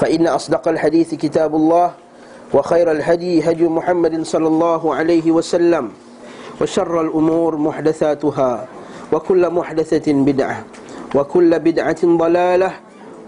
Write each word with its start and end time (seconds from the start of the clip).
فإن 0.00 0.26
أصدق 0.26 0.68
الحديث 0.68 1.14
كتاب 1.14 1.54
الله 1.54 1.90
وخير 2.54 2.90
الهدي 2.90 3.50
هدي 3.50 3.64
محمد 3.68 4.22
صلى 4.22 4.48
الله 4.48 4.82
عليه 4.94 5.26
وسلم 5.30 5.90
وشر 6.60 7.00
الأمور 7.00 7.56
محدثاتها 7.56 8.52
وكل 9.12 9.42
محدثة 9.50 10.06
بدعة 10.12 10.64
وكل 11.14 11.50
بدعة 11.58 12.02
ضلالة 12.04 12.70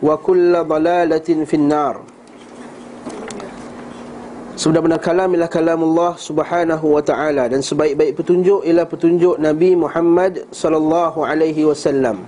وكل 0.03 0.53
ضلالة 0.65 1.29
في 1.45 1.55
النار 1.55 1.97
Sebenar-benar 4.61 5.01
kalam 5.01 5.33
ialah 5.33 5.49
kalam 5.49 5.81
Allah 5.89 6.21
subhanahu 6.21 6.93
wa 6.93 7.01
ta'ala 7.01 7.49
Dan 7.49 7.65
sebaik-baik 7.65 8.13
petunjuk 8.13 8.61
ialah 8.69 8.85
petunjuk 8.85 9.41
Nabi 9.41 9.73
Muhammad 9.73 10.45
sallallahu 10.53 11.25
alaihi 11.25 11.65
wasallam 11.65 12.21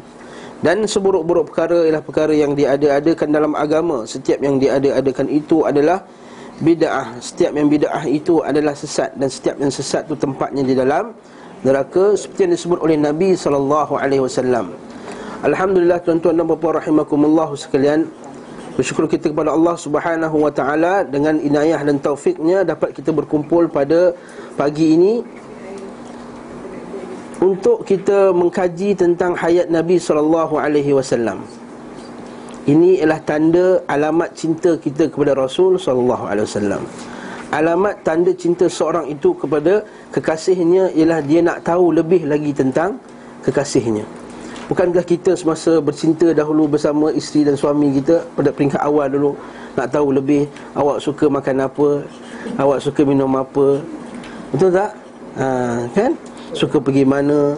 Dan 0.57 0.89
seburuk-buruk 0.89 1.53
perkara 1.53 1.85
ialah 1.85 2.01
perkara 2.01 2.33
yang 2.33 2.57
diada-adakan 2.57 3.29
dalam 3.29 3.53
agama. 3.53 4.09
Setiap 4.09 4.41
yang 4.41 4.57
diada-adakan 4.57 5.29
itu 5.29 5.61
adalah 5.61 6.01
bid'ah. 6.57 7.21
Setiap 7.21 7.53
yang 7.53 7.69
bid'ah 7.69 8.03
itu 8.09 8.41
adalah 8.41 8.73
sesat. 8.73 9.13
Dan 9.13 9.29
setiap 9.29 9.61
yang 9.61 9.69
sesat 9.69 10.09
itu 10.09 10.17
tempatnya 10.17 10.65
di 10.65 10.73
dalam 10.73 11.13
neraka. 11.61 12.17
Seperti 12.17 12.49
yang 12.49 12.53
disebut 12.57 12.79
oleh 12.81 12.97
Nabi 12.97 13.37
wasallam. 13.37 14.73
Alhamdulillah 15.45 16.01
tuan-tuan 16.01 16.33
dan 16.33 16.49
puan-puan 16.49 16.81
rahimakumullah 16.81 17.53
sekalian. 17.53 18.09
Bersyukur 18.73 19.05
kita 19.05 19.29
kepada 19.29 19.53
Allah 19.53 19.77
Subhanahu 19.77 20.41
wa 20.41 20.49
taala. 20.49 21.05
Dengan 21.05 21.37
inayah 21.37 21.85
dan 21.85 22.01
taufiknya 22.01 22.65
dapat 22.65 22.97
kita 22.97 23.13
berkumpul 23.13 23.69
pada 23.69 24.17
pagi 24.57 24.97
ini 24.97 25.21
untuk 27.37 27.85
kita 27.85 28.33
mengkaji 28.33 28.97
tentang 28.97 29.37
hayat 29.37 29.69
Nabi 29.69 30.01
sallallahu 30.01 30.57
alaihi 30.57 30.93
wasallam. 30.93 31.45
Ini 32.67 32.99
ialah 32.99 33.21
tanda 33.23 33.79
alamat 33.87 34.35
cinta 34.35 34.75
kita 34.75 35.07
kepada 35.07 35.37
Rasul 35.37 35.79
sallallahu 35.79 36.23
alaihi 36.27 36.45
wasallam. 36.49 36.83
Alamat 37.47 38.03
tanda 38.03 38.35
cinta 38.35 38.67
seorang 38.67 39.07
itu 39.07 39.31
kepada 39.37 39.85
kekasihnya 40.11 40.91
ialah 40.91 41.23
dia 41.23 41.39
nak 41.39 41.63
tahu 41.63 41.95
lebih 41.95 42.27
lagi 42.27 42.51
tentang 42.51 42.99
kekasihnya. 43.45 44.03
Bukankah 44.67 44.99
kita 45.07 45.31
semasa 45.31 45.79
bercinta 45.79 46.35
dahulu 46.35 46.67
bersama 46.67 47.07
isteri 47.15 47.47
dan 47.47 47.55
suami 47.55 47.87
kita 48.03 48.19
Pada 48.35 48.51
peringkat 48.51 48.83
awal 48.83 49.07
dulu 49.07 49.31
Nak 49.79 49.87
tahu 49.95 50.11
lebih 50.11 50.43
Awak 50.75 50.99
suka 50.99 51.31
makan 51.31 51.63
apa 51.63 52.03
Awak 52.59 52.83
suka 52.83 53.07
minum 53.07 53.31
apa 53.39 53.79
Betul 54.51 54.75
tak? 54.75 54.91
Ha, 55.39 55.87
kan? 55.95 56.11
Suka 56.57 56.81
pergi 56.81 57.05
mana 57.05 57.53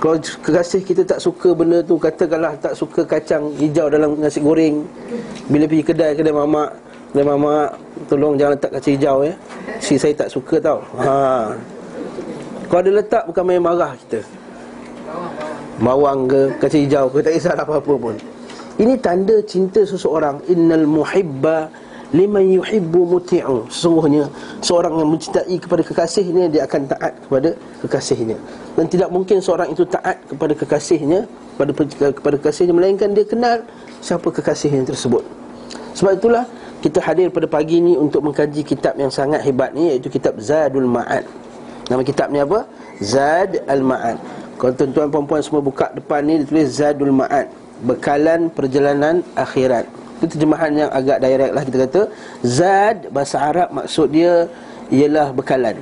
Kalau 0.00 0.16
kekasih 0.16 0.80
kita 0.80 1.04
tak 1.04 1.20
suka 1.20 1.52
benda 1.52 1.84
tu 1.84 2.00
Katakanlah 2.00 2.56
tak 2.56 2.72
suka 2.72 3.04
kacang 3.04 3.52
hijau 3.60 3.92
dalam 3.92 4.16
nasi 4.16 4.40
goreng 4.40 4.80
Bila 5.52 5.68
pergi 5.68 5.84
kedai, 5.84 6.16
kedai 6.16 6.32
mamak 6.32 6.72
Kedai 7.12 7.28
mamak 7.28 7.84
Tolong 8.04 8.34
jangan 8.36 8.52
letak 8.58 8.70
kacang 8.74 8.94
hijau 8.98 9.16
ya. 9.24 9.34
Si 9.80 9.94
saya 9.96 10.12
tak 10.12 10.28
suka 10.28 10.58
tau. 10.60 10.78
Ha. 10.98 11.54
Kalau 12.68 12.80
ada 12.82 12.90
letak 12.90 13.22
bukan 13.30 13.42
main 13.46 13.62
marah 13.62 13.92
kita. 13.96 14.20
Bawang 15.80 16.26
ke 16.28 16.40
kacang 16.60 16.82
hijau 16.84 17.04
ke 17.08 17.22
tak 17.24 17.32
kisah 17.38 17.54
apa-apa 17.56 17.94
pun. 17.96 18.14
Ini 18.76 18.98
tanda 18.98 19.38
cinta 19.46 19.86
seseorang. 19.86 20.42
Innal 20.50 20.84
muhibba 20.84 21.70
liman 22.14 22.46
yuhibbu 22.46 23.18
muti'u. 23.18 23.66
Sesungguhnya 23.66 24.30
seorang 24.62 24.94
yang 25.02 25.10
mencintai 25.10 25.56
kepada 25.58 25.82
kekasihnya 25.82 26.46
dia 26.46 26.62
akan 26.62 26.86
taat 26.86 27.12
kepada 27.26 27.50
kekasihnya. 27.82 28.38
Dan 28.78 28.86
tidak 28.86 29.10
mungkin 29.10 29.42
seorang 29.42 29.74
itu 29.74 29.82
taat 29.82 30.22
kepada 30.30 30.54
kekasihnya 30.54 31.26
kepada 31.58 31.70
kepada 32.14 32.34
kekasihnya 32.38 32.74
melainkan 32.74 33.10
dia 33.10 33.26
kenal 33.26 33.66
siapa 33.98 34.30
kekasihnya 34.30 34.86
tersebut. 34.86 35.26
Sebab 35.98 36.22
itulah 36.22 36.46
kita 36.82 37.02
hadir 37.02 37.34
pada 37.34 37.50
pagi 37.50 37.82
ini 37.82 37.98
untuk 37.98 38.22
mengkaji 38.22 38.62
kitab 38.62 38.94
yang 38.94 39.10
sangat 39.10 39.42
hebat 39.42 39.74
ni 39.74 39.90
iaitu 39.94 40.06
kitab 40.06 40.38
Zadul 40.38 40.86
Ma'ad. 40.86 41.26
Nama 41.90 42.02
kitab 42.02 42.30
ni 42.30 42.40
apa? 42.40 42.64
Zad 43.00 43.60
al-Ma'ad. 43.68 44.16
Kalau 44.56 44.72
tuan-tuan 44.72 45.08
puan-puan 45.10 45.42
semua 45.42 45.60
buka 45.60 45.92
depan 45.92 46.24
ni 46.24 46.40
ditulis 46.40 46.76
Zadul 46.76 47.12
Ma'ad. 47.12 47.50
Bekalan 47.84 48.48
perjalanan 48.54 49.20
akhirat 49.36 49.84
itu 50.24 50.36
terjemahan 50.36 50.72
yang 50.72 50.90
agak 50.90 51.20
direct 51.20 51.52
lah 51.52 51.62
kita 51.64 51.78
kata 51.88 52.02
Zad 52.44 52.96
bahasa 53.14 53.36
Arab 53.40 53.68
maksud 53.72 54.08
dia 54.12 54.48
ialah 54.92 55.32
bekalan. 55.32 55.76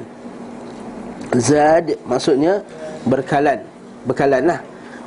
Zad 1.38 1.98
maksudnya 2.06 2.62
berkalan. 3.08 3.64
Bekalan 4.06 4.42
lah. 4.46 4.60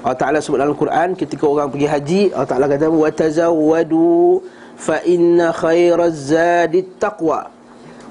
Allah 0.06 0.19
Ta'ala 0.22 0.38
sebut 0.38 0.62
dalam 0.62 0.78
Quran 0.78 1.18
ketika 1.18 1.50
orang 1.50 1.74
pergi 1.74 1.88
haji 1.90 2.22
Allah 2.29 2.50
Ta'ala 2.50 2.66
kata 2.69 2.88
Watazawwadu 2.94 4.44
fa 4.78 5.01
inna 5.01 5.50
khairaz 5.56 6.29
zadi 6.29 6.85
taqwa. 7.01 7.55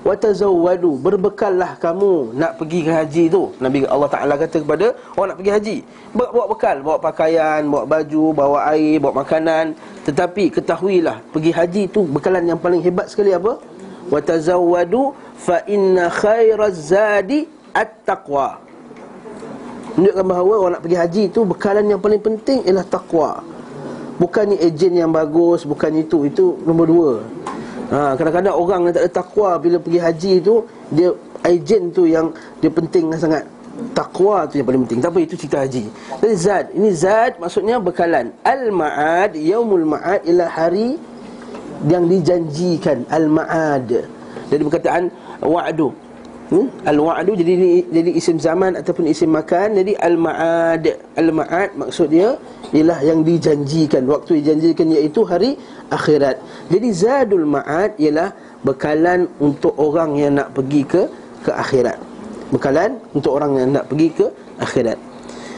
Watazawwadu 0.04 1.00
Berbekallah 1.00 1.81
kamu 1.81 2.37
nak 2.37 2.60
pergi 2.60 2.84
ke 2.84 2.92
haji 2.92 3.25
tu. 3.32 3.56
Nabi 3.56 3.88
Allah 3.88 4.10
Ta'ala 4.12 4.37
kata 4.37 4.60
kepada 4.60 4.92
orang 5.16 5.32
nak 5.32 5.38
pergi 5.41 5.53
haji. 5.56 5.76
Bawa, 6.12 6.28
bawa 6.28 6.47
bekal, 6.53 6.76
bawa 6.84 6.98
pakaian, 7.00 7.60
bawa 7.65 7.84
baju, 7.88 8.25
bawa 8.37 8.59
air, 8.76 9.00
bawa 9.00 9.25
makanan. 9.25 9.72
Tetapi 10.04 10.53
ketahuilah 10.53 11.25
Pergi 11.32 11.50
haji 11.56 11.82
tu 11.88 12.04
bekalan 12.04 12.44
yang 12.44 12.60
paling 12.60 12.84
hebat 12.84 13.09
sekali 13.09 13.32
apa? 13.32 13.56
Watazawwadu 14.12 15.16
Fa 15.41 15.64
inna 15.64 16.12
khairaz 16.12 16.93
zadi 16.93 17.48
at-taqwa. 17.72 18.60
Menunjukkan 19.97 20.26
bahawa 20.28 20.54
orang 20.60 20.72
nak 20.76 20.82
pergi 20.84 20.98
haji 21.00 21.25
tu 21.32 21.41
Bekalan 21.48 21.88
yang 21.88 22.00
paling 22.04 22.20
penting 22.20 22.60
ialah 22.69 22.84
taqwa. 22.84 23.41
Bukan 24.20 24.53
ni 24.53 24.60
ejen 24.60 25.00
yang 25.00 25.09
bagus 25.09 25.64
Bukan 25.64 25.97
itu, 25.97 26.28
itu 26.28 26.60
nombor 26.69 26.87
dua 26.93 27.12
Ha, 27.92 28.16
kadang-kadang 28.16 28.54
orang 28.56 28.80
yang 28.88 28.92
tak 28.96 29.04
ada 29.04 29.12
takwa 29.12 29.50
bila 29.60 29.76
pergi 29.76 30.00
haji 30.00 30.32
tu 30.40 30.64
dia 30.88 31.12
ejen 31.44 31.92
tu 31.92 32.08
yang 32.08 32.32
dia 32.60 32.72
penting 32.72 33.12
sangat. 33.16 33.44
Takwa 33.90 34.46
tu 34.46 34.62
yang 34.62 34.66
paling 34.70 34.82
penting. 34.86 35.02
Tapi 35.02 35.26
itu 35.26 35.34
cerita 35.34 35.66
haji. 35.66 35.90
Jadi 36.22 36.34
zad, 36.38 36.64
ini 36.78 36.90
zad 36.94 37.36
maksudnya 37.42 37.82
bekalan. 37.82 38.30
Al-ma'ad, 38.46 39.34
yaumul 39.34 39.82
ma'ad 39.82 40.22
ialah 40.24 40.46
hari 40.46 40.94
yang 41.90 42.06
dijanjikan. 42.06 43.02
Al-ma'ad. 43.10 44.06
Jadi 44.48 44.62
perkataan 44.62 45.10
wa'du. 45.42 45.90
Hmm? 46.44 46.69
Al-wa'du 46.85 47.41
jadi 47.41 47.88
jadi 47.88 48.11
isim 48.20 48.37
zaman 48.37 48.76
ataupun 48.76 49.08
isim 49.08 49.32
makan. 49.32 49.81
Jadi 49.81 49.96
al-ma'ad. 49.96 50.85
Al-ma'ad 51.17 51.73
maksud 51.73 52.12
dia 52.12 52.37
ialah 52.76 53.00
yang 53.00 53.25
dijanjikan. 53.25 54.05
Waktu 54.05 54.44
dijanjikan 54.44 54.93
iaitu 54.93 55.25
hari 55.25 55.56
akhirat. 55.88 56.37
Jadi 56.69 56.88
zadul 56.93 57.49
ma'ad 57.49 57.96
ialah 57.96 58.37
bekalan 58.61 59.25
untuk 59.41 59.73
orang 59.81 60.20
yang 60.20 60.37
nak 60.37 60.52
pergi 60.52 60.82
ke 60.85 61.02
ke 61.44 61.50
akhirat. 61.52 61.96
Bekalan 62.52 63.00
untuk 63.17 63.40
orang 63.40 63.56
yang 63.56 63.69
nak 63.81 63.88
pergi 63.88 64.08
ke 64.12 64.26
akhirat. 64.61 65.00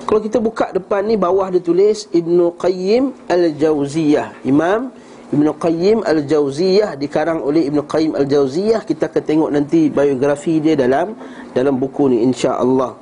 Kalau 0.07 0.23
kita 0.23 0.39
buka 0.39 0.71
depan 0.71 1.03
ni 1.03 1.19
bawah 1.19 1.51
dia 1.51 1.59
tulis 1.59 2.07
Ibnu 2.15 2.55
Qayyim 2.63 3.27
Al-Jauziyah. 3.27 4.47
Imam 4.47 4.95
Ibnu 5.27 5.59
Qayyim 5.59 6.07
Al-Jauziyah 6.07 6.95
dikarang 6.95 7.43
oleh 7.43 7.67
Ibnu 7.67 7.83
Qayyim 7.83 8.15
Al-Jauziyah. 8.15 8.87
Kita 8.87 9.11
akan 9.11 9.23
tengok 9.27 9.51
nanti 9.51 9.91
biografi 9.91 10.63
dia 10.63 10.79
dalam 10.79 11.19
dalam 11.51 11.75
buku 11.83 12.15
ni 12.15 12.23
insya-Allah. 12.23 12.95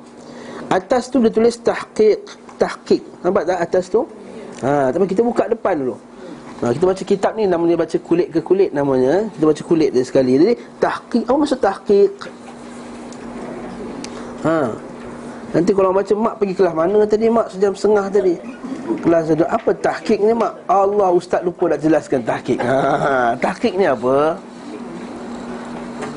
Atas 0.73 1.13
tu 1.13 1.21
dia 1.21 1.29
tulis 1.29 1.61
tahqiq, 1.61 2.25
tahqiq. 2.57 3.21
Nampak 3.21 3.45
tak 3.45 3.59
atas 3.61 3.85
tu? 3.93 4.09
Ha, 4.65 4.89
tapi 4.89 5.05
kita 5.05 5.21
buka 5.21 5.45
depan 5.45 5.77
dulu. 5.77 5.95
Ha, 6.65 6.73
kita 6.73 6.83
baca 6.89 7.03
kitab 7.05 7.31
ni 7.37 7.45
namanya 7.45 7.77
baca 7.77 7.97
kulit 8.01 8.33
ke 8.33 8.41
kulit 8.41 8.73
namanya. 8.73 9.29
Kita 9.29 9.45
baca 9.45 9.61
kulit 9.61 9.93
dia 9.93 10.01
sekali. 10.01 10.41
Jadi 10.41 10.53
tahqiq, 10.81 11.29
apa 11.29 11.37
maksud 11.37 11.59
tahqiq? 11.61 12.13
Ha. 14.49 14.57
Nanti 15.55 15.71
kalau 15.71 15.95
baca 15.95 16.13
mak 16.19 16.35
pergi 16.35 16.53
kelas 16.59 16.75
mana 16.75 17.07
tadi 17.07 17.31
mak 17.31 17.47
sejam 17.47 17.71
setengah 17.71 18.05
tadi. 18.11 18.35
Kelas 18.99 19.31
ada 19.31 19.47
apa 19.47 19.71
tahqiq 19.71 20.19
ni 20.19 20.35
mak? 20.35 20.51
Allah 20.67 21.09
ustaz 21.15 21.39
lupa 21.47 21.71
nak 21.71 21.79
jelaskan 21.79 22.19
tahqiq. 22.27 22.59
Ha, 22.59 23.39
tahqiq 23.39 23.73
ni 23.79 23.87
apa? 23.87 24.35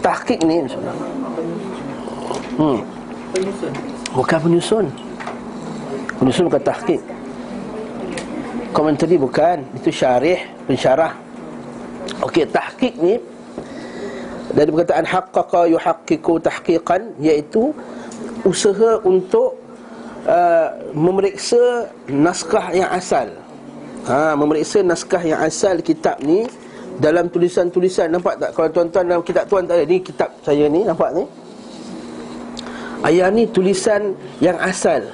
Tahqiq 0.03 0.43
ni 0.43 0.67
Hmm. 2.59 2.83
Bukan 4.11 4.39
penyusun. 4.43 4.91
Penyusun 6.19 6.45
bukan 6.51 6.63
tahqiq. 6.67 7.03
Komentari 8.75 9.15
bukan, 9.15 9.63
itu 9.79 9.95
syarih, 9.95 10.43
pensyarah. 10.67 11.15
Okey, 12.27 12.43
tahqiq 12.51 12.99
ni 12.99 13.23
dari 14.51 14.75
perkataan 14.75 15.07
haqqaqa 15.07 15.71
yuhaqqiqu 15.71 16.35
tahqiqan 16.43 17.15
iaitu 17.23 17.71
usaha 18.47 19.03
untuk 19.03 19.59
uh, 20.27 20.69
memeriksa 20.95 21.91
naskah 22.07 22.75
yang 22.75 22.91
asal. 22.93 23.29
Ha, 24.09 24.33
memeriksa 24.33 24.81
naskah 24.81 25.21
yang 25.21 25.41
asal 25.45 25.85
kitab 25.85 26.17
ni 26.25 26.49
dalam 26.97 27.29
tulisan-tulisan. 27.29 28.09
Nampak 28.09 28.41
tak? 28.41 28.51
Kalau 28.57 28.69
tuan-tuan 28.73 29.05
dalam 29.05 29.23
kitab 29.23 29.45
tuan 29.47 29.69
tak 29.69 29.79
ada 29.79 29.85
ni 29.85 30.01
kitab 30.01 30.33
saya 30.41 30.65
ni 30.67 30.81
nampak 30.83 31.13
ni? 31.13 31.25
Ayat 33.05 33.31
ni 33.31 33.47
tulisan 33.47 34.17
yang 34.43 34.59
asal. 34.59 35.07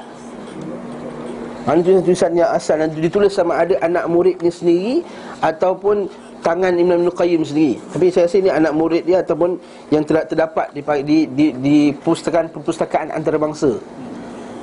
Ini 1.64 1.80
tulisan-tulisan 1.80 2.32
yang 2.36 2.50
asal. 2.52 2.76
Dan 2.80 2.92
ditulis 2.96 3.32
sama 3.32 3.60
ada 3.60 3.76
anak 3.80 4.04
murid 4.08 4.36
ni 4.40 4.52
sendiri 4.52 4.94
ataupun 5.40 6.08
tangan 6.44 6.76
Imam 6.76 7.00
Ibn 7.00 7.10
Qayyim 7.16 7.42
sendiri. 7.42 7.80
Tapi 7.88 8.12
saya 8.12 8.28
rasa 8.28 8.36
ini 8.36 8.52
anak 8.52 8.72
murid 8.76 9.02
dia 9.08 9.24
ataupun 9.24 9.56
yang 9.88 10.04
telah 10.04 10.28
terdapat 10.28 10.76
di 10.76 10.84
di 11.00 11.18
di, 11.32 11.46
di 11.56 11.76
pustakaan 11.96 12.52
perpustakaan 12.52 13.08
antarabangsa. 13.16 13.80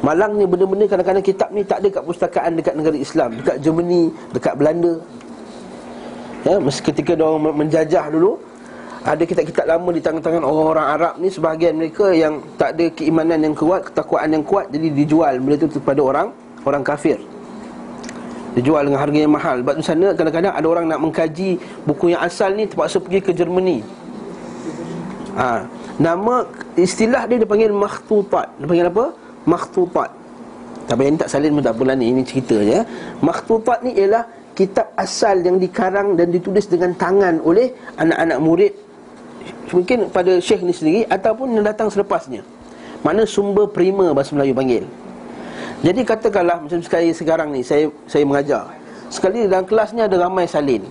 Malangnya 0.05 0.45
benda-benda 0.45 0.85
kadang-kadang 0.85 1.25
kitab 1.25 1.49
ni 1.53 1.61
tak 1.65 1.81
ada 1.81 1.89
kat 1.89 2.03
pustakaan 2.05 2.51
dekat 2.57 2.73
negara 2.73 2.97
Islam, 2.97 3.29
dekat 3.37 3.57
Germany, 3.61 4.13
dekat 4.33 4.53
Belanda. 4.57 4.93
Ya, 6.41 6.57
mesti 6.57 6.81
ketika 6.81 7.13
dia 7.13 7.29
menjajah 7.37 8.09
dulu, 8.09 8.41
ada 9.01 9.23
kitab-kitab 9.25 9.65
lama 9.65 9.89
di 9.93 10.01
tangan-tangan 10.01 10.41
orang-orang 10.45 10.87
Arab 10.89 11.13
ni 11.17 11.29
sebahagian 11.29 11.73
mereka 11.73 12.13
yang 12.13 12.41
tak 12.57 12.77
ada 12.77 12.85
keimanan 12.93 13.41
yang 13.41 13.53
kuat, 13.57 13.89
ketakwaan 13.89 14.29
yang 14.29 14.45
kuat 14.45 14.69
jadi 14.69 14.87
dijual 14.93 15.37
benda 15.41 15.57
tu 15.57 15.69
kepada 15.81 16.01
orang 16.05 16.27
orang 16.65 16.85
kafir 16.85 17.17
dijual 18.57 18.83
dengan 18.87 18.99
harga 18.99 19.19
yang 19.19 19.33
mahal. 19.33 19.55
Sebab 19.63 19.75
di 19.79 19.85
sana 19.85 20.07
kadang-kadang 20.11 20.53
ada 20.55 20.67
orang 20.67 20.85
nak 20.91 20.99
mengkaji 20.99 21.59
buku 21.87 22.11
yang 22.11 22.21
asal 22.23 22.51
ni 22.51 22.67
terpaksa 22.67 22.99
pergi 22.99 23.19
ke 23.23 23.31
Germany. 23.31 23.79
Ha. 25.31 25.63
nama 25.95 26.43
istilah 26.75 27.23
dia 27.23 27.39
dipanggil 27.39 27.71
makhtutat 27.71 28.51
dia 28.59 28.67
panggil 28.67 28.91
apa? 28.91 29.15
makhtutat 29.47 30.11
tapi 30.91 31.07
yang 31.07 31.15
tak 31.15 31.31
salin 31.31 31.55
pun 31.55 31.63
tak 31.63 31.71
apalah 31.79 31.95
ni. 31.95 32.11
Ini 32.11 32.21
cerita 32.27 32.59
je. 32.59 32.83
Makhtutat 33.23 33.79
ni 33.79 33.95
ialah 33.95 34.27
kitab 34.51 34.91
asal 34.99 35.39
yang 35.39 35.55
dikarang 35.55 36.19
dan 36.19 36.35
ditulis 36.35 36.67
dengan 36.67 36.91
tangan 36.99 37.39
oleh 37.47 37.71
anak-anak 37.95 38.37
murid. 38.43 38.73
Mungkin 39.71 40.11
pada 40.11 40.35
syekh 40.43 40.67
ni 40.67 40.75
sendiri 40.75 41.07
ataupun 41.07 41.55
yang 41.55 41.63
datang 41.63 41.87
selepasnya. 41.87 42.43
Mana 43.07 43.23
sumber 43.23 43.71
prima 43.71 44.11
bahasa 44.11 44.35
Melayu 44.35 44.51
panggil 44.51 44.83
jadi 45.81 46.01
katakanlah 46.05 46.61
macam 46.61 46.77
sekali 46.85 47.09
sekarang 47.09 47.49
ni 47.49 47.65
saya 47.65 47.89
saya 48.05 48.21
mengajar. 48.21 48.69
Sekali 49.09 49.49
dalam 49.49 49.65
kelas 49.65 49.97
ni 49.97 50.05
ada 50.05 50.13
ramai 50.13 50.45
salin. 50.45 50.85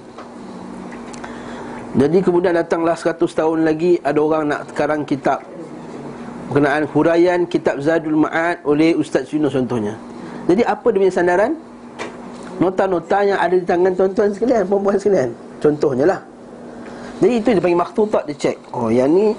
Jadi 1.94 2.18
kemudian 2.22 2.54
datanglah 2.54 2.94
100 2.94 3.18
tahun 3.22 3.66
lagi 3.66 3.98
ada 4.02 4.18
orang 4.18 4.50
nak 4.50 4.60
karang 4.74 5.02
kitab 5.02 5.42
berkenaan 6.50 6.82
huraian 6.90 7.46
kitab 7.46 7.78
Zadul 7.78 8.26
Ma'ad 8.26 8.66
oleh 8.66 8.98
Ustaz 8.98 9.30
Yunus 9.30 9.54
contohnya. 9.54 9.94
Jadi 10.50 10.66
apa 10.66 10.86
dia 10.90 10.98
punya 11.06 11.14
sandaran? 11.14 11.54
Nota-nota 12.58 13.22
yang 13.22 13.38
ada 13.38 13.54
di 13.54 13.64
tangan 13.64 13.94
tuan-tuan 13.94 14.34
sekalian, 14.34 14.66
puan-puan 14.66 14.98
sekalian. 14.98 15.30
Contohnya 15.62 16.04
lah. 16.10 16.20
Jadi 17.22 17.32
itu 17.38 17.48
dia 17.54 17.62
panggil 17.62 17.78
makhtutat 17.78 18.22
dia 18.26 18.36
cek. 18.36 18.56
Oh 18.74 18.90
yang 18.90 19.08
ni 19.14 19.30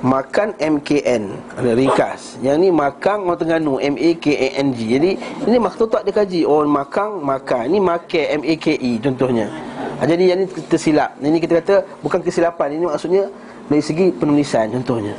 Makan 0.00 0.56
MKN 0.56 1.28
ringkas. 1.76 2.40
Yang 2.40 2.56
ni 2.56 2.68
Makang 2.72 3.28
orang 3.28 3.36
Terengganu. 3.36 3.76
M-A-K-A-N-G 3.76 4.78
Jadi 4.96 5.10
ini 5.44 5.56
maksud 5.60 5.92
tak 5.92 6.08
dia 6.08 6.16
kaji. 6.16 6.48
Oh 6.48 6.64
Makang 6.64 7.20
Makan. 7.20 7.68
Ini 7.68 7.78
Make 7.84 8.32
M-A-K-E 8.40 8.96
contohnya. 9.04 9.52
Ha, 10.00 10.08
Jadi 10.08 10.32
yang 10.32 10.40
ni 10.40 10.48
tersilap. 10.48 11.20
Ini 11.20 11.36
kita 11.36 11.60
kata 11.60 11.76
Bukan 12.00 12.24
kesilapan. 12.24 12.80
Ini 12.80 12.88
maksudnya 12.88 13.28
Dari 13.68 13.84
segi 13.84 14.08
penulisan 14.08 14.72
contohnya. 14.72 15.12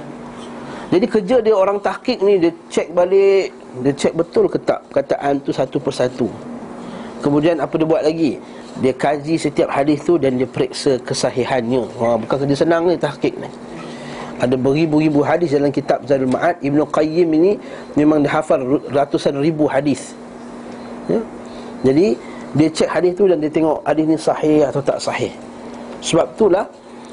Jadi 0.89 1.05
kerja 1.05 1.37
dia 1.45 1.53
orang 1.53 1.77
tahkik 1.77 2.17
ni 2.25 2.41
Dia 2.41 2.49
cek 2.73 2.97
balik. 2.97 3.53
Dia 3.85 3.93
cek 3.93 4.17
betul 4.17 4.49
ke 4.49 4.57
tak 4.65 4.81
Perkataan 4.89 5.45
tu 5.45 5.53
satu 5.53 5.77
persatu. 5.77 6.25
Kemudian 7.21 7.61
apa 7.61 7.77
dia 7.77 7.85
buat 7.85 8.01
lagi? 8.01 8.41
Dia 8.81 8.97
kaji 8.97 9.37
setiap 9.37 9.69
hadis 9.69 10.01
tu 10.01 10.17
Dan 10.17 10.41
dia 10.41 10.49
periksa 10.49 10.97
kesahihannya. 11.05 11.85
Wah, 12.01 12.17
Bukan 12.17 12.49
kerja 12.49 12.65
senang 12.65 12.89
ni 12.89 12.97
tahkik 12.97 13.37
ni 13.37 13.70
ada 14.41 14.57
beribu-ribu 14.57 15.21
hadis 15.21 15.53
dalam 15.53 15.69
kitab 15.69 16.01
Zadul 16.09 16.33
Ma'ad. 16.33 16.57
Ibn 16.65 16.81
Qayyim 16.89 17.29
ini 17.29 17.51
memang 17.93 18.25
dihafal 18.25 18.81
ratusan 18.89 19.37
ribu 19.37 19.69
hadis. 19.69 20.17
Ya? 21.05 21.21
Jadi 21.85 22.17
dia 22.57 22.67
cek 22.73 22.89
hadis 22.89 23.13
tu 23.13 23.29
dan 23.29 23.37
dia 23.37 23.53
tengok 23.53 23.85
hadis 23.85 24.05
ni 24.09 24.17
sahih 24.17 24.65
atau 24.65 24.81
tak 24.81 24.97
sahih. 24.97 25.29
Sebab 26.01 26.33
itulah 26.33 26.65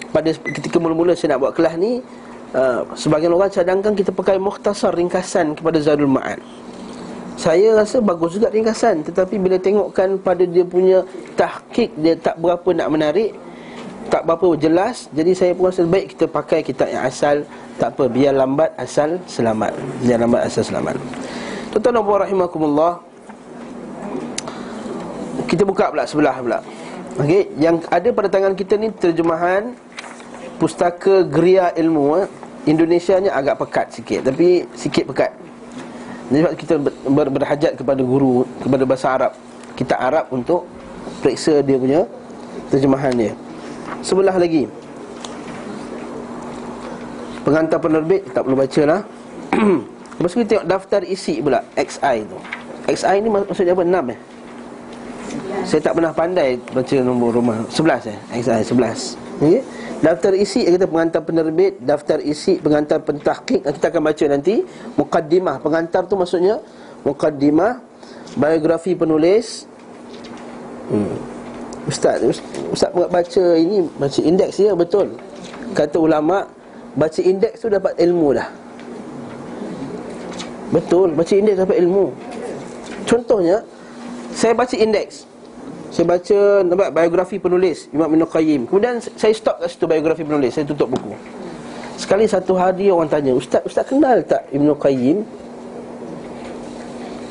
pada 0.08 0.32
ketika 0.32 0.80
mula-mula 0.80 1.12
saya 1.12 1.36
nak 1.36 1.44
buat 1.44 1.52
kelas 1.52 1.76
ni 1.76 2.00
uh, 2.56 2.80
Sebagian 2.96 3.36
orang 3.36 3.52
cadangkan 3.52 3.92
kita 3.92 4.08
pakai 4.08 4.40
mukhtasar 4.40 4.96
ringkasan 4.96 5.52
kepada 5.52 5.76
Zadul 5.84 6.08
Ma'ad. 6.08 6.40
Saya 7.38 7.76
rasa 7.76 8.02
bagus 8.02 8.34
juga 8.34 8.50
ringkasan 8.50 9.06
Tetapi 9.06 9.38
bila 9.38 9.62
tengokkan 9.62 10.19
pada 10.19 10.42
dia 10.42 10.66
punya 10.66 11.06
tahkik 11.38 11.94
Dia 11.94 12.19
tak 12.19 12.34
berapa 12.42 12.66
nak 12.75 12.90
menarik 12.90 13.30
tak 14.08 14.25
berapa 14.25 14.56
jelas 14.56 15.06
Jadi 15.12 15.37
saya 15.37 15.52
pun 15.52 15.69
rasa 15.69 15.84
baik 15.84 16.16
kita 16.16 16.25
pakai 16.26 16.64
kitab 16.64 16.88
yang 16.88 17.05
asal. 17.05 17.44
Tak 17.78 17.94
apa, 17.94 18.10
biar 18.10 18.34
lambat 18.34 18.75
asal 18.75 19.22
selamat. 19.28 19.76
Biar 20.02 20.19
lambat 20.19 20.49
asal 20.49 20.66
selamat. 20.66 20.99
Tuan-tuan 21.70 22.00
dan 22.00 22.05
rahimakumullah 22.26 22.93
Kita 25.46 25.62
buka 25.62 25.93
pula 25.93 26.05
sebelah 26.08 26.37
pula. 26.40 26.58
Okey, 27.20 27.50
yang 27.60 27.82
ada 27.93 28.08
pada 28.14 28.28
tangan 28.31 28.55
kita 28.56 28.75
ni 28.81 28.88
terjemahan 28.94 29.75
Pustaka 30.58 31.22
Geria 31.26 31.70
Ilmu 31.76 32.25
eh. 32.25 32.26
Indonesia 32.66 33.16
ni 33.23 33.30
agak 33.30 33.59
pekat 33.62 33.94
sikit 33.94 34.26
Tapi 34.26 34.66
sikit 34.75 35.04
pekat. 35.09 35.30
Jadi 36.28 36.44
kita 36.61 36.75
ber, 37.09 37.26
berhajat 37.33 37.73
kepada 37.80 38.04
guru 38.04 38.44
Kepada 38.61 38.83
bahasa 38.85 39.06
Arab. 39.14 39.33
Kita 39.78 39.97
Arab 39.97 40.28
untuk 40.35 40.68
Periksa 41.25 41.64
dia 41.64 41.80
punya 41.80 42.04
Terjemahan 42.68 43.14
dia 43.16 43.48
Sebelah 44.02 44.37
lagi 44.38 44.64
Pengantar 47.43 47.78
penerbit 47.83 48.23
Tak 48.31 48.47
perlu 48.47 48.57
baca 48.59 48.83
lah 48.87 49.00
Lepas 50.19 50.33
kita 50.35 50.47
tengok 50.47 50.67
daftar 50.67 51.00
isi 51.07 51.38
pula 51.38 51.62
XI 51.78 52.26
tu 52.26 52.38
XI 52.90 53.17
ni 53.23 53.28
maksudnya 53.31 53.75
apa? 53.76 53.85
6 53.85 54.14
eh? 54.14 54.19
Saya 55.69 55.81
tak 55.85 55.95
pernah 56.00 56.12
pandai 56.17 56.59
baca 56.59 56.97
nombor 57.05 57.31
rumah 57.38 57.59
11 57.71 58.11
eh? 58.11 58.19
XI 58.43 58.62
11 58.67 59.38
okay? 59.38 59.61
Daftar 59.99 60.33
isi 60.38 60.62
kita 60.62 60.87
pengantar 60.87 61.23
penerbit 61.26 61.78
Daftar 61.83 62.23
isi 62.23 62.59
pengantar 62.59 63.02
pentahkik 63.02 63.67
Kita 63.67 63.90
akan 63.90 64.02
baca 64.02 64.25
nanti 64.31 64.62
Mukaddimah 64.95 65.59
Pengantar 65.59 66.07
tu 66.07 66.14
maksudnya 66.14 66.62
Mukaddimah 67.02 67.83
Biografi 68.38 68.95
penulis 68.95 69.67
hmm. 70.90 71.38
Ustaz, 71.88 72.21
Ustaz 72.68 72.92
baca 72.92 73.45
ini 73.57 73.88
Baca 73.97 74.21
indeks 74.21 74.61
dia 74.61 74.76
betul. 74.76 75.16
Kata 75.73 75.97
ulama' 75.97 76.45
Baca 76.99 77.21
indeks 77.25 77.64
tu 77.64 77.68
dapat 77.73 77.97
ilmu 77.97 78.35
dah. 78.37 78.49
Betul, 80.68 81.14
baca 81.16 81.33
indeks 81.33 81.62
dapat 81.64 81.80
ilmu. 81.80 82.12
Contohnya 83.09 83.64
Saya 84.37 84.52
baca 84.52 84.76
indeks. 84.76 85.25
Saya 85.88 86.04
baca 86.04 86.38
nampak 86.68 86.92
biografi 86.92 87.40
penulis 87.40 87.88
Imam 87.97 88.12
Ibn 88.12 88.28
Qayyim. 88.28 88.68
Kemudian 88.68 89.00
saya 89.00 89.33
stop 89.33 89.57
kat 89.57 89.73
situ 89.73 89.88
biografi 89.88 90.21
penulis 90.21 90.52
Saya 90.52 90.68
tutup 90.68 90.92
buku. 90.92 91.16
Sekali 91.97 92.28
satu 92.28 92.52
hari 92.54 92.92
orang 92.92 93.09
tanya 93.09 93.33
Ustaz, 93.33 93.64
Ustaz 93.64 93.88
kenal 93.88 94.21
tak 94.28 94.45
Ibn 94.52 94.76
Qayyim? 94.76 95.25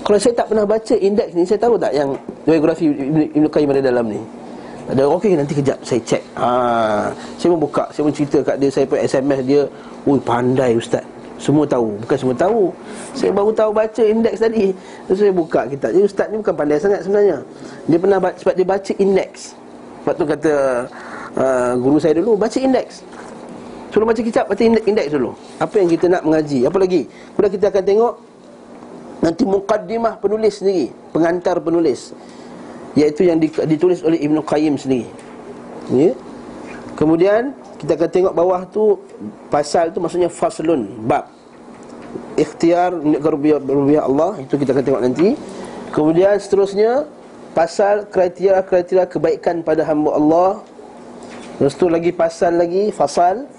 Kalau 0.02 0.18
saya 0.18 0.34
tak 0.34 0.50
pernah 0.50 0.66
baca 0.66 0.96
indeks 0.98 1.38
ni 1.38 1.46
Saya 1.46 1.62
tahu 1.62 1.78
tak 1.78 1.94
yang 1.94 2.18
biografi 2.50 2.90
Ibn 3.38 3.46
Qayyim 3.46 3.70
ada 3.70 3.84
dalam 3.86 4.08
ni 4.10 4.37
ada 4.88 5.04
okey 5.20 5.36
nanti 5.36 5.54
kejap 5.56 5.80
saya 5.84 6.00
cek. 6.04 6.24
Ha, 6.40 6.50
saya 7.36 7.48
pun 7.52 7.60
buka, 7.60 7.84
saya 7.92 8.08
pun 8.08 8.14
cerita 8.16 8.40
kat 8.40 8.56
dia, 8.56 8.70
saya 8.72 8.86
pun 8.88 8.98
SMS 9.00 9.42
dia, 9.44 9.62
"Ui, 10.08 10.20
pandai 10.24 10.80
ustaz." 10.80 11.04
Semua 11.38 11.70
tahu, 11.70 11.94
bukan 12.02 12.18
semua 12.18 12.34
tahu. 12.34 12.74
Saya 13.14 13.30
baru 13.30 13.54
tahu 13.54 13.70
baca 13.70 14.02
indeks 14.02 14.42
tadi. 14.42 14.74
Terus 15.06 15.22
saya 15.22 15.30
buka 15.30 15.70
kitab. 15.70 15.94
Jadi 15.94 16.02
ustaz 16.02 16.28
ni 16.34 16.42
bukan 16.42 16.56
pandai 16.58 16.82
sangat 16.82 17.06
sebenarnya. 17.06 17.38
Dia 17.86 17.98
pernah 18.02 18.18
baca 18.18 18.36
sebab 18.42 18.54
dia 18.58 18.66
baca 18.66 18.92
indeks. 18.98 19.54
Sebab 20.08 20.16
tu 20.16 20.24
kata 20.24 20.54
uh, 21.36 21.76
Guru 21.76 22.00
saya 22.00 22.16
dulu 22.16 22.40
Baca 22.40 22.56
indeks 22.56 23.04
Sebelum 23.92 24.08
baca 24.08 24.22
kitab 24.24 24.48
Baca 24.48 24.64
indeks, 24.64 25.12
dulu 25.12 25.36
Apa 25.60 25.84
yang 25.84 25.92
kita 25.92 26.08
nak 26.08 26.24
mengaji 26.24 26.64
Apa 26.64 26.80
lagi 26.80 27.12
Kemudian 27.36 27.52
kita 27.60 27.66
akan 27.76 27.84
tengok 27.84 28.14
Nanti 29.20 29.44
muqaddimah 29.44 30.16
penulis 30.24 30.64
sendiri 30.64 30.96
Pengantar 31.12 31.60
penulis 31.60 32.16
Iaitu 32.98 33.30
yang 33.30 33.38
ditulis 33.42 34.02
oleh 34.02 34.18
Ibn 34.26 34.42
Qayyim 34.42 34.76
sendiri 34.76 35.06
Ya 35.94 36.18
Kemudian 36.98 37.54
kita 37.78 37.94
akan 37.94 38.10
tengok 38.10 38.34
bawah 38.34 38.66
tu 38.74 38.98
pasal 39.54 39.94
tu 39.94 40.02
maksudnya 40.02 40.34
faslun 40.34 40.90
bab 41.06 41.30
ikhtiar 42.38 42.94
rubiah 43.22 44.06
Allah 44.06 44.42
itu 44.42 44.54
kita 44.56 44.72
akan 44.72 44.84
tengok 44.86 45.04
nanti. 45.04 45.30
Kemudian 45.92 46.38
seterusnya 46.38 47.10
pasal 47.58 48.06
kriteria-kriteria 48.10 49.10
kebaikan 49.10 49.66
pada 49.66 49.82
hamba 49.84 50.14
Allah. 50.14 50.52
Lepas 51.58 51.74
tu 51.74 51.90
lagi 51.90 52.14
pasal 52.14 52.62
lagi 52.62 52.94
fasal 52.94 53.50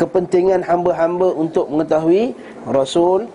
kepentingan 0.00 0.64
hamba-hamba 0.64 1.36
untuk 1.36 1.68
mengetahui 1.68 2.32
Rasul 2.64 3.28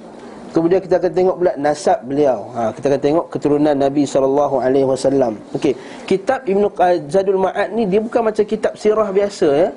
Kemudian 0.50 0.82
kita 0.82 0.98
akan 0.98 1.12
tengok 1.13 1.36
pula 1.38 1.53
nasab 1.62 2.01
beliau. 2.10 2.50
Ha, 2.58 2.74
kita 2.74 2.86
akan 2.89 3.01
tengok 3.06 3.25
keturunan 3.29 3.75
Nabi 3.77 4.03
sallallahu 4.10 4.56
alaihi 4.58 4.88
wasallam. 4.89 5.38
Okey, 5.53 5.77
kitab 6.10 6.41
Ibnu 6.50 6.74
Zadul 7.06 7.38
Ma'ad 7.38 7.70
ni 7.77 7.86
dia 7.86 8.01
bukan 8.01 8.25
macam 8.25 8.41
kitab 8.41 8.74
sirah 8.74 9.10
biasa 9.13 9.48
ya. 9.53 9.70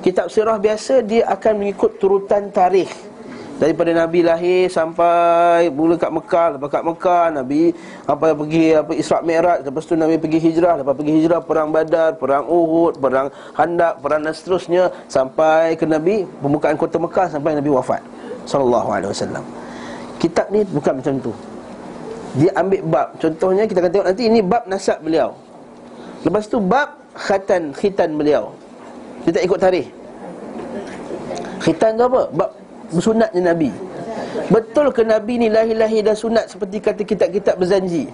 Kitab 0.00 0.32
sirah 0.32 0.56
biasa 0.56 1.04
dia 1.04 1.28
akan 1.28 1.52
mengikut 1.60 2.00
turutan 2.00 2.48
tarikh. 2.48 2.92
Daripada 3.54 3.94
Nabi 3.94 4.26
lahir 4.26 4.66
sampai 4.66 5.70
mula 5.70 5.94
kat 5.94 6.10
Mekah, 6.10 6.58
lepas 6.58 6.68
kat 6.74 6.82
Mekah 6.82 7.24
Nabi 7.30 7.70
apa 8.02 8.34
pergi 8.34 8.74
apa 8.74 8.92
Isra 8.98 9.22
Mi'raj, 9.22 9.62
lepas 9.62 9.86
tu 9.86 9.94
Nabi 9.94 10.18
pergi 10.18 10.42
hijrah, 10.42 10.82
lepas 10.82 10.90
pergi 10.90 11.22
hijrah 11.22 11.38
perang 11.38 11.70
Badar, 11.70 12.18
perang 12.18 12.50
Uhud, 12.50 12.98
perang 12.98 13.30
Handak, 13.54 14.02
perang 14.02 14.26
dan 14.26 14.34
seterusnya 14.34 14.90
sampai 15.06 15.78
ke 15.78 15.86
Nabi 15.86 16.26
pembukaan 16.42 16.74
kota 16.74 16.98
Mekah 16.98 17.30
sampai 17.30 17.54
Nabi 17.54 17.70
wafat 17.70 18.02
sallallahu 18.42 18.88
alaihi 18.90 19.14
wasallam. 19.14 19.46
Kitab 20.24 20.48
ni 20.48 20.64
bukan 20.64 21.04
macam 21.04 21.20
tu. 21.20 21.32
Dia 22.40 22.48
ambil 22.56 22.80
bab. 22.88 23.08
Contohnya 23.20 23.68
kita 23.68 23.84
akan 23.84 23.90
tengok 23.92 24.06
nanti 24.08 24.24
Ini 24.24 24.40
bab 24.40 24.64
nasab 24.64 25.04
beliau. 25.04 25.36
Lepas 26.24 26.48
tu 26.48 26.56
bab 26.64 26.96
khatan 27.12 27.76
khitan 27.76 28.16
beliau. 28.16 28.56
Kita 29.28 29.44
ikut 29.44 29.60
tarikh. 29.60 29.92
Khitan 31.60 32.00
tu 32.00 32.08
apa? 32.08 32.32
Bab 32.32 32.50
bersunatnya 32.88 33.52
Nabi. 33.52 33.68
Betul 34.48 34.96
ke 34.96 35.04
Nabi 35.04 35.44
ni 35.44 35.48
lahir-lahir 35.52 36.00
dan 36.02 36.16
sunat 36.16 36.50
Seperti 36.50 36.82
kata 36.82 37.06
kitab-kitab 37.06 37.54
berzanji? 37.54 38.10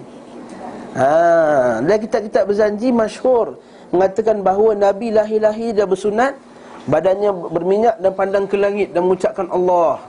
Ha, 0.91 1.79
dan 1.79 1.97
kitab-kitab 1.97 2.43
berzanji 2.45 2.91
masyhur 2.91 3.55
mengatakan 3.95 4.43
bahawa 4.43 4.75
Nabi 4.75 5.15
lahir-lahir 5.15 5.71
dan 5.71 5.87
bersunat 5.87 6.35
badannya 6.83 7.31
berminyak 7.31 7.95
dan 8.03 8.11
pandang 8.11 8.43
ke 8.43 8.59
langit 8.59 8.91
dan 8.91 9.07
mengucapkan 9.07 9.47
Allah 9.55 10.03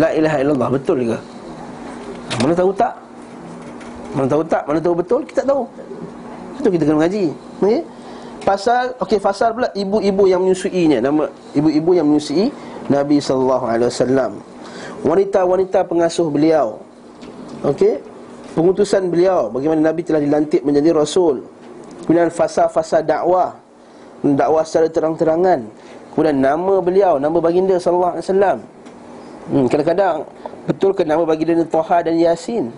La 0.00 0.08
ilaha 0.16 0.36
illallah 0.40 0.68
Betul 0.72 0.98
ke? 1.04 1.18
Mana 2.40 2.54
tahu 2.56 2.70
tak? 2.72 2.92
Mana 4.12 4.26
tahu 4.28 4.42
tak? 4.44 4.62
Mana 4.68 4.78
tahu 4.80 4.94
betul? 4.96 5.20
Kita 5.24 5.44
tak 5.44 5.46
tahu. 5.52 5.62
Itu 6.60 6.68
kita 6.68 6.82
kena 6.84 6.96
mengaji. 7.00 7.24
Okay? 7.60 7.80
Pasal, 8.42 8.92
okey 8.98 9.18
pasal 9.22 9.54
pula 9.54 9.68
ibu-ibu 9.72 10.26
yang 10.28 10.42
menyusuinya. 10.44 10.98
Nama 11.00 11.30
ibu-ibu 11.56 11.90
yang 11.96 12.06
menyusui 12.08 12.52
Nabi 12.90 13.22
SAW 13.22 14.36
Wanita-wanita 15.02 15.86
pengasuh 15.86 16.28
beliau. 16.28 16.82
Okey? 17.64 18.02
Pengutusan 18.52 19.08
beliau. 19.08 19.48
Bagaimana 19.48 19.92
Nabi 19.92 20.04
telah 20.04 20.20
dilantik 20.20 20.60
menjadi 20.60 20.92
Rasul. 20.92 21.46
Kemudian 22.04 22.28
fasa-fasa 22.28 23.00
dakwah. 23.00 23.56
Dakwah 24.20 24.66
secara 24.66 24.92
terang-terangan. 24.92 25.66
Kemudian 26.12 26.36
nama 26.44 26.84
beliau 26.84 27.16
Nama 27.16 27.32
baginda 27.40 27.80
SAW 27.80 28.20
Hmm, 29.50 29.66
kadang-kadang 29.66 30.22
betul 30.70 30.94
ke 30.94 31.02
nama 31.02 31.26
bagi 31.26 31.42
dia 31.42 31.58
Toha 31.66 31.98
dan 32.06 32.14
Yasin? 32.14 32.70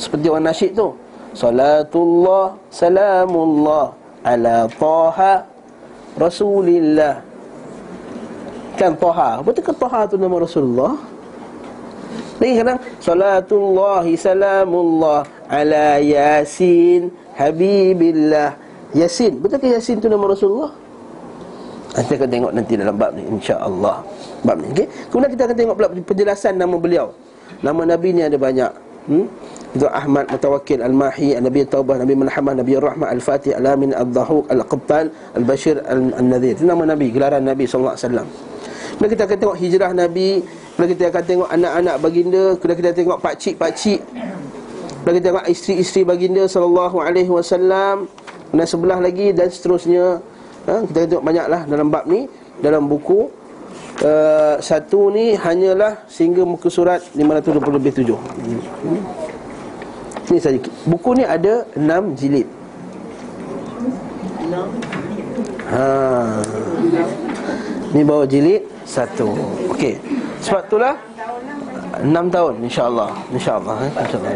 Seperti 0.00 0.32
orang 0.32 0.48
nasyid 0.48 0.72
tu. 0.72 0.96
Salatullah 1.36 2.56
salamullah 2.72 3.92
ala 4.24 4.64
Toha 4.80 5.44
Rasulillah. 6.16 7.20
Kan 8.80 8.96
Toha. 8.96 9.44
Betul 9.44 9.62
ke 9.68 9.72
Toha 9.76 10.08
tu 10.08 10.16
nama 10.16 10.36
Rasulullah? 10.40 10.96
Lagi 12.38 12.54
kadang 12.54 12.78
Salatullah 13.02 14.06
salamullah 14.14 15.26
ala 15.50 15.98
Yasin 16.00 17.12
Habibillah. 17.36 18.56
Yasin. 18.96 19.36
Betul 19.42 19.60
ke 19.60 19.76
Yasin 19.76 20.00
tu 20.00 20.08
nama 20.08 20.24
Rasulullah? 20.24 20.72
Kita 21.92 22.14
akan 22.14 22.30
tengok 22.30 22.52
nanti 22.54 22.72
dalam 22.78 22.94
bab 22.94 23.10
ni 23.12 23.26
insya-Allah. 23.26 24.06
Bab 24.46 24.62
ni 24.62 24.70
okey. 24.70 24.86
Kemudian 25.10 25.30
kita 25.34 25.42
akan 25.50 25.56
tengok 25.56 25.74
pula 25.74 25.88
penjelasan 25.90 26.54
nama 26.54 26.76
beliau. 26.78 27.10
Nama 27.64 27.96
nabi 27.96 28.14
ni 28.14 28.22
ada 28.22 28.38
banyak. 28.38 28.70
Hmm? 29.08 29.26
Itu 29.72 29.88
Ahmad 29.88 30.28
Mutawakkil 30.28 30.84
Al-Mahi 30.84 31.36
Nabi 31.40 31.64
Taubah 31.64 31.96
Nabi 31.96 32.12
Muhammad 32.12 32.60
Nabi 32.60 32.76
Rahmah 32.76 33.08
Al-Fatih 33.08 33.56
Al-Amin 33.56 33.96
Al-Dhahuk 33.96 34.48
Al-Qattan 34.48 35.08
Al-Bashir 35.36 35.80
Al-Nadhir 35.84 36.56
Itu 36.60 36.64
nama 36.68 36.88
Nabi, 36.88 37.08
gelaran 37.12 37.44
Nabi 37.44 37.64
SAW 37.64 37.96
Kemudian 37.96 39.10
kita 39.12 39.24
akan 39.28 39.36
tengok 39.40 39.56
hijrah 39.60 39.92
Nabi 39.96 40.44
Kemudian 40.76 40.92
kita 40.92 41.04
akan 41.08 41.24
tengok 41.24 41.48
anak-anak 41.52 41.94
baginda 42.00 42.44
Kemudian 42.60 42.78
kita 42.80 42.90
tengok 42.96 43.18
pakcik-pakcik 43.20 44.00
Kemudian 45.04 45.14
kita 45.20 45.26
tengok 45.32 45.44
isteri-isteri 45.52 46.02
baginda 46.04 46.42
SAW 46.44 48.08
Dan 48.52 48.66
sebelah 48.68 48.98
lagi 49.00 49.36
dan 49.36 49.48
seterusnya 49.48 50.20
ha? 50.68 50.84
Kita 50.84 51.08
tengok 51.08 51.24
banyaklah 51.24 51.60
dalam 51.64 51.88
bab 51.88 52.04
ni 52.08 52.28
Dalam 52.60 52.88
buku 52.88 53.28
uh, 54.04 54.54
Satu 54.62 55.10
ni 55.10 55.34
hanyalah 55.34 56.04
Sehingga 56.10 56.42
muka 56.42 56.70
surat 56.70 57.02
520 57.14 57.78
lebih 57.78 57.92
7 57.94 58.14
hmm. 58.14 59.02
Ini 60.28 60.38
saja 60.38 60.58
Buku 60.86 61.16
ni 61.16 61.24
ada 61.24 61.64
6 61.74 62.18
jilid 62.18 62.48
Ha. 65.68 66.40
Ni 67.92 68.00
bawa 68.00 68.24
jilid 68.24 68.64
satu. 68.88 69.36
Okey. 69.68 70.00
Sebab 70.40 70.64
itulah 70.64 70.96
6 72.00 72.08
tahun 72.32 72.54
insya-Allah. 72.64 73.12
Insya-Allah 73.28 73.76
eh. 73.84 73.92
Insya-Allah. 73.92 74.32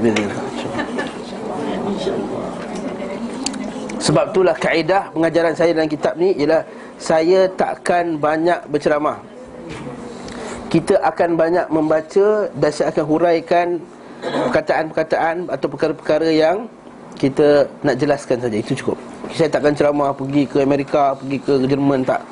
Insya-Allah. 1.89 2.45
Sebab 4.03 4.35
itulah 4.35 4.57
kaedah 4.59 5.15
pengajaran 5.15 5.55
saya 5.55 5.71
dalam 5.79 5.87
kitab 5.87 6.19
ni 6.19 6.35
Ialah 6.35 6.67
saya 6.99 7.47
takkan 7.55 8.19
banyak 8.19 8.67
berceramah 8.67 9.23
Kita 10.73 11.01
akan 11.05 11.37
banyak 11.37 11.67
membaca 11.69 12.49
Dan 12.57 12.71
saya 12.73 12.89
akan 12.93 13.05
huraikan 13.05 13.67
perkataan-perkataan 14.23 15.51
Atau 15.53 15.67
perkara-perkara 15.73 16.29
yang 16.33 16.67
kita 17.19 17.69
nak 17.85 17.97
jelaskan 18.01 18.41
saja 18.41 18.57
Itu 18.57 18.73
cukup 18.75 18.99
Saya 19.37 19.53
takkan 19.53 19.77
ceramah 19.77 20.11
pergi 20.17 20.49
ke 20.49 20.65
Amerika 20.65 21.13
Pergi 21.15 21.39
ke 21.39 21.53
Jerman 21.69 22.03
tak 22.03 22.25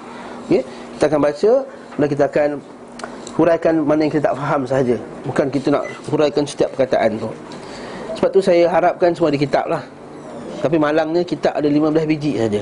okay? 0.49 0.65
Kita 0.97 1.05
akan 1.13 1.21
baca 1.21 1.53
Dan 2.01 2.07
kita 2.09 2.25
akan 2.27 2.49
huraikan 3.39 3.75
mana 3.87 4.09
yang 4.09 4.13
kita 4.13 4.33
tak 4.33 4.37
faham 4.41 4.63
saja 4.67 4.97
Bukan 5.29 5.47
kita 5.53 5.69
nak 5.71 5.85
huraikan 6.09 6.43
setiap 6.49 6.73
perkataan 6.75 7.21
tu 7.21 7.31
Sebab 8.19 8.29
tu 8.33 8.41
saya 8.41 8.67
harapkan 8.67 9.13
semua 9.13 9.31
di 9.31 9.39
kitab 9.39 9.69
lah 9.69 9.85
tapi 10.61 10.77
malangnya 10.77 11.25
kita 11.25 11.57
ada 11.57 11.65
15 11.65 12.05
biji 12.05 12.37
saja. 12.37 12.61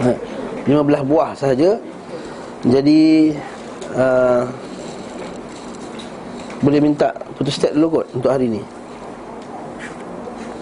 Ha, 0.00 0.08
15 0.64 1.04
buah 1.04 1.30
saja. 1.36 1.76
Jadi 2.66 3.30
uh, 3.94 4.42
boleh 6.58 6.80
minta 6.82 7.14
putus 7.38 7.54
step 7.54 7.70
dulu 7.78 8.02
kot 8.02 8.06
untuk 8.10 8.30
hari 8.32 8.50
ni. 8.50 8.62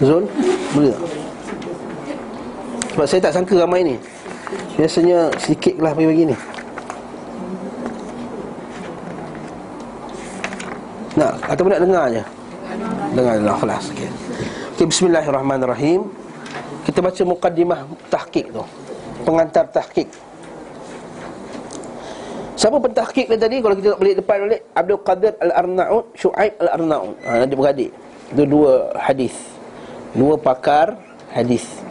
Zul, 0.04 0.28
boleh 0.76 0.90
tak? 0.92 1.02
Sebab 2.92 3.06
saya 3.08 3.20
tak 3.24 3.32
sangka 3.40 3.56
ramai 3.56 3.80
ni. 3.82 3.96
Biasanya 4.76 5.32
sedikit 5.40 5.80
lah 5.80 5.96
bagi-bagi 5.96 6.34
ni. 6.34 6.36
Nak, 11.14 11.32
atau 11.46 11.62
nak 11.70 11.80
dengar 11.80 12.04
je? 12.10 12.22
Dengar 13.14 13.34
lah, 13.38 13.56
kelas. 13.62 13.84
Okay. 13.94 14.10
Okay, 14.74 14.90
bismillahirrahmanirrahim 14.90 16.10
Kita 16.82 16.98
baca 16.98 17.22
muqaddimah 17.22 17.86
tahqiq 18.10 18.50
tu 18.50 18.66
Pengantar 19.22 19.70
tahqiq 19.70 20.10
Siapa 22.64 22.80
pentahqiq 22.80 23.28
dia 23.28 23.36
tadi? 23.36 23.60
Kalau 23.60 23.76
kita 23.76 23.92
nak 23.92 24.00
balik 24.00 24.16
depan 24.24 24.48
balik 24.48 24.64
Abdul 24.72 25.00
Qadir 25.04 25.36
Al-Arnaud 25.36 26.16
Shu'aib 26.16 26.56
Al-Arnaud. 26.64 27.12
Ha, 27.28 27.44
Adik 27.44 27.60
beradik. 27.60 27.90
Itu 28.32 28.48
dua 28.48 28.88
hadis. 28.96 29.36
Dua 30.16 30.40
pakar 30.40 30.96
hadis. 31.28 31.84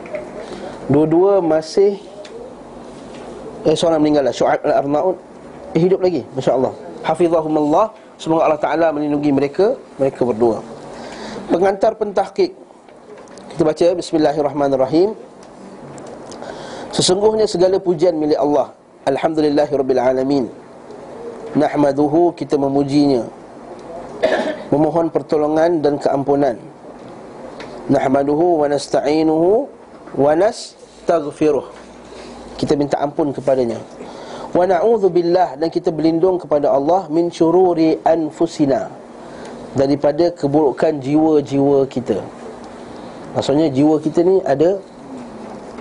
Dua-dua 0.90 1.46
masih 1.46 2.02
Eh 3.70 3.78
seorang 3.78 4.02
meninggal 4.02 4.26
lah. 4.26 4.34
Shu'aib 4.34 4.66
Al-Arnaud 4.66 5.14
eh, 5.78 5.80
Hidup 5.86 6.02
lagi 6.02 6.26
Masya 6.34 6.58
Allah 6.58 6.74
Hafizahumullah. 7.06 7.94
Semoga 8.18 8.50
Allah 8.50 8.58
Ta'ala 8.58 8.90
melindungi 8.90 9.30
mereka 9.30 9.78
Mereka 10.02 10.26
berdua. 10.26 10.58
Pengantar 11.54 11.94
pentahqiq 12.02 12.50
kita 13.54 13.62
baca 13.62 13.88
Bismillahirrahmanirrahim. 13.94 15.14
Sesungguhnya 16.90 17.46
segala 17.46 17.78
pujian 17.78 18.18
milik 18.18 18.42
Allah. 18.42 18.74
Alhamdulillahirrabbilalamin 19.06 20.63
Nahmaduhu 21.54 22.34
kita 22.34 22.58
memujinya. 22.58 23.30
Memohon 24.74 25.14
pertolongan 25.14 25.86
dan 25.86 26.02
keampunan. 26.02 26.58
Nahmaduhu 27.94 28.64
wa 28.64 28.68
nasta'inuhu 28.72 29.70
Wa 30.18 30.34
nastaghfiruh. 30.34 31.70
Kita 32.58 32.74
minta 32.74 32.98
ampun 33.02 33.30
kepadanya. 33.34 33.78
Wa 34.54 34.66
na'udhu 34.66 35.10
billah 35.10 35.58
Dan 35.58 35.74
kita 35.74 35.90
berlindung 35.90 36.38
kepada 36.38 36.70
Allah 36.70 37.10
Min 37.10 37.34
syururi 37.34 37.98
anfusina 38.06 38.90
Daripada 39.74 40.30
keburukan 40.34 41.02
jiwa-jiwa 41.02 41.86
kita. 41.90 42.22
Maksudnya 43.34 43.74
jiwa 43.74 43.98
kita 43.98 44.22
ni 44.22 44.38
ada 44.46 44.78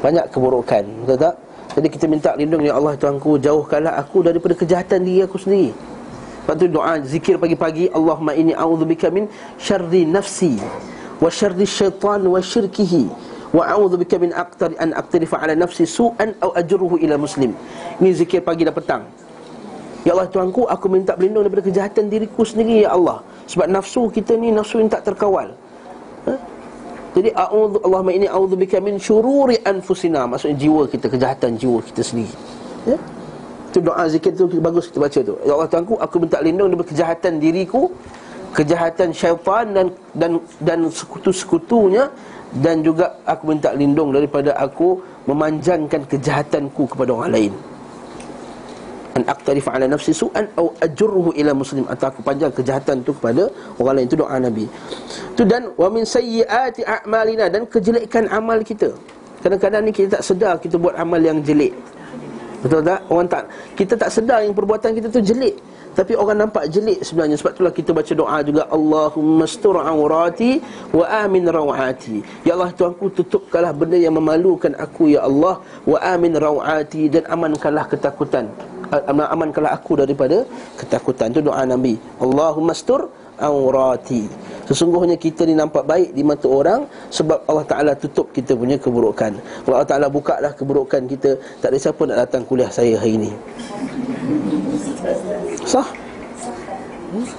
banyak 0.01 0.33
keburukan 0.33 0.85
Betul 1.05 1.17
tak? 1.21 1.35
Jadi 1.73 1.89
kita 1.89 2.05
minta 2.05 2.37
lindung 2.37 2.61
Ya 2.61 2.77
Allah 2.77 2.93
Tuhanku 3.01 3.41
Jauhkanlah 3.41 3.97
aku 3.97 4.21
daripada 4.21 4.53
kejahatan 4.53 5.09
diri 5.09 5.25
aku 5.25 5.41
sendiri. 5.41 5.73
Lepas 5.73 6.55
tu 6.59 6.67
doa 6.69 6.99
zikir 7.01 7.39
pagi-pagi 7.41 7.89
Allahumma 7.95 8.37
inni 8.37 8.53
a'udzubika 8.53 9.09
min 9.09 9.31
syarri 9.57 10.05
nafsi 10.05 10.59
Wa 11.23 11.31
syarri 11.33 11.65
syaitan 11.65 12.21
wa 12.29 12.43
syirkihi 12.43 13.09
Wa 13.57 13.73
a'udzubika 13.73 14.21
min 14.21 14.37
aqtari 14.37 14.77
an 14.77 14.93
aqtarifa 14.93 15.41
ala 15.41 15.57
nafsi 15.57 15.89
su'an 15.89 16.37
Au 16.45 16.53
ajruhu 16.53 17.01
ila 17.01 17.17
muslim. 17.17 17.57
Ini 18.03 18.11
zikir 18.21 18.45
pagi 18.45 18.69
dan 18.69 18.77
petang. 18.77 19.03
Ya 20.05 20.13
Allah 20.13 20.29
Tuhanku 20.29 20.69
Aku 20.69 20.93
minta 20.93 21.17
berlindung 21.17 21.49
daripada 21.49 21.65
kejahatan 21.65 22.13
diriku 22.13 22.45
sendiri 22.45 22.85
Ya 22.85 22.93
Allah. 22.93 23.25
Sebab 23.49 23.71
nafsu 23.73 24.13
kita 24.13 24.37
ni 24.37 24.53
nafsu 24.53 24.77
yang 24.77 24.93
tak 24.93 25.09
terkawal? 25.09 25.57
Jadi 27.13 27.29
a'udzu 27.37 27.79
Allahumma 27.85 28.13
inni 28.17 28.29
a'udzubika 28.29 28.81
min 28.81 28.97
syururi 28.97 29.61
anfusina 29.69 30.25
maksudnya 30.25 30.57
jiwa 30.57 30.83
kita 30.89 31.07
kejahatan 31.13 31.51
jiwa 31.61 31.79
kita 31.85 32.01
sendiri. 32.01 32.35
Ya. 32.89 32.99
Itu 33.69 33.79
doa 33.85 34.05
zikir 34.09 34.33
tu 34.37 34.49
bagus 34.61 34.89
kita 34.89 35.01
baca 35.01 35.19
tu. 35.21 35.35
Ya 35.45 35.53
Allah 35.57 35.69
Tuhanku 35.69 35.95
aku 36.01 36.17
minta 36.25 36.41
lindung 36.41 36.73
daripada 36.73 36.89
kejahatan 36.93 37.33
diriku, 37.41 37.93
kejahatan 38.57 39.09
syaitan 39.13 39.65
dan 39.77 39.87
dan 40.17 40.31
dan 40.61 40.79
sekutu-sekutunya 40.89 42.09
dan 42.65 42.85
juga 42.85 43.17
aku 43.25 43.43
minta 43.57 43.73
lindung 43.73 44.13
daripada 44.13 44.53
aku 44.57 45.01
memanjangkan 45.25 46.05
kejahatanku 46.05 46.85
kepada 46.85 47.11
orang 47.17 47.33
lain 47.33 47.53
an 49.13 49.23
aqtarif 49.29 49.69
ala 49.69 49.85
nafsi 49.85 50.13
su'an 50.17 50.49
au 50.57 50.73
ajruhu 50.81 51.37
ila 51.37 51.53
muslim. 51.53 51.85
Atau 51.89 52.09
aku 52.09 52.21
panjang 52.25 52.53
kejahatan 52.53 53.05
tu 53.05 53.13
kepada 53.13 53.49
orang 53.77 54.01
lain. 54.01 54.07
Itu 54.09 54.17
doa 54.21 54.37
nabi. 54.41 54.65
Tu 55.37 55.43
dan 55.45 55.69
wa 55.77 55.89
min 55.93 56.05
sayyiati 56.07 56.85
a'malina. 56.87 57.53
Dan 57.53 57.69
kejelekan 57.69 58.29
amal 58.33 58.61
kita. 58.65 58.93
Kadang-kadang 59.43 59.83
ni 59.83 59.91
kita 59.91 60.21
tak 60.21 60.23
sedar 60.23 60.55
kita 60.63 60.79
buat 60.79 60.95
amal 60.95 61.19
yang 61.19 61.43
jelek. 61.43 61.75
Betul 62.63 62.87
tak? 62.87 63.01
Orang 63.11 63.27
tak 63.27 63.51
kita 63.75 63.99
tak 63.99 64.11
sedar 64.15 64.39
yang 64.47 64.55
perbuatan 64.55 64.95
kita 64.95 65.11
tu 65.11 65.19
jelek. 65.19 65.59
Tapi 65.93 66.17
orang 66.17 66.47
nampak 66.47 66.71
jelek 66.71 67.03
sebenarnya. 67.03 67.37
Sebab 67.37 67.53
itulah 67.59 67.75
kita 67.75 67.91
baca 67.91 68.13
doa 68.15 68.39
juga 68.47 68.63
Allahumma 68.71 69.45
stur 69.51 69.83
awrati 69.83 70.63
wa 70.95 71.05
amin 71.05 71.45
rawati. 71.51 72.23
Ya 72.47 72.55
Allah 72.55 72.71
Tuhanku 72.71 73.13
tutupkanlah 73.13 73.75
benda 73.75 73.99
yang 73.99 74.15
memalukan 74.15 74.73
aku 74.79 75.11
Ya 75.11 75.27
Allah. 75.27 75.59
Wa 75.85 75.99
amin 76.01 76.39
rawati 76.39 77.11
dan 77.11 77.27
amankanlah 77.27 77.91
ketakutan 77.91 78.47
amankanlah 79.09 79.73
aku 79.73 80.05
daripada 80.05 80.45
ketakutan. 80.77 81.33
Itu 81.33 81.41
doa 81.41 81.65
Nabi. 81.65 81.97
Allahumma 82.21 82.77
stur 82.77 83.09
aurati 83.43 84.29
sesungguhnya 84.69 85.19
kita 85.19 85.43
ni 85.49 85.59
nampak 85.59 85.83
baik 85.83 86.15
di 86.15 86.23
mata 86.23 86.47
orang 86.47 86.87
sebab 87.11 87.43
Allah 87.51 87.67
Taala 87.67 87.93
tutup 87.99 88.31
kita 88.31 88.55
punya 88.55 88.79
keburukan. 88.79 89.35
Allah 89.67 89.89
Taala 89.89 90.07
buka 90.07 90.39
lah 90.39 90.55
keburukan 90.55 91.03
kita 91.11 91.35
tak 91.59 91.75
ada 91.75 91.79
siapa 91.83 92.03
nak 92.07 92.19
datang 92.29 92.43
kuliah 92.47 92.71
saya 92.71 92.95
hari 93.01 93.19
ini 93.19 93.31
sah? 95.67 95.89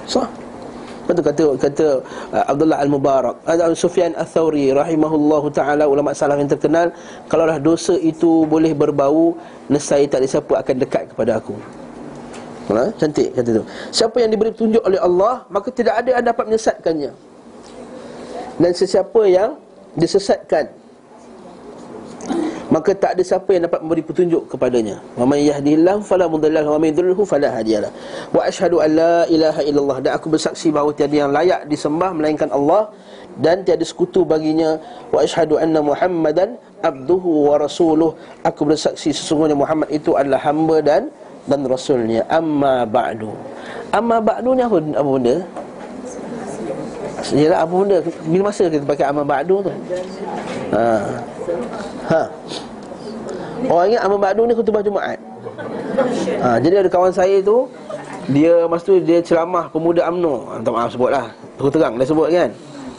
Sah 0.04 0.28
Lepas 1.04 1.20
kata 1.20 1.44
kata 1.60 1.86
uh, 2.32 2.44
Abdullah 2.48 2.80
Al-Mubarak 2.80 3.36
Ada 3.44 3.76
Sufyan 3.76 4.16
Al-Thawri 4.16 4.72
Rahimahullahu 4.72 5.52
ta'ala 5.52 5.84
Ulama 5.84 6.16
salaf 6.16 6.40
yang 6.40 6.48
terkenal 6.48 6.96
Kalaulah 7.28 7.60
dosa 7.60 7.92
itu 8.00 8.48
boleh 8.48 8.72
berbau 8.72 9.36
Nesai 9.68 10.08
tak 10.08 10.24
ada 10.24 10.28
siapa 10.28 10.60
akan 10.60 10.76
dekat 10.80 11.12
kepada 11.12 11.40
aku. 11.40 11.56
Ha? 12.72 12.88
Cantik 12.96 13.36
kata 13.36 13.60
tu. 13.60 13.64
Siapa 13.92 14.16
yang 14.24 14.32
diberi 14.32 14.52
petunjuk 14.52 14.80
oleh 14.80 15.00
Allah 15.00 15.44
Maka 15.52 15.68
tidak 15.68 16.00
ada 16.00 16.16
yang 16.16 16.24
dapat 16.24 16.44
menyesatkannya. 16.48 17.12
Dan 18.56 18.70
sesiapa 18.72 19.20
yang 19.28 19.60
disesatkan 19.98 20.83
maka 22.74 22.90
tak 23.02 23.14
ada 23.14 23.22
siapa 23.22 23.54
yang 23.54 23.70
dapat 23.70 23.80
memberi 23.86 24.02
petunjuk 24.02 24.42
kepadanya. 24.50 24.98
Wa 25.14 25.22
may 25.30 25.46
yahdihillahu 25.46 26.02
fala 26.02 26.26
mudilla 26.26 26.58
lahu 26.58 26.74
wa 26.74 26.80
may 26.82 26.90
yudlilhu 26.90 27.22
fala 27.22 27.46
hadiyalah. 27.54 27.90
Wa 28.34 28.50
asyhadu 28.50 28.82
an 28.82 28.90
la 28.98 29.14
ilaha 29.30 29.62
illallah 29.62 29.98
dan 30.02 30.12
aku 30.18 30.26
bersaksi 30.34 30.74
bahawa 30.74 30.90
tiada 30.90 31.14
yang 31.22 31.30
layak 31.30 31.70
disembah 31.70 32.10
melainkan 32.10 32.50
Allah 32.50 32.90
dan 33.38 33.62
tiada 33.62 33.86
sekutu 33.86 34.26
baginya. 34.26 34.82
Wa 35.14 35.22
asyhadu 35.22 35.54
anna 35.62 35.78
Muhammadan 35.90 36.58
abduhu 36.82 37.54
wa 37.54 37.62
rasuluh. 37.62 38.10
Aku 38.42 38.66
bersaksi 38.66 39.14
sesungguhnya 39.14 39.54
Muhammad 39.54 39.94
itu 39.94 40.18
adalah 40.18 40.42
hamba 40.42 40.82
dan 40.82 41.14
dan 41.46 41.62
rasulnya. 41.70 42.26
Amma 42.26 42.82
ba'du. 42.82 43.30
Amma 43.94 44.18
ba'du 44.18 44.50
ni 44.58 44.66
apa, 44.66 44.82
apa 44.82 45.10
benda? 45.14 45.36
Yalah 47.32 47.64
apa 47.64 47.72
benda 47.72 47.98
Bila 48.28 48.42
masa 48.52 48.68
kita 48.68 48.84
pakai 48.84 49.08
amma 49.08 49.24
ba'du 49.24 49.64
tu 49.64 49.72
Ha 50.76 50.84
Ha. 52.04 52.22
Orang 53.68 53.86
ingat 53.88 54.02
Amal 54.04 54.20
Ba'du 54.20 54.44
ni 54.44 54.52
khutbah 54.52 54.84
Jumaat. 54.84 55.16
Ha, 56.42 56.60
jadi 56.60 56.84
ada 56.84 56.88
kawan 56.90 57.12
saya 57.14 57.40
tu 57.40 57.70
dia 58.28 58.64
masa 58.68 58.88
tu 58.88 59.00
dia 59.00 59.20
ceramah 59.24 59.68
pemuda 59.72 60.04
UMNO. 60.08 60.34
Ha, 60.48 60.52
minta 60.60 60.70
maaf 60.72 60.90
sebutlah. 60.92 61.32
Terus 61.56 61.70
terang 61.72 61.94
dia 61.96 62.04
sebut 62.08 62.28
kan. 62.28 62.50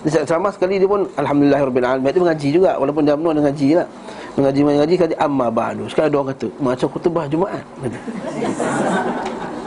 Dia 0.05 0.21
ceramah 0.25 0.51
sekali 0.53 0.77
dia 0.77 0.89
pun 0.89 1.05
alhamdulillahirabbil 1.17 1.85
alamin. 1.85 2.09
Dia 2.13 2.21
mengaji 2.21 2.47
juga 2.49 2.71
walaupun 2.81 3.01
dia 3.05 3.13
UMNO 3.13 3.29
dia 3.29 3.41
mengaji 3.41 3.67
lah. 3.77 3.87
Mengaji 4.35 4.59
mengaji 4.65 4.95
kata 4.97 5.13
amma 5.21 5.47
ba'du. 5.53 5.83
Sekarang 5.89 6.09
ada 6.09 6.17
orang 6.17 6.29
kata 6.33 6.47
macam 6.57 6.87
khutbah 6.89 7.25
Jumaat. 7.29 7.63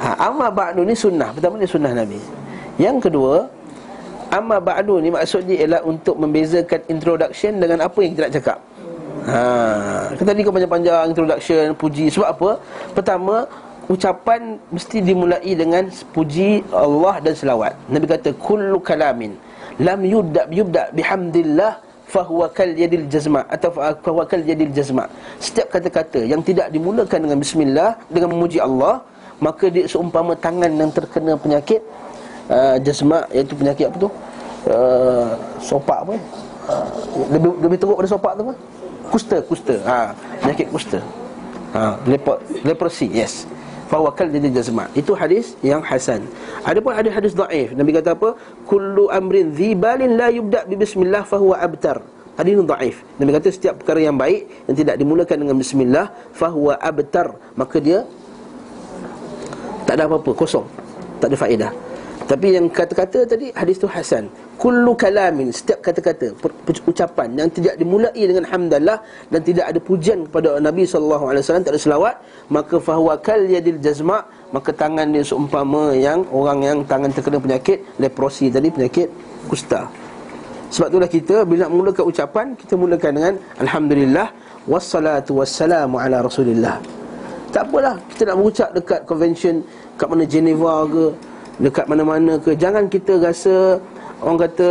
Ha, 0.03 0.09
amma 0.31 0.51
ba'du 0.51 0.83
ni 0.83 0.95
sunnah. 0.99 1.31
Pertama 1.31 1.59
ni 1.59 1.67
sunnah 1.69 1.95
Nabi. 1.95 2.19
Yang 2.79 3.11
kedua, 3.11 3.51
amma 4.29 4.57
ba'du 4.61 5.01
ni 5.01 5.09
maksud 5.13 5.49
dia 5.49 5.65
ialah 5.65 5.81
untuk 5.85 6.17
membezakan 6.21 6.81
introduction 6.93 7.53
dengan 7.63 7.85
apa 7.89 7.99
yang 8.05 8.13
kita 8.15 8.23
nak 8.29 8.35
cakap. 8.39 8.59
Ha, 9.29 9.41
kan 10.17 10.25
tadi 10.25 10.41
kau 10.41 10.55
panjang-panjang 10.55 11.13
introduction, 11.13 11.65
puji 11.77 12.09
sebab 12.09 12.29
apa? 12.33 12.51
Pertama, 12.97 13.45
ucapan 13.93 14.57
mesti 14.73 15.05
dimulai 15.05 15.53
dengan 15.53 15.85
puji 16.17 16.65
Allah 16.73 17.21
dan 17.21 17.35
selawat. 17.37 17.73
Nabi 17.93 18.07
kata 18.09 18.33
kullu 18.41 18.81
kalamin 18.81 19.37
lam 19.79 20.01
yubda 20.03 20.43
yubda 20.51 20.83
bihamdillah 20.97 21.73
fahuwa 22.09 22.49
kal 22.57 22.73
yadil 22.83 23.05
jazma 23.13 23.45
atau 23.53 23.69
fahuwa 24.05 24.25
kal 24.25 24.41
yadil 24.41 24.73
jazma. 24.73 25.05
Setiap 25.45 25.69
kata-kata 25.77 26.25
yang 26.25 26.41
tidak 26.41 26.73
dimulakan 26.73 27.29
dengan 27.29 27.39
bismillah 27.45 27.91
dengan 28.09 28.29
memuji 28.33 28.59
Allah, 28.65 29.05
maka 29.39 29.69
dia 29.69 29.85
seumpama 29.85 30.33
tangan 30.35 30.73
yang 30.73 30.91
terkena 30.91 31.37
penyakit 31.37 31.81
uh, 32.49 32.77
jazma 32.83 33.25
iaitu 33.33 33.55
penyakit 33.55 33.93
apa 33.93 33.97
tu? 33.97 34.11
Uh, 34.69 35.33
sopak 35.63 36.05
apa? 36.05 36.15
Uh, 36.69 36.87
lebih 37.33 37.51
lebih 37.63 37.77
teruk 37.81 37.97
pada 37.97 38.11
sopak 38.11 38.33
tu 38.37 38.43
apa? 38.49 38.55
kusta 39.09 39.41
kusta 39.41 39.77
ha 39.89 40.13
penyakit 40.45 40.69
kusta 40.69 41.01
ha 41.73 41.97
lepro 42.05 42.37
leprosy 42.65 43.09
yes. 43.09 43.49
Fawakal 43.89 44.29
jadi 44.29 44.53
jazma 44.53 44.85
itu 44.93 45.17
hadis 45.17 45.57
yang 45.65 45.81
hasan. 45.81 46.21
Adapun 46.61 46.93
ada 46.93 47.09
hadis 47.09 47.33
dhaif 47.33 47.73
nabi 47.73 47.97
kata 47.97 48.13
apa? 48.13 48.37
Kullu 48.69 49.09
amrin 49.09 49.49
dhibalin 49.57 50.13
la 50.13 50.29
yubda 50.29 50.69
bi 50.69 50.77
bismillah 50.77 51.25
fahuwa 51.25 51.57
abtar. 51.57 52.05
Hadis 52.37 52.53
ini 52.53 52.69
dhaif 52.69 53.01
nabi 53.17 53.33
kata 53.33 53.49
setiap 53.49 53.81
perkara 53.81 54.05
yang 54.05 54.13
baik 54.21 54.45
yang 54.69 54.77
tidak 54.77 55.01
dimulakan 55.01 55.37
dengan 55.41 55.57
bismillah 55.57 56.13
fahuwa 56.37 56.77
abtar. 56.77 57.33
Maka 57.57 57.81
dia 57.81 58.05
tak 59.89 59.97
ada 59.97 60.05
apa-apa. 60.05 60.37
Kosong. 60.37 60.69
Tak 61.17 61.33
ada 61.33 61.37
faedah 61.41 61.73
tapi 62.29 62.53
yang 62.53 62.69
kata-kata 62.69 63.25
tadi 63.25 63.49
hadis 63.57 63.81
tu 63.81 63.89
hasan. 63.89 64.29
Kullu 64.61 64.93
kalamin 64.93 65.49
setiap 65.49 65.81
kata-kata 65.81 66.37
ucapan 66.85 67.33
yang 67.33 67.49
tidak 67.49 67.81
dimulai 67.81 68.13
dengan 68.13 68.45
hamdalah 68.45 69.01
dan 69.33 69.41
tidak 69.41 69.65
ada 69.65 69.81
pujian 69.81 70.29
kepada 70.29 70.61
Nabi 70.61 70.85
sallallahu 70.85 71.25
alaihi 71.33 71.41
wasallam 71.41 71.65
tak 71.65 71.73
ada 71.73 71.81
selawat 71.81 72.15
maka 72.53 72.77
fahuwa 72.77 73.17
kal 73.25 73.41
yadil 73.49 73.81
jazma 73.81 74.29
maka 74.53 74.77
tangan 74.77 75.09
dia 75.09 75.25
seumpama 75.25 75.97
yang 75.97 76.21
orang 76.29 76.61
yang 76.61 76.79
tangan 76.85 77.09
terkena 77.09 77.41
penyakit 77.41 77.81
leprosi 77.97 78.53
tadi 78.53 78.69
penyakit 78.69 79.09
kusta. 79.49 79.89
Sebab 80.69 80.93
itulah 80.93 81.09
kita 81.09 81.49
bila 81.49 81.65
nak 81.65 81.73
mulakan 81.73 82.05
ucapan 82.13 82.47
kita 82.61 82.77
mulakan 82.77 83.11
dengan 83.17 83.35
alhamdulillah 83.57 84.29
wassalatu 84.69 85.41
wassalamu 85.41 85.97
ala 85.97 86.21
rasulillah. 86.21 86.77
Tak 87.57 87.73
apalah 87.73 87.97
kita 88.13 88.29
nak 88.29 88.37
berucap 88.37 88.69
dekat 88.77 89.01
convention 89.09 89.65
kat 89.97 90.05
mana 90.13 90.29
Geneva 90.29 90.85
ke 90.85 91.05
dekat 91.59 91.85
mana-mana 91.91 92.39
ke. 92.39 92.55
Jangan 92.55 92.87
kita 92.91 93.19
rasa 93.19 93.79
orang 94.23 94.39
kata 94.49 94.69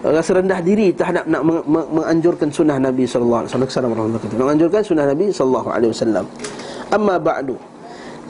rasa 0.00 0.30
rendah 0.40 0.60
diri 0.64 0.96
terhadap 0.96 1.28
nak 1.28 1.44
menganjurkan 1.68 2.48
sunnah 2.48 2.80
Nabi 2.80 3.04
sallallahu 3.04 3.44
alaihi 3.44 3.68
wasallam. 3.68 3.92
Menganjurkan 4.36 4.80
sunnah 4.84 5.06
Nabi 5.08 5.26
sallallahu 5.32 5.68
alaihi 5.68 5.90
wasallam. 5.92 6.24
Amma 6.92 7.16
ba'du. 7.20 7.56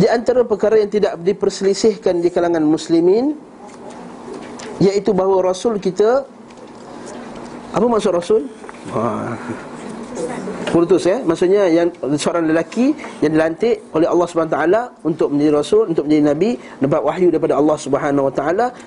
Di 0.00 0.06
antara 0.08 0.42
perkara 0.46 0.80
yang 0.80 0.90
tidak 0.90 1.20
diperselisihkan 1.20 2.24
di 2.24 2.32
kalangan 2.32 2.64
muslimin 2.64 3.36
iaitu 4.80 5.12
bahawa 5.12 5.52
rasul 5.52 5.76
kita 5.76 6.24
apa 7.70 7.86
maksud 7.86 8.10
rasul? 8.16 8.42
Ha 8.96 9.68
Putus 10.70 11.02
ya 11.02 11.18
Maksudnya 11.26 11.66
yang 11.66 11.90
seorang 12.14 12.46
lelaki 12.46 12.94
Yang 13.18 13.32
dilantik 13.34 13.74
oleh 13.90 14.06
Allah 14.06 14.26
SWT 14.30 14.58
Untuk 15.02 15.34
menjadi 15.34 15.50
Rasul 15.58 15.82
Untuk 15.90 16.06
menjadi 16.06 16.24
Nabi 16.30 16.50
Dapat 16.78 17.00
wahyu 17.02 17.28
daripada 17.34 17.54
Allah 17.58 17.76
SWT 17.76 18.42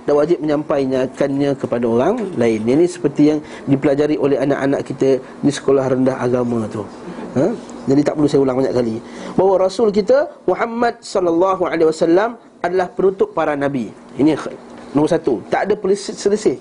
Dan 0.08 0.14
wajib 0.16 0.38
menyampaikannya 0.40 1.52
kepada 1.60 1.86
orang 1.86 2.16
lain. 2.40 2.60
Ini 2.64 2.86
seperti 2.88 3.36
yang 3.36 3.40
dipelajari 3.68 4.16
oleh 4.16 4.40
anak-anak 4.40 4.82
kita 4.88 5.20
Di 5.20 5.52
sekolah 5.52 5.92
rendah 5.92 6.18
agama 6.24 6.64
tu. 6.72 6.88
Ha? 7.36 7.52
Jadi 7.84 8.00
tak 8.00 8.16
perlu 8.16 8.28
saya 8.32 8.42
ulang 8.48 8.64
banyak 8.64 8.74
kali. 8.74 8.96
Bahawa 9.36 9.68
Rasul 9.68 9.92
kita 9.92 10.32
Muhammad 10.48 11.04
SAW 11.04 12.40
Adalah 12.64 12.88
penutup 12.96 13.36
para 13.36 13.60
Nabi. 13.60 13.92
Ini 14.16 14.40
nombor 14.96 15.12
satu. 15.12 15.44
Tak 15.52 15.68
ada 15.68 15.76
selisih 15.92 16.56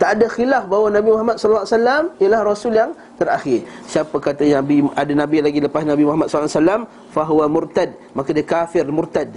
tak 0.00 0.18
ada 0.18 0.26
khilaf 0.26 0.64
bahawa 0.66 0.90
Nabi 0.90 1.08
Muhammad 1.14 1.36
wasallam 1.38 2.10
ialah 2.18 2.40
rasul 2.42 2.74
yang 2.74 2.90
terakhir. 3.20 3.62
Siapa 3.86 4.16
kata 4.18 4.42
Nabi 4.42 4.84
ada 4.94 5.12
nabi 5.14 5.38
lagi 5.38 5.58
lepas 5.62 5.86
Nabi 5.86 6.02
Muhammad 6.02 6.28
wasallam, 6.30 6.86
fahuwa 7.14 7.46
murtad, 7.46 7.94
maka 8.12 8.30
dia 8.34 8.42
kafir 8.42 8.84
murtad. 8.90 9.30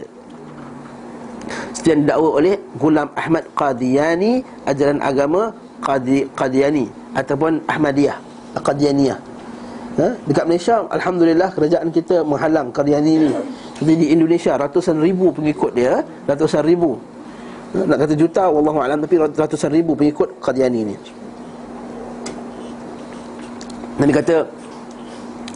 Seperti 1.78 1.94
yang 1.94 2.02
didakwa 2.04 2.30
oleh 2.36 2.56
Gulam 2.76 3.08
Ahmad 3.16 3.48
Qadiani 3.56 4.44
Ajaran 4.68 5.00
agama 5.00 5.56
Qadi, 5.80 6.28
Qadiani 6.36 6.92
Ataupun 7.16 7.64
Ahmadiyah 7.64 8.18
Qadianiyah 8.60 9.16
ha? 10.02 10.08
Dekat 10.28 10.44
Malaysia 10.44 10.84
Alhamdulillah 10.92 11.50
kerajaan 11.56 11.88
kita 11.96 12.28
menghalang 12.28 12.76
Qadiani 12.76 13.14
ni 13.24 13.32
Tapi 13.80 13.94
di 13.96 14.12
Indonesia 14.12 14.60
ratusan 14.60 15.00
ribu 15.00 15.32
pengikut 15.32 15.72
dia 15.72 16.04
Ratusan 16.28 16.68
ribu 16.68 17.00
nak 17.86 17.98
kata 18.02 18.14
juta 18.18 18.44
wallahu 18.50 18.80
alam 18.82 18.98
tapi 19.04 19.20
ratusan 19.20 19.70
ribu 19.76 19.94
pengikut 19.94 20.40
Qadiani 20.42 20.82
ni. 20.88 20.96
Nabi 23.98 24.14
kata 24.14 24.46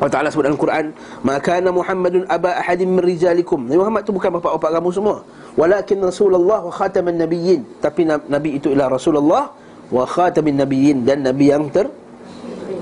Allah 0.01 0.13
Ta'ala 0.17 0.27
sebut 0.33 0.49
dalam 0.49 0.57
Quran 0.57 0.97
Maka 1.21 1.61
Muhammadun 1.61 2.25
aba 2.25 2.57
ahadin 2.57 2.89
min 2.89 3.05
rijalikum. 3.05 3.69
Nabi 3.69 3.79
Muhammad 3.85 4.01
tu 4.01 4.11
bukan 4.11 4.41
bapak-bapak 4.41 4.81
kamu 4.81 4.89
semua. 4.89 5.15
Walakin 5.53 6.01
Rasulullah 6.01 6.65
wa 6.65 6.73
khataman 6.73 7.21
nabiyyin. 7.21 7.61
Tapi 7.77 8.09
Nabi 8.09 8.57
itu 8.57 8.73
ialah 8.73 8.97
Rasulullah 8.97 9.53
Wa 9.91 10.07
khatamin 10.07 10.57
nabiyyin 10.57 11.05
Dan 11.05 11.21
Nabi 11.21 11.53
yang 11.53 11.69
ter 11.69 11.85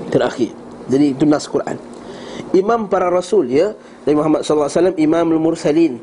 terakhir. 0.08 0.56
Jadi 0.88 1.12
itu 1.12 1.28
nas 1.28 1.44
Quran. 1.44 1.76
Imam 2.56 2.88
para 2.88 3.12
Rasul 3.12 3.52
ya 3.52 3.76
Nabi 4.08 4.16
Muhammad 4.16 4.40
SAW 4.42 4.96
Imamul 4.96 5.38
Mursalin. 5.38 6.00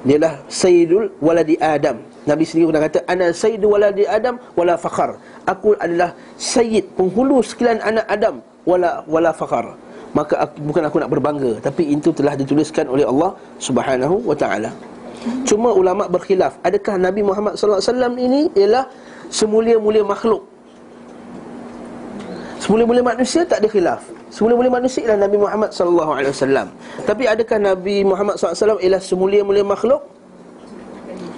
Dia 0.00 0.16
adalah 0.16 0.48
Sayyidul 0.48 1.12
Waladi 1.20 1.60
Adam 1.60 2.13
Nabi 2.24 2.44
sendiri 2.48 2.72
pernah 2.72 2.84
kata 2.88 2.98
Ana 3.04 3.26
sayyidu 3.36 3.68
waladi 3.68 4.08
Adam 4.08 4.40
wala 4.56 4.80
fakhar. 4.80 5.20
Aku 5.44 5.76
adalah 5.76 6.16
sayyid 6.40 6.88
penghulu 6.96 7.44
sekalian 7.44 7.84
anak 7.84 8.04
Adam 8.08 8.40
wala 8.64 9.04
wala 9.04 9.30
fakhar. 9.36 9.76
Maka 10.14 10.46
aku, 10.46 10.56
bukan 10.70 10.82
aku 10.86 10.96
nak 11.02 11.10
berbangga 11.10 11.58
Tapi 11.58 11.90
itu 11.90 12.14
telah 12.14 12.38
dituliskan 12.38 12.86
oleh 12.86 13.02
Allah 13.02 13.34
subhanahu 13.58 14.22
wa 14.22 14.30
ta'ala. 14.30 14.70
Cuma 15.42 15.74
ulama' 15.74 16.06
berkhilaf 16.06 16.54
Adakah 16.62 17.02
Nabi 17.02 17.26
Muhammad 17.26 17.58
SAW 17.58 17.82
ini 18.14 18.46
Ialah 18.54 18.86
semulia-mulia 19.26 20.06
makhluk? 20.06 20.46
Semulia-mulia 22.62 23.02
manusia 23.02 23.42
tak 23.44 23.60
ada 23.60 23.68
khilaf. 23.68 24.06
Semulia-mulia 24.30 24.72
manusia 24.72 25.02
ialah 25.04 25.26
Nabi 25.26 25.36
Muhammad 25.36 25.74
SAW 25.74 26.70
Tapi 27.04 27.24
adakah 27.26 27.58
Nabi 27.58 28.06
Muhammad 28.06 28.38
SAW 28.38 28.78
Ialah 28.78 29.02
semulia-mulia 29.02 29.66
makhluk 29.66 30.14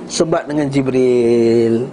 sebab 0.07 0.47
dengan 0.47 0.67
Jibril. 0.71 1.87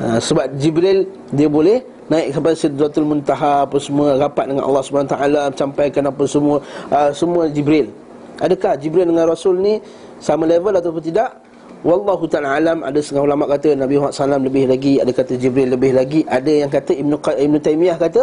Ha, 0.00 0.16
Sebab 0.16 0.56
Jibril 0.56 1.04
Dia 1.28 1.44
boleh 1.52 1.84
naik 2.08 2.32
sampai 2.32 2.56
Sidratul 2.56 3.04
Muntaha 3.04 3.68
Apa 3.68 3.76
semua 3.76 4.16
Rapat 4.16 4.48
dengan 4.48 4.64
Allah 4.64 4.80
SWT 4.80 5.14
Sampaikan 5.52 6.08
apa 6.08 6.24
semua 6.24 6.64
uh, 6.88 7.12
Semua 7.12 7.52
Jibril. 7.52 7.92
Adakah 8.40 8.80
Jibril 8.80 9.12
dengan 9.12 9.28
Rasul 9.28 9.60
ni 9.60 9.76
Sama 10.16 10.48
level 10.48 10.72
ataupun 10.72 11.04
tidak? 11.04 11.36
Wallahu 11.84 12.24
ta'ala 12.28 12.56
alam 12.56 12.80
Ada 12.80 12.96
setengah 13.04 13.24
ulama 13.28 13.44
kata 13.44 13.76
Nabi 13.76 14.00
Muhammad 14.00 14.16
SAW 14.16 14.40
lebih 14.40 14.64
lagi 14.72 14.92
Ada 15.04 15.12
kata 15.12 15.32
Jibril 15.36 15.68
lebih 15.76 15.92
lagi. 15.92 16.24
Ada 16.24 16.52
yang 16.64 16.70
kata 16.72 16.92
Ibn, 16.96 17.12
Ibn 17.20 17.54
Taymiyah 17.60 17.96
kata 18.00 18.22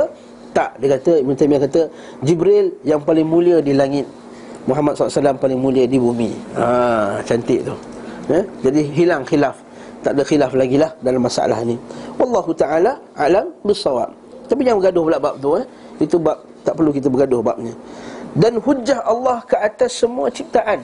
Tak. 0.57 0.81
Dia 0.81 0.97
kata 0.97 1.11
Ibn 1.21 1.33
Taymiyah 1.37 1.61
kata 1.69 1.81
Jibril 2.25 2.73
yang 2.81 3.05
paling 3.05 3.29
mulia 3.29 3.61
di 3.61 3.77
langit. 3.77 4.09
Muhammad 4.65 4.97
SAW 4.97 5.37
paling 5.37 5.61
mulia 5.61 5.85
di 5.85 6.01
bumi. 6.01 6.33
Ha, 6.57 7.21
Cantik 7.21 7.61
tu 7.61 7.96
ya? 8.31 8.41
Jadi 8.63 8.81
hilang 8.93 9.23
khilaf 9.23 9.55
Tak 10.03 10.11
ada 10.15 10.23
khilaf 10.23 10.51
lagi 10.53 10.77
lah 10.77 10.91
dalam 11.01 11.23
masalah 11.23 11.59
ni 11.63 11.75
Wallahu 12.19 12.51
ta'ala 12.53 12.99
alam 13.17 13.51
bisawab 13.63 14.11
Tapi 14.47 14.61
jangan 14.63 14.79
bergaduh 14.83 15.03
pula 15.07 15.17
bab 15.19 15.35
tu 15.39 15.49
eh? 15.57 15.65
Itu 15.97 16.21
bab 16.21 16.37
tak 16.61 16.75
perlu 16.75 16.91
kita 16.91 17.07
bergaduh 17.07 17.41
babnya 17.41 17.73
Dan 18.35 18.59
hujah 18.61 19.01
Allah 19.07 19.41
ke 19.47 19.55
atas 19.57 19.97
semua 19.97 20.27
ciptaan 20.29 20.83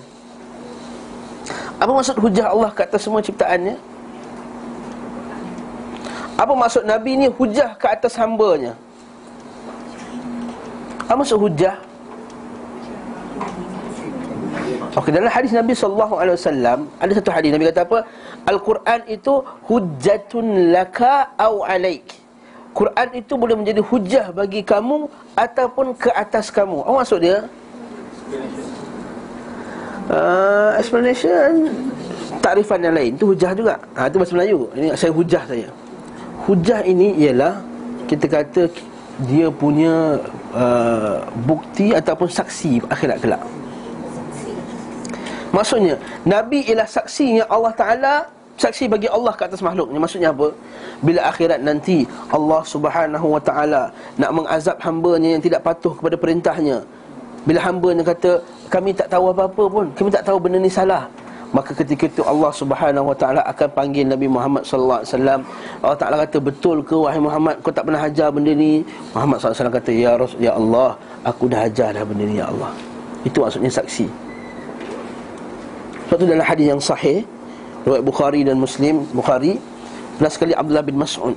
Apa 1.77 1.91
maksud 1.91 2.17
hujah 2.17 2.49
Allah 2.49 2.71
ke 2.71 2.81
atas 2.87 3.03
semua 3.03 3.19
ciptaannya? 3.19 3.75
Apa 6.33 6.53
maksud 6.57 6.83
Nabi 6.83 7.13
ni 7.13 7.27
hujah 7.29 7.77
ke 7.77 7.85
atas 7.85 8.17
hambanya? 8.17 8.73
Apa 11.05 11.21
maksud 11.21 11.37
hujah? 11.37 11.77
Okey 14.93 15.09
dalam 15.09 15.31
hadis 15.33 15.49
Nabi 15.49 15.73
sallallahu 15.73 16.15
alaihi 16.21 16.37
wasallam 16.37 16.79
ada 17.01 17.11
satu 17.17 17.33
hadis 17.33 17.49
Nabi 17.49 17.65
kata 17.73 17.81
apa? 17.81 17.99
Al-Quran 18.45 18.99
itu 19.09 19.33
hujjatun 19.65 20.69
laka 20.69 21.33
au 21.41 21.65
alaik. 21.65 22.05
Quran 22.77 23.07
itu 23.13 23.33
boleh 23.37 23.55
menjadi 23.57 23.81
hujah 23.85 24.25
bagi 24.33 24.61
kamu 24.65 25.09
ataupun 25.37 25.93
ke 25.97 26.09
atas 26.13 26.49
kamu. 26.49 26.81
Apa 26.85 26.93
maksud 27.05 27.19
dia? 27.21 27.45
Uh, 30.09 30.77
explanation 30.77 31.69
takrifan 32.41 32.81
yang 32.85 32.93
lain 32.97 33.17
itu 33.17 33.33
hujah 33.33 33.51
juga. 33.57 33.77
Ha 33.97 34.09
itu 34.09 34.17
bahasa 34.21 34.33
Melayu. 34.37 34.59
Ini 34.77 34.87
saya 34.93 35.11
hujah 35.13 35.43
saja. 35.45 35.69
Hujah 36.45 36.79
ini 36.85 37.17
ialah 37.17 37.61
kita 38.09 38.25
kata 38.29 38.69
dia 39.29 39.47
punya 39.49 40.21
uh, 40.53 41.21
bukti 41.49 41.93
ataupun 41.93 42.29
saksi 42.29 42.81
akhirat 42.89 43.17
kelak. 43.21 43.41
Maksudnya 45.53 45.95
Nabi 46.25 46.65
ialah 46.65 46.89
saksi 46.89 47.45
yang 47.45 47.49
Allah 47.49 47.73
Ta'ala 47.77 48.15
Saksi 48.57 48.85
bagi 48.85 49.09
Allah 49.09 49.33
ke 49.33 49.45
atas 49.45 49.61
makhluknya 49.61 50.01
Maksudnya 50.01 50.29
apa? 50.33 50.49
Bila 51.01 51.25
akhirat 51.29 51.61
nanti 51.61 52.05
Allah 52.33 52.61
Subhanahu 52.65 53.27
Wa 53.37 53.41
Ta'ala 53.41 53.83
Nak 54.17 54.31
mengazab 54.33 54.77
hambanya 54.81 55.37
yang 55.37 55.41
tidak 55.45 55.61
patuh 55.61 55.93
kepada 55.93 56.17
perintahnya 56.17 56.81
Bila 57.45 57.61
hambanya 57.61 58.01
kata 58.01 58.41
Kami 58.69 58.93
tak 58.93 59.13
tahu 59.13 59.29
apa-apa 59.29 59.63
pun 59.69 59.85
Kami 59.93 60.09
tak 60.09 60.25
tahu 60.25 60.37
benda 60.41 60.57
ni 60.57 60.69
salah 60.69 61.05
Maka 61.53 61.69
ketika 61.77 62.09
itu 62.09 62.25
Allah 62.25 62.49
Subhanahu 62.49 63.13
Wa 63.13 63.17
Taala 63.21 63.41
akan 63.45 63.69
panggil 63.77 64.09
Nabi 64.09 64.25
Muhammad 64.25 64.65
sallallahu 64.65 65.05
alaihi 65.05 65.13
wasallam. 65.13 65.39
Allah 65.85 65.99
Taala 66.01 66.15
kata, 66.25 66.37
"Betul 66.41 66.77
ke 66.81 66.97
wahai 66.97 67.21
Muhammad, 67.21 67.61
kau 67.61 67.69
tak 67.69 67.85
pernah 67.85 68.01
ajar 68.01 68.33
benda 68.33 68.57
ni?" 68.57 68.81
Muhammad 69.13 69.37
sallallahu 69.37 69.53
alaihi 69.53 69.61
wasallam 69.61 69.77
kata, 69.77 69.91
"Ya 69.93 70.11
Rasul, 70.17 70.39
ya 70.41 70.51
Allah, 70.57 70.89
aku 71.21 71.45
dah 71.45 71.61
ajar 71.69 71.93
dah 71.93 72.01
benda 72.01 72.25
ni 72.25 72.41
ya 72.41 72.49
Allah." 72.49 72.73
Itu 73.21 73.45
maksudnya 73.45 73.69
saksi. 73.69 74.32
Sebab 76.13 76.29
itu 76.29 76.29
dalam 76.29 76.45
hadis 76.45 76.65
yang 76.69 76.77
sahih 76.77 77.25
Riwayat 77.89 78.05
Bukhari 78.05 78.45
dan 78.45 78.61
Muslim 78.61 79.01
Bukhari 79.17 79.57
Pernah 80.21 80.29
sekali 80.29 80.53
Abdullah 80.53 80.85
bin 80.85 81.01
Mas'ud. 81.01 81.33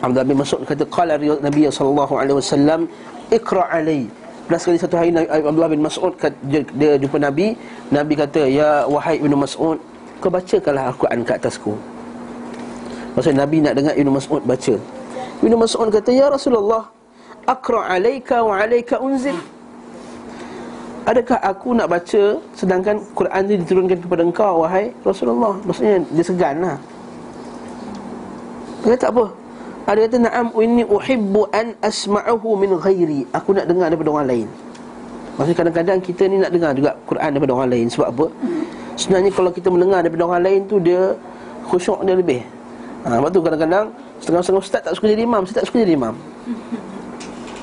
Abdullah 0.00 0.24
bin 0.24 0.40
Mas'ud 0.40 0.64
kata 0.64 0.88
Qala 0.88 1.20
Nabi 1.20 1.68
wasallam 1.68 2.88
Iqra' 3.28 3.68
alai. 3.68 4.08
Pernah 4.48 4.56
sekali 4.56 4.80
satu 4.80 4.96
hari 4.96 5.12
Abdullah 5.12 5.68
bin 5.68 5.84
Mas'ud 5.84 6.16
dia, 6.48 6.64
dia 6.64 6.96
jumpa 6.96 7.20
Nabi. 7.20 7.60
Nabi 7.92 8.16
kata 8.16 8.48
Ya 8.48 8.88
wahai 8.88 9.20
Ibn 9.20 9.36
Mas'ud 9.36 9.76
Kau 10.24 10.32
bacakanlah 10.32 10.96
Al-Quran 10.96 11.20
ke 11.20 11.32
atasku. 11.36 11.76
Maksudnya 13.20 13.44
Nabi 13.44 13.56
nak 13.60 13.76
dengar 13.76 13.92
Ibn 14.00 14.08
Mas'ud 14.16 14.42
baca. 14.48 14.74
Ibn 15.44 15.52
Mas'ud 15.60 15.88
kata 15.92 16.10
Ya 16.16 16.32
Rasulullah 16.32 16.88
Aqra' 17.44 17.84
alaika 17.84 18.40
wa 18.40 18.64
alaika 18.64 18.96
unzil 18.96 19.36
Adakah 21.06 21.38
aku 21.38 21.70
nak 21.70 21.86
baca 21.86 22.42
Sedangkan 22.58 22.98
Quran 23.14 23.42
ini 23.46 23.62
diturunkan 23.62 23.98
kepada 24.02 24.26
engkau 24.26 24.66
Wahai 24.66 24.90
Rasulullah? 25.06 25.54
Maksudnya 25.62 26.02
dia 26.10 26.24
segan 26.26 26.58
lah. 26.58 26.76
Dia 28.82 28.98
kata 28.98 29.14
apa? 29.14 29.24
Ada 29.86 29.98
kata 30.10 30.16
na'am 30.26 30.46
Inni 30.58 30.82
uhibbu 30.82 31.46
an 31.54 31.78
asma'uhu 31.78 32.58
min 32.58 32.74
ghairi. 32.74 33.22
Aku 33.30 33.54
nak 33.54 33.70
dengar 33.70 33.86
daripada 33.86 34.10
orang 34.18 34.26
lain. 34.26 34.48
Maksudnya 35.38 35.58
kadang-kadang 35.62 35.98
kita 36.02 36.22
ni 36.26 36.42
nak 36.42 36.50
dengar 36.50 36.74
juga 36.74 36.98
Quran 37.06 37.28
daripada 37.38 37.52
orang 37.54 37.70
lain. 37.70 37.86
Sebab 37.86 38.06
apa? 38.10 38.26
Sebenarnya 38.98 39.30
kalau 39.30 39.50
kita 39.54 39.68
mendengar 39.70 40.02
daripada 40.02 40.26
orang 40.26 40.42
lain 40.42 40.60
tu 40.66 40.82
Dia 40.82 41.14
khusyuk 41.70 42.02
dia 42.02 42.18
lebih. 42.18 42.42
Ha, 43.06 43.22
Sebab 43.22 43.30
tu 43.30 43.40
kadang-kadang 43.46 43.86
Setengah-setengah 44.18 44.62
ustaz 44.64 44.80
tak 44.82 44.92
suka 44.98 45.06
jadi 45.12 45.22
imam 45.22 45.46
Saya 45.46 45.62
tak 45.62 45.66
suka 45.70 45.86
jadi 45.86 45.94
imam. 45.94 46.18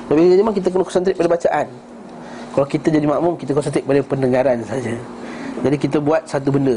Tapi 0.08 0.20
jadi 0.32 0.40
imam 0.40 0.54
kita 0.56 0.72
kena 0.72 0.84
konsentrate 0.86 1.18
pada 1.20 1.28
bacaan 1.28 1.68
Kalau 2.54 2.66
kita 2.70 2.86
jadi 2.86 3.02
makmum 3.02 3.34
Kita 3.34 3.50
konsentrate 3.50 3.82
pada 3.82 4.00
pendengaran 4.06 4.62
saja. 4.62 4.94
Jadi 5.62 5.76
kita 5.78 5.96
buat 5.98 6.22
satu 6.28 6.54
benda. 6.54 6.76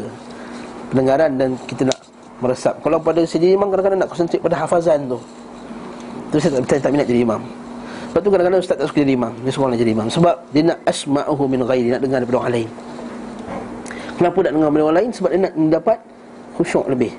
Pendengaran 0.90 1.36
dan 1.36 1.50
kita 1.68 1.92
nak 1.92 1.98
meresap. 2.40 2.80
Kalau 2.80 2.98
pada 3.02 3.26
jadi 3.26 3.58
imam 3.58 3.68
kadang-kadang 3.68 4.00
nak 4.06 4.10
konsentrate 4.10 4.40
pada 4.40 4.56
hafazan 4.56 5.10
tu. 5.10 5.20
Tu 6.32 6.38
saya 6.40 6.60
tak, 6.64 6.80
tak 6.80 6.92
minat 6.94 7.08
jadi 7.10 7.24
imam. 7.28 7.42
Sebab 8.12 8.22
tu 8.24 8.30
kadang-kadang 8.32 8.62
ustaz 8.64 8.78
tak 8.80 8.88
suka 8.88 9.04
jadi 9.04 9.14
imam. 9.20 9.34
Dia 9.44 9.52
nak 9.52 9.80
jadi 9.80 9.92
imam. 9.92 10.08
Sebab 10.08 10.36
dia 10.56 10.62
nak 10.64 10.80
asma'uhu 10.88 11.44
min 11.46 11.60
ghairi 11.68 11.90
Nak 11.92 12.02
dengar 12.02 12.18
daripada 12.24 12.38
orang 12.42 12.54
lain. 12.56 12.70
Kenapa 14.18 14.38
nak 14.42 14.52
dengar 14.56 14.68
daripada 14.72 14.84
orang 14.88 14.98
lain? 14.98 15.10
Sebab 15.14 15.30
dia 15.30 15.40
nak 15.44 15.54
mendapat 15.54 15.98
khusyuk 16.58 16.86
lebih. 16.90 17.12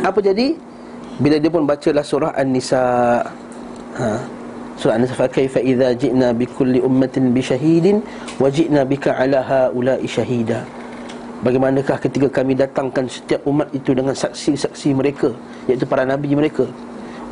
Apa 0.00 0.18
jadi? 0.22 0.46
Bila 1.18 1.36
dia 1.38 1.50
pun 1.50 1.62
bacalah 1.66 2.04
surah 2.06 2.32
An-Nisa. 2.34 2.82
Ha. 3.98 4.06
Surah 4.74 4.98
An-Nisa 4.98 5.14
fa 5.14 5.30
kaifa 5.30 5.62
idza 5.62 5.94
ji'na 5.94 6.34
bi 6.34 6.50
kulli 6.50 6.82
ummatin 6.82 7.30
bi 7.30 7.38
syahidin 7.38 8.02
wa 8.42 8.50
ji'na 8.50 8.82
bika 8.82 9.14
'ala 9.14 9.40
haula'i 9.42 10.06
syahida 10.06 10.66
Bagaimanakah 11.44 12.00
ketika 12.00 12.40
kami 12.40 12.56
datangkan 12.56 13.04
setiap 13.04 13.44
umat 13.44 13.68
itu 13.76 13.92
dengan 13.92 14.16
saksi-saksi 14.16 14.96
mereka 14.96 15.28
iaitu 15.68 15.84
para 15.84 16.00
nabi 16.08 16.32
mereka? 16.32 16.64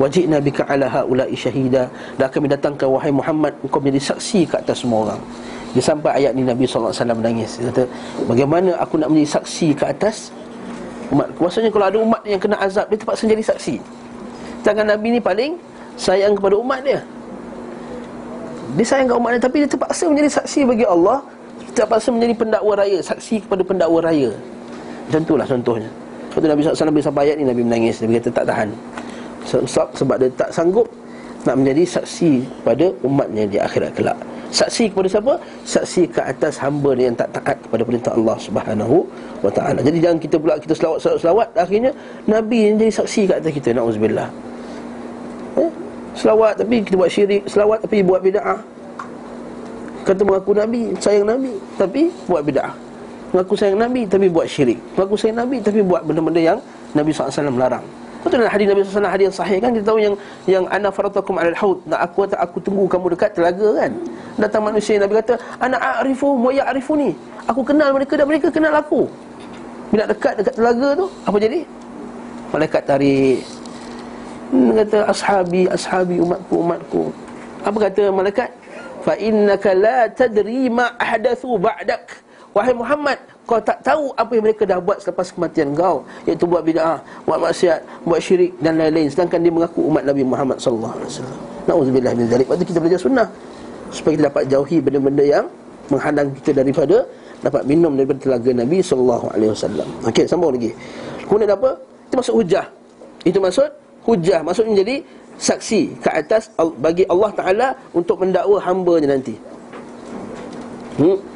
Wajibna 0.01 0.41
bika 0.41 0.65
ala 0.65 0.89
haula'i 0.89 1.37
syahida 1.37 1.85
Dan 2.17 2.25
kami 2.33 2.49
datangkan 2.49 2.89
wahai 2.89 3.13
Muhammad 3.13 3.53
Engkau 3.61 3.77
menjadi 3.77 4.13
saksi 4.13 4.49
ke 4.49 4.57
atas 4.57 4.81
semua 4.81 5.05
orang. 5.05 5.21
Dia 5.77 5.85
sampai 5.85 6.17
ayat 6.17 6.33
ni 6.33 6.41
Nabi 6.41 6.65
SAW 6.65 6.89
menangis 7.13 7.61
Dia 7.61 7.69
kata 7.69 7.85
Bagaimana 8.25 8.73
aku 8.81 8.97
nak 8.97 9.13
menjadi 9.13 9.37
saksi 9.37 9.77
ke 9.77 9.85
atas 9.85 10.33
umat? 11.13 11.29
Maksudnya 11.37 11.69
kalau 11.69 11.85
ada 11.93 11.97
umat 12.01 12.21
yang 12.25 12.41
kena 12.41 12.57
azab 12.57 12.89
Dia 12.89 12.97
terpaksa 12.97 13.29
jadi 13.29 13.45
saksi. 13.45 13.77
Sedangkan 14.65 14.97
Nabi 14.97 15.07
ni 15.13 15.21
paling 15.21 15.61
sayang 15.93 16.33
kepada 16.33 16.57
umat 16.57 16.81
dia 16.81 17.05
Dia 18.73 18.85
sayang 18.85 19.07
kepada 19.09 19.19
umat 19.21 19.31
dia 19.37 19.41
Tapi 19.41 19.57
dia 19.63 19.69
terpaksa 19.69 20.03
menjadi 20.09 20.29
saksi 20.41 20.59
bagi 20.65 20.85
Allah 20.87 21.17
Terpaksa 21.73 22.09
menjadi 22.13 22.33
pendakwa 22.37 22.73
raya 22.77 22.99
Saksi 23.01 23.35
kepada 23.45 23.61
pendakwa 23.61 23.99
raya 24.01 24.31
Macam 25.09 25.21
itulah 25.21 25.45
contohnya 25.45 25.89
Lepas 26.33 26.41
tu 26.41 26.47
Nabi 26.49 26.59
SAW 26.65 26.93
bila 26.93 27.05
sampai 27.05 27.23
ayat 27.29 27.35
ni 27.37 27.45
Nabi 27.45 27.61
menangis 27.61 28.01
Nabi 28.01 28.17
kata 28.17 28.29
tak 28.33 28.45
tahan 28.49 28.69
sebab, 29.43 29.87
sebab 29.93 30.15
dia 30.17 30.29
tak 30.33 30.49
sanggup 30.49 30.87
Nak 31.45 31.55
menjadi 31.61 31.83
saksi 31.99 32.31
pada 32.65 32.89
umatnya 33.05 33.45
di 33.45 33.57
akhirat 33.61 33.93
kelak 33.93 34.17
Saksi 34.53 34.93
kepada 34.93 35.09
siapa? 35.09 35.33
Saksi 35.65 36.01
ke 36.13 36.21
atas 36.21 36.61
hamba 36.61 36.93
yang 36.93 37.17
tak 37.17 37.33
taat 37.33 37.57
kepada 37.57 37.81
perintah 37.81 38.13
Allah 38.13 38.37
Subhanahu 38.37 39.01
wa 39.41 39.49
taala. 39.49 39.81
Jadi 39.81 39.97
jangan 39.97 40.21
kita 40.21 40.37
pula 40.37 40.61
kita 40.61 40.77
selawat 40.77 41.01
selawat, 41.01 41.19
selawat 41.25 41.47
akhirnya 41.57 41.91
nabi 42.29 42.69
yang 42.69 42.77
jadi 42.77 42.93
saksi 43.01 43.21
ke 43.25 43.33
atas 43.41 43.49
kita. 43.49 43.73
Nauzubillah. 43.73 44.29
Selawat 46.13 46.61
tapi 46.61 46.85
kita 46.85 46.95
buat 46.95 47.09
syirik, 47.09 47.41
selawat 47.49 47.81
tapi 47.81 48.05
buat 48.05 48.21
bid'ah. 48.21 48.61
Kata 50.03 50.21
mengaku 50.21 50.51
nabi, 50.53 50.93
sayang 51.01 51.25
nabi 51.25 51.57
tapi 51.79 52.13
buat 52.29 52.45
bid'ah. 52.45 52.73
Mengaku 53.33 53.53
sayang 53.57 53.81
nabi 53.81 54.05
tapi 54.05 54.29
buat 54.29 54.45
syirik. 54.45 54.77
Mengaku 54.93 55.15
sayang 55.17 55.41
nabi 55.41 55.57
tapi 55.57 55.81
buat 55.81 56.05
benda-benda 56.05 56.41
yang 56.41 56.59
Nabi 56.93 57.09
SAW 57.09 57.57
larang. 57.57 57.81
Betul 58.23 58.39
dalam 58.39 58.53
hadis 58.55 58.65
Nabi 58.71 58.79
SAW 58.85 59.09
hadis 59.09 59.25
yang 59.27 59.35
sahih 59.35 59.57
kan 59.59 59.69
kita 59.75 59.83
tahu 59.83 59.99
yang 59.99 60.15
yang 60.47 60.63
ana 60.71 60.87
faratakum 60.87 61.35
alal 61.35 61.57
haud 61.59 61.83
nak 61.83 62.07
aku 62.07 62.23
tak 62.23 62.39
aku 62.39 62.57
tunggu 62.63 62.87
kamu 62.87 63.11
dekat 63.17 63.35
telaga 63.35 63.67
kan. 63.83 63.91
Datang 64.39 64.61
manusia 64.63 64.95
Nabi 64.95 65.19
kata 65.19 65.35
ana 65.59 65.75
a'rifu 65.75 66.29
wa 66.39 66.53
ya'rifuni. 66.53 67.11
Aku 67.51 67.65
kenal 67.67 67.91
mereka 67.91 68.15
dan 68.15 68.29
mereka 68.29 68.47
kenal 68.47 68.71
aku. 68.77 69.11
Bila 69.91 70.07
dekat 70.07 70.39
dekat 70.39 70.53
telaga 70.55 70.87
tu 70.95 71.05
apa 71.25 71.37
jadi? 71.41 71.59
Malaikat 72.53 72.81
tarik 72.85 73.62
hmm, 74.53 74.69
kata 74.85 74.99
ashabi 75.09 75.65
ashabi 75.65 76.15
umatku 76.21 76.55
umatku. 76.61 77.01
Apa 77.65 77.77
kata 77.89 78.03
malaikat? 78.13 78.49
Fa 79.01 79.17
innaka 79.17 79.73
la 79.73 80.07
tadri 80.07 80.69
ma 80.69 80.93
ahdathu 81.01 81.57
ba'dak. 81.57 82.23
Wahai 82.53 82.69
Muhammad, 82.69 83.17
kau 83.49 83.57
tak 83.57 83.81
tahu 83.81 84.13
apa 84.13 84.29
yang 84.37 84.45
mereka 84.45 84.61
dah 84.61 84.77
buat 84.77 85.01
selepas 85.01 85.33
kematian 85.33 85.73
kau 85.73 86.05
Iaitu 86.29 86.45
buat 86.45 86.61
bid'ah, 86.61 87.01
buat 87.25 87.41
maksiat, 87.41 87.81
buat 88.05 88.21
syirik 88.21 88.53
dan 88.61 88.77
lain-lain 88.77 89.09
Sedangkan 89.09 89.41
dia 89.41 89.49
mengaku 89.49 89.89
umat 89.89 90.05
Nabi 90.05 90.21
Muhammad 90.21 90.61
SAW 90.61 90.93
Na'udzubillah 91.65 92.13
min 92.13 92.29
zalik 92.29 92.45
Lepas 92.45 92.61
kita 92.61 92.77
belajar 92.77 93.01
sunnah 93.01 93.27
Supaya 93.89 94.11
kita 94.13 94.23
dapat 94.29 94.43
jauhi 94.53 94.77
benda-benda 94.85 95.25
yang 95.25 95.45
Menghalang 95.89 96.29
kita 96.37 96.61
daripada 96.61 97.09
Dapat 97.41 97.61
minum 97.65 97.97
daripada 97.97 98.19
telaga 98.21 98.49
Nabi 98.53 98.77
SAW 98.85 99.33
Okey, 100.05 100.29
sambung 100.29 100.53
lagi 100.53 100.69
Kemudian 101.25 101.57
apa? 101.57 101.73
Itu 102.05 102.13
maksud 102.21 102.33
hujah 102.37 102.65
Itu 103.25 103.41
maksud 103.41 103.82
hujah 104.07 104.39
Maksudnya 104.45 104.71
menjadi 104.77 104.95
saksi 105.39 105.97
ke 105.99 106.09
atas 106.13 106.53
bagi 106.77 107.03
Allah 107.09 107.31
Ta'ala 107.33 107.67
Untuk 107.91 108.21
mendakwa 108.21 108.57
hambanya 108.61 109.17
nanti 109.17 109.35
Hmm 110.99 111.33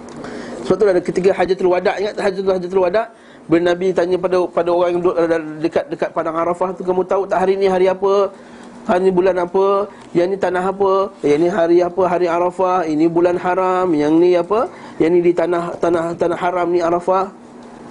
sebab 0.67 0.84
tu 0.84 0.86
ada 0.91 0.99
ketika 0.99 1.30
hajatul 1.32 1.71
wada 1.71 1.95
ingat 1.95 2.19
hajatul 2.19 2.51
hajatul 2.60 2.84
wada 2.84 3.08
bila 3.47 3.71
Nabi 3.71 3.95
tanya 3.95 4.19
pada 4.19 4.43
pada 4.51 4.69
orang 4.75 4.89
yang 4.91 4.99
duduk 4.99 5.15
dekat 5.63 5.86
dekat 5.88 6.10
padang 6.12 6.36
Arafah 6.36 6.75
tu 6.75 6.84
kamu 6.84 7.08
tahu 7.08 7.23
tak 7.23 7.47
hari 7.47 7.56
ni 7.56 7.71
hari 7.71 7.88
apa? 7.88 8.27
Hari 8.84 9.08
ni 9.08 9.12
bulan 9.12 9.39
apa? 9.39 9.88
Yang 10.12 10.27
ni 10.32 10.38
tanah 10.39 10.63
apa? 10.67 10.93
Yang 11.23 11.39
ni 11.39 11.49
hari 11.51 11.77
apa? 11.80 12.03
Hari 12.08 12.27
Arafah. 12.27 12.88
Ini 12.88 13.06
bulan 13.08 13.36
haram. 13.39 13.88
Yang 13.91 14.13
ni 14.19 14.32
apa? 14.36 14.60
Yang 14.99 15.12
ni 15.12 15.19
di 15.27 15.32
tanah 15.32 15.63
tanah 15.80 16.03
tanah 16.19 16.39
haram 16.39 16.67
ni 16.71 16.80
Arafah. 16.84 17.32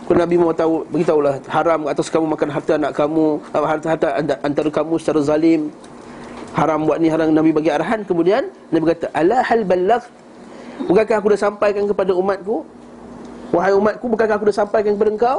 Kalau 0.07 0.19
Nabi 0.23 0.35
mau 0.39 0.55
tahu, 0.55 0.87
beritahulah 0.87 1.43
haram 1.51 1.91
atas 1.91 2.07
kamu 2.07 2.31
makan 2.31 2.49
harta 2.55 2.79
anak 2.79 2.95
kamu, 2.95 3.43
harta 3.51 3.87
harta 3.91 4.09
antara 4.39 4.71
kamu 4.71 5.03
secara 5.03 5.19
zalim. 5.19 5.75
Haram 6.55 6.87
buat 6.87 7.03
ni 7.03 7.11
haram 7.11 7.35
Nabi 7.35 7.51
bagi 7.51 7.75
arahan. 7.75 8.07
Kemudian 8.07 8.49
Nabi 8.71 8.95
kata 8.95 9.11
ala 9.11 9.43
hal 9.43 9.67
balagh? 9.67 10.07
Bukankah 10.87 11.19
aku 11.19 11.35
dah 11.35 11.41
sampaikan 11.51 11.85
kepada 11.91 12.15
umatku? 12.15 12.63
Wahai 13.51 13.73
umatku 13.75 14.07
Bukankah 14.13 14.37
aku 14.39 14.47
dah 14.53 14.57
sampaikan 14.63 14.95
kepada 14.95 15.11
engkau? 15.11 15.39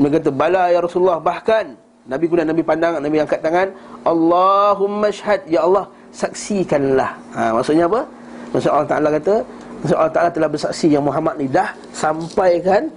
Mereka 0.00 0.24
kata 0.24 0.30
Bala 0.32 0.72
ya 0.72 0.80
Rasulullah. 0.80 1.20
Bahkan 1.20 1.76
Nabi 2.08 2.24
kuda 2.24 2.48
Nabi 2.48 2.62
pandang 2.64 2.96
Nabi 2.98 3.20
angkat 3.20 3.44
tangan 3.44 3.68
Allahumma 4.02 5.12
syhad 5.12 5.44
Ya 5.44 5.62
Allah 5.66 5.90
Saksikanlah. 6.10 7.14
Ha, 7.36 7.52
Maksudnya 7.54 7.84
apa? 7.86 8.02
Maksudnya 8.50 8.74
Allah 8.74 8.88
Ta'ala 8.90 9.08
kata 9.14 9.34
Maksudnya 9.84 9.98
Allah 10.00 10.14
Ta'ala 10.14 10.30
telah 10.32 10.48
bersaksi 10.50 10.86
Yang 10.90 11.04
Muhammad 11.06 11.34
ni 11.38 11.46
dah 11.46 11.70
Sampaikan 11.94 12.90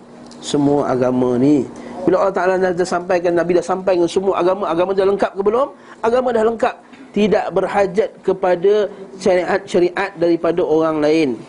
Semua 0.43 0.91
agama 0.91 1.39
ni. 1.39 1.63
Bila 2.03 2.19
Allah 2.19 2.35
Ta'ala 2.35 2.59
dah 2.59 2.83
sampaikan 2.83 3.31
Nabi 3.31 3.55
dah 3.55 3.63
sampaikan 3.63 4.03
semua 4.11 4.35
agama 4.35 4.67
Agama 4.67 4.91
dah 4.91 5.07
lengkap 5.07 5.31
ke 5.39 5.41
belum? 5.41 5.71
Agama 6.03 6.35
dah 6.35 6.43
lengkap. 6.43 6.75
Tidak 7.15 7.45
berhajat 7.55 8.09
kepada 8.19 8.91
Syariat-syariat 9.15 10.11
daripada 10.19 10.59
orang 10.67 10.99
lain. 10.99 11.39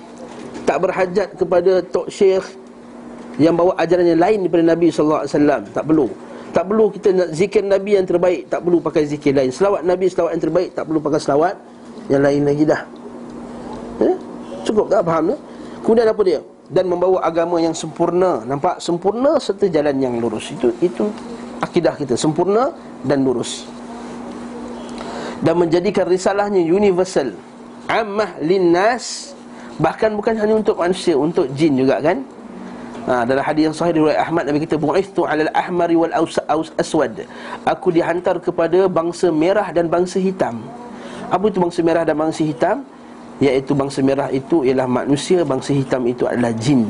Tak 0.62 0.78
berhajat 0.78 1.34
kepada 1.34 1.82
tok 1.90 2.06
syekh 2.06 2.46
yang 3.34 3.58
bawa 3.58 3.74
ajaran 3.82 4.06
yang 4.06 4.22
lain 4.22 4.46
daripada 4.46 4.62
Nabi 4.62 4.94
wasallam. 4.94 5.66
Tak 5.74 5.84
perlu. 5.90 6.06
Tak 6.54 6.64
perlu 6.70 6.86
kita 6.94 7.08
nak 7.10 7.28
zikir 7.34 7.66
Nabi 7.66 7.98
yang 7.98 8.06
terbaik. 8.06 8.46
Tak 8.46 8.62
perlu 8.62 8.78
pakai 8.78 9.10
zikir 9.10 9.34
lain. 9.34 9.50
Selawat 9.50 9.82
Nabi 9.82 10.06
selawat 10.06 10.38
yang 10.38 10.44
terbaik 10.46 10.70
tak 10.70 10.86
perlu 10.86 11.02
pakai 11.02 11.18
selawat 11.18 11.54
yang 12.06 12.22
lain 12.22 12.46
lagi 12.46 12.62
dah. 12.62 12.80
Eh? 14.06 14.16
cukup 14.62 14.86
tak? 14.86 15.02
Faham 15.02 15.34
tak? 15.34 15.40
Kemudian 15.82 16.06
apa 16.08 16.22
dia 16.22 16.40
dan 16.74 16.90
membawa 16.90 17.22
agama 17.22 17.62
yang 17.62 17.70
sempurna. 17.70 18.42
Nampak? 18.42 18.82
Sempurna 18.82 19.38
serta 19.38 19.70
jalan 19.70 19.94
yang 20.02 20.18
lurus. 20.18 20.50
Itu 20.50 20.74
itu 20.82 21.06
akidah 21.62 21.94
kita. 21.94 22.18
Sempurna 22.18 22.74
dan 23.06 23.22
lurus. 23.22 23.62
Dan 25.38 25.54
menjadikan 25.62 26.10
risalahnya 26.10 26.58
universal. 26.66 27.30
Ammah 27.86 28.42
linnas. 28.42 29.30
Bahkan 29.78 30.14
bukan 30.14 30.38
hanya 30.38 30.54
untuk 30.54 30.78
manusia 30.78 31.18
Untuk 31.18 31.50
jin 31.58 31.74
juga 31.74 31.98
kan? 31.98 32.22
Ha, 33.04 33.26
Dalam 33.26 33.42
hadis 33.42 33.62
yang 33.68 33.74
sahih 33.76 33.90
dari 33.90 34.14
Ahmad 34.16 34.46
Nabi 34.48 34.64
kita 34.64 34.78
Bu'ithu 34.80 35.28
alal 35.28 35.52
ahmari 35.52 35.92
wal 35.92 36.14
aswad. 36.80 37.28
Aku 37.68 37.92
dihantar 37.92 38.40
kepada 38.40 38.88
bangsa 38.88 39.28
merah 39.28 39.68
dan 39.70 39.92
bangsa 39.92 40.16
hitam. 40.16 40.64
Apa 41.28 41.52
itu 41.52 41.60
bangsa 41.60 41.84
merah 41.84 42.02
dan 42.02 42.16
bangsa 42.16 42.42
hitam? 42.42 42.80
Iaitu 43.42 43.74
bangsa 43.74 43.98
merah 43.98 44.30
itu 44.30 44.62
ialah 44.62 44.86
manusia 44.86 45.42
Bangsa 45.42 45.74
hitam 45.74 46.06
itu 46.06 46.22
adalah 46.26 46.54
jin. 46.54 46.86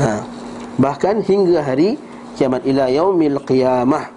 Ha. 0.00 0.24
Bahkan 0.78 1.26
hingga 1.26 1.60
hari 1.60 1.98
kiamat 2.38 2.62
ila 2.64 2.86
yaumil 2.86 3.42
qiyamah. 3.42 4.08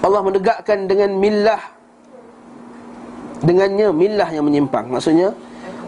Allah 0.00 0.20
menegakkan 0.24 0.88
dengan 0.88 1.12
millah. 1.20 1.60
Dengannya 3.44 3.92
millah 3.92 4.28
yang 4.32 4.44
menyimpang. 4.48 4.88
Maksudnya 4.88 5.36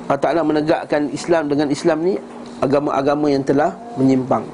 Allah 0.09 0.21
Ta'ala 0.21 0.41
menegakkan 0.45 1.09
Islam 1.09 1.49
dengan 1.49 1.69
Islam 1.73 1.99
ni 2.05 2.15
Agama-agama 2.63 3.27
yang 3.27 3.43
telah 3.43 3.75
menyimpang. 3.99 4.47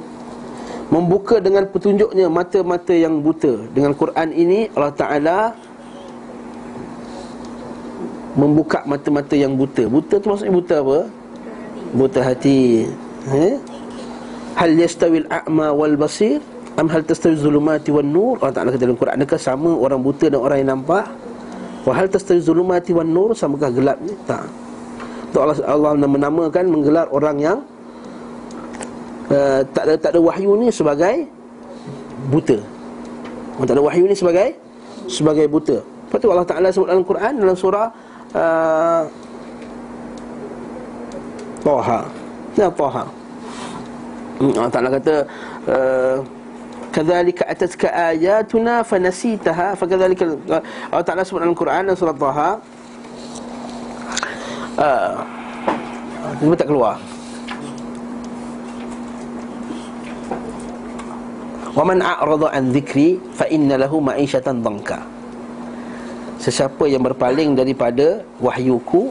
Membuka 0.89 1.45
dengan 1.45 1.69
petunjuknya 1.69 2.33
mata-mata 2.33 2.97
yang 2.97 3.21
buta. 3.21 3.69
Dengan 3.77 3.93
Quran 3.93 4.33
ini 4.33 4.73
Allah 4.73 4.95
Ta'ala 4.97 5.39
Membuka 8.37 8.85
mata-mata 8.85 9.35
yang 9.39 9.57
buta. 9.57 9.89
Buta 9.89 10.21
tu 10.21 10.27
maksudnya 10.29 10.53
buta 10.53 10.75
apa? 10.85 10.99
Buta 11.97 12.21
hati? 12.21 12.85
Hal 14.59 14.73
yastawil 14.75 15.25
a'ma 15.31 15.73
wal 15.73 15.97
basir? 15.97 16.43
Am 16.79 16.87
hal 16.87 17.03
tastawi 17.03 17.35
zulumati 17.35 17.91
wan 17.91 18.07
nur? 18.07 18.39
Allah 18.39 18.55
Ta'ala 18.55 18.71
kata 18.71 18.87
dalam 18.87 18.95
Quran 18.95 19.19
Adakah 19.19 19.41
sama 19.43 19.71
orang 19.75 19.99
buta 19.99 20.31
dan 20.31 20.39
orang 20.39 20.59
yang 20.63 20.71
nampak? 20.79 21.11
Wa 21.83 21.93
hal 21.95 22.07
tastawi 22.07 22.39
zulumati 22.39 22.95
wan 22.95 23.11
nur? 23.11 23.35
Samakah 23.35 23.71
gelap 23.75 23.99
ni? 23.99 24.15
Tak. 24.29 24.47
Untuk 25.29 25.41
Allah, 25.43 25.57
Allah 25.67 26.07
menamakan 26.07 26.65
menggelar 26.71 27.07
orang 27.11 27.37
yang 27.43 27.59
uh, 29.29 29.61
tak, 29.75 29.83
ada, 29.91 29.95
tak 29.99 30.11
ada 30.15 30.21
wahyu 30.23 30.55
ni 30.55 30.71
sebagai 30.71 31.27
Buta. 32.31 32.59
Orang 33.59 33.67
tak 33.67 33.75
ada 33.79 33.83
wahyu 33.83 34.05
ni 34.07 34.15
sebagai 34.15 34.55
Sebagai 35.07 35.47
buta. 35.47 35.79
Lepas 35.79 36.19
tu 36.19 36.29
Allah 36.31 36.47
Ta'ala 36.47 36.69
sebut 36.71 36.89
dalam 36.91 37.05
Quran 37.07 37.33
Dalam 37.39 37.57
surah 37.57 37.89
uh, 38.35 39.03
Toha 41.65 42.01
Ya 42.59 42.69
Toha 42.73 43.05
hmm, 44.41 44.53
Allah 44.57 44.73
Ta'ala 44.73 44.89
kata 44.93 45.15
uh, 45.69 46.17
kadzalika 46.89 47.45
atatka 47.47 47.89
ayatuna 47.93 48.83
fanasitaha. 48.83 49.77
Fakadzalika 49.79 50.25
Allah 50.91 51.05
Taala 51.05 51.23
sebut 51.23 51.45
dalam 51.45 51.55
Quran 51.55 51.87
dalam 51.87 51.99
surah 51.99 52.17
Taha. 52.17 52.51
Ah 54.79 55.23
uh, 56.43 56.57
tak 56.57 56.67
keluar. 56.71 56.97
Wa 61.79 61.87
man 61.87 62.03
a'rada 62.03 62.51
an 62.51 62.75
dhikri 62.75 63.23
fa 63.39 63.47
inna 63.47 63.79
lahu 63.79 64.03
ma'isyatan 64.03 64.67
dhanka 64.67 64.99
Sesiapa 66.39 66.87
yang 66.87 67.03
berpaling 67.03 67.59
daripada 67.59 68.23
wahyuku 68.39 69.11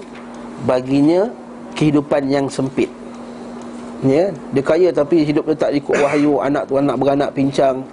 baginya 0.63 1.27
kehidupan 1.75 2.31
yang 2.31 2.47
sempit. 2.47 2.87
Ya 4.01 4.31
dia 4.55 4.63
kaya 4.63 4.89
tapi 4.95 5.27
hidup 5.27 5.43
dia 5.51 5.67
tak 5.67 5.71
ikut 5.75 5.95
wahyu. 5.99 6.39
Anak 6.39 6.71
tu 6.71 6.79
anak 6.79 6.95
beranak 6.95 7.29
pincang. 7.35 7.83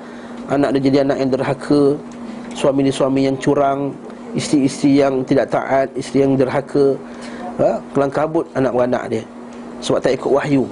Anak 0.47 0.79
dia 0.79 0.81
jadi 0.87 0.99
anak 1.03 1.19
yang 1.19 1.31
derhaka. 1.35 1.83
Suami 2.55 2.87
dia 2.87 2.95
suami 2.95 3.27
yang 3.27 3.37
curang. 3.43 3.91
Isteri-isteri 4.39 5.03
yang 5.03 5.15
tidak 5.27 5.51
taat. 5.51 5.91
Isteri 5.99 6.19
yang 6.23 6.33
derhaka. 6.39 6.95
Ha? 7.55 7.79
kelang 7.95 8.11
kabut 8.15 8.47
anak 8.55 8.71
beranak 8.71 9.05
dia. 9.11 9.23
Sebab 9.83 9.99
tak 9.99 10.15
ikut 10.15 10.31
wahyu. 10.31 10.65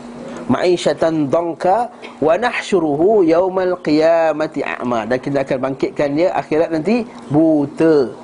Ma'isyatan 0.50 1.30
dhanka 1.30 1.86
wa 2.18 2.34
nahsyuruhu 2.34 3.22
yaumal 3.26 3.78
qiyamati 3.82 4.66
a'ma. 4.66 5.06
Dan 5.06 5.18
kita 5.18 5.46
akan 5.46 5.58
bangkitkan 5.70 6.08
dia 6.12 6.28
akhirat 6.34 6.74
nanti 6.74 7.06
buta 7.30 8.21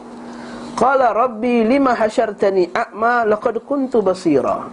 qala 0.79 1.11
rabbi 1.11 1.67
lima 1.67 1.99
hasyartani 1.99 2.71
a'ma 2.71 3.27
laqad 3.27 3.59
kuntu 3.67 3.99
basira. 3.99 4.71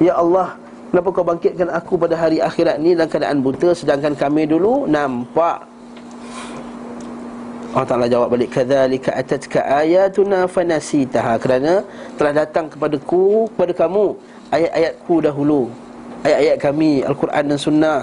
Ya 0.00 0.16
allah 0.16 0.56
Kenapa 0.92 1.08
kau 1.08 1.24
bangkitkan 1.24 1.72
aku 1.72 1.96
pada 1.96 2.20
hari 2.20 2.36
akhirat 2.36 2.76
ni 2.76 2.92
dalam 2.92 3.08
keadaan 3.08 3.40
buta? 3.40 3.72
Sedangkan 3.72 4.12
kami 4.12 4.44
dulu 4.44 4.84
nampak? 4.84 5.64
Allah 7.72 7.88
Taala 7.88 8.04
jawab 8.12 8.36
balik 8.36 8.52
kadzalika 8.52 9.16
atatka 9.16 9.64
ayatuna 9.64 10.44
fanasitaha. 10.44 11.40
Kerana 11.40 11.80
telah 12.20 12.44
datang 12.44 12.68
kepadaku 12.68 13.48
kepada 13.56 13.72
kamu 13.72 14.20
ayat-ayatku 14.52 15.14
dahulu. 15.24 15.72
Ayat-ayat 16.28 16.56
kami 16.60 17.00
al-Quran 17.08 17.44
dan 17.48 17.56
sunnah. 17.56 18.00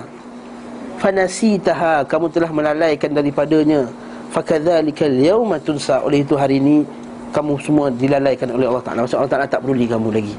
Fanasitaha 0.98 2.10
kamu 2.10 2.26
telah 2.34 2.50
melalaikan 2.50 3.14
daripadanya. 3.14 3.86
Fakadzalika 4.34 5.06
al-yawma 5.06 5.62
tunsa. 5.62 6.02
Oleh 6.02 6.26
itu 6.26 6.34
hari 6.34 6.58
ini 6.58 6.82
kamu 7.30 7.54
semua 7.62 7.88
dilalaikan 7.94 8.50
oleh 8.54 8.66
Allah 8.68 8.84
Taala. 8.84 9.00
Maksud 9.06 9.18
Allah 9.22 9.32
Taala 9.32 9.46
tak 9.50 9.62
peduli 9.64 9.86
kamu 9.86 10.10
lagi. 10.14 10.36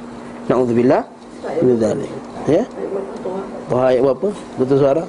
Dzalik 0.50 2.12
Ya? 2.48 2.62
Ayat 3.70 4.00
berapa? 4.02 4.28
Betul 4.58 4.76
suara? 4.82 5.04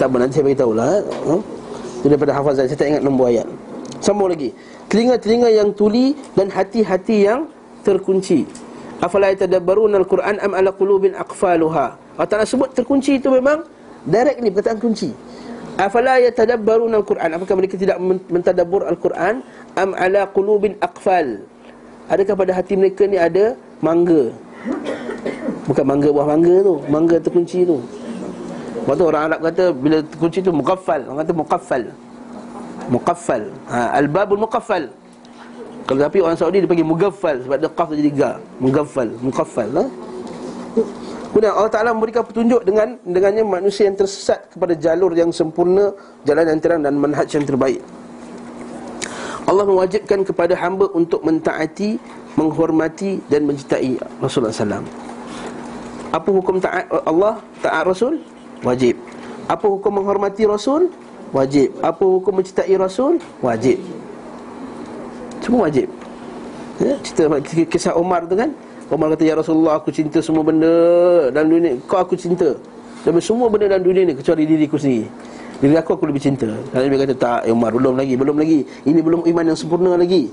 Tak 0.00 0.06
apa, 0.08 0.16
nanti 0.16 0.40
saya 0.40 0.44
beritahu 0.48 0.72
lah 0.72 1.04
hmm? 1.04 1.40
Itu 2.00 2.06
daripada 2.08 2.32
hafazan, 2.32 2.64
saya 2.64 2.78
tak 2.78 2.88
ingat 2.96 3.02
nombor 3.04 3.28
ayat. 3.28 3.46
Sambung 4.00 4.32
lagi. 4.32 4.54
Telinga-telinga 4.88 5.50
yang 5.52 5.74
tuli 5.74 6.14
dan 6.38 6.48
hati-hati 6.48 7.26
yang 7.28 7.50
terkunci. 7.82 8.46
Afala 9.02 9.34
yatadabbarun 9.34 9.92
al-Quran 9.98 10.40
am 10.40 10.52
ala 10.56 10.72
qulubin 10.72 11.12
aqfaluha? 11.12 11.86
Allah 12.16 12.28
Ta'ala 12.30 12.48
sebut 12.48 12.72
terkunci 12.72 13.20
itu 13.20 13.28
memang 13.28 13.60
Direct 14.06 14.38
ni 14.38 14.54
perkataan 14.54 14.78
kunci. 14.78 15.10
Afala 15.76 16.22
yatadabbarun 16.22 16.94
al-Quran? 16.94 17.36
Apakah 17.36 17.54
mereka 17.58 17.74
tidak 17.74 17.98
mentadabur 18.30 18.86
al-Quran 18.86 19.42
Am 19.76 19.92
ala 19.92 20.24
qulubin 20.32 20.72
aqfal. 20.80 21.44
Adakah 22.08 22.32
pada 22.32 22.52
hati 22.56 22.80
mereka 22.80 23.04
ni 23.04 23.20
ada 23.20 23.52
mangga? 23.84 24.32
Bukan 25.68 25.84
mangga 25.84 26.08
buah 26.14 26.26
mangga 26.26 26.56
tu 26.62 26.74
Mangga 26.88 27.16
terkunci 27.20 27.68
tu. 27.68 27.76
Lepas 28.82 28.94
tu 28.96 29.04
orang 29.04 29.22
Arab 29.30 29.38
kata 29.44 29.64
Bila 29.76 29.98
terkunci 30.00 30.38
tu 30.40 30.48
muqaffal. 30.48 31.04
Orang 31.04 31.20
kata 31.20 31.32
muqaffal. 31.36 31.82
Muqaffal. 32.88 33.42
Ha, 33.68 33.78
Al-babul 34.00 34.40
muqaffal. 34.40 34.88
Kalau 35.84 36.00
tapi 36.02 36.18
orang 36.24 36.38
Saudi 36.40 36.64
dia 36.64 36.66
panggil 36.66 36.88
mugaffal 36.88 37.36
Sebab 37.46 37.56
dia 37.60 37.70
qaf 37.70 37.88
jadi 37.94 38.10
ga. 38.10 38.30
Mugaffal 38.58 39.08
Muqaffal 39.22 39.68
ha? 39.70 39.84
Kemudian 41.30 41.52
Allah 41.54 41.70
Ta'ala 41.70 41.94
memberikan 41.94 42.26
petunjuk 42.26 42.66
dengan 42.66 42.98
Dengannya 43.06 43.46
manusia 43.46 43.86
yang 43.86 43.94
tersesat 43.94 44.50
Kepada 44.50 44.74
jalur 44.74 45.14
yang 45.14 45.30
sempurna 45.30 45.94
Jalan 46.26 46.42
yang 46.42 46.58
terang 46.58 46.80
dan 46.82 46.98
manhaj 46.98 47.30
yang 47.30 47.46
terbaik 47.46 47.78
Allah 49.46 49.64
mewajibkan 49.64 50.26
kepada 50.26 50.58
hamba 50.58 50.90
Untuk 50.92 51.22
mentaati 51.22 51.96
Menghormati 52.36 53.22
dan 53.30 53.48
mencintai 53.48 53.96
Rasulullah 54.20 54.52
SAW 54.52 55.06
apa 56.16 56.28
hukum 56.32 56.56
taat 56.62 56.86
Allah, 57.04 57.34
taat 57.60 57.84
Rasul? 57.84 58.16
Wajib. 58.62 58.96
Apa 59.52 59.68
hukum 59.68 60.00
menghormati 60.00 60.48
Rasul? 60.48 60.88
Wajib. 61.34 61.74
Apa 61.82 62.02
hukum 62.02 62.40
mencintai 62.40 62.72
Rasul? 62.78 63.20
Wajib. 63.44 63.76
Semua 65.44 65.68
wajib. 65.68 65.92
Ya, 66.80 66.96
cerita 67.04 67.28
kisah 67.68 67.92
Omar 68.00 68.24
tu 68.24 68.32
kan? 68.32 68.48
Omar 68.88 69.12
kata, 69.12 69.26
Ya 69.26 69.34
Rasulullah, 69.34 69.76
aku 69.76 69.90
cinta 69.90 70.22
semua 70.22 70.46
benda 70.46 70.70
dalam 71.34 71.52
dunia. 71.52 71.74
Kau 71.90 71.98
aku 71.98 72.14
cinta. 72.14 72.54
Dan 73.02 73.18
semua 73.20 73.50
benda 73.50 73.66
dalam 73.70 73.84
dunia 73.84 74.02
ni, 74.06 74.14
kecuali 74.14 74.46
diriku 74.46 74.78
sendiri. 74.78 75.10
Diri 75.56 75.74
aku, 75.76 75.96
aku 75.96 76.04
lebih 76.08 76.20
cinta. 76.20 76.48
Nabi 76.72 77.00
kata, 77.00 77.14
tak, 77.16 77.40
eh, 77.48 77.52
Omar, 77.52 77.72
belum 77.72 77.96
lagi, 77.96 78.14
belum 78.16 78.36
lagi. 78.36 78.60
Ini 78.84 79.00
belum 79.00 79.24
iman 79.24 79.44
yang 79.48 79.58
sempurna 79.58 79.96
lagi. 79.96 80.28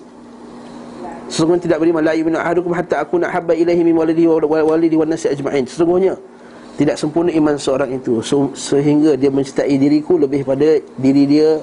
Sesungguhnya 1.34 1.66
tidak 1.66 1.78
beriman 1.82 2.06
la 2.06 2.14
yu'minu 2.14 2.38
ahadukum 2.38 2.78
hatta 2.78 3.02
akuna 3.02 3.26
habba 3.26 3.58
ilaihi 3.58 3.82
min 3.82 3.98
walidihi 3.98 4.30
wa 4.30 4.38
walidi 4.46 4.94
wan 4.94 5.10
nasi 5.10 5.34
ajma'in. 5.34 5.66
Sesungguhnya 5.66 6.14
tidak 6.78 7.00
sempurna 7.00 7.34
iman 7.34 7.58
seorang 7.58 7.90
itu 7.90 8.22
sehingga 8.54 9.18
dia 9.18 9.34
mencintai 9.34 9.74
diriku 9.78 10.18
lebih 10.22 10.46
pada 10.46 10.78
diri 10.98 11.26
dia 11.26 11.58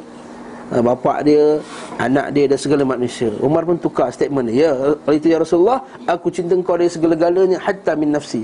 uh, 0.75 0.83
bapa 0.83 1.23
dia, 1.23 1.63
anak 2.03 2.35
dia 2.35 2.51
dan 2.51 2.59
segala 2.59 2.83
manusia. 2.83 3.31
Umar 3.39 3.63
pun 3.63 3.79
tukar 3.79 4.11
statement 4.11 4.51
dia. 4.51 4.75
Ya, 5.07 5.15
itu 5.15 5.31
ya 5.31 5.39
Rasulullah, 5.39 5.87
aku 6.07 6.35
cinta 6.35 6.59
engkau 6.59 6.75
dari 6.75 6.91
segala-galanya 6.91 7.63
hatta 7.63 7.95
min 7.95 8.11
nafsi. 8.11 8.43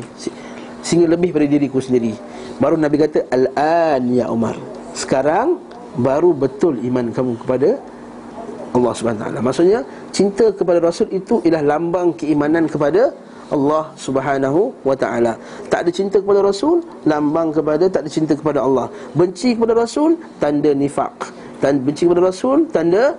Sehingga 0.87 1.11
lebih 1.11 1.35
pada 1.35 1.46
diriku 1.50 1.83
sendiri. 1.83 2.14
Baru 2.62 2.79
Nabi 2.79 3.02
kata, 3.02 3.26
"Al-an 3.35 4.14
ya 4.14 4.31
Umar." 4.31 4.76
Sekarang 4.97 5.61
baru 6.01 6.33
betul 6.33 6.81
iman 6.81 7.13
kamu 7.13 7.37
kepada 7.45 7.77
Allah 8.73 8.93
Subhanahu 8.97 9.23
taala. 9.29 9.39
Maksudnya 9.45 9.81
cinta 10.09 10.49
kepada 10.53 10.81
Rasul 10.81 11.13
itu 11.13 11.45
ialah 11.45 11.77
lambang 11.77 12.17
keimanan 12.17 12.65
kepada 12.65 13.13
Allah 13.53 13.93
Subhanahu 13.95 14.73
wa 14.83 14.97
taala. 14.97 15.37
Tak 15.69 15.87
ada 15.87 15.91
cinta 15.93 16.17
kepada 16.19 16.41
Rasul, 16.41 16.81
lambang 17.05 17.53
kepada 17.53 17.85
tak 17.93 18.09
ada 18.09 18.11
cinta 18.11 18.33
kepada 18.33 18.65
Allah. 18.65 18.89
Benci 19.13 19.55
kepada 19.55 19.77
Rasul, 19.77 20.17
tanda 20.43 20.73
nifak. 20.73 21.15
Dan 21.61 21.85
benci 21.85 22.09
kepada 22.09 22.33
Rasul, 22.33 22.67
tanda 22.73 23.15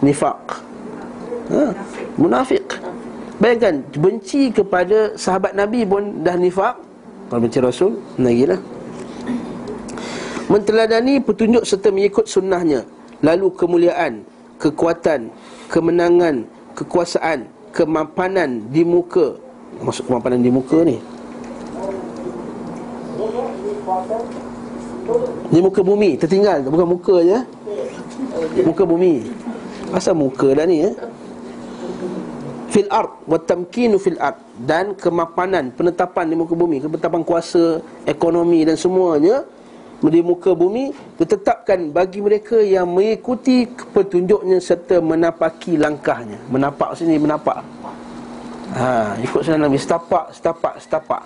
nifak. 0.00 0.38
Ha? 1.50 1.62
Munafik. 2.14 2.78
Bayangkan 3.38 3.86
benci 3.94 4.50
kepada 4.50 5.14
sahabat 5.14 5.54
Nabi 5.54 5.86
pun 5.86 6.26
dah 6.26 6.34
nifak. 6.34 6.74
Kalau 7.28 7.40
benci 7.42 7.58
Rasul, 7.60 7.92
lagi 8.18 8.44
lah. 8.48 8.77
Menteladani 10.48 11.20
petunjuk 11.20 11.62
serta 11.68 11.92
mengikut 11.92 12.24
sunnahnya 12.24 12.88
Lalu 13.18 13.50
kemuliaan 13.58 14.22
kekuatan, 14.62 15.30
kemenangan, 15.66 16.46
kekuasaan, 16.78 17.50
kemapanan 17.74 18.62
di 18.70 18.86
muka. 18.86 19.34
Maksud 19.82 20.06
kemapanan 20.06 20.38
di 20.42 20.50
muka 20.50 20.78
ni. 20.86 20.96
Di 25.48 25.58
muka 25.58 25.80
bumi, 25.82 26.14
tertinggal, 26.14 26.62
bukan 26.62 26.88
muka 26.94 27.16
je. 27.26 27.38
Muka 28.62 28.82
bumi. 28.86 29.26
Asal 29.90 30.14
muka 30.14 30.52
dah 30.54 30.66
ni 30.68 30.86
ya. 30.86 30.90
Fil 32.68 32.86
ard 32.92 33.10
wa 33.24 33.40
tamkinu 33.40 33.96
fil 33.96 34.20
ard 34.20 34.36
dan 34.60 34.92
kemapanan 34.92 35.72
penetapan 35.72 36.28
di 36.28 36.36
muka 36.36 36.52
bumi, 36.52 36.84
penetapan 36.84 37.24
kuasa, 37.24 37.80
ekonomi 38.04 38.62
dan 38.62 38.76
semuanya 38.76 39.42
di 39.98 40.22
muka 40.22 40.54
bumi 40.54 40.94
ditetapkan 41.18 41.90
bagi 41.90 42.22
mereka 42.22 42.54
yang 42.62 42.86
mengikuti 42.86 43.66
petunjuknya 43.66 44.62
serta 44.62 45.02
menapaki 45.02 45.74
langkahnya. 45.74 46.38
Menapak 46.46 46.94
sini 46.94 47.18
menapak. 47.18 47.58
Ha 48.78 49.18
ikut 49.18 49.42
sunnah 49.42 49.66
Nabi 49.66 49.74
setapak 49.74 50.30
setapak 50.30 50.78
setapak. 50.78 51.22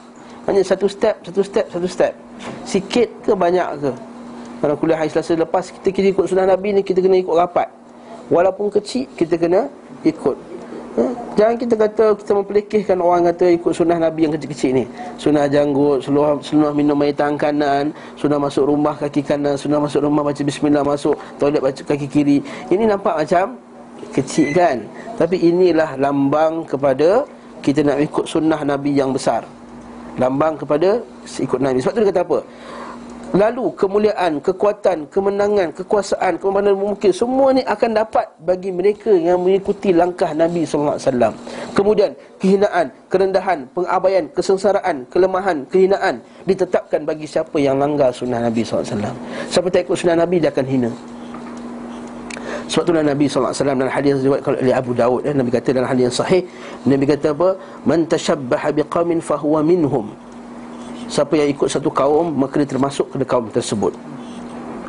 Hanya 0.48 0.64
satu 0.64 0.88
step 0.88 1.20
satu 1.20 1.44
step 1.44 1.66
satu 1.68 1.84
step. 1.84 2.12
Sikit 2.64 3.12
ke 3.20 3.36
banyak 3.36 3.68
ke? 3.76 3.92
Dalam 4.64 4.76
kuliah 4.80 4.96
hari 4.96 5.12
Selasa 5.12 5.36
lepas 5.36 5.68
kita 5.68 5.92
kira 5.92 6.08
ikut 6.08 6.24
sunnah 6.24 6.48
Nabi 6.48 6.72
ni 6.72 6.80
kita 6.80 7.04
kena 7.04 7.20
ikut 7.20 7.36
rapat. 7.36 7.68
Walaupun 8.32 8.72
kecil 8.72 9.04
kita 9.12 9.36
kena 9.36 9.68
ikut. 10.00 10.51
Ha? 10.92 11.04
Jangan 11.32 11.56
kita 11.56 11.74
kata 11.80 12.04
kita 12.20 12.32
mempelikihkan 12.36 12.98
orang 13.00 13.32
kata 13.32 13.56
ikut 13.56 13.72
sunnah 13.72 13.96
Nabi 13.96 14.28
yang 14.28 14.32
kecil-kecil 14.36 14.70
ni. 14.76 14.84
Sunnah 15.16 15.48
janggut, 15.48 16.04
sunnah, 16.04 16.36
sunnah 16.44 16.72
minum 16.76 17.00
air 17.00 17.16
tangan 17.16 17.40
kanan, 17.40 17.84
sunnah 18.20 18.36
masuk 18.36 18.68
rumah 18.68 18.92
kaki 19.00 19.24
kanan, 19.24 19.56
sunnah 19.56 19.80
masuk 19.80 20.04
rumah 20.04 20.20
baca 20.20 20.42
bismillah 20.44 20.84
masuk 20.84 21.16
toilet 21.40 21.64
baca 21.64 21.80
kaki 21.80 22.06
kiri. 22.06 22.38
Ini 22.68 22.84
nampak 22.84 23.24
macam 23.24 23.56
kecil 24.12 24.52
kan? 24.52 24.84
Tapi 25.16 25.40
inilah 25.40 25.96
lambang 25.96 26.68
kepada 26.68 27.24
kita 27.62 27.86
nak 27.86 28.02
ikut 28.02 28.26
sunnah 28.26 28.58
Nabi 28.66 28.90
yang 28.92 29.14
besar 29.14 29.46
Lambang 30.18 30.58
kepada 30.58 31.00
ikut 31.24 31.62
Nabi 31.62 31.78
Sebab 31.80 31.94
tu 31.94 32.00
dia 32.02 32.10
kata 32.10 32.22
apa? 32.26 32.38
Lalu 33.32 33.72
kemuliaan, 33.80 34.44
kekuatan, 34.44 35.08
kemenangan, 35.08 35.72
kekuasaan, 35.72 36.36
kemana 36.36 36.76
mungkin 36.76 37.08
Semua 37.16 37.48
ni 37.56 37.64
akan 37.64 38.04
dapat 38.04 38.28
bagi 38.44 38.68
mereka 38.68 39.08
yang 39.08 39.40
mengikuti 39.40 39.88
langkah 39.88 40.36
Nabi 40.36 40.68
SAW 40.68 41.00
Kemudian 41.72 42.12
kehinaan, 42.36 42.92
kerendahan, 43.08 43.64
pengabaian, 43.72 44.28
kesengsaraan, 44.36 45.08
kelemahan, 45.08 45.64
kehinaan 45.72 46.20
Ditetapkan 46.44 47.08
bagi 47.08 47.24
siapa 47.24 47.56
yang 47.56 47.80
langgar 47.80 48.12
sunnah 48.12 48.36
Nabi 48.36 48.68
SAW 48.68 49.00
Siapa 49.48 49.66
tak 49.72 49.88
ikut 49.88 49.96
sunnah 49.96 50.20
Nabi 50.20 50.36
dia 50.36 50.52
akan 50.52 50.66
hina. 50.68 50.92
Sebab 52.68 52.84
itulah 52.84 53.04
Nabi 53.04 53.24
SAW 53.28 53.52
dalam 53.52 53.88
hadis 53.88 54.20
diriwayatkan 54.20 54.60
oleh 54.60 54.76
Abu 54.76 54.92
Daud 54.92 55.24
eh, 55.24 55.32
Nabi 55.32 55.50
kata 55.52 55.72
dalam 55.76 55.88
hadis 55.88 56.08
yang 56.08 56.16
sahih 56.24 56.40
Nabi 56.84 57.04
kata 57.04 57.32
apa? 57.32 57.56
Man 57.84 58.08
tashabbaha 58.08 58.72
biqamin 58.72 59.20
fahuwa 59.20 59.60
minhum 59.60 60.12
Siapa 61.12 61.36
yang 61.36 61.52
ikut 61.52 61.68
satu 61.68 61.92
kaum 61.92 62.32
Maka 62.32 62.64
dia 62.64 62.68
termasuk 62.72 63.12
ke 63.12 63.20
kaum 63.28 63.52
tersebut. 63.52 63.92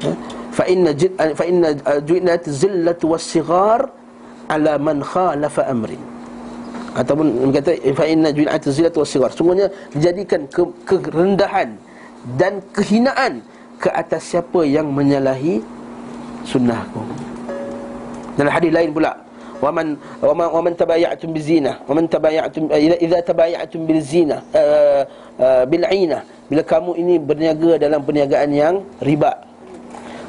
Eh? 0.07 0.15
Fa 0.53 0.63
inna 0.69 0.93
fa 1.33 1.43
inna 1.49 1.73
ju'inat 2.05 2.45
zillatu 2.45 3.17
was-sighar 3.17 3.89
ala 4.45 4.77
man 4.77 5.01
khalafa 5.01 5.65
amrin. 5.65 5.97
Ataupun 6.93 7.49
kata 7.49 7.73
fa 7.97 8.05
inna 8.05 8.29
ju'inat 8.29 8.61
zillatu 8.69 9.01
was-sighar 9.01 9.33
semuanya 9.33 9.65
dijadikan 9.97 10.45
ke, 10.45 10.61
kerendahan 10.85 11.73
dan 12.37 12.61
kehinaan 12.69 13.41
ke 13.81 13.89
atas 13.89 14.29
siapa 14.29 14.61
yang 14.61 14.93
menyalahi 14.93 15.57
sunnahku. 16.45 17.01
Dalam 18.37 18.53
hadis 18.53 18.69
lain 18.69 18.93
pula 18.93 19.17
waman 21.87 22.05
tabaya'tum 22.11 22.67
eh, 22.67 22.91
idza 22.91 22.97
idza 22.99 23.19
tabaya'tum 23.23 23.81
bizina 23.87 24.43
uh, 24.51 25.01
uh, 25.39 25.63
bil 25.63 25.87
aina 25.87 26.27
bila 26.51 26.61
kamu 26.67 26.91
ini 26.99 27.15
berniaga 27.15 27.79
dalam 27.79 28.03
perniagaan 28.03 28.51
yang 28.51 28.75
riba. 28.99 29.39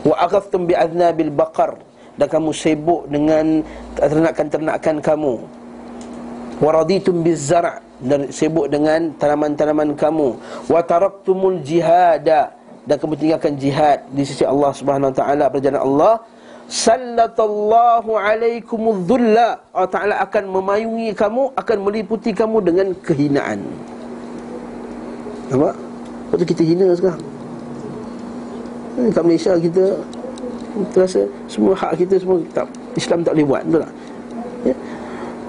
wa 0.07 0.15
aghaftum 0.23 0.71
bi 0.71 0.79
aznabil 0.79 1.35
baqar 1.35 1.83
dan 2.15 2.31
kamu 2.31 2.51
sibuk 2.55 3.11
dengan 3.11 3.67
ternakan-ternakan 3.99 5.03
kamu. 5.03 5.35
wa 6.63 6.71
raditum 6.71 7.27
biz 7.27 7.51
zar' 7.51 7.83
dan 7.99 8.31
sibuk 8.31 8.71
dengan 8.71 9.11
tanaman-tanaman 9.19 9.99
kamu. 9.99 10.39
wa 10.71 10.81
taraktumul 10.87 11.59
jihada 11.67 12.55
dan 12.87 12.97
kamu 13.01 13.17
tinggalkan 13.19 13.57
jihad 13.59 14.05
di 14.13 14.23
sisi 14.29 14.45
Allah 14.45 14.71
Subhanahu 14.77 15.11
wa 15.11 15.17
taala. 15.17 15.45
Perjalanan 15.49 15.83
Allah 15.83 16.15
Sallatallahu 16.75 18.19
alaikum 18.19 19.07
dhulla 19.07 19.63
Allah 19.71 19.91
Ta'ala 19.95 20.15
akan 20.27 20.59
memayungi 20.59 21.15
kamu 21.15 21.55
Akan 21.55 21.87
meliputi 21.87 22.35
kamu 22.35 22.67
dengan 22.67 22.91
kehinaan 22.99 23.63
Nampak? 25.55 25.79
Lepas 25.79 26.37
tu 26.43 26.47
kita 26.51 26.63
hina 26.67 26.91
sekarang 26.99 27.23
eh, 28.99 29.09
Kat 29.15 29.23
Malaysia 29.23 29.55
kita 29.55 30.03
Kita 30.75 30.97
rasa 30.99 31.21
semua 31.47 31.79
hak 31.79 31.95
kita 31.95 32.19
semua 32.19 32.43
tak, 32.51 32.67
Islam 32.99 33.23
tak 33.23 33.39
boleh 33.39 33.47
buat 33.47 33.63
Betul 33.71 33.81
tak? 33.87 33.93
Ya? 34.67 34.75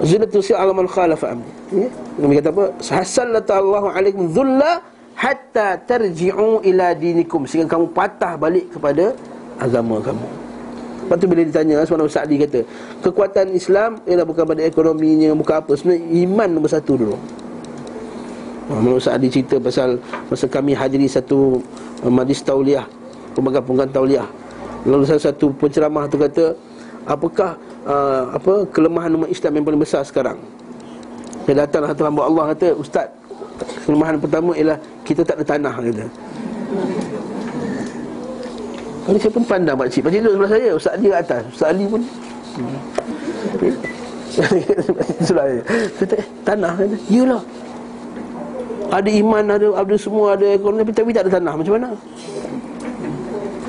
Zilatu 0.05 0.39
si'ala 0.45 0.77
man 0.77 0.85
khalafa 0.85 1.33
amni 1.33 1.49
ya? 1.73 1.89
Nabi 2.21 2.37
kata 2.37 2.49
apa? 2.53 2.65
Sallatallahu 3.01 3.87
alaikum 3.89 4.29
dhulla 4.29 4.77
Hatta 5.17 5.81
tarji'u 5.89 6.61
ila 6.69 6.93
dinikum 6.93 7.49
Sehingga 7.49 7.73
kamu 7.73 7.89
patah 7.97 8.37
balik 8.37 8.69
kepada 8.77 9.17
agama 9.57 9.97
kamu 10.05 10.44
Lepas 11.05 11.21
tu 11.21 11.29
bila 11.29 11.45
ditanya 11.45 11.85
Ustaz 11.85 12.25
Ali 12.25 12.41
kata 12.41 12.65
Kekuatan 13.05 13.53
Islam 13.53 14.01
Ialah 14.09 14.25
bukan 14.25 14.41
pada 14.41 14.65
ekonominya 14.65 15.37
Bukan 15.37 15.55
apa. 15.61 15.71
Sebenarnya 15.77 16.01
iman 16.25 16.49
nombor 16.49 16.71
satu 16.73 16.97
dulu. 16.97 17.17
Menurut 18.73 19.05
Ustaz 19.05 19.13
Ali 19.13 19.29
cerita 19.29 19.61
pasal 19.61 20.01
Masa 20.33 20.49
kami 20.49 20.73
hadiri 20.73 21.05
satu 21.05 21.61
uh, 22.01 22.09
Majlis 22.09 22.41
Tauliah 22.41 22.89
Pembagian-pembagian 23.37 23.93
Tauliah. 23.93 24.27
Lalu 24.89 25.05
salah 25.05 25.29
satu 25.29 25.53
penceramah 25.53 26.09
tu 26.09 26.17
kata 26.17 26.57
Apakah 27.05 27.53
uh, 27.85 28.33
apa 28.33 28.65
kelemahan 28.73 29.13
umat 29.13 29.29
Islam 29.29 29.61
yang 29.61 29.65
paling 29.69 29.81
besar 29.85 30.01
sekarang? 30.01 30.41
Dia 31.45 31.53
datang 31.69 31.85
satu 31.85 32.01
hamba 32.01 32.25
Allah 32.25 32.57
kata 32.57 32.73
Ustaz 32.73 33.13
Kelemahan 33.85 34.17
pertama 34.17 34.57
ialah 34.57 34.81
Kita 35.05 35.21
tak 35.21 35.37
ada 35.37 35.45
tanah 35.45 35.73
kata 35.77 36.05
kalau 39.05 39.17
saya 39.21 39.31
pun 39.37 39.45
pandang 39.45 39.77
makcik 39.77 40.01
Pakcik 40.01 40.19
duduk 40.25 40.33
sebelah 40.33 40.51
saya? 40.57 40.69
Ustaz 40.73 40.97
Ali 40.97 41.05
kat 41.13 41.19
atas. 41.21 41.43
Ustaz 41.53 41.69
Ali 41.69 41.85
pun. 41.85 42.01
Sebelah 45.25 45.45
saya. 45.45 45.61
Kata 46.01 46.15
tanah 46.41 46.71
kata 46.73 46.97
Yelah. 47.05 47.43
Ada 48.89 49.09
iman 49.21 49.43
ada 49.45 49.67
ada 49.77 49.95
semua 49.97 50.33
ada 50.33 50.45
ekonomi 50.57 50.89
tapi, 50.89 50.93
tapi 50.93 51.09
tak 51.13 51.23
ada 51.29 51.31
tanah. 51.37 51.53
Macam 51.53 51.73
mana? 51.77 51.89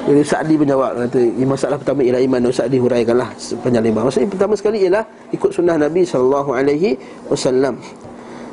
Jadi 0.08 0.20
Ustaz 0.24 0.40
Ali 0.40 0.54
menjawab 0.56 0.90
kata, 1.04 1.20
Masalah 1.44 1.76
pertama 1.84 2.00
ialah 2.00 2.22
iman. 2.24 2.40
Ustaz 2.48 2.72
Ali 2.72 2.78
huraikanlah 2.80 3.28
Sepanjang 3.36 3.84
lebar. 3.84 4.08
Maksudnya 4.08 4.28
pertama 4.32 4.54
sekali 4.56 4.88
ialah 4.88 5.04
Ikut 5.36 5.52
sunnah 5.52 5.76
Nabi 5.76 6.08
SAW 6.08 7.76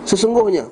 Sesungguhnya 0.04 0.68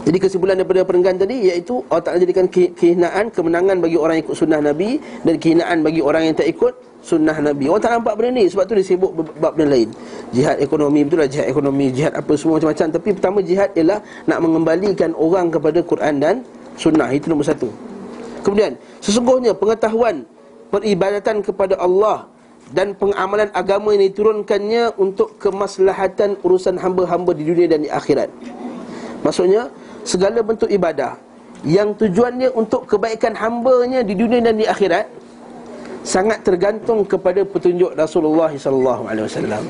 jadi 0.00 0.16
kesimpulan 0.16 0.56
daripada 0.56 0.80
perenggan 0.80 1.20
tadi 1.20 1.52
iaitu 1.52 1.84
Allah 1.92 2.00
Ta'ala 2.00 2.18
jadikan 2.24 2.48
kehinaan, 2.48 3.28
kemenangan 3.28 3.84
bagi 3.84 4.00
orang 4.00 4.16
yang 4.16 4.24
ikut 4.32 4.36
sunnah 4.36 4.60
Nabi 4.64 4.96
dan 5.28 5.34
kehinaan 5.36 5.84
bagi 5.84 6.00
orang 6.00 6.22
yang 6.24 6.34
tak 6.40 6.48
ikut 6.48 6.72
sunnah 7.04 7.36
Nabi. 7.36 7.68
Orang 7.68 7.84
tak 7.84 7.92
nampak 8.00 8.16
benda 8.16 8.40
ni 8.40 8.48
sebab 8.48 8.64
tu 8.64 8.72
dia 8.80 8.84
sibuk 8.84 9.12
bab 9.36 9.52
benda 9.60 9.76
lain. 9.76 9.92
Jihad 10.32 10.56
ekonomi 10.56 11.04
betul 11.04 11.20
lah 11.20 11.28
jihad 11.28 11.52
ekonomi, 11.52 11.92
jihad 11.92 12.16
apa 12.16 12.32
semua 12.32 12.56
macam-macam 12.56 12.86
tapi 12.96 13.08
pertama 13.12 13.38
jihad 13.44 13.68
ialah 13.76 13.98
nak 14.24 14.38
mengembalikan 14.40 15.10
orang 15.20 15.52
kepada 15.52 15.78
Quran 15.84 16.14
dan 16.16 16.34
sunnah. 16.80 17.08
Itu 17.12 17.28
nombor 17.28 17.44
satu. 17.44 17.68
Kemudian 18.40 18.80
sesungguhnya 19.04 19.52
pengetahuan 19.52 20.24
peribadatan 20.72 21.44
kepada 21.44 21.76
Allah 21.76 22.24
dan 22.72 22.96
pengamalan 22.96 23.52
agama 23.52 23.92
yang 23.92 24.08
diturunkannya 24.08 24.96
untuk 24.96 25.36
kemaslahatan 25.36 26.40
urusan 26.40 26.80
hamba-hamba 26.80 27.36
di 27.36 27.44
dunia 27.44 27.68
dan 27.68 27.84
di 27.84 27.92
akhirat. 27.92 28.32
Maksudnya 29.20 29.68
segala 30.04 30.40
bentuk 30.40 30.68
ibadah 30.70 31.16
yang 31.66 31.92
tujuannya 31.92 32.52
untuk 32.56 32.88
kebaikan 32.88 33.36
hamba-Nya 33.36 34.00
di 34.00 34.16
dunia 34.16 34.40
dan 34.40 34.56
di 34.56 34.64
akhirat 34.64 35.04
sangat 36.00 36.40
tergantung 36.40 37.04
kepada 37.04 37.44
petunjuk 37.44 37.92
Rasulullah 37.92 38.48
sallallahu 38.48 39.02
alaihi 39.04 39.24
wasallam. 39.28 39.62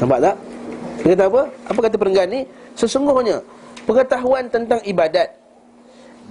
Nampak 0.00 0.18
tak? 0.24 0.36
Dia 1.04 1.12
kata 1.12 1.24
apa? 1.28 1.42
Apa 1.68 1.78
kata 1.84 1.96
perenggan 2.00 2.28
ni? 2.32 2.40
Sesungguhnya 2.72 3.44
pengetahuan 3.84 4.48
tentang 4.48 4.80
ibadat 4.88 5.36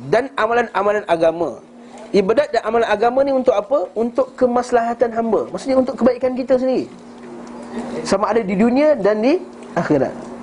dan 0.09 0.33
amalan-amalan 0.33 1.05
agama. 1.05 1.61
Ibadat 2.09 2.47
dan 2.49 2.61
amalan 2.65 2.87
agama 2.89 3.19
ni 3.21 3.31
untuk 3.35 3.53
apa? 3.53 3.85
Untuk 3.93 4.33
kemaslahatan 4.33 5.13
hamba. 5.13 5.45
Maksudnya 5.53 5.77
untuk 5.77 5.95
kebaikan 6.01 6.33
kita 6.33 6.57
sendiri. 6.57 6.89
Sama 8.07 8.31
ada 8.31 8.41
di 8.41 8.55
dunia 8.55 8.95
dan 8.97 9.21
di 9.21 9.37
akhirat 9.75 10.34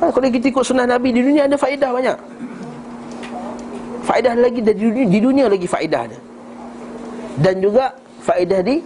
ha, 0.00 0.10
Kalau 0.12 0.28
kita 0.28 0.46
ikut 0.52 0.64
sunnah 0.64 0.86
Nabi 0.88 1.12
di 1.12 1.20
dunia 1.24 1.48
ada 1.48 1.56
faedah 1.56 1.90
banyak 1.92 2.16
Faedah 4.06 4.34
lagi 4.38 4.60
di 4.62 4.72
dunia, 4.72 5.06
di 5.10 5.18
dunia 5.18 5.46
lagi 5.50 5.66
faedah 5.66 6.00
ada 6.06 6.18
Dan 7.40 7.58
juga 7.58 7.96
faedah 8.22 8.60
di 8.62 8.80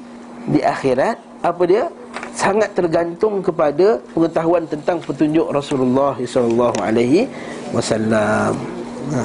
di 0.49 0.61
akhirat 0.65 1.45
Apa 1.45 1.63
dia? 1.69 1.85
Sangat 2.33 2.73
tergantung 2.73 3.45
kepada 3.45 4.01
pengetahuan 4.17 4.65
tentang 4.65 5.03
petunjuk 5.03 5.51
Rasulullah 5.53 6.17
SAW 6.17 6.73
ha. 9.13 9.23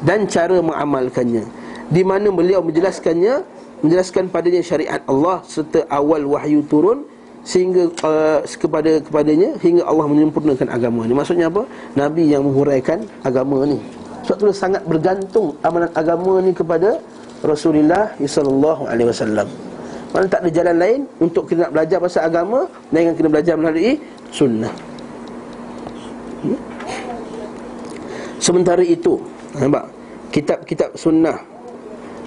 Dan 0.00 0.24
cara 0.24 0.56
mengamalkannya 0.62 1.44
Di 1.92 2.02
mana 2.06 2.32
beliau 2.32 2.64
menjelaskannya 2.64 3.44
Menjelaskan 3.84 4.32
padanya 4.32 4.64
syariat 4.64 5.04
Allah 5.04 5.44
Serta 5.44 5.84
awal 5.92 6.24
wahyu 6.24 6.64
turun 6.64 7.04
sehingga 7.46 7.86
uh, 8.02 8.42
kepada 8.42 8.98
kepadanya 8.98 9.54
hingga 9.62 9.86
Allah 9.86 10.10
menyempurnakan 10.10 10.66
agama 10.66 11.06
ni. 11.06 11.14
Maksudnya 11.14 11.46
apa? 11.46 11.62
Nabi 11.94 12.34
yang 12.34 12.42
menghuraikan 12.42 13.06
agama 13.22 13.62
ni. 13.62 13.78
Sebab 14.26 14.36
tu 14.42 14.50
sangat 14.50 14.82
bergantung 14.82 15.54
amalan 15.62 15.86
agama 15.94 16.42
ni 16.42 16.50
kepada 16.50 16.98
Rasulullah 17.46 18.10
sallallahu 18.18 18.90
alaihi 18.90 19.14
wasallam. 19.14 19.46
Mana 20.10 20.26
tak 20.26 20.42
ada 20.42 20.50
jalan 20.50 20.76
lain 20.82 21.00
untuk 21.22 21.46
kita 21.46 21.70
nak 21.70 21.72
belajar 21.78 21.98
pasal 22.02 22.22
agama 22.26 22.66
melainkan 22.90 23.14
kita 23.14 23.28
belajar 23.30 23.54
melalui 23.54 23.94
sunnah. 24.34 24.74
Hmm? 26.42 26.58
Sementara 28.42 28.82
itu, 28.82 29.22
nampak? 29.54 29.86
Kitab-kitab 30.34 30.98
sunnah 30.98 31.38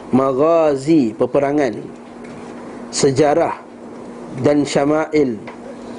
Maghazi 0.10 1.14
Peperangan 1.14 1.78
Sejarah 2.90 3.69
Dan 4.40 4.64
syama'il 4.64 5.36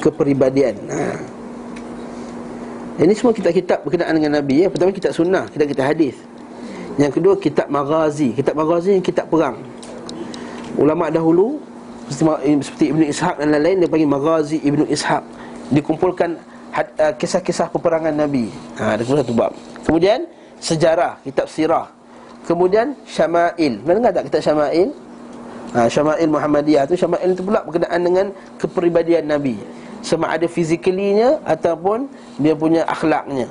Kepribadian 0.00 0.76
ha. 0.88 1.16
Ini 3.00 3.12
semua 3.16 3.32
kitab-kitab 3.32 3.84
berkenaan 3.84 4.16
dengan 4.16 4.40
Nabi 4.40 4.64
ya. 4.64 4.68
Pertama 4.68 4.92
kitab 4.92 5.12
sunnah 5.12 5.44
Kitab-kitab 5.52 5.84
hadis 5.92 6.16
Yang 6.96 7.20
kedua 7.20 7.34
kitab 7.36 7.68
Maghazi 7.68 8.32
Kitab 8.32 8.56
Maghazi 8.56 9.00
kitab 9.04 9.28
perang 9.28 9.60
Ulama 10.80 11.12
dahulu 11.12 11.60
seperti 12.10 12.90
Ibnu 12.90 13.04
Ishaq 13.06 13.38
dan 13.38 13.54
lain-lain 13.54 13.86
dia 13.86 13.88
panggil 13.88 14.10
Maghazi 14.10 14.58
Ibnu 14.66 14.84
Ishaq 14.90 15.22
dikumpulkan 15.70 16.34
uh, 16.74 17.14
kisah-kisah 17.14 17.70
peperangan 17.70 18.10
Nabi. 18.10 18.50
Ha 18.78 18.98
ada 18.98 19.02
satu 19.06 19.30
bab. 19.30 19.54
Kemudian 19.86 20.26
sejarah, 20.58 21.22
kitab 21.22 21.46
sirah. 21.46 21.86
Kemudian 22.44 22.98
Syama'il. 23.06 23.78
Pernah 23.78 23.96
dengar 24.02 24.12
tak 24.12 24.24
kitab 24.26 24.42
Syama'il? 24.42 24.90
Ha, 25.70 25.86
Syama'il 25.86 26.26
Muhammadiyah 26.26 26.82
tu 26.90 26.98
Syama'il 26.98 27.30
itu 27.30 27.46
pula 27.46 27.62
berkenaan 27.62 28.00
dengan 28.02 28.26
kepribadian 28.58 29.30
Nabi. 29.30 29.54
Sama 30.02 30.26
ada 30.32 30.50
fizikalinya 30.50 31.38
ataupun 31.46 32.10
dia 32.42 32.58
punya 32.58 32.82
akhlaknya. 32.90 33.46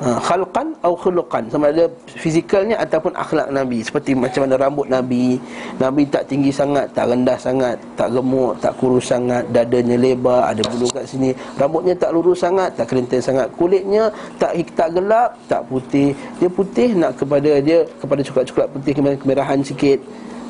Ha, 0.00 0.16
khalqan 0.16 0.72
atau 0.80 0.96
khuluqan. 0.96 1.48
Sama 1.52 1.72
ada 1.72 1.84
fizikalnya 2.08 2.76
ataupun 2.80 3.12
akhlak 3.16 3.48
Nabi. 3.52 3.84
Seperti 3.84 4.16
macam 4.16 4.48
mana 4.48 4.56
rambut 4.56 4.88
Nabi. 4.88 5.36
Nabi 5.76 6.08
tak 6.08 6.28
tinggi 6.28 6.48
sangat 6.48 6.88
tak 6.96 7.08
rendah 7.08 7.36
sangat 7.36 7.76
tak 7.96 8.08
gemuk 8.12 8.56
tak 8.64 8.72
kurus 8.80 9.12
sangat 9.12 9.44
dadanya 9.52 10.00
lebar 10.00 10.48
ada 10.48 10.64
bulu 10.72 10.88
kat 10.92 11.04
sini. 11.04 11.36
Rambutnya 11.60 11.92
tak 11.96 12.16
lurus 12.16 12.40
sangat 12.40 12.72
tak 12.76 12.88
kelenting 12.88 13.20
sangat. 13.20 13.48
Kulitnya 13.56 14.08
tak 14.36 14.56
tak 14.72 14.92
gelap 14.92 15.36
tak 15.48 15.64
putih. 15.68 16.16
Dia 16.40 16.48
putih 16.48 16.96
nak 16.96 17.20
kepada 17.20 17.60
dia 17.60 17.84
kepada 18.00 18.20
coklat-coklat 18.24 18.68
putih 18.72 18.92
kemerahan 18.96 19.60
sikit. 19.60 20.00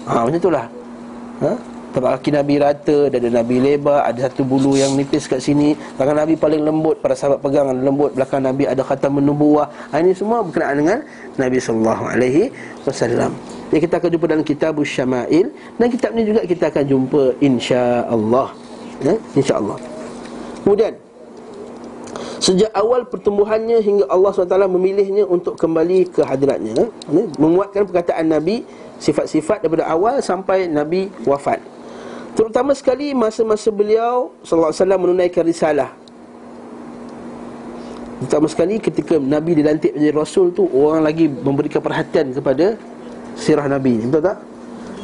Ha 0.06 0.26
macam 0.26 0.38
itulah 0.38 0.79
ha 1.44 1.80
Tapak 1.90 2.22
kaki 2.22 2.30
Nabi 2.30 2.54
rata, 2.62 3.10
dada 3.10 3.26
Nabi 3.26 3.58
lebar, 3.58 4.06
ada 4.06 4.30
satu 4.30 4.46
bulu 4.46 4.78
yang 4.78 4.94
nipis 4.94 5.26
kat 5.26 5.42
sini. 5.42 5.74
Tangan 5.98 6.22
Nabi 6.22 6.38
paling 6.38 6.62
lembut, 6.62 7.02
para 7.02 7.18
sahabat 7.18 7.42
pegang 7.42 7.66
lembut. 7.66 8.14
Belakang 8.14 8.46
Nabi 8.46 8.70
ada 8.70 8.86
kata 8.86 9.10
menubuah. 9.10 9.90
Ha, 9.90 9.98
ini 9.98 10.14
semua 10.14 10.46
berkenaan 10.46 10.78
dengan 10.78 10.98
Nabi 11.34 11.58
wasallam. 12.86 13.34
Jadi 13.74 13.80
kita 13.82 13.98
akan 13.98 14.06
jumpa 14.06 14.26
dalam 14.30 14.46
kitab 14.46 14.78
Syama'il 14.86 15.50
dan 15.50 15.86
kitab 15.90 16.14
ini 16.14 16.22
juga 16.30 16.40
kita 16.46 16.70
akan 16.70 16.84
jumpa 16.86 17.22
insya-Allah. 17.42 18.48
Ya, 19.02 19.14
insya-Allah. 19.34 19.76
Kemudian 20.62 20.94
Sejak 22.40 22.72
awal 22.72 23.04
pertumbuhannya 23.04 23.84
hingga 23.84 24.08
Allah 24.08 24.32
SWT 24.32 24.64
memilihnya 24.64 25.28
untuk 25.28 25.60
kembali 25.60 26.08
ke 26.08 26.24
hadiratnya 26.24 26.72
ya, 26.72 26.86
Menguatkan 27.36 27.84
perkataan 27.84 28.32
Nabi 28.32 28.64
Sifat-sifat 29.00 29.64
daripada 29.64 29.88
awal 29.88 30.20
sampai 30.20 30.68
Nabi 30.68 31.08
wafat 31.24 31.60
Terutama 32.38 32.70
sekali 32.78 33.10
masa-masa 33.10 33.68
beliau 33.74 34.30
sallallahu 34.46 34.70
alaihi 34.70 34.82
wasallam 34.82 35.00
menunaikan 35.02 35.42
risalah. 35.42 35.90
Terutama 38.22 38.46
sekali 38.46 38.76
ketika 38.78 39.16
Nabi 39.16 39.58
dilantik 39.58 39.96
menjadi 39.96 40.14
rasul 40.14 40.52
tu 40.52 40.68
orang 40.76 41.02
lagi 41.02 41.26
memberikan 41.26 41.80
perhatian 41.80 42.30
kepada 42.36 42.76
sirah 43.34 43.66
Nabi. 43.66 43.98
Betul 44.06 44.22
tak? 44.22 44.38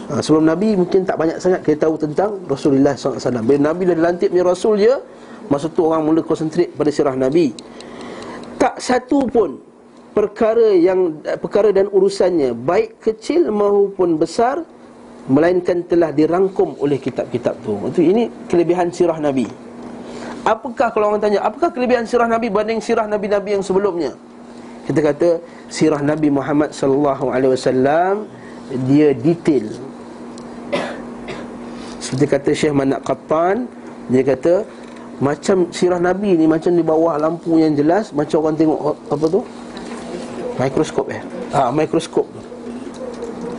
Ha, 0.07 0.23
sebelum 0.23 0.47
Nabi 0.47 0.79
mungkin 0.79 1.03
tak 1.03 1.19
banyak 1.19 1.43
sangat 1.43 1.67
kita 1.67 1.91
tahu 1.91 1.99
tentang 1.99 2.39
Rasulullah 2.47 2.95
SAW 2.95 3.43
Bila 3.43 3.75
Nabi 3.75 3.91
dah 3.91 3.97
dilantik 3.99 4.31
menjadi 4.31 4.47
Rasul 4.47 4.79
je 4.79 4.95
Masa 5.51 5.67
tu 5.67 5.83
orang 5.83 6.07
mula 6.07 6.23
konsentrate 6.23 6.71
pada 6.79 6.95
sirah 6.95 7.19
Nabi 7.19 7.51
Tak 8.55 8.79
satu 8.79 9.27
pun 9.27 9.59
perkara 10.17 10.73
yang 10.73 11.21
perkara 11.37 11.69
dan 11.77 11.93
urusannya 11.93 12.57
Baik 12.57 13.05
kecil 13.05 13.53
maupun 13.53 14.17
besar 14.17 14.65
melainkan 15.29 15.85
telah 15.85 16.15
dirangkum 16.15 16.79
oleh 16.79 16.97
kitab-kitab 17.03 17.59
tu. 17.67 17.77
Itu 17.91 18.01
ini 18.01 18.31
kelebihan 18.47 18.95
sirah 18.95 19.19
Nabi. 19.19 19.45
Apakah 20.47 20.95
kalau 20.95 21.11
orang 21.11 21.19
tanya, 21.19 21.43
apakah 21.43 21.75
kelebihan 21.75 22.07
sirah 22.07 22.31
Nabi 22.31 22.47
berbanding 22.47 22.79
sirah 22.79 23.11
Nabi-nabi 23.11 23.59
yang 23.59 23.65
sebelumnya? 23.67 24.15
Kita 24.87 25.03
kata 25.03 25.43
sirah 25.67 25.99
Nabi 25.99 26.31
Muhammad 26.31 26.71
sallallahu 26.71 27.35
alaihi 27.35 27.59
wasallam 27.59 28.31
dia 28.87 29.11
detail. 29.19 29.67
Seperti 31.99 32.27
kata 32.31 32.51
Syekh 32.55 32.71
Manak 32.71 33.03
Qattan, 33.03 33.67
dia 34.07 34.23
kata 34.23 34.63
macam 35.19 35.75
sirah 35.75 35.99
Nabi 35.99 36.39
ni 36.39 36.47
macam 36.47 36.71
di 36.71 36.87
bawah 36.87 37.19
lampu 37.19 37.59
yang 37.59 37.75
jelas 37.75 38.15
macam 38.15 38.47
orang 38.47 38.55
tengok 38.55 38.79
apa 39.11 39.27
tu? 39.27 39.43
Mikroskop 40.57 41.07
eh. 41.13 41.21
Ah, 41.53 41.69
mikroskop. 41.69 42.25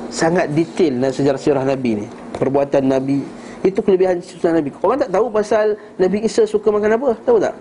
Sangat 0.10 0.50
detail 0.58 0.98
dalam 0.98 1.14
sejarah 1.14 1.38
sirah 1.38 1.66
Nabi 1.66 2.02
ni. 2.02 2.08
Perbuatan 2.34 2.90
Nabi. 2.90 3.22
Itu 3.62 3.86
kelebihan 3.86 4.18
sejarah 4.18 4.58
Nabi. 4.62 4.74
Orang 4.82 4.98
tak 4.98 5.14
tahu 5.14 5.30
pasal 5.30 5.78
Nabi 6.02 6.26
Isa 6.26 6.50
suka 6.50 6.74
makan 6.74 6.98
apa? 6.98 7.10
Tahu 7.22 7.38
tak? 7.38 7.54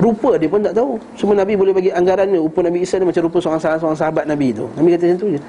Rupa 0.00 0.38
dia 0.38 0.48
pun 0.48 0.62
tak 0.62 0.74
tahu. 0.78 0.96
Semua 1.18 1.34
Nabi 1.42 1.58
boleh 1.58 1.74
bagi 1.74 1.90
anggaran 1.90 2.30
ni 2.30 2.38
Rupa 2.38 2.62
Nabi 2.62 2.86
Isa 2.86 2.96
ni 2.96 3.04
macam 3.04 3.26
rupa 3.26 3.42
seorang, 3.42 3.60
seorang 3.60 3.98
sahabat 3.98 4.24
Nabi 4.30 4.54
tu. 4.54 4.64
Nabi 4.78 4.88
kata 4.94 5.04
macam 5.10 5.18
tu 5.18 5.28
je. 5.34 5.40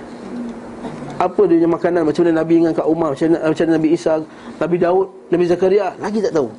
Apa 1.21 1.41
dia 1.45 1.55
punya 1.61 1.69
makanan? 1.69 2.01
Macam 2.09 2.21
mana 2.25 2.33
Nabi 2.41 2.53
dengan 2.57 2.73
Kak 2.73 2.87
Umar? 2.89 3.13
Macam 3.13 3.25
mana, 3.29 3.37
macam 3.53 3.63
mana 3.69 3.73
Nabi 3.77 3.89
Isa 3.93 4.13
Nabi 4.57 4.75
Daud 4.81 5.07
Nabi 5.29 5.43
Zakaria? 5.45 5.87
Lagi 6.01 6.19
tak 6.25 6.33
tahu. 6.33 6.49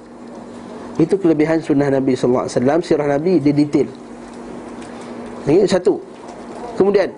Itu 1.02 1.14
kelebihan 1.18 1.58
sunnah 1.58 1.90
Nabi 1.90 2.14
SAW 2.14 2.46
Sirah 2.86 3.08
Nabi 3.10 3.42
dia 3.42 3.50
detail 3.50 3.90
Ini 5.46 5.66
satu. 5.66 5.98
Kemudian 6.78 7.10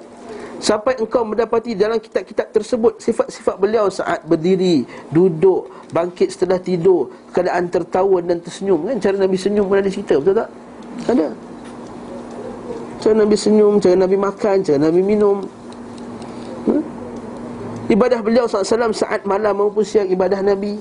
Sampai 0.64 0.96
engkau 0.96 1.28
mendapati 1.28 1.76
dalam 1.76 2.00
kitab-kitab 2.00 2.48
tersebut 2.48 2.96
Sifat-sifat 2.96 3.60
beliau 3.60 3.92
saat 3.92 4.24
berdiri 4.24 4.88
Duduk, 5.12 5.68
bangkit 5.92 6.32
setelah 6.32 6.56
tidur 6.56 7.12
Keadaan 7.36 7.68
tertawa 7.68 8.24
dan 8.24 8.40
tersenyum. 8.40 8.88
Kan 8.88 8.96
Cara 9.02 9.16
Nabi 9.20 9.36
senyum 9.36 9.68
pun 9.68 9.76
ada 9.78 9.90
cerita, 9.92 10.16
betul 10.16 10.34
tak? 10.40 10.48
Ada. 11.10 11.28
Cara 13.02 13.14
Nabi 13.20 13.36
senyum, 13.36 13.76
cara 13.82 13.96
Nabi 13.98 14.16
makan, 14.16 14.56
cara 14.64 14.78
Nabi 14.80 15.00
minum. 15.04 15.44
Hmm? 16.64 16.82
Ibadah 17.90 18.24
beliau 18.24 18.48
SAW 18.48 18.94
saat 18.94 19.26
malam 19.28 19.60
maupun 19.60 19.84
siang 19.84 20.08
ibadah 20.08 20.40
Nabi. 20.40 20.80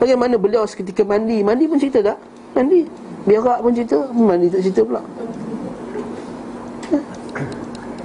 Bagaimana 0.00 0.40
beliau 0.40 0.64
seketika 0.64 1.04
mandi? 1.04 1.44
Mandi 1.44 1.68
pun 1.68 1.76
cerita 1.76 2.00
tak? 2.00 2.18
Mandi. 2.56 2.88
Biarak 3.26 3.58
pun 3.60 3.72
cerita, 3.74 3.98
mandi 4.14 4.46
tak 4.48 4.62
cerita 4.64 4.80
pula 4.86 5.02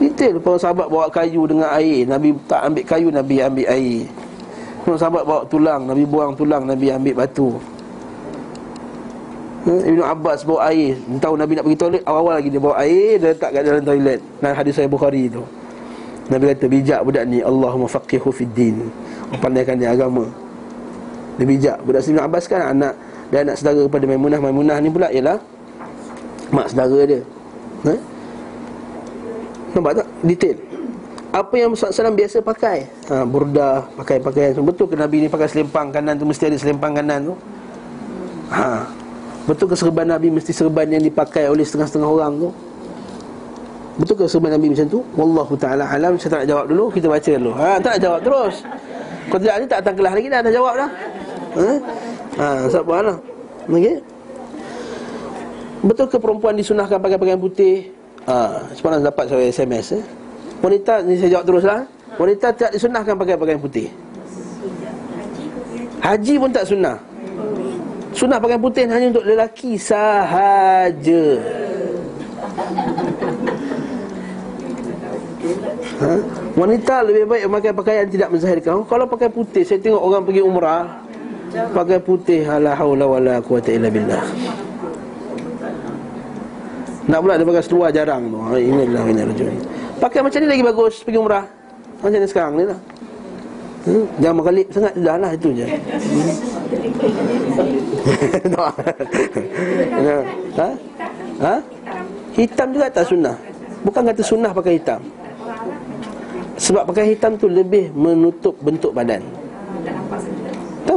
Detail. 0.02 0.42
Para 0.42 0.58
sahabat 0.58 0.90
bawa 0.90 1.06
kayu 1.14 1.46
dengan 1.46 1.70
air 1.78 2.10
Nabi 2.10 2.34
tak 2.50 2.66
ambil 2.66 2.84
kayu, 2.90 3.08
Nabi 3.14 3.36
ambil 3.38 3.68
air. 3.70 4.10
Para 4.82 4.98
sahabat 4.98 5.24
bawa 5.30 5.42
tulang 5.46 5.86
Nabi 5.86 6.04
buang 6.10 6.34
tulang, 6.34 6.66
Nabi 6.66 6.90
ambil 6.90 7.22
batu. 7.22 7.62
Hmm, 9.62 9.78
Ibn 9.78 10.02
Abbas 10.10 10.42
bawa 10.42 10.74
air. 10.74 10.98
Tahu 11.22 11.38
Nabi 11.38 11.54
nak 11.54 11.70
pergi 11.70 11.78
toilet 11.78 12.02
Awal-awal 12.02 12.42
lagi 12.42 12.50
dia 12.50 12.58
bawa 12.58 12.82
air 12.82 13.22
Dia 13.22 13.30
letak 13.30 13.54
kat 13.54 13.62
dalam 13.62 13.86
toilet. 13.86 14.20
Nah 14.42 14.58
hadis 14.58 14.74
saya 14.74 14.90
Bukhari 14.90 15.30
tu. 15.30 15.46
Nabi 16.34 16.50
kata 16.50 16.66
bijak 16.66 17.00
budak 17.06 17.24
ni 17.30 17.46
Allahumma 17.46 17.86
faqihu 17.86 18.34
fid 18.34 18.50
din. 18.58 18.90
Pandaikan 19.38 19.78
dia 19.78 19.94
agama. 19.94 20.26
Dia 21.38 21.46
bijak. 21.46 21.78
Budak 21.86 22.02
Ibn 22.02 22.26
Abbas 22.26 22.50
kan 22.50 22.74
anak 22.74 22.98
Dia 23.30 23.46
anak 23.46 23.62
saudara 23.62 23.86
kepada 23.86 24.10
Maimunah. 24.10 24.40
Maimunah 24.42 24.78
ni 24.82 24.90
pula 24.90 25.14
ialah 25.14 25.38
Mak 26.50 26.74
saudara 26.74 27.06
dia. 27.06 27.22
Hmm? 27.86 28.11
Nampak 29.72 30.04
tak? 30.04 30.08
Detail. 30.24 30.58
Apa 31.32 31.56
yang 31.56 31.72
SAW 31.72 32.12
biasa 32.12 32.44
pakai? 32.44 32.92
Ha, 33.08 33.24
Burda, 33.24 33.88
pakai 33.96 34.20
pakaian 34.20 34.52
Betul 34.60 34.92
ke 34.92 35.00
Nabi 35.00 35.24
ni 35.24 35.28
pakai 35.32 35.48
selempang 35.48 35.88
kanan 35.88 36.20
tu 36.20 36.28
Mesti 36.28 36.52
ada 36.52 36.60
selempang 36.60 36.92
kanan 36.92 37.32
tu? 37.32 37.36
Ha. 38.52 38.84
Betul 39.48 39.72
ke 39.72 39.76
serban 39.80 40.12
Nabi 40.12 40.28
Mesti 40.28 40.52
serban 40.52 40.92
yang 40.92 41.00
dipakai 41.00 41.48
oleh 41.48 41.64
setengah-setengah 41.64 42.10
orang 42.12 42.36
tu? 42.36 42.50
Betul 43.96 44.16
ke 44.20 44.24
serban 44.28 44.60
Nabi 44.60 44.76
macam 44.76 44.88
tu? 44.92 45.00
Wallahu 45.16 45.54
ta'ala 45.56 45.88
alam. 45.88 46.20
Saya 46.20 46.36
tak 46.36 46.40
nak 46.44 46.48
jawab 46.52 46.66
dulu. 46.72 46.86
Kita 46.96 47.06
baca 47.12 47.32
dulu. 47.38 47.52
Ha, 47.54 47.68
Tak 47.80 47.92
nak 47.96 48.02
jawab 48.02 48.20
terus. 48.24 48.56
Kau 49.28 49.38
tidak 49.40 49.56
ni 49.62 49.66
tak 49.68 49.80
datang 49.84 49.96
kelas 50.00 50.14
lagi 50.16 50.28
dah. 50.28 50.40
Dah 50.42 50.52
jawab 50.52 50.74
dah. 50.80 50.90
Ha, 51.52 51.68
ha 52.40 52.48
sabar 52.72 53.00
lah. 53.04 53.18
Okay 53.68 53.98
Betul 55.82 56.06
ke 56.10 56.18
perempuan 56.18 56.54
disunahkan 56.58 56.98
pakai 57.02 57.18
pakaian 57.18 57.42
putih 57.42 58.01
Ha, 58.30 58.62
semalam 58.78 59.02
dapat 59.02 59.26
saya 59.26 59.50
SMS 59.50 59.98
eh. 59.98 60.04
Wanita 60.62 61.02
ni 61.02 61.18
saya 61.18 61.40
jawab 61.40 61.46
teruslah. 61.50 61.82
Wanita 62.22 62.54
tidak 62.54 62.72
disunahkan 62.78 63.16
pakai 63.18 63.36
pakaian 63.40 63.62
putih. 63.62 63.88
Haji 66.02 66.34
pun 66.38 66.50
tak 66.54 66.66
sunnah. 66.70 66.98
Sunnah 68.14 68.38
pakaian 68.38 68.62
putih 68.62 68.86
hanya 68.86 69.10
untuk 69.10 69.26
lelaki 69.26 69.80
sahaja. 69.80 71.26
Ha? 76.02 76.14
Wanita 76.58 76.96
lebih 77.06 77.24
baik 77.26 77.44
memakai 77.50 77.74
pakaian 77.74 78.06
tidak 78.06 78.30
menzahirkan. 78.30 78.86
Kalau 78.86 79.06
pakai 79.10 79.30
putih, 79.34 79.64
saya 79.66 79.82
tengok 79.82 80.02
orang 80.02 80.22
pergi 80.26 80.42
umrah 80.46 80.84
pakai 81.52 82.00
putih 82.00 82.48
la 82.48 82.74
haula 82.78 83.06
wala 83.08 83.36
quwata 83.44 83.70
illa 83.76 83.90
billah. 83.92 84.24
Nak 87.12 87.20
pula 87.20 87.36
dia 87.36 87.44
pakai 87.44 87.64
seluar 87.68 87.92
jarang 87.92 88.32
tu. 88.32 88.40
Ha 88.40 88.56
inilah 88.56 89.04
ini 89.04 89.22
rajul. 89.28 89.52
Pakai 90.00 90.24
macam 90.24 90.40
ni 90.40 90.48
lagi 90.48 90.64
bagus 90.64 91.04
pergi 91.04 91.20
umrah. 91.20 91.46
Macam 92.02 92.18
ni 92.18 92.26
sekarang 92.28 92.58
ni 92.58 92.66
lah 92.66 92.80
hmm? 93.86 94.06
Jangan 94.18 94.36
mengalip 94.42 94.68
sangat 94.74 94.94
Dah 94.98 95.18
lah 95.22 95.32
itu 95.38 95.50
je 95.54 95.66
ha? 100.58 100.70
ha? 101.46 101.56
Hitam 102.34 102.68
juga 102.74 102.90
tak 102.90 103.06
sunnah 103.06 103.38
Bukan 103.86 104.02
kata 104.10 104.22
sunnah 104.26 104.50
pakai 104.50 104.82
hitam 104.82 105.02
Sebab 106.58 106.90
pakai 106.90 107.14
hitam 107.14 107.38
tu 107.38 107.46
lebih 107.46 107.94
menutup 107.94 108.58
bentuk 108.66 108.98
badan 108.98 109.22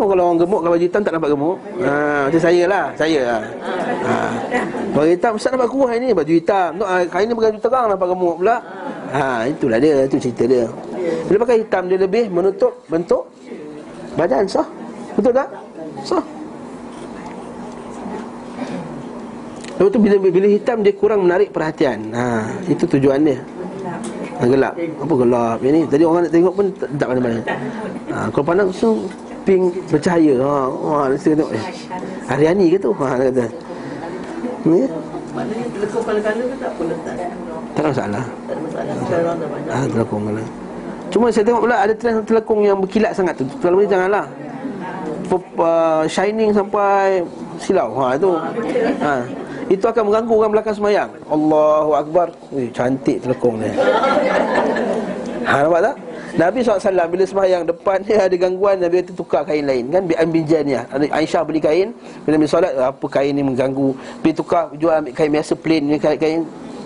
Tahu 0.05 0.13
kalau 0.13 0.25
orang 0.29 0.39
gemuk 0.45 0.61
kalau 0.61 0.73
baju 0.77 0.85
hitam 0.85 1.01
tak 1.01 1.13
nampak 1.17 1.31
gemuk 1.33 1.57
ha, 1.81 1.97
Macam 2.29 2.41
saya 2.45 2.63
lah 2.69 2.85
Saya 2.93 3.21
lah 3.25 3.43
ha. 4.05 4.17
Baju 4.93 5.09
hitam 5.09 5.33
Ustaz 5.41 5.51
nampak 5.57 5.73
kurus 5.73 5.89
hari 5.89 6.01
ni 6.05 6.11
Baju 6.13 6.33
hitam 6.37 6.71
Hari 6.85 7.25
ni 7.25 7.33
baju 7.33 7.57
terang 7.57 7.87
nampak 7.89 8.09
gemuk 8.13 8.37
pula 8.45 8.57
Ha, 9.15 9.47
itulah 9.47 9.79
dia, 9.79 10.11
itu 10.11 10.19
cerita 10.19 10.43
dia. 10.43 10.67
Bila 11.31 11.47
pakai 11.47 11.63
hitam 11.63 11.87
dia 11.87 12.03
lebih 12.03 12.27
menutup 12.35 12.75
bentuk 12.91 13.31
badan 14.19 14.43
sah. 14.43 14.67
Betul 15.15 15.31
tak? 15.31 15.49
Sah. 16.03 16.25
Lepas 19.79 19.91
tu 19.95 19.99
bila 20.03 20.17
bila 20.19 20.49
hitam 20.51 20.83
dia 20.83 20.91
kurang 20.99 21.31
menarik 21.31 21.55
perhatian. 21.55 22.11
Ha, 22.11 22.43
itu 22.67 22.83
tujuan 22.99 23.23
dia. 23.23 23.39
Ha, 24.43 24.51
gelap. 24.51 24.75
Apa 24.75 25.15
gelap 25.15 25.59
ini? 25.63 25.87
Tadi 25.87 26.03
orang 26.03 26.27
nak 26.27 26.33
tengok 26.35 26.55
pun 26.59 26.67
tak, 26.75 26.89
tak 26.99 27.07
mana-mana. 27.15 27.41
Ha, 28.11 28.17
kalau 28.35 28.45
pandang 28.51 28.69
tu 28.75 28.91
pink 29.45 29.63
bercahaya. 29.93 30.35
Ha, 30.41 30.57
ha, 30.69 30.97
tengok 31.15 31.51
eh. 31.53 31.65
Ariani 32.33 32.67
ke 32.73 32.79
tu? 32.81 32.91
Ha, 32.97 33.07
kata. 33.21 33.47
Ni. 34.65 34.89
Maknanya 35.35 35.67
telekong 35.77 36.05
kala-kala 36.07 36.43
ke 36.47 36.57
tak 36.57 36.71
apa 36.73 36.83
letak? 36.89 37.17
Tak 37.75 37.81
ada 37.83 37.89
masalah. 37.91 38.25
Tak 38.49 38.81
ada 38.81 38.93
masalah. 38.97 39.35
Ah, 39.69 39.85
telekong 39.91 40.25
kala. 40.31 40.43
Cuma 41.13 41.27
saya 41.31 41.45
tengok 41.47 41.63
pula 41.69 41.77
ada 41.79 41.95
trend 41.95 42.27
yang 42.65 42.79
berkilat 42.81 43.13
sangat 43.15 43.35
tu. 43.39 43.45
Kalau 43.63 43.79
boleh 43.79 43.91
janganlah. 43.91 44.27
Uh, 45.35 46.07
shining 46.07 46.55
sampai 46.55 47.23
silau. 47.59 47.91
Ha 47.99 48.15
itu. 48.15 48.31
Ha. 49.03 49.13
Itu 49.67 49.85
akan 49.91 50.11
mengganggu 50.11 50.35
orang 50.39 50.53
belakang 50.55 50.77
semayang. 50.79 51.11
Allahu 51.27 51.91
akbar. 51.99 52.31
Wih, 52.55 52.71
cantik 52.71 53.19
telekong 53.23 53.59
ni. 53.59 53.71
Ha 55.43 55.67
nampak 55.67 55.91
tak? 55.91 55.97
Nabi 56.35 56.67
SAW 56.67 57.07
bila 57.07 57.23
sembahyang 57.23 57.63
depan 57.63 58.03
dia 58.03 58.27
ada 58.27 58.35
gangguan 58.35 58.83
Nabi 58.83 59.07
kata 59.07 59.13
tukar 59.15 59.47
kain 59.47 59.63
lain 59.63 59.87
kan 59.87 60.03
bi 60.03 60.19
ambijanya 60.19 60.83
Aisyah 60.91 61.47
beli 61.47 61.63
kain 61.63 61.95
bila 62.27 62.35
Nabi 62.35 62.47
solat 62.51 62.75
apa 62.75 63.07
kain 63.07 63.31
ni 63.39 63.47
mengganggu 63.47 63.95
pergi 64.19 64.35
tukar 64.35 64.75
jual 64.75 64.99
ambil 64.99 65.15
kain 65.15 65.31
biasa 65.31 65.53
plain 65.55 65.87
ni 65.87 65.95
kain 65.95 66.19
kain 66.19 66.41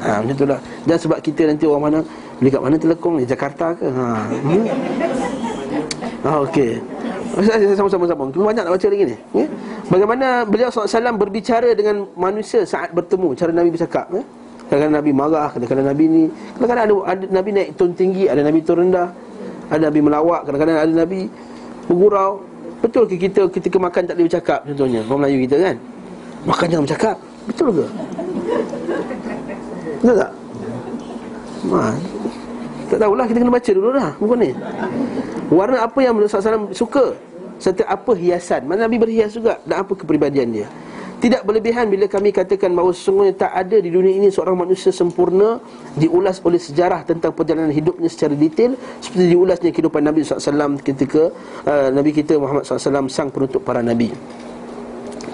ha 0.05 0.21
macam 0.21 0.37
itulah 0.37 0.61
dan 0.85 0.97
sebab 1.01 1.19
kita 1.25 1.49
nanti 1.49 1.65
orang 1.65 1.83
mana 1.89 1.99
beli 2.37 2.49
kat 2.53 2.61
mana 2.61 2.77
telekong 2.77 3.15
ni 3.17 3.25
Jakarta 3.25 3.73
ke 3.73 3.89
ha 3.89 4.29
hmm? 4.29 4.65
okey 6.45 6.73
saya 7.39 7.77
sama-sama 7.79 8.05
sama. 8.09 8.27
Banyak 8.35 8.67
nak 8.67 8.73
baca 8.75 8.89
lagi 8.91 9.05
ni. 9.15 9.17
Ya? 9.37 9.47
Bagaimana 9.87 10.27
beliau 10.43 10.75
SAW 10.75 11.15
berbicara 11.15 11.71
dengan 11.77 12.09
manusia 12.19 12.67
saat 12.67 12.91
bertemu. 12.91 13.31
Cara 13.39 13.55
Nabi 13.55 13.71
bercakap. 13.71 14.11
Ya? 14.11 14.23
Kadang-kadang 14.67 14.95
Nabi 14.99 15.11
marah. 15.15 15.49
Kadang-kadang 15.55 15.87
Nabi 15.87 16.05
ni. 16.09 16.23
Kadang-kadang 16.59 16.85
ada, 16.89 16.95
ada 17.15 17.25
Nabi 17.31 17.49
naik 17.55 17.69
tone 17.79 17.95
tinggi. 17.95 18.27
Ada 18.27 18.43
Nabi 18.43 18.59
tone 18.67 18.91
rendah. 18.91 19.09
Ada 19.69 19.93
Nabi 19.93 20.01
melawak 20.01 20.41
Kadang-kadang 20.49 20.77
ada 20.81 20.93
Nabi 20.93 21.29
bergurau 21.87 22.43
Betul 22.79 23.11
ke 23.11 23.17
kita 23.19 23.51
ketika 23.51 23.77
makan 23.77 24.07
tak 24.07 24.15
boleh 24.17 24.27
bercakap 24.31 24.61
Contohnya? 24.65 25.01
Orang 25.07 25.21
Melayu 25.25 25.39
kita 25.45 25.57
kan? 25.59 25.77
Makan 26.47 26.67
jangan 26.71 26.85
bercakap. 26.87 27.17
Betul 27.51 27.69
ke? 27.75 27.87
Betul 29.99 30.15
tak? 30.15 30.31
Ha, 31.59 31.83
tak 32.87 32.99
tahulah 33.03 33.25
kita 33.27 33.39
kena 33.43 33.53
baca 33.53 33.71
dulu 33.75 33.89
dah 33.91 34.11
Bukan 34.23 34.39
ni? 34.39 34.51
Warna 35.51 35.77
apa 35.83 35.99
yang 35.99 36.15
Rasulullah 36.15 36.71
SAW 36.71 36.71
suka? 36.71 37.05
Serta 37.59 37.83
apa 37.91 38.15
hiasan? 38.15 38.71
Mana 38.71 38.87
Nabi 38.87 39.03
berhias 39.03 39.35
juga? 39.35 39.59
Dan 39.67 39.83
apa 39.83 39.93
kepribadian 39.99 40.55
dia 40.55 40.69
tidak 41.19 41.43
berlebihan 41.43 41.91
bila 41.91 42.07
kami 42.07 42.31
katakan 42.31 42.71
bahawa 42.79 42.95
sesungguhnya 42.95 43.35
tak 43.35 43.51
ada 43.51 43.83
di 43.83 43.91
dunia 43.91 44.23
ini 44.23 44.31
seorang 44.31 44.55
manusia 44.55 44.95
sempurna 44.95 45.59
diulas 45.99 46.39
oleh 46.47 46.63
sejarah 46.63 47.03
tentang 47.03 47.35
perjalanan 47.35 47.75
hidupnya 47.75 48.07
secara 48.07 48.39
detail 48.39 48.79
seperti 49.03 49.35
diulasnya 49.35 49.75
kehidupan 49.75 50.07
Nabi 50.07 50.23
SAW 50.23 50.79
ketika 50.79 51.35
uh, 51.67 51.91
Nabi 51.91 52.15
kita 52.15 52.39
Muhammad 52.39 52.63
SAW 52.63 53.11
sang 53.11 53.35
penutup 53.35 53.67
para 53.67 53.83
Nabi. 53.83 54.15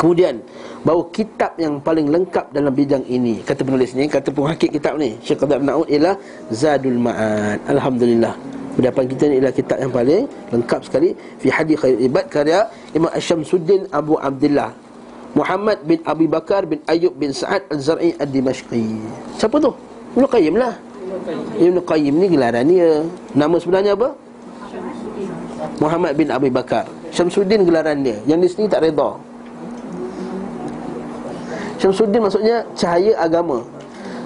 Kemudian 0.00 0.40
bahawa 0.88 1.04
kitab 1.12 1.52
yang 1.60 1.76
paling 1.84 2.08
lengkap 2.08 2.48
dalam 2.48 2.72
bidang 2.72 3.04
ini 3.04 3.44
kata 3.44 3.60
penulis 3.60 3.92
ni 3.92 4.08
kata 4.08 4.32
penghakik 4.32 4.72
kitab 4.80 4.96
ni 4.96 5.20
Syekh 5.20 5.44
Qadar 5.44 5.60
Naud 5.60 5.84
ialah 5.92 6.16
Zadul 6.48 6.96
Ma'ad. 6.96 7.60
Alhamdulillah. 7.68 8.32
Pendapat 8.74 9.04
kita 9.06 9.28
ni 9.28 9.36
ialah 9.36 9.52
kitab 9.52 9.78
yang 9.84 9.92
paling 9.92 10.24
lengkap 10.48 10.80
sekali 10.80 11.12
fi 11.38 11.52
hadis 11.52 11.76
khair 11.76 12.00
ibad 12.00 12.24
karya 12.32 12.72
Imam 12.96 13.12
Asyamsuddin 13.12 13.86
Abu 13.92 14.16
Abdullah 14.18 14.83
Muhammad 15.34 15.82
bin 15.82 15.98
Abi 16.06 16.30
Bakar 16.30 16.62
bin 16.62 16.78
Ayub 16.86 17.10
bin 17.18 17.34
Sa'ad 17.34 17.66
Al-Zar'i 17.66 18.14
Ad-Dimashqi. 18.22 19.02
Siapa 19.34 19.58
tu? 19.58 19.74
Ibn 20.14 20.24
Qayyim 20.30 20.54
lah. 20.54 20.78
Ibn 21.58 21.82
Qayyim 21.82 22.14
ni 22.22 22.26
gelaran 22.30 22.70
dia. 22.70 23.02
Nama 23.34 23.56
sebenarnya 23.58 23.98
apa? 23.98 24.14
Muhammad 25.82 26.14
bin 26.14 26.30
Abi 26.30 26.54
Bakar. 26.54 26.86
Syamsuddin 27.10 27.66
gelaran 27.66 28.06
dia. 28.06 28.22
Yang 28.30 28.38
di 28.38 28.48
sini 28.54 28.66
tak 28.70 28.86
reda. 28.86 29.18
Syamsuddin 31.82 32.22
maksudnya 32.22 32.62
cahaya 32.78 33.18
agama. 33.18 33.66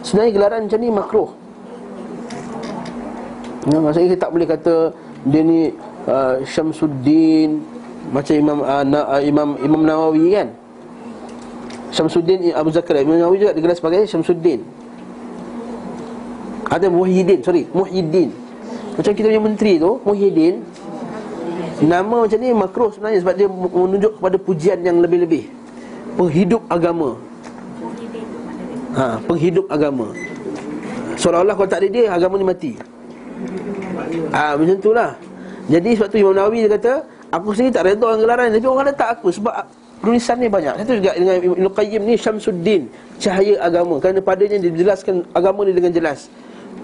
Sebenarnya 0.05 0.33
gelaran 0.37 0.61
macam 0.69 0.81
ni 0.85 0.91
makruh. 0.93 1.31
Ya, 3.69 3.77
Maksudnya 3.81 4.09
kita 4.15 4.23
tak 4.23 4.33
boleh 4.33 4.49
kata 4.49 4.75
Dia 5.29 5.43
ni 5.45 5.75
uh, 6.09 6.41
Syamsuddin 6.47 7.61
Macam 8.15 8.33
Imam, 8.39 8.59
uh, 8.65 8.85
na, 8.87 9.01
uh, 9.05 9.21
Imam 9.21 9.61
Imam 9.61 9.83
Nawawi 9.85 10.31
kan 10.33 10.49
Syamsuddin 11.89 12.53
Abu 12.53 12.69
Zakaria 12.71 13.05
Imam 13.05 13.17
Nawawi 13.17 13.43
juga 13.43 13.53
digelar 13.57 13.77
sebagai 13.77 14.05
Syamsuddin. 14.05 14.61
Ada 16.69 16.93
Muhyiddin, 16.93 17.41
sorry 17.41 17.65
Muhyiddin. 17.73 18.29
Macam 18.99 19.13
kita 19.15 19.31
punya 19.31 19.41
menteri 19.41 19.79
tu 19.79 20.03
Muhyiddin 20.03 20.59
Nama 21.79 22.27
macam 22.27 22.39
ni 22.43 22.51
makruh 22.51 22.91
sebenarnya 22.91 23.23
Sebab 23.23 23.35
dia 23.39 23.47
menunjuk 23.47 24.13
kepada 24.19 24.37
pujian 24.43 24.79
yang 24.83 24.99
lebih-lebih. 24.99 25.47
Penghidup 26.19 26.67
agama. 26.67 27.15
Ha, 28.99 29.23
Penghidup 29.23 29.71
agama. 29.71 30.11
Seolah-olah 31.15 31.55
kalau 31.55 31.71
tak 31.71 31.87
ada 31.87 31.89
dia 31.89 32.11
Agama 32.11 32.35
ni 32.35 32.47
mati. 32.47 32.73
Ha, 34.35 34.59
Macam 34.59 34.77
tu 34.83 34.91
lah. 34.91 35.15
Jadi 35.71 35.95
sebab 35.95 36.09
tu 36.11 36.19
Imam 36.19 36.35
Nawawi 36.35 36.67
dia 36.67 36.71
kata 36.75 36.93
Aku 37.29 37.53
sendiri 37.55 37.77
tak 37.77 37.85
reda 37.87 38.01
dengan 38.01 38.21
gelaran 38.25 38.49
Tapi 38.57 38.67
orang 38.67 38.81
kata 38.89 38.95
tak 38.97 39.09
aku 39.21 39.29
Sebab 39.29 39.53
penulisan 39.99 40.37
ni 40.39 40.49
banyak. 40.49 40.75
Itu 40.83 40.93
juga 41.03 41.13
dengan 41.15 41.37
Ibn 41.43 41.67
Qayyim 41.75 42.03
ni 42.07 42.15
Syamsuddin, 42.15 42.83
cahaya 43.19 43.55
agama. 43.63 43.99
Kerana 43.99 44.21
padanya 44.23 44.57
dia 44.59 44.71
dijelaskan 44.71 45.27
agama 45.35 45.67
ni 45.67 45.73
dengan 45.75 45.93
jelas. 45.93 46.31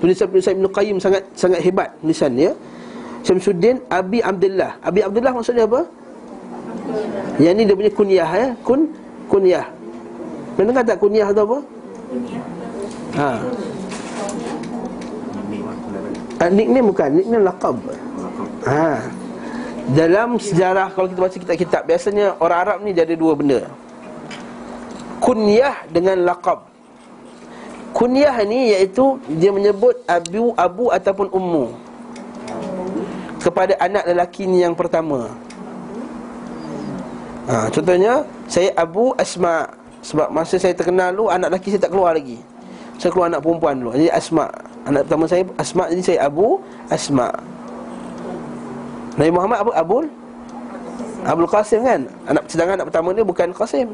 Tulisan-tulisan 0.02 0.58
Ibn 0.58 0.66
Qayyim 0.70 0.96
sangat 0.98 1.22
sangat 1.38 1.60
hebat 1.62 1.94
tulisan 2.02 2.34
ya. 2.34 2.52
Syamsuddin 3.24 3.80
Abi 3.88 4.20
Abdullah. 4.20 4.76
Abi 4.84 5.00
Abdullah 5.00 5.32
maksudnya 5.32 5.64
apa? 5.64 5.86
Yang 7.40 7.54
ni 7.56 7.62
dia 7.64 7.76
punya 7.78 7.92
kunyah 7.94 8.30
ya. 8.36 8.48
Kun 8.60 8.90
kunyah. 9.30 9.66
Dengar 10.54 10.84
tak 10.86 10.98
kunyah 11.02 11.26
tu 11.34 11.40
apa? 11.42 11.58
Ha. 13.14 13.30
Uh, 16.34 16.50
nickname 16.50 16.86
bukan, 16.90 17.08
nickname 17.14 17.44
laqab. 17.46 17.76
Ha. 18.66 19.00
Dalam 19.92 20.40
sejarah 20.40 20.88
kalau 20.96 21.12
kita 21.12 21.20
baca 21.20 21.36
kitab-kitab 21.36 21.82
biasanya 21.84 22.40
orang 22.40 22.58
Arab 22.64 22.76
ni 22.80 22.96
ada 22.96 23.12
dua 23.12 23.36
benda. 23.36 23.68
Kunyah 25.20 25.84
dengan 25.92 26.24
laqab. 26.24 26.64
Kunyah 27.92 28.32
ni 28.48 28.72
iaitu 28.72 29.20
dia 29.28 29.52
menyebut 29.52 30.00
abu 30.08 30.56
abu 30.56 30.88
ataupun 30.88 31.28
ummu 31.30 31.76
kepada 33.44 33.76
anak 33.76 34.08
lelaki 34.08 34.48
ni 34.48 34.64
yang 34.64 34.72
pertama. 34.72 35.28
Ha, 37.44 37.68
contohnya 37.68 38.24
saya 38.48 38.72
Abu 38.72 39.12
Asma 39.20 39.68
sebab 40.00 40.32
masa 40.32 40.56
saya 40.56 40.72
terkenal 40.72 41.12
dulu 41.12 41.28
anak 41.28 41.52
lelaki 41.52 41.76
saya 41.76 41.84
tak 41.84 41.92
keluar 41.92 42.16
lagi. 42.16 42.40
Saya 42.96 43.12
keluar 43.12 43.28
anak 43.28 43.44
perempuan 43.44 43.84
dulu. 43.84 43.92
Jadi 43.92 44.08
Asma. 44.08 44.48
Anak 44.88 45.04
pertama 45.04 45.28
saya 45.28 45.44
Asma 45.60 45.92
jadi 45.92 46.02
saya 46.02 46.18
Abu 46.24 46.56
Asma. 46.88 47.28
Nabi 49.14 49.30
Muhammad 49.30 49.58
apa? 49.62 49.72
Abul 49.78 50.04
Abul 51.24 51.48
Qasim 51.48 51.80
kan? 51.80 52.00
Anak 52.28 52.42
sedangkan 52.50 52.74
anak 52.82 52.86
pertama 52.92 53.08
dia 53.16 53.24
bukan 53.24 53.48
Qasim. 53.56 53.88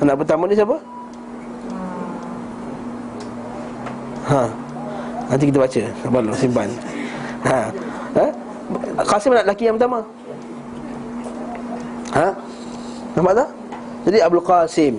Anak 0.00 0.16
pertama 0.24 0.48
dia 0.48 0.56
siapa? 0.62 0.76
Ha. 4.24 4.42
Nanti 5.28 5.44
kita 5.52 5.58
baca. 5.60 5.82
Sabar 6.00 6.22
simpan. 6.38 6.68
Ha. 7.44 7.60
Ha? 8.16 8.26
Qasim 9.04 9.36
anak 9.36 9.44
lelaki 9.44 9.64
yang 9.68 9.76
pertama. 9.76 10.00
Ha? 12.16 12.28
Nampak 13.18 13.34
tak? 13.42 13.48
Jadi 14.06 14.18
Abdul 14.22 14.44
Qasim 14.44 14.94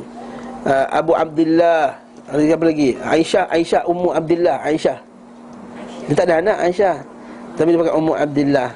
uh, 0.66 0.86
Abu 0.91 1.14
Abdullah 1.16 1.95
Ada 2.28 2.58
apa 2.58 2.66
lagi? 2.66 2.97
Aisyah 2.99 3.45
Aisyah 3.53 3.82
Ummu 3.86 4.10
Abdullah 4.12 4.58
Aisyah 4.66 4.97
Dia 6.10 6.16
tak 6.18 6.26
ada 6.28 6.36
anak 6.41 6.58
Aisyah 6.58 6.95
Tapi 7.56 7.68
dia 7.72 7.80
pakai 7.86 7.95
Ummu 7.95 8.14
Abdullah 8.18 8.70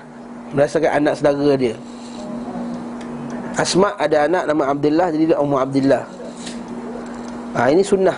Berdasarkan 0.53 0.91
anak 1.03 1.13
saudara 1.17 1.53
dia. 1.53 1.75
Asma 3.59 3.91
ada 3.99 4.23
anak 4.23 4.43
nama 4.47 4.71
Abdullah 4.71 5.07
Jadi 5.11 5.23
dia 5.29 5.37
Ummu 5.37 5.57
Abdullah. 5.59 6.03
Ha, 7.53 7.69
Ini 7.69 7.83
sunnah. 7.83 8.17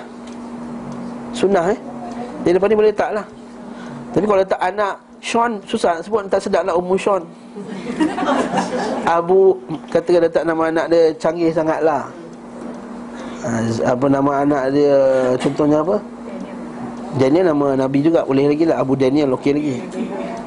Sunnah 1.34 1.66
eh? 1.74 1.80
Jadi 2.46 2.54
lepas 2.58 2.68
ni 2.70 2.78
boleh 2.78 2.92
letak 2.94 3.12
lah. 3.16 3.26
Tapi 4.12 4.26
kalau 4.28 4.42
letak 4.44 4.62
anak 4.62 4.94
Sean 5.22 5.62
Susah 5.64 5.98
nak 5.98 6.04
sebut 6.04 6.28
Tak 6.28 6.42
sedap 6.44 6.64
lah 6.68 6.76
Ummu 6.76 6.96
Sean. 7.00 7.24
Abu 9.18 9.60
Kata 9.92 10.20
letak 10.20 10.44
nama 10.44 10.68
anak 10.72 10.86
dia 10.92 11.12
Canggih 11.16 11.52
sangat 11.52 11.80
lah 11.84 12.08
ha, 13.44 13.50
Apa 13.92 14.06
nama 14.08 14.44
anak 14.44 14.64
dia 14.76 14.98
Contohnya 15.40 15.84
apa? 15.84 16.00
Daniel 17.20 17.52
nama 17.52 17.76
Nabi 17.76 18.00
juga 18.04 18.24
Boleh 18.24 18.52
lagi 18.52 18.64
lah. 18.68 18.80
Abu 18.80 18.96
Daniel 18.96 19.36
okey 19.36 19.52
lagi 19.56 19.78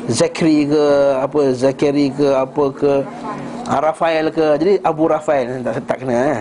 Zakri 0.09 0.69
ke 0.69 0.85
Apa 1.17 1.41
Zakari 1.57 2.13
ke 2.13 2.29
Apa 2.37 2.65
ke 2.73 2.93
ah, 3.65 3.81
Rafael 3.81 4.29
ke. 4.29 4.61
Jadi 4.61 4.73
Abu 4.85 5.09
Rafael 5.09 5.65
Tak, 5.65 5.81
tak 5.89 5.97
kena 6.05 6.15
eh. 6.15 6.41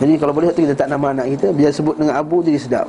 Jadi 0.00 0.14
kalau 0.20 0.32
boleh 0.36 0.52
kita 0.52 0.76
tak 0.76 0.88
nama 0.88 1.12
anak 1.12 1.26
kita 1.36 1.52
Bila 1.52 1.68
sebut 1.72 1.96
dengan 1.96 2.16
Abu 2.20 2.40
jadi 2.44 2.60
sedap. 2.60 2.88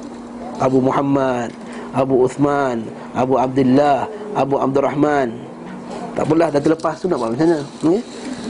Abu 0.59 0.79
Muhammad 0.79 1.51
Abu 1.91 2.23
Uthman 2.23 2.87
Abu 3.15 3.35
Abdullah 3.39 4.07
Abu 4.35 4.55
Abdul 4.59 4.85
Rahman 4.87 5.29
Tak 6.15 6.23
apalah 6.27 6.47
dah 6.51 6.61
terlepas 6.63 6.95
tu 6.99 7.05
nak 7.11 7.17
buat 7.19 7.29
macam 7.35 7.47
mana? 7.47 7.59
Okay? 7.83 7.99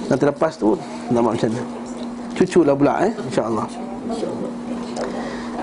Dah 0.07 0.18
terlepas 0.18 0.53
tu 0.55 0.78
nak 1.09 1.20
buat 1.22 1.34
macam 1.36 1.49
mana? 1.51 1.63
Cucu 2.38 2.59
lah 2.61 2.76
pula 2.78 2.93
eh 3.01 3.11
InsyaAllah. 3.18 3.68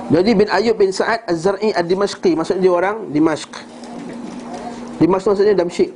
Jadi 0.04 0.30
bin 0.36 0.48
Ayub 0.52 0.76
bin 0.76 0.90
Sa'ad 0.92 1.24
Az-Zar'i 1.24 1.72
Ad-Dimashqi. 1.72 2.36
Maksudnya 2.36 2.60
dia 2.60 2.72
orang 2.74 3.08
Dimashq 3.08 3.73
Dimashq 5.04 5.28
maksudnya 5.28 5.52
Damsyik 5.52 5.92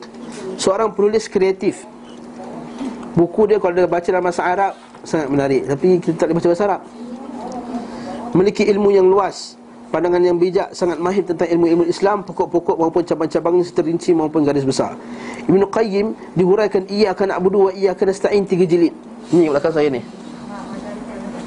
Seorang 0.61 0.93
penulis 0.93 1.33
kreatif 1.33 1.89
Buku 3.17 3.49
dia 3.49 3.57
kalau 3.57 3.73
dia 3.73 3.89
baca 3.89 4.05
dalam 4.05 4.21
bahasa 4.21 4.45
Arab 4.45 4.77
Sangat 5.01 5.33
menarik 5.33 5.65
Tapi 5.65 5.97
kita 5.97 6.15
tak 6.21 6.27
boleh 6.29 6.37
baca 6.37 6.49
bahasa 6.53 6.65
Arab. 6.69 6.81
Memiliki 8.37 8.69
ilmu 8.69 8.93
yang 8.93 9.09
luas 9.09 9.57
Pandangan 9.89 10.21
yang 10.21 10.37
bijak 10.37 10.77
Sangat 10.77 11.01
mahir 11.01 11.25
tentang 11.25 11.49
ilmu-ilmu 11.49 11.89
Islam 11.89 12.21
Pokok-pokok 12.21 12.77
maupun 12.77 13.01
cabang-cabangnya 13.09 13.65
Seterinci 13.65 14.13
maupun 14.13 14.45
garis 14.45 14.69
besar. 14.69 14.93
Ibn 15.49 15.63
Qayyim 15.73 16.13
Dihuraikan 16.37 16.85
Ia 16.93 17.17
akan 17.17 17.33
na'budu 17.33 17.59
wa 17.65 17.73
ia 17.73 17.97
akan 17.97 18.13
nasta'in 18.13 18.45
Tiga 18.45 18.69
jilid. 18.69 18.93
Ni 19.33 19.49
belakang 19.49 19.73
saya 19.73 19.89
ni. 19.89 20.05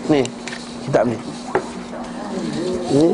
Ni 0.09 0.25
Kitab 0.89 1.05
ni. 1.05 1.17
Hmm? 2.89 3.13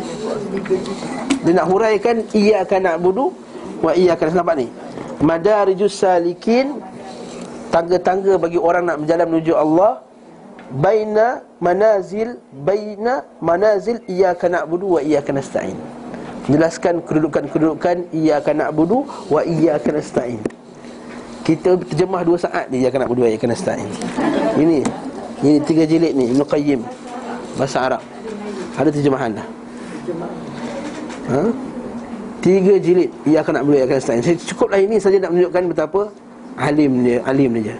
Dia 1.43 1.51
nak 1.51 1.67
huraikan 1.67 2.23
Ia 2.31 2.63
akan 2.63 2.79
nak 2.87 2.95
budu 3.03 3.46
Wa 3.81 3.93
ia 3.93 4.17
akan 4.17 4.25
nampak 4.33 4.55
ni. 4.57 4.67
Madarijus 5.21 5.97
salikin 5.97 6.77
Tangga-tangga 7.67 8.39
bagi 8.39 8.55
orang 8.55 8.87
nak 8.87 8.97
berjalan 9.03 9.27
menuju 9.27 9.53
Allah. 9.53 10.01
Baina 10.67 11.47
manazil 11.63 12.39
Baina 12.51 13.23
manazil 13.39 14.03
Ia 14.07 14.35
akan 14.35 14.49
nak 14.51 14.65
budu 14.67 14.97
Wa 14.97 15.01
ia 15.03 15.23
akan 15.23 15.35
nasta'in. 15.39 15.77
Jelaskan 16.47 17.03
kedudukan-kedudukan 17.03 18.11
Ia 18.15 18.39
akan 18.39 18.55
nak 18.55 18.71
budu 18.75 19.03
Wa 19.31 19.43
ia 19.43 19.75
akan 19.79 19.93
nasta'in. 19.99 20.41
Kita 21.43 21.79
terjemah 21.79 22.23
dua 22.27 22.37
saat 22.39 22.67
Ia 22.71 22.91
akan 22.91 22.99
nak 23.07 23.09
budu 23.11 23.21
Wa 23.23 23.29
ia 23.31 23.37
akan 23.39 23.49
nasta'in. 23.51 23.89
Ini 24.59 24.77
Ini 25.43 25.57
tiga 25.63 25.83
jilid 25.85 26.17
ni 26.17 26.33
Ibn 26.33 26.41
Qayyim. 26.43 26.81
Bahasa 27.55 27.77
Arab. 27.83 28.01
Ada 28.77 28.89
terjemahan 28.93 29.33
dah? 29.37 29.47
Ha? 31.27 31.66
Tiga 32.47 32.79
jilid 32.79 33.11
Ia 33.27 33.43
akan 33.43 33.59
nak 33.59 33.63
menuliskan 33.67 33.99
setengah 33.99 34.23
Saya 34.23 34.37
cukuplah 34.39 34.79
ini 34.79 34.95
saja 35.03 35.19
nak 35.19 35.35
menunjukkan 35.35 35.63
betapa 35.67 36.01
Alim 36.55 37.03
dia, 37.03 37.19
alim 37.27 37.51
dia. 37.59 37.75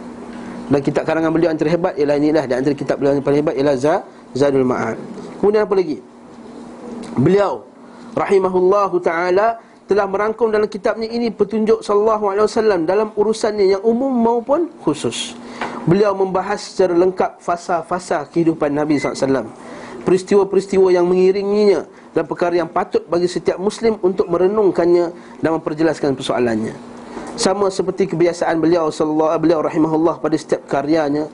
Dan 0.67 0.83
kitab 0.83 1.07
karangan 1.07 1.31
beliau 1.31 1.49
yang 1.55 1.57
terhebat 1.57 1.95
Ialah 1.95 2.15
inilah. 2.19 2.43
Dan 2.43 2.55
antara 2.59 2.75
kitab 2.75 2.99
beliau 2.99 3.15
yang 3.15 3.23
paling 3.23 3.39
hebat 3.39 3.55
Ialah 3.55 4.03
Zadul 4.35 4.67
Ma'ad. 4.67 4.99
Kemudian 5.39 5.63
apa 5.63 5.71
lagi? 5.71 5.97
Beliau 7.15 7.63
Rahimahullahu 8.11 8.99
ta'ala 8.99 9.55
Telah 9.87 10.03
merangkum 10.03 10.51
dalam 10.51 10.67
kitabnya 10.67 11.07
ini 11.07 11.31
Petunjuk 11.31 11.79
sallallahu 11.79 12.35
alaihi 12.35 12.45
wasallam 12.51 12.83
Dalam 12.83 13.15
urusannya 13.15 13.71
yang 13.71 13.81
umum 13.87 14.11
maupun 14.11 14.67
khusus. 14.83 15.31
Beliau 15.87 16.11
membahas 16.11 16.59
secara 16.59 16.91
lengkap 16.91 17.39
Fasa-fasa 17.39 18.27
kehidupan 18.27 18.75
Nabi 18.75 18.99
SAW 18.99 19.47
peristiwa-peristiwa 20.07 20.87
yang 20.87 21.03
mengiringinya 21.03 21.83
dan 22.15 22.23
perkara 22.23 22.55
yang 22.55 22.71
patut 22.71 23.03
bagi 23.11 23.27
setiap 23.27 23.59
muslim 23.59 23.99
untuk 23.99 24.31
merenungkannya 24.31 25.11
dan 25.43 25.49
memperjelaskan 25.59 26.15
persoalannya. 26.15 26.71
Sama 27.35 27.67
seperti 27.67 28.07
kebiasaan 28.15 28.55
beliau 28.63 28.87
sallallahu 28.87 29.35
beliau 29.35 29.59
rahimahullah 29.59 30.23
pada 30.23 30.39
setiap 30.39 30.63
karyanya 30.63 31.27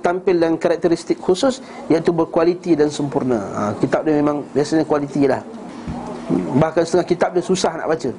tampil 0.00 0.40
dengan 0.40 0.56
karakteristik 0.56 1.20
khusus 1.20 1.60
iaitu 1.92 2.08
berkualiti 2.10 2.72
dan 2.72 2.88
sempurna. 2.88 3.38
Ha, 3.52 3.60
kitab 3.76 4.08
dia 4.08 4.16
memang 4.16 4.48
biasanya 4.56 4.88
kualiti 4.88 5.28
lah. 5.28 5.44
Bahkan 6.56 6.82
setengah 6.88 7.04
kitab 7.06 7.36
dia 7.36 7.44
susah 7.44 7.76
nak 7.76 7.86
baca. 7.92 8.10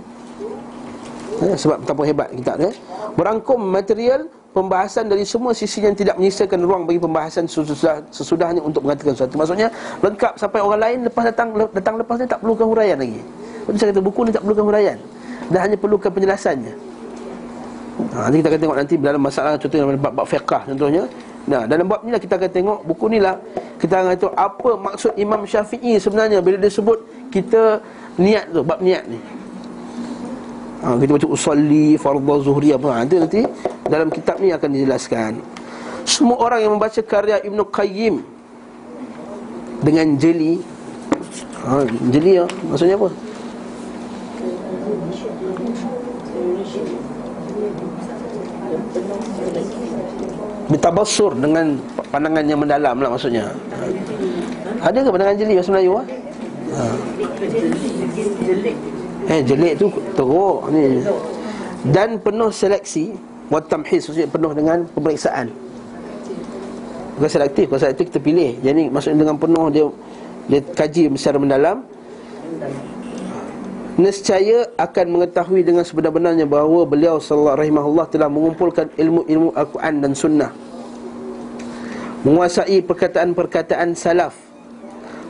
Ya, 1.42 1.58
sebab 1.58 1.82
betapa 1.82 2.02
hebat 2.06 2.30
kitab 2.38 2.56
dia. 2.62 2.72
Berangkum 3.18 3.58
material 3.58 4.30
pembahasan 4.52 5.08
dari 5.08 5.24
semua 5.24 5.56
sisi 5.56 5.80
yang 5.80 5.96
tidak 5.96 6.20
menyisakan 6.20 6.60
ruang 6.64 6.84
bagi 6.84 7.00
pembahasan 7.00 7.48
sesudah, 7.48 8.04
sesudahnya 8.12 8.60
untuk 8.60 8.84
mengatakan 8.84 9.16
sesuatu. 9.16 9.36
Maksudnya 9.40 9.68
lengkap 10.04 10.34
sampai 10.36 10.60
orang 10.60 10.80
lain 10.80 10.98
lepas 11.08 11.24
datang 11.32 11.48
datang 11.72 11.96
lepas 12.00 12.16
ni 12.20 12.28
tak 12.28 12.40
perlukan 12.44 12.68
huraian 12.68 12.98
lagi. 13.00 13.22
Jadi 13.68 13.78
saya 13.80 13.88
kata 13.96 14.02
buku 14.04 14.20
ni 14.28 14.32
tak 14.36 14.44
perlukan 14.44 14.66
huraian. 14.68 14.98
Dan 15.52 15.60
hanya 15.68 15.78
perlukan 15.80 16.10
penjelasannya. 16.12 16.74
Ha, 18.16 18.18
nanti 18.28 18.38
kita 18.40 18.50
akan 18.56 18.60
tengok 18.60 18.78
nanti 18.78 18.94
dalam 18.98 19.22
masalah 19.22 19.52
contohnya 19.60 19.84
dalam 19.88 20.00
bab-bab 20.00 20.28
fiqah 20.28 20.62
contohnya. 20.68 21.04
Nah, 21.42 21.66
dalam 21.66 21.90
bab 21.90 22.06
ni 22.06 22.14
lah 22.14 22.22
kita 22.22 22.38
akan 22.38 22.52
tengok 22.54 22.80
buku 22.86 23.06
ni 23.10 23.18
lah 23.18 23.36
kita 23.82 23.98
akan 23.98 24.14
tahu 24.14 24.32
apa 24.38 24.72
maksud 24.78 25.12
Imam 25.18 25.42
Syafi'i 25.42 25.98
sebenarnya 25.98 26.38
bila 26.38 26.62
dia 26.62 26.70
sebut 26.70 27.02
kita 27.34 27.82
niat 28.22 28.54
tu, 28.54 28.62
bab 28.62 28.78
niat 28.78 29.10
ni 29.10 29.18
ha, 30.82 30.98
Kita 30.98 31.12
baca 31.16 31.28
usalli, 31.30 31.96
fardha, 31.96 32.36
zuhri 32.42 32.74
apa 32.74 32.90
ha, 32.92 33.06
Itu 33.06 33.22
nanti 33.22 33.42
dalam 33.88 34.10
kitab 34.10 34.42
ni 34.42 34.50
akan 34.52 34.70
dijelaskan 34.74 35.32
Semua 36.04 36.38
orang 36.42 36.60
yang 36.66 36.72
membaca 36.76 37.02
karya 37.06 37.38
Ibn 37.46 37.60
Qayyim 37.70 38.16
Dengan 39.86 40.08
jeli 40.18 40.60
ha, 41.66 41.86
Jeli 42.10 42.32
ya, 42.42 42.46
maksudnya 42.68 42.98
apa? 42.98 43.10
Bitabassur 50.72 51.36
dengan 51.36 51.76
pandangan 52.16 52.48
yang 52.48 52.60
mendalam 52.64 52.96
lah 52.96 53.10
maksudnya 53.12 53.52
Ada 54.80 55.04
ke 55.04 55.10
pandangan 55.12 55.36
jeli 55.36 55.60
bahasa 55.60 55.72
Melayu? 55.76 55.92
Ha? 56.00 56.04
Ha. 56.72 56.84
Eh 59.32 59.40
jelek 59.48 59.80
tu 59.80 59.88
teruk 60.12 60.68
ni. 60.76 61.00
Dan 61.88 62.20
penuh 62.20 62.52
seleksi 62.52 63.16
wa 63.48 63.64
tamhis 63.64 64.12
penuh 64.12 64.52
dengan 64.52 64.84
pemeriksaan. 64.92 65.48
Bukan 67.16 67.32
selektif, 67.32 67.72
kalau 67.72 67.80
selektif 67.80 68.06
kita 68.12 68.20
pilih. 68.20 68.60
Jadi 68.60 68.92
maksudnya 68.92 69.24
dengan 69.24 69.38
penuh 69.40 69.66
dia 69.72 69.86
dia 70.52 70.60
kaji 70.76 71.16
secara 71.16 71.38
mendalam. 71.40 71.78
Nescaya 73.96 74.68
akan 74.80 75.06
mengetahui 75.20 75.62
dengan 75.68 75.84
sebenar-benarnya 75.84 76.48
bahawa 76.48 76.88
beliau 76.88 77.20
sallallahu 77.20 77.60
rahimahullah 77.60 78.06
telah 78.08 78.32
mengumpulkan 78.32 78.88
ilmu-ilmu 78.96 79.52
Al-Quran 79.56 79.96
dan 80.00 80.12
sunnah. 80.16 80.52
Menguasai 82.28 82.84
perkataan-perkataan 82.84 83.96
salaf. 83.96 84.36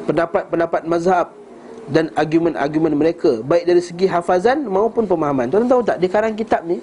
Pendapat-pendapat 0.06 0.82
mazhab 0.90 1.41
dan 1.92 2.08
argumen-argumen 2.16 2.96
mereka 2.96 3.44
baik 3.44 3.68
dari 3.68 3.84
segi 3.84 4.08
hafazan 4.08 4.64
maupun 4.64 5.04
pemahaman. 5.04 5.52
Tuan 5.52 5.68
tahu 5.68 5.84
tak 5.84 6.00
di 6.00 6.08
karang 6.08 6.34
kitab 6.34 6.64
ni 6.64 6.80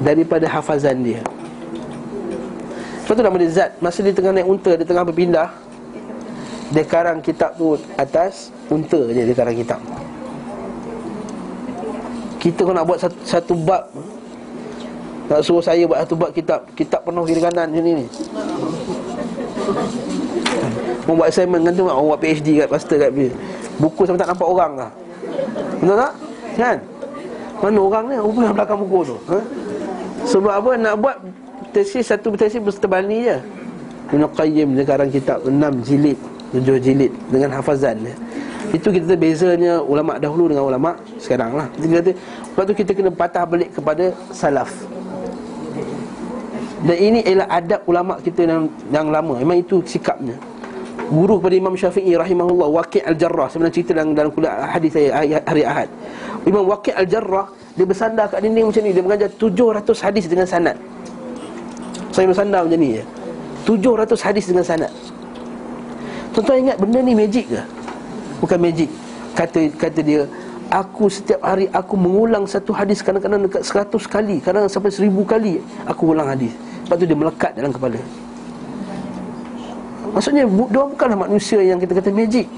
daripada 0.00 0.48
hafazan 0.48 1.04
dia. 1.04 1.20
Sebab 3.06 3.14
tu 3.14 3.22
nama 3.22 3.38
dia 3.38 3.54
Zat 3.54 3.70
Masa 3.78 4.02
dia 4.02 4.10
tengah 4.10 4.34
naik 4.34 4.50
unta 4.50 4.74
Dia 4.74 4.82
tengah 4.82 5.06
berpindah 5.06 5.54
Dia 6.74 6.82
karang 6.82 7.22
kitab 7.22 7.54
tu 7.54 7.78
atas 7.94 8.50
Unta 8.66 8.98
je 9.14 9.22
dia 9.22 9.30
karang 9.30 9.54
kitab 9.54 9.78
Kita 12.42 12.66
kalau 12.66 12.74
nak 12.74 12.82
buat 12.82 12.98
satu, 12.98 13.14
satu 13.22 13.54
bab 13.54 13.94
Nak 15.30 15.38
suruh 15.46 15.62
saya 15.62 15.86
buat 15.86 16.02
satu 16.02 16.18
bab 16.18 16.34
kitab 16.34 16.66
Kitab 16.74 17.06
penuh 17.06 17.22
kiri 17.22 17.38
kanan 17.38 17.70
macam 17.70 17.82
ni 17.86 17.92
ni 18.02 18.06
Orang 21.04 21.16
buat 21.20 21.28
assignment 21.28 21.62
kan 21.68 21.72
tu 21.76 21.84
Orang 21.84 22.06
buat 22.16 22.20
PhD 22.22 22.64
kat 22.64 22.68
pastor 22.72 22.96
kat 22.96 23.10
bila 23.12 23.34
Buku 23.76 24.02
sampai 24.08 24.20
tak 24.24 24.30
nampak 24.32 24.48
orang 24.48 24.72
lah 24.80 24.90
Betul 25.76 25.96
tak? 26.00 26.12
Kan? 26.56 26.76
Mana 27.60 27.78
orang 27.80 28.04
ni? 28.08 28.16
Rupa 28.16 28.52
belakang 28.52 28.78
buku 28.84 28.98
tu 29.12 29.16
ha? 29.28 29.38
Sebab 30.26 30.52
apa? 30.52 30.70
Nak 30.76 30.94
buat 31.00 31.16
tesis 31.72 32.04
Satu 32.08 32.32
tesis 32.36 32.60
bersetebal 32.60 33.04
ni 33.04 33.28
je 33.28 33.36
Ibn 34.12 34.22
Qayyim 34.32 34.68
sekarang 34.80 35.08
kitab 35.10 35.38
6 35.44 35.52
jilid 35.86 36.18
7 36.54 36.78
jilid 36.80 37.12
Dengan 37.28 37.50
hafazan 37.58 37.96
dia 38.00 38.14
Itu 38.72 38.88
kita 38.92 39.14
bezanya 39.16 39.82
ulama 39.82 40.16
dahulu 40.16 40.52
dengan 40.52 40.64
ulama 40.68 40.90
sekarang 41.20 41.56
lah 41.56 41.66
Kita 41.76 42.02
kata 42.02 42.12
Sebab 42.52 42.62
tu 42.64 42.74
kita 42.76 42.90
kena 42.96 43.10
patah 43.12 43.44
balik 43.44 43.70
kepada 43.74 44.14
salaf 44.30 44.70
Dan 46.86 46.96
ini 46.96 47.20
ialah 47.24 47.48
adab 47.50 47.80
ulama 47.88 48.16
kita 48.22 48.46
yang, 48.46 48.70
yang 48.94 49.08
lama 49.10 49.42
Memang 49.42 49.58
itu 49.60 49.82
sikapnya 49.84 50.36
Guru 51.06 51.38
kepada 51.38 51.54
Imam 51.54 51.74
Syafi'i 51.78 52.18
rahimahullah 52.18 52.68
Waqi' 52.82 53.02
al-Jarrah. 53.06 53.46
Sebenarnya 53.46 53.74
cerita 53.78 53.90
dalam, 53.94 54.10
dalam 54.10 54.30
kuliah 54.34 54.66
hadis 54.66 54.90
saya 54.90 55.38
hari 55.46 55.62
Ahad. 55.62 55.88
Imam 56.42 56.66
Waqi' 56.66 56.94
al-Jarrah 56.94 57.46
Dia 57.78 57.86
bersandar 57.86 58.26
kat 58.26 58.42
dinding 58.42 58.66
macam 58.66 58.82
ni. 58.82 58.90
Dia 58.90 59.04
mengajar 59.06 59.30
700 59.38 59.86
hadis 60.02 60.24
dengan 60.26 60.46
sanad. 60.50 60.76
Saya 62.10 62.26
bersandar 62.26 62.66
macam 62.66 62.80
ni 62.80 62.98
ya 62.98 63.04
700 63.68 64.18
hadis 64.18 64.44
dengan 64.50 64.64
sanad. 64.66 64.92
Tuan-tuan 66.34 66.58
ingat 66.66 66.76
benda 66.82 66.98
ni 66.98 67.14
magic 67.14 67.54
ke? 67.54 67.62
Bukan 68.42 68.58
magic. 68.58 68.90
Kata 69.36 69.60
kata 69.78 70.00
dia 70.02 70.26
Aku 70.66 71.06
setiap 71.06 71.38
hari 71.46 71.70
aku 71.70 71.94
mengulang 71.94 72.42
satu 72.48 72.74
hadis 72.74 72.98
Kadang-kadang 72.98 73.46
dekat 73.46 73.62
seratus 73.62 74.08
kali 74.08 74.42
Kadang 74.42 74.66
sampai 74.66 74.90
seribu 74.90 75.22
kali 75.22 75.62
Aku 75.86 76.10
ulang 76.10 76.26
hadis. 76.26 76.50
Sebab 76.88 76.96
tu 76.98 77.06
dia 77.06 77.14
melekat 77.14 77.52
dalam 77.54 77.70
kepala 77.70 78.00
Maksudnya 80.16 80.48
Dia 80.48 80.80
bukanlah 80.88 81.18
manusia 81.28 81.60
yang 81.60 81.76
kita 81.76 81.92
kata 81.92 82.08
magic. 82.08 82.48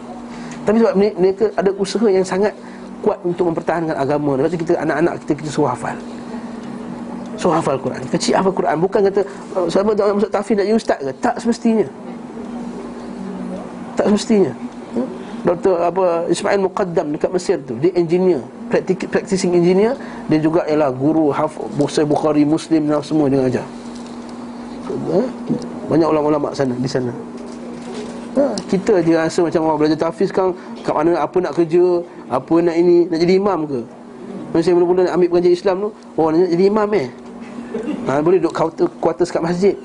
Tapi 0.62 0.76
sebab 0.78 0.94
mereka 0.94 1.44
ada 1.58 1.70
usaha 1.74 2.06
yang 2.06 2.22
sangat 2.22 2.54
Kuat 2.98 3.18
untuk 3.22 3.54
mempertahankan 3.54 3.94
agama. 3.94 4.34
Lepas 4.34 4.50
tu 4.54 4.58
kita 4.58 4.74
anak-anak 4.82 5.22
kita 5.22 5.32
kita 5.38 5.50
suruh 5.54 5.70
hafal. 5.70 5.94
Suruh 7.38 7.54
hafal 7.54 7.78
Quran. 7.78 8.02
Kecil 8.10 8.34
hafal 8.34 8.50
Quran. 8.50 8.74
Bukan 8.82 9.00
kata 9.06 9.20
Sahabat 9.70 9.94
tak 9.94 10.06
masuk 10.18 10.30
tafsir 10.34 10.54
nak 10.58 10.66
jadi 10.66 10.78
ustaz 10.78 10.98
ke? 10.98 11.12
Tak 11.22 11.34
semestinya. 11.38 11.86
Tak 13.94 14.06
semestinya. 14.10 14.52
Hmm? 14.98 15.08
Dr. 15.46 15.74
apa 15.78 16.26
Ismail 16.26 16.58
Muqaddam 16.58 17.06
dekat 17.14 17.30
Mesir 17.30 17.62
tu 17.62 17.78
dia 17.78 17.94
engineer. 17.94 18.42
Practicing 19.14 19.54
engineer. 19.54 19.94
Dia 20.26 20.38
juga 20.42 20.66
ialah 20.66 20.90
guru 20.90 21.30
haf 21.30 21.54
Bukhari 21.78 22.02
Bukhari 22.02 22.42
Muslim 22.42 22.90
dan 22.90 22.98
semua 23.06 23.30
dia 23.30 23.46
ajar 23.46 23.66
ha? 24.88 25.20
banyak 25.88 26.08
ulama-ulama 26.08 26.48
sana 26.56 26.74
di 26.76 26.88
sana 26.88 27.12
ha? 28.38 28.54
kita 28.70 29.02
je 29.02 29.12
rasa 29.18 29.42
macam 29.42 29.60
orang 29.66 29.78
belajar 29.82 29.98
tahfiz 30.06 30.30
kan 30.30 30.54
kat 30.86 30.94
mana 30.94 31.18
apa 31.18 31.36
nak 31.42 31.58
kerja 31.58 32.06
apa 32.30 32.54
nak 32.62 32.74
ini 32.78 33.10
nak 33.10 33.18
jadi 33.18 33.34
imam 33.42 33.66
ke 33.66 33.80
Masa 34.48 34.72
mula-mula 34.72 35.04
nak 35.04 35.20
ambil 35.20 35.28
pengajian 35.36 35.54
Islam 35.60 35.76
tu 35.84 35.88
Oh 36.16 36.32
nak 36.32 36.48
jadi 36.48 36.64
imam 36.72 36.88
eh 36.96 37.08
ha, 38.08 38.24
Boleh 38.24 38.40
duduk 38.40 38.54
quarter, 38.56 38.88
quarters 38.96 39.28
kat 39.28 39.44
masjid 39.44 39.76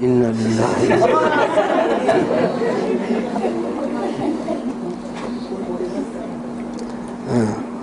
Ha, 7.34 7.39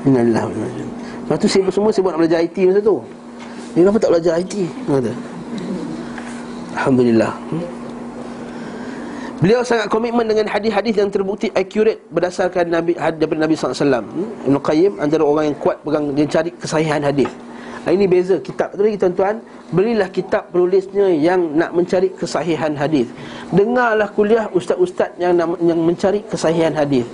innalillah 0.06 0.44
Lepas 0.46 1.36
tu 1.42 1.48
sibuk 1.50 1.72
semua 1.74 1.90
sibuk 1.92 2.14
nak 2.16 2.24
belajar 2.24 2.40
IT 2.40 2.56
masa 2.64 2.80
tu 2.80 2.96
Dia 3.76 3.84
kenapa 3.84 3.98
tak 4.00 4.10
belajar 4.16 4.32
IT? 4.40 4.54
Kata. 4.88 5.12
Alhamdulillah 6.80 7.32
hmm? 7.50 7.79
Beliau 9.41 9.64
sangat 9.64 9.88
komitmen 9.88 10.28
dengan 10.28 10.53
hadis-hadis 10.53 11.01
yang 11.01 11.09
terbukti 11.09 11.49
accurate 11.57 12.05
berdasarkan 12.12 12.68
Nabi 12.68 12.93
daripada 12.93 13.41
Nabi 13.49 13.57
SAW 13.57 13.72
hmm? 13.72 14.53
Ibn 14.53 14.57
Qayyim 14.61 14.93
antara 15.01 15.24
orang 15.24 15.49
yang 15.49 15.57
kuat 15.57 15.80
pegang 15.80 16.12
dia 16.12 16.28
cari 16.28 16.53
kesahihan 16.53 17.01
hadis. 17.01 17.32
Ini 17.88 18.05
beza 18.05 18.36
kitab 18.45 18.76
tu 18.76 18.84
lagi 18.84 19.01
tuan-tuan 19.01 19.41
Belilah 19.72 20.12
kitab 20.12 20.53
penulisnya 20.53 21.09
yang 21.16 21.57
nak 21.57 21.72
mencari 21.72 22.12
kesahihan 22.12 22.76
hadis. 22.76 23.09
Dengarlah 23.49 24.12
kuliah 24.12 24.45
ustaz-ustaz 24.53 25.16
yang 25.16 25.32
nak, 25.32 25.57
yang 25.62 25.80
mencari 25.80 26.20
kesahihan 26.28 26.76
hadis. 26.76 27.09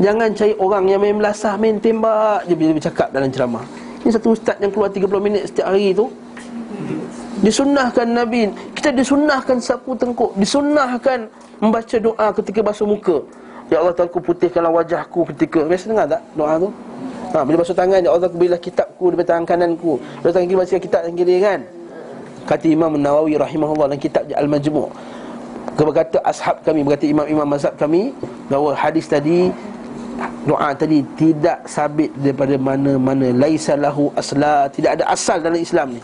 Jangan 0.00 0.32
cari 0.32 0.56
orang 0.56 0.88
yang 0.88 1.04
main 1.04 1.18
melasah, 1.20 1.60
main 1.60 1.76
tembak 1.76 2.48
je 2.48 2.56
bila 2.56 2.72
bercakap 2.72 3.12
dalam 3.12 3.28
ceramah. 3.28 3.68
Ini 4.00 4.16
satu 4.16 4.32
ustaz 4.32 4.56
yang 4.62 4.72
keluar 4.72 4.88
30 4.88 5.04
minit 5.20 5.50
setiap 5.52 5.68
hari 5.68 5.92
tu. 5.92 6.08
Disunnahkan 7.44 8.06
Nabi, 8.08 8.48
kita 8.72 8.96
disunnahkan 8.96 9.60
sapu 9.60 9.92
tengkuk, 9.92 10.32
disunnahkan 10.40 11.28
membaca 11.62 11.96
doa 11.96 12.26
ketika 12.36 12.60
basuh 12.62 12.88
muka. 12.88 13.22
Ya 13.66 13.82
Allah 13.82 13.94
Tuhanku 13.98 14.22
putihkanlah 14.22 14.70
wajahku 14.70 15.26
ketika 15.34 15.66
Biasa 15.66 15.90
dengar 15.90 16.06
tak 16.06 16.22
doa 16.38 16.54
tu? 16.54 16.70
Ha, 17.34 17.42
bila 17.42 17.66
basuh 17.66 17.74
tangan 17.74 17.98
Ya 17.98 18.14
Allah 18.14 18.30
berilah 18.30 18.60
kitabku 18.62 19.10
di 19.10 19.26
tangan 19.26 19.42
kananku. 19.42 19.98
Bila 20.22 20.30
tangan 20.30 20.46
kiri 20.46 20.58
baca 20.62 20.74
kitab 20.78 21.00
tangan 21.02 21.16
kiri 21.18 21.36
kan? 21.42 21.60
Kata 22.46 22.66
Imam 22.70 22.94
Nawawi 22.94 23.34
rahimahullah 23.34 23.90
dalam 23.90 23.98
kitab 23.98 24.22
Al-Majmu' 24.30 24.86
Berkata 25.76 26.22
ashab 26.22 26.62
kami 26.62 26.86
Berkata 26.86 27.10
imam-imam 27.10 27.42
mazhab 27.42 27.74
kami 27.74 28.14
Bahawa 28.46 28.70
hadis 28.78 29.10
tadi 29.10 29.50
doa 30.46 30.70
tadi 30.72 31.02
tidak 31.18 31.66
sabit 31.66 32.08
daripada 32.16 32.56
mana-mana. 32.56 33.34
Laisa 33.34 33.74
lahu 33.76 34.08
asla 34.16 34.70
tidak 34.70 35.00
ada 35.00 35.04
asal 35.10 35.42
dalam 35.42 35.60
Islam 35.60 35.98
ni. 35.98 36.02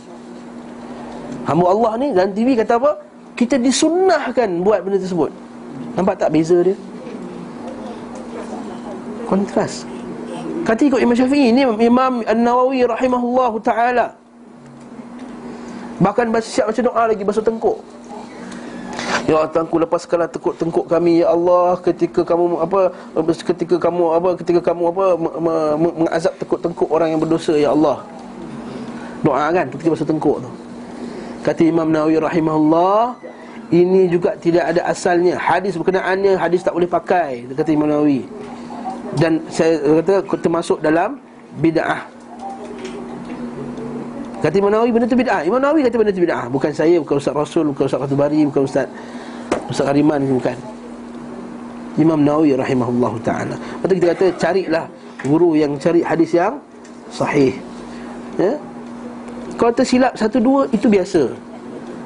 Hamba 1.49 1.67
Allah 1.71 1.93
ni 1.99 2.09
dalam 2.15 2.31
TV 2.35 2.55
kata 2.59 2.79
apa 2.79 2.93
kita 3.37 3.57
disunnahkan 3.57 4.61
buat 4.61 4.85
benda 4.85 5.01
tersebut. 5.01 5.33
Nampak 5.97 6.21
tak 6.21 6.33
beza 6.33 6.61
dia? 6.61 6.77
Kontras. 9.29 9.89
Kata 10.63 10.81
ikut 10.87 11.01
Imam 11.03 11.17
Syafi'i 11.17 11.51
ni 11.51 11.65
Imam 11.65 12.23
An-Nawawi 12.23 12.87
rahimahullahu 12.87 13.59
taala. 13.65 14.15
Bahkan 15.99 16.29
siap 16.43 16.71
baca 16.71 16.81
doa 16.83 17.03
lagi 17.09 17.23
basuh 17.25 17.43
tengkuk. 17.43 17.79
Ya 19.23 19.39
Allah 19.39 19.55
Tuhanku 19.55 19.79
lepaskanlah 19.79 20.27
tekuk-tengkuk 20.35 20.91
kami 20.91 21.23
ya 21.23 21.31
Allah 21.31 21.79
ketika 21.79 22.27
kamu 22.27 22.59
apa 22.59 22.91
ketika 23.55 23.79
kamu 23.79 24.05
apa 24.19 24.29
ketika 24.35 24.61
kamu 24.61 24.83
apa 24.91 25.05
mengazab 25.79 26.35
tekuk-tengkuk 26.43 26.91
orang 26.91 27.15
yang 27.15 27.21
berdosa 27.23 27.55
ya 27.55 27.71
Allah. 27.71 28.03
Doa 29.23 29.55
kan 29.55 29.71
ketika 29.71 29.95
basuh 29.95 30.07
tengkuk 30.07 30.43
tu. 30.43 30.51
Kata 31.43 31.63
Imam 31.67 31.91
Nawawi 31.91 32.23
rahimahullah 32.23 33.19
ini 33.75 34.07
juga 34.07 34.39
tidak 34.39 34.69
ada 34.71 34.87
asalnya. 34.87 35.35
Hadis 35.41 35.75
berkenaannya 35.75 36.39
hadis 36.39 36.63
tak 36.63 36.77
boleh 36.77 36.87
pakai 36.87 37.51
kata 37.51 37.71
Imam 37.75 37.91
Nawawi. 37.91 38.23
Dan 39.19 39.43
saya 39.51 39.81
kata 40.01 40.23
termasuk 40.39 40.79
dalam 40.79 41.19
bid'ah. 41.59 42.07
Kata 44.39 44.55
Imam 44.55 44.71
Nawawi 44.71 44.91
benda 44.95 45.07
tu 45.11 45.19
bid'ah. 45.19 45.43
Imam 45.43 45.59
Nawawi 45.59 45.83
kata 45.83 45.97
benda 45.99 46.13
tu 46.15 46.23
bid'ah. 46.23 46.47
Bukan 46.47 46.71
saya, 46.71 47.01
bukan 47.03 47.17
Ustaz 47.19 47.35
Rasul, 47.35 47.75
bukan 47.75 47.85
Ustaz 47.91 48.01
Fatul 48.01 48.19
Bari 48.19 48.41
Bukan 48.47 48.63
Ustaz 48.63 48.87
Ustaz 49.67 49.89
Hariman 49.91 50.23
bukan. 50.23 50.55
Imam 51.99 52.23
Nawawi 52.23 52.55
rahimahullah 52.55 53.13
ta'ala. 53.21 53.57
Lepas 53.59 53.95
kita 53.99 54.07
kata 54.15 54.27
carilah 54.39 54.85
Guru 55.23 55.55
yang 55.59 55.75
cari 55.77 56.07
hadis 56.07 56.35
yang 56.35 56.61
Sahih. 57.13 57.53
Ya? 58.41 58.57
Kalau 59.57 59.73
tersilap 59.73 60.13
satu 60.19 60.39
dua 60.43 60.67
itu 60.73 60.87
biasa. 60.89 61.33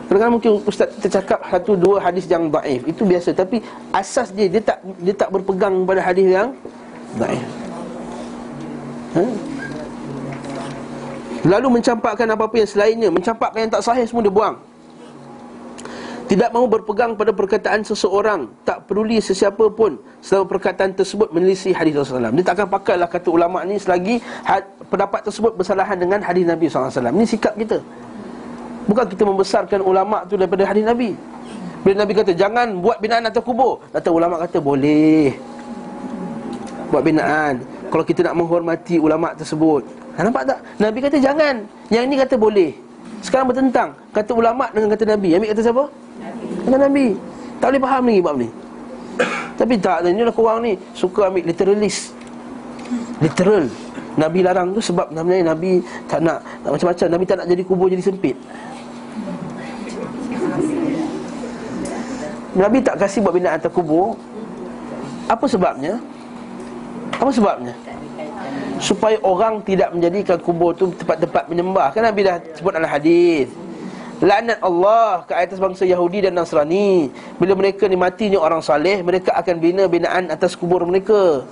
Kadang-kadang 0.07 0.35
mungkin 0.39 0.51
Ustaz 0.63 0.87
tercakap 1.03 1.43
satu 1.51 1.75
dua 1.75 1.99
hadis 1.99 2.31
yang 2.31 2.47
daif 2.47 2.87
Itu 2.87 3.03
biasa. 3.03 3.35
Tapi 3.35 3.59
asas 3.91 4.31
dia 4.31 4.47
Dia 4.47 4.63
tak 4.63 4.79
dia 5.03 5.15
tak 5.15 5.35
berpegang 5.35 5.83
pada 5.83 5.99
hadis 5.99 6.27
yang 6.31 6.55
daif. 7.19 7.43
Ha? 9.19 9.23
Lalu 11.47 11.79
mencampakkan 11.79 12.27
apa-apa 12.31 12.55
yang 12.59 12.71
selainnya. 12.71 13.09
Mencampakkan 13.11 13.67
yang 13.67 13.73
tak 13.73 13.83
sahih 13.83 14.07
semua 14.07 14.23
dia 14.23 14.31
buang 14.31 14.57
tidak 16.27 16.51
mahu 16.51 16.67
berpegang 16.67 17.15
pada 17.15 17.31
perkataan 17.31 17.87
seseorang. 17.87 18.51
Tak 18.67 18.91
peduli 18.91 19.23
sesiapa 19.23 19.71
pun. 19.71 19.95
Selama 20.19 20.59
perkataan 20.59 20.91
tersebut 20.91 21.31
menelisih 21.31 21.71
hadis 21.71 21.95
Rasulullah 21.95 22.35
SAW 22.35 22.39
Dia 22.43 22.45
tak 22.51 22.55
akan 22.59 22.69
pakailah 22.75 23.07
kata 23.07 23.29
ulama' 23.31 23.63
ni 23.63 23.79
Selagi 23.79 24.19
had, 24.43 24.67
pendapat 24.91 25.23
tersebut 25.23 25.55
bersalahan 25.55 25.95
dengan 25.95 26.19
hadis 26.19 26.43
Nabi 26.43 26.67
SAW 26.67 27.15
Ini 27.15 27.27
sikap 27.31 27.55
kita. 27.55 27.79
Bukan 28.91 29.07
kita 29.07 29.23
membesarkan 29.23 29.81
ulama' 29.87 30.27
tu 30.27 30.35
daripada 30.35 30.67
hadis 30.67 30.83
Nabi. 30.83 31.15
Bila 31.87 32.03
Nabi 32.03 32.13
kata 32.19 32.35
jangan 32.35 32.75
buat 32.83 32.99
binaan 32.99 33.31
atau 33.31 33.43
kubur. 33.47 33.79
Kata 33.95 34.11
ulama' 34.11 34.43
kata 34.43 34.59
boleh. 34.59 35.31
Buat 36.91 37.03
binaan. 37.07 37.63
Kalau 37.87 38.03
kita 38.03 38.27
nak 38.27 38.35
menghormati 38.35 38.99
ulama' 38.99 39.31
tersebut. 39.39 39.87
Ha, 40.19 40.27
nampak 40.27 40.43
tak? 40.43 40.59
Nabi 40.83 40.99
kata 41.07 41.23
jangan. 41.23 41.63
Yang 41.87 42.03
ini 42.11 42.15
kata 42.19 42.35
boleh. 42.35 42.75
Sekarang 43.23 43.47
bertentang. 43.47 43.95
Kata 44.11 44.35
ulama' 44.35 44.75
dengan 44.75 44.91
kata 44.91 45.05
Nabi. 45.07 45.39
Ambil 45.39 45.51
kata 45.55 45.63
siapa? 45.63 45.87
Kata 46.67 46.77
Nabi 46.77 47.07
Tak 47.63 47.67
boleh 47.73 47.83
faham 47.83 48.03
lagi 48.09 48.21
bab 48.23 48.37
ni 48.39 48.49
Tapi 49.57 49.75
tak 49.81 50.07
Ini 50.07 50.23
lah 50.27 50.35
korang 50.35 50.59
ni 50.65 50.73
Suka 50.93 51.31
ambil 51.31 51.47
literalis 51.47 52.13
Literal 53.23 53.67
Nabi 54.17 54.41
larang 54.41 54.73
tu 54.73 54.81
sebab 54.81 55.13
namanya 55.13 55.53
Nabi 55.53 55.85
tak 56.09 56.25
nak, 56.25 56.41
macam-macam 56.65 57.07
Nabi 57.13 57.25
tak 57.29 57.37
nak 57.37 57.47
jadi 57.53 57.63
kubur 57.69 57.93
jadi 57.93 58.01
sempit 58.01 58.33
Nabi 62.57 62.81
tak 62.81 62.97
kasih 62.97 63.21
buat 63.21 63.37
binaan 63.37 63.61
atas 63.61 63.69
kubur 63.77 64.17
Apa 65.29 65.45
sebabnya? 65.45 66.01
Apa 67.21 67.29
sebabnya? 67.29 67.77
supaya 68.81 69.17
orang 69.25 69.65
tidak 69.65 69.93
menjadikan 69.93 70.37
kubur 70.41 70.77
tu 70.77 70.93
tempat-tempat 70.93 71.49
menyembah. 71.49 71.93
Kan 71.93 72.05
Nabi 72.05 72.29
dah 72.29 72.37
sebut 72.57 72.73
dalam 72.77 72.89
hadis. 72.89 73.49
Laknat 74.17 74.65
Allah 74.65 75.29
ke 75.29 75.37
atas 75.37 75.61
bangsa 75.61 75.85
Yahudi 75.85 76.25
dan 76.25 76.33
Nasrani. 76.33 77.13
Bila 77.37 77.53
mereka 77.53 77.85
ni 77.85 78.01
matinya 78.01 78.41
orang 78.41 78.65
saleh, 78.65 79.05
mereka 79.05 79.37
akan 79.37 79.61
bina 79.61 79.85
binaan 79.85 80.33
atas 80.33 80.57
kubur 80.57 80.81
mereka. 80.89 81.45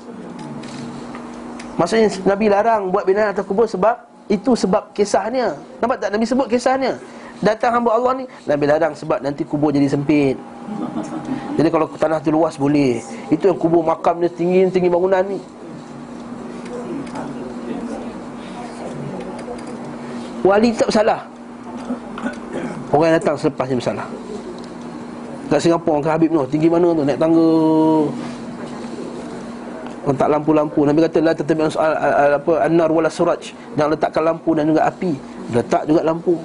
Maksudnya 1.77 2.09
Nabi 2.25 2.49
larang 2.49 2.89
buat 2.89 3.05
binaan 3.05 3.37
atas 3.37 3.45
kubur 3.45 3.69
sebab 3.69 4.01
itu 4.33 4.57
sebab 4.57 4.97
kisahnya. 4.97 5.61
Nampak 5.85 6.01
tak 6.01 6.17
Nabi 6.17 6.25
sebut 6.25 6.49
kisahnya? 6.49 6.97
Datang 7.45 7.77
hamba 7.77 8.01
Allah 8.01 8.25
ni 8.25 8.25
Nabi 8.49 8.65
larang 8.65 8.97
sebab 8.97 9.21
nanti 9.21 9.45
kubur 9.45 9.69
jadi 9.69 9.85
sempit. 9.85 10.41
Jadi 11.61 11.69
kalau 11.69 11.85
tanah 11.93 12.17
tu 12.25 12.33
luas 12.33 12.57
boleh. 12.57 13.05
Itu 13.29 13.53
yang 13.53 13.61
kubur 13.61 13.85
makam 13.85 14.25
dia 14.25 14.33
tinggi 14.33 14.73
tinggi 14.73 14.89
bangunan 14.89 15.21
ni. 15.21 15.37
Wali 20.41 20.73
tak 20.73 20.89
bersalah 20.89 21.34
Orang 22.95 23.11
yang 23.11 23.19
datang 23.19 23.35
selepas 23.35 23.67
dia 23.67 23.75
bersalah. 23.75 24.07
Kat 25.51 25.59
Singapura 25.59 25.99
ke 25.99 26.09
Habib 26.15 26.31
Noh. 26.31 26.47
Tinggi 26.47 26.71
mana 26.71 26.95
tu? 26.95 27.03
Naik 27.03 27.19
tangga. 27.19 27.51
Letak 30.07 30.29
lampu-lampu. 30.31 30.81
Nabi 30.87 30.99
kata 31.03 31.19
lah 31.19 31.35
tetap 31.35 31.59
soal 31.75 31.91
apa 32.39 32.53
An-nar 32.63 32.95
wala 32.95 33.11
suraj. 33.11 33.51
Jangan 33.75 33.99
letakkan 33.99 34.23
lampu 34.23 34.55
dan 34.55 34.71
juga 34.71 34.87
api. 34.87 35.11
Letak 35.51 35.91
juga 35.91 36.07
lampu. 36.07 36.39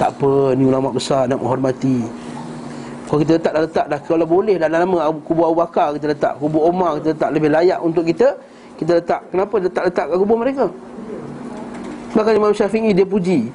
Tak 0.00 0.16
apa 0.16 0.56
ni 0.56 0.64
ulama 0.64 0.88
besar 0.96 1.28
nak 1.28 1.44
menghormati. 1.44 2.08
Kalau 3.06 3.20
kita 3.22 3.32
letak 3.38 3.52
dah 3.54 3.62
letak 3.62 3.86
dah 3.86 4.00
Kalau 4.02 4.26
boleh 4.26 4.58
dah 4.58 4.66
nama 4.66 4.98
kubur 5.22 5.46
Abu 5.46 5.62
Bakar 5.62 5.94
kita 5.94 6.10
letak 6.10 6.42
Kubur 6.42 6.66
Omar 6.66 6.98
kita 6.98 7.14
letak 7.14 7.30
Lebih 7.38 7.54
layak 7.54 7.78
untuk 7.78 8.02
kita 8.02 8.34
Kita 8.74 8.98
letak. 8.98 9.30
Kenapa 9.30 9.54
letak-letak 9.62 10.04
kat 10.10 10.16
kubur 10.18 10.36
mereka? 10.42 10.66
Bahkan 12.18 12.32
Imam 12.34 12.50
Syafi'i 12.50 12.90
dia 12.90 13.06
puji 13.06 13.46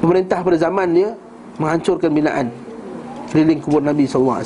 Pemerintah 0.00 0.44
pada 0.44 0.56
zaman 0.60 0.88
dia 0.92 1.10
Menghancurkan 1.56 2.12
binaan 2.12 2.46
Keliling 3.32 3.60
kubur 3.60 3.80
Nabi 3.80 4.04
SAW 4.04 4.44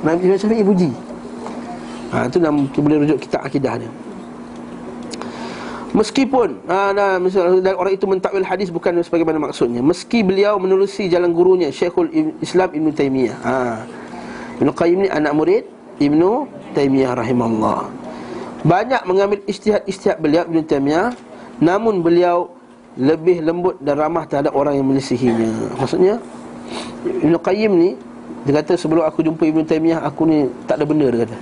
Nabi 0.00 0.20
Imam 0.24 0.38
Syafi'i 0.38 0.64
puji 0.64 0.90
ha, 2.14 2.26
Itu 2.26 2.38
dalam 2.40 2.66
boleh 2.70 3.06
rujuk 3.06 3.20
kitab 3.22 3.44
akidah 3.44 3.76
dia. 3.80 3.90
Meskipun 5.90 6.70
ha, 6.70 6.94
misalnya, 7.18 7.74
orang 7.74 7.92
itu 7.98 8.06
mentakwil 8.06 8.46
hadis 8.46 8.70
bukan 8.70 9.02
sebagaimana 9.02 9.42
maksudnya. 9.42 9.82
Meski 9.82 10.22
beliau 10.22 10.54
menerusi 10.62 11.10
jalan 11.10 11.34
gurunya 11.34 11.74
Syekhul 11.74 12.10
Islam 12.38 12.70
Ibn 12.70 12.88
Taymiyah 12.94 13.38
ha. 13.42 13.82
Ibn 14.62 14.68
Qayyim 14.70 14.98
ni 15.06 15.08
anak 15.10 15.32
murid 15.34 15.64
Ibn 15.98 16.46
Taymiyah 16.78 17.18
rahimahullah. 17.18 17.90
Banyak 18.62 19.02
mengambil 19.08 19.42
istihad-istihad 19.50 20.20
beliau 20.20 20.44
Ibn 20.44 20.62
Taymiyah 20.68 21.16
Namun 21.60 22.00
beliau 22.00 22.59
lebih 23.00 23.40
lembut 23.40 23.80
dan 23.80 23.96
ramah 23.96 24.28
terhadap 24.28 24.52
orang 24.52 24.76
yang 24.76 24.84
menyisihinya 24.84 25.72
Maksudnya 25.80 26.20
Ibn 27.24 27.34
Qayyim 27.40 27.72
ni 27.72 27.90
Dia 28.44 28.60
kata 28.60 28.76
sebelum 28.76 29.08
aku 29.08 29.24
jumpa 29.24 29.48
Ibn 29.48 29.64
Taymiyah 29.64 30.04
Aku 30.04 30.28
ni 30.28 30.44
tak 30.68 30.76
ada 30.76 30.84
benda 30.84 31.08
dia 31.08 31.24
kata. 31.24 31.38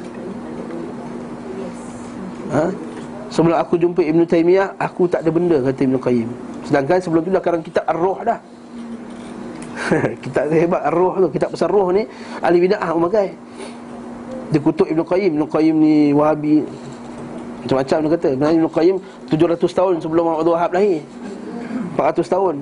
Ha? 2.48 2.64
Sebelum 3.34 3.58
aku 3.58 3.74
jumpa 3.74 4.00
Ibn 4.06 4.22
Taymiyah 4.22 4.78
Aku 4.78 5.10
tak 5.10 5.26
ada 5.26 5.30
benda 5.34 5.58
kata 5.58 5.80
Ibn 5.82 5.96
Qayyim. 5.98 6.28
Sedangkan 6.62 6.98
sebelum 7.02 7.26
tu 7.26 7.30
dah 7.34 7.42
karang 7.42 7.62
kitab 7.66 7.84
Ar-Ruh 7.90 8.22
dah. 8.22 8.38
Kitab 10.24 10.50
hebat 10.54 10.82
Ar-Ruh 10.86 11.26
tu. 11.26 11.28
Kitab 11.34 11.54
besar 11.54 11.70
Ruh 11.70 11.90
ni 11.94 12.02
Ahli 12.42 12.58
bida'ah 12.66 12.92
memakai 12.92 13.34
Dia 14.54 14.60
kutuk 14.62 14.86
Ibn 14.86 15.02
Qayyim. 15.02 15.32
Ibn 15.38 15.44
Qayyim 15.50 15.74
ni 15.74 15.94
Wahabi. 16.14 16.62
Macam-macam 17.66 17.96
dia 17.98 18.10
kata. 18.14 18.28
Ibn 18.38 18.68
Qayyim 18.70 18.96
700 19.26 19.58
tahun 19.74 19.94
sebelum 19.98 20.22
Muhammad 20.22 20.46
Wahab 20.54 20.70
lahir 20.78 21.02
400 21.98 22.30
tahun. 22.30 22.54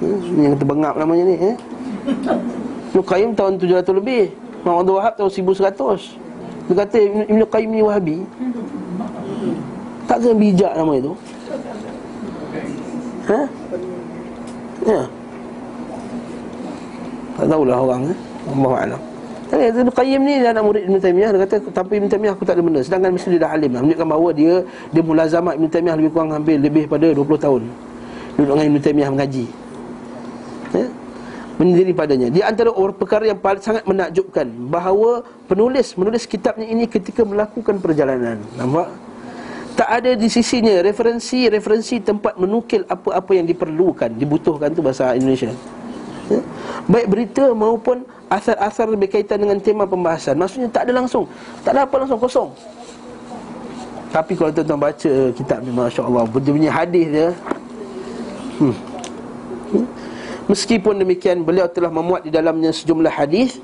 Hmm, 0.00 0.40
yang 0.40 0.52
kata 0.56 0.64
bengap 0.64 0.94
namanya 0.96 1.28
ni 1.28 1.36
eh? 1.36 1.56
Ibn 2.96 3.04
Qayyim 3.04 3.36
tahun 3.36 3.60
700 3.60 4.00
lebih 4.00 4.32
Muhammad 4.64 4.96
Wahab 4.96 5.12
tahun 5.20 5.28
1100 5.28 6.72
Dia 6.72 6.74
kata 6.80 6.96
Ibn 7.28 7.40
Qayyim 7.44 7.70
ni 7.70 7.84
Wahabi. 7.84 8.16
Tak 10.08 10.24
kena 10.24 10.34
bijak 10.40 10.72
nama 10.72 10.92
itu. 10.96 11.12
Ha? 13.28 13.40
Ya. 14.88 15.02
Tak 17.36 17.46
tahulah 17.46 17.76
orang 17.76 18.02
eh? 18.08 18.18
Allah 18.56 18.72
Alam. 18.88 19.00
Tapi 19.52 19.62
Ibn 19.68 19.90
Qayyim 19.92 20.20
ni 20.24 20.34
dia 20.40 20.50
anak 20.56 20.64
murid 20.64 20.82
Ibn 20.88 20.96
Taymiyah. 20.96 21.30
Dia 21.36 21.40
kata 21.44 21.56
tanpa 21.76 21.92
Ibn 21.92 22.08
Taymiyah 22.08 22.32
aku 22.32 22.48
tak 22.48 22.56
ada 22.56 22.62
benda. 22.64 22.80
Sedangkan 22.80 23.12
mesti 23.12 23.36
dia 23.36 23.44
dah 23.44 23.52
alim 23.52 23.68
Menunjukkan 23.68 24.06
bahawa 24.08 24.30
dia 24.32 24.64
Dia 24.94 25.02
mulazamat 25.04 25.60
Ibn 25.60 25.66
Taymiyah 25.68 25.96
lebih 25.98 26.10
kurang 26.14 26.30
hampir 26.30 26.56
Lebih 26.56 26.86
pada 26.86 27.10
20 27.10 27.26
tahun 27.36 27.89
Duduk 28.40 28.56
dengan 28.56 28.72
Ibn 28.72 28.80
Taymiyah 28.80 29.10
mengaji 29.12 29.44
ya? 30.72 30.88
Menyendiri 31.60 31.92
padanya. 31.92 32.32
Di 32.32 32.40
antara 32.40 32.72
orang 32.72 32.96
perkara 32.96 33.28
yang 33.28 33.36
paling 33.36 33.60
sangat 33.60 33.84
menakjubkan 33.84 34.48
Bahawa 34.72 35.20
penulis 35.44 35.92
Menulis 35.92 36.24
kitabnya 36.24 36.64
ini 36.64 36.88
ketika 36.88 37.20
melakukan 37.20 37.76
perjalanan. 37.84 38.40
Nampak? 38.56 38.88
Tak 39.76 39.88
ada 40.00 40.16
di 40.16 40.28
sisinya 40.32 40.80
referensi-referensi 40.80 42.00
tempat 42.00 42.40
menukil 42.40 42.88
apa-apa 42.88 43.36
yang 43.36 43.44
diperlukan 43.44 44.08
Dibutuhkan 44.16 44.72
tu 44.72 44.80
bahasa 44.80 45.12
Indonesia. 45.12 45.52
Ya? 46.32 46.40
Baik 46.88 47.06
berita 47.12 47.44
maupun 47.52 48.08
asar-asar 48.32 48.88
berkaitan 48.96 49.36
dengan 49.44 49.60
tema 49.60 49.84
pembahasan. 49.84 50.40
Maksudnya 50.40 50.72
tak 50.72 50.88
ada 50.88 50.96
langsung. 50.96 51.28
Tak 51.60 51.76
ada 51.76 51.84
apa 51.84 51.94
langsung, 52.00 52.16
kosong. 52.16 52.48
Tapi 54.10 54.32
kalau 54.32 54.50
tuan-tuan 54.50 54.80
baca 54.80 55.12
kitab 55.38 55.62
ni 55.62 55.70
Masya 55.70 56.02
Allah 56.02 56.26
Dia 56.26 56.50
punya 56.50 56.70
hadis 56.74 57.06
dia 57.14 57.28
hmm. 58.60 58.74
Meskipun 60.46 61.00
demikian 61.00 61.42
Beliau 61.42 61.66
telah 61.66 61.90
memuat 61.90 62.28
di 62.28 62.30
dalamnya 62.30 62.70
sejumlah 62.70 63.10
hadis 63.10 63.58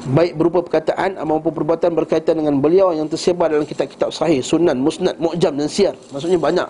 Baik 0.00 0.32
berupa 0.32 0.64
perkataan 0.64 1.20
maupun 1.28 1.52
perbuatan 1.52 1.92
berkaitan 1.92 2.40
dengan 2.40 2.56
beliau 2.56 2.90
Yang 2.96 3.14
tersebar 3.14 3.52
dalam 3.52 3.68
kitab-kitab 3.68 4.08
sahih 4.10 4.40
Sunan, 4.40 4.80
musnad, 4.80 5.20
mu'jam 5.20 5.52
dan 5.52 5.68
siar 5.68 5.94
Maksudnya 6.10 6.40
banyak 6.40 6.68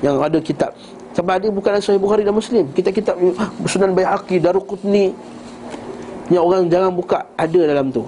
Yang 0.00 0.16
ada 0.16 0.38
kitab 0.40 0.72
Sebab 1.12 1.32
ada 1.36 1.48
bukan 1.52 1.80
Sahih 1.84 2.00
Bukhari 2.00 2.24
dan 2.24 2.32
Muslim 2.32 2.72
Kita 2.72 2.88
kitab 2.88 3.20
Sunan 3.68 3.92
Bayhaqi, 3.92 4.40
Daruqutni 4.40 5.12
yang 6.26 6.42
orang 6.42 6.66
jangan 6.66 6.90
buka 6.90 7.22
ada 7.38 7.60
dalam 7.70 7.86
tu 7.94 8.02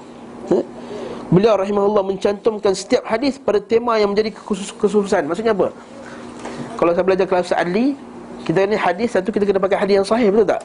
ha? 0.50 0.58
Beliau 1.28 1.54
rahimahullah 1.60 2.02
mencantumkan 2.02 2.72
setiap 2.72 3.04
hadis 3.06 3.36
pada 3.38 3.62
tema 3.62 4.00
yang 4.00 4.10
menjadi 4.10 4.34
kekhususan 4.34 5.28
Maksudnya 5.28 5.54
apa? 5.54 5.70
Kalau 6.78 6.94
saya 6.94 7.04
belajar 7.04 7.26
kelas 7.26 7.50
adli 7.50 7.98
Kita 8.46 8.62
ni 8.70 8.78
hadis 8.78 9.18
satu 9.18 9.34
kita 9.34 9.44
kena 9.44 9.58
pakai 9.58 9.82
hadis 9.82 9.94
yang 9.98 10.06
sahih 10.06 10.30
betul 10.30 10.46
tak? 10.54 10.62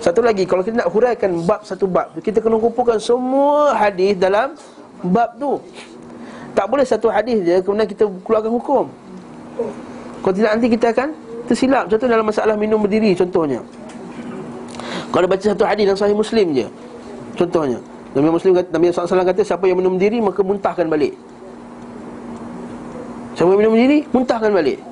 Satu 0.00 0.20
lagi 0.20 0.44
kalau 0.44 0.60
kita 0.60 0.84
nak 0.84 0.88
huraikan 0.92 1.32
bab 1.48 1.64
satu 1.64 1.88
bab 1.88 2.12
Kita 2.20 2.44
kena 2.44 2.60
kumpulkan 2.60 3.00
semua 3.00 3.72
hadis 3.76 4.16
dalam 4.20 4.52
bab 5.00 5.32
tu. 5.40 5.56
Tak 6.52 6.66
boleh 6.68 6.84
satu 6.84 7.08
hadis 7.08 7.40
je 7.40 7.56
kemudian 7.64 7.88
kita 7.88 8.04
keluarkan 8.24 8.52
hukum. 8.52 8.84
Kalau 10.20 10.34
tidak 10.36 10.50
nanti 10.56 10.68
kita 10.68 10.86
akan 10.92 11.08
tersilap. 11.48 11.88
Contoh 11.88 12.08
dalam 12.08 12.26
masalah 12.28 12.54
minum 12.56 12.80
berdiri 12.80 13.16
contohnya. 13.16 13.60
Kalau 15.08 15.24
baca 15.24 15.40
satu 15.40 15.64
hadis 15.64 15.84
dalam 15.88 15.98
sahih 15.98 16.16
Muslim 16.16 16.52
je 16.52 16.66
Contohnya. 17.34 17.80
Nabi 18.10 18.28
Muslim 18.28 18.52
kata, 18.58 18.68
Nabi 18.74 18.90
SAW 18.90 19.22
kata 19.22 19.42
Siapa 19.46 19.64
yang 19.70 19.78
minum 19.78 19.94
diri 19.94 20.18
maka 20.18 20.42
muntahkan 20.42 20.86
balik. 20.90 21.14
Siapa 23.38 23.48
yang 23.54 23.60
minum 23.62 23.74
diri 23.78 24.02
Muntahkan 24.10 24.50
balik 24.50 24.89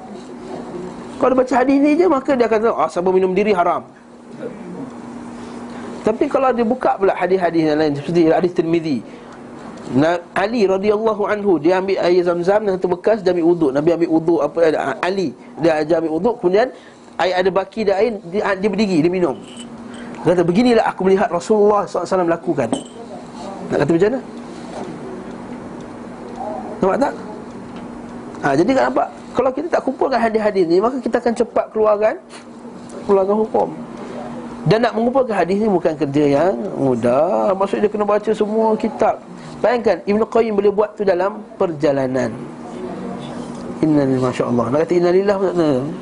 Kalau 1.18 1.34
baca 1.34 1.54
hadis 1.54 1.76
ni 1.82 1.98
je 1.98 2.06
Maka 2.06 2.38
dia 2.38 2.46
kata 2.46 2.70
Ah, 2.72 2.86
siapa 2.86 3.10
minum 3.10 3.34
diri 3.34 3.50
haram. 3.50 3.82
Tapi 6.06 6.24
kalau 6.30 6.54
dia 6.54 6.64
buka 6.64 6.96
pula 6.96 7.12
hadis-hadis 7.12 7.68
yang 7.68 7.78
lain 7.78 7.92
Seperti 7.98 8.30
hadis 8.30 8.52
Tirmidhi 8.54 8.98
Ali 10.36 10.68
radhiyallahu 10.68 11.24
anhu 11.24 11.56
dia 11.56 11.80
ambil 11.80 11.96
air 11.96 12.20
zam-zam 12.20 12.60
dan 12.60 12.76
satu 12.76 12.92
bekas 12.92 13.24
dia 13.24 13.32
ambil 13.32 13.56
wuduk. 13.56 13.70
Nabi 13.72 13.88
ambil 13.96 14.10
wuduk 14.12 14.40
apa 14.44 14.58
Ali 15.00 15.32
dia 15.56 15.80
ajar 15.80 16.04
ambil 16.04 16.12
wuduk 16.20 16.34
kemudian 16.44 16.68
air 17.16 17.34
ada 17.40 17.48
baki 17.48 17.88
dia 17.88 17.96
air 17.96 18.20
dia, 18.28 18.52
dia 18.52 18.68
berdiri 18.68 19.00
dia 19.00 19.08
minum. 19.08 19.40
Kata 20.28 20.44
beginilah 20.44 20.84
aku 20.84 21.08
melihat 21.08 21.30
Rasulullah 21.32 21.86
SAW 21.88 22.26
lakukan 22.26 22.68
Nak 23.70 23.76
kata 23.80 23.90
macam 23.94 24.08
mana? 24.10 24.20
Nampak 26.78 26.96
tak? 26.98 27.12
Ha, 28.38 28.48
jadi 28.54 28.70
kan 28.70 28.82
nampak 28.92 29.08
Kalau 29.38 29.54
kita 29.54 29.70
tak 29.70 29.86
kumpulkan 29.86 30.18
hadis-hadis 30.18 30.66
ni 30.66 30.82
Maka 30.82 30.98
kita 30.98 31.22
akan 31.22 31.32
cepat 31.38 31.70
keluarkan 31.70 32.18
Keluarkan 33.06 33.36
hukum. 33.46 33.68
Dan 34.68 34.84
nak 34.84 34.92
mengumpulkan 34.92 35.32
hadis 35.32 35.56
ni 35.56 35.64
bukan 35.64 35.96
kerja 35.96 36.24
yang 36.28 36.52
mudah. 36.76 37.56
Maksudnya 37.56 37.88
dia 37.88 37.92
kena 37.96 38.04
baca 38.04 38.30
semua 38.36 38.76
kitab. 38.76 39.16
Bayangkan 39.64 40.04
Ibn 40.04 40.22
Qayyim 40.28 40.52
boleh 40.52 40.68
buat 40.68 40.92
tu 40.92 41.08
dalam 41.08 41.40
perjalanan. 41.56 42.28
Innalillah 43.78 44.34
Masya 44.34 44.44
Allah 44.50 44.66
Nak 44.74 44.78
kata 44.82 44.94
innalillah 44.98 45.36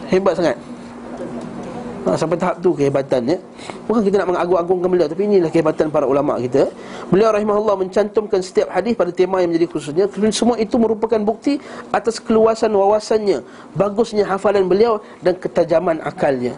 Hebat 0.09 0.32
sangat 0.32 0.57
ha, 2.07 2.14
Sampai 2.14 2.38
tahap 2.38 2.62
tu 2.62 2.70
kehebatan 2.72 3.26
ya. 3.26 3.38
Bukan 3.90 4.00
kita 4.07 4.22
nak 4.22 4.28
mengagung-agungkan 4.34 4.88
beliau 4.88 5.09
Tapi 5.11 5.22
inilah 5.26 5.50
kehebatan 5.50 5.90
para 5.90 6.07
ulama 6.07 6.38
kita. 6.38 6.70
Beliau 7.11 7.34
rahimahullah 7.34 7.76
mencantumkan 7.82 8.40
setiap 8.40 8.70
hadis 8.70 8.94
pada 8.94 9.11
tema 9.11 9.42
yang 9.42 9.50
menjadi 9.50 9.66
khususnya. 9.74 10.07
Semua 10.30 10.57
itu 10.57 10.78
merupakan 10.78 11.18
bukti 11.18 11.59
atas 11.90 12.22
keluasan 12.22 12.70
wawasannya 12.70 13.42
Bagusnya 13.74 14.24
hafalan 14.24 14.70
beliau 14.70 15.02
dan 15.20 15.34
ketajaman 15.34 15.98
akalnya. 16.07 16.54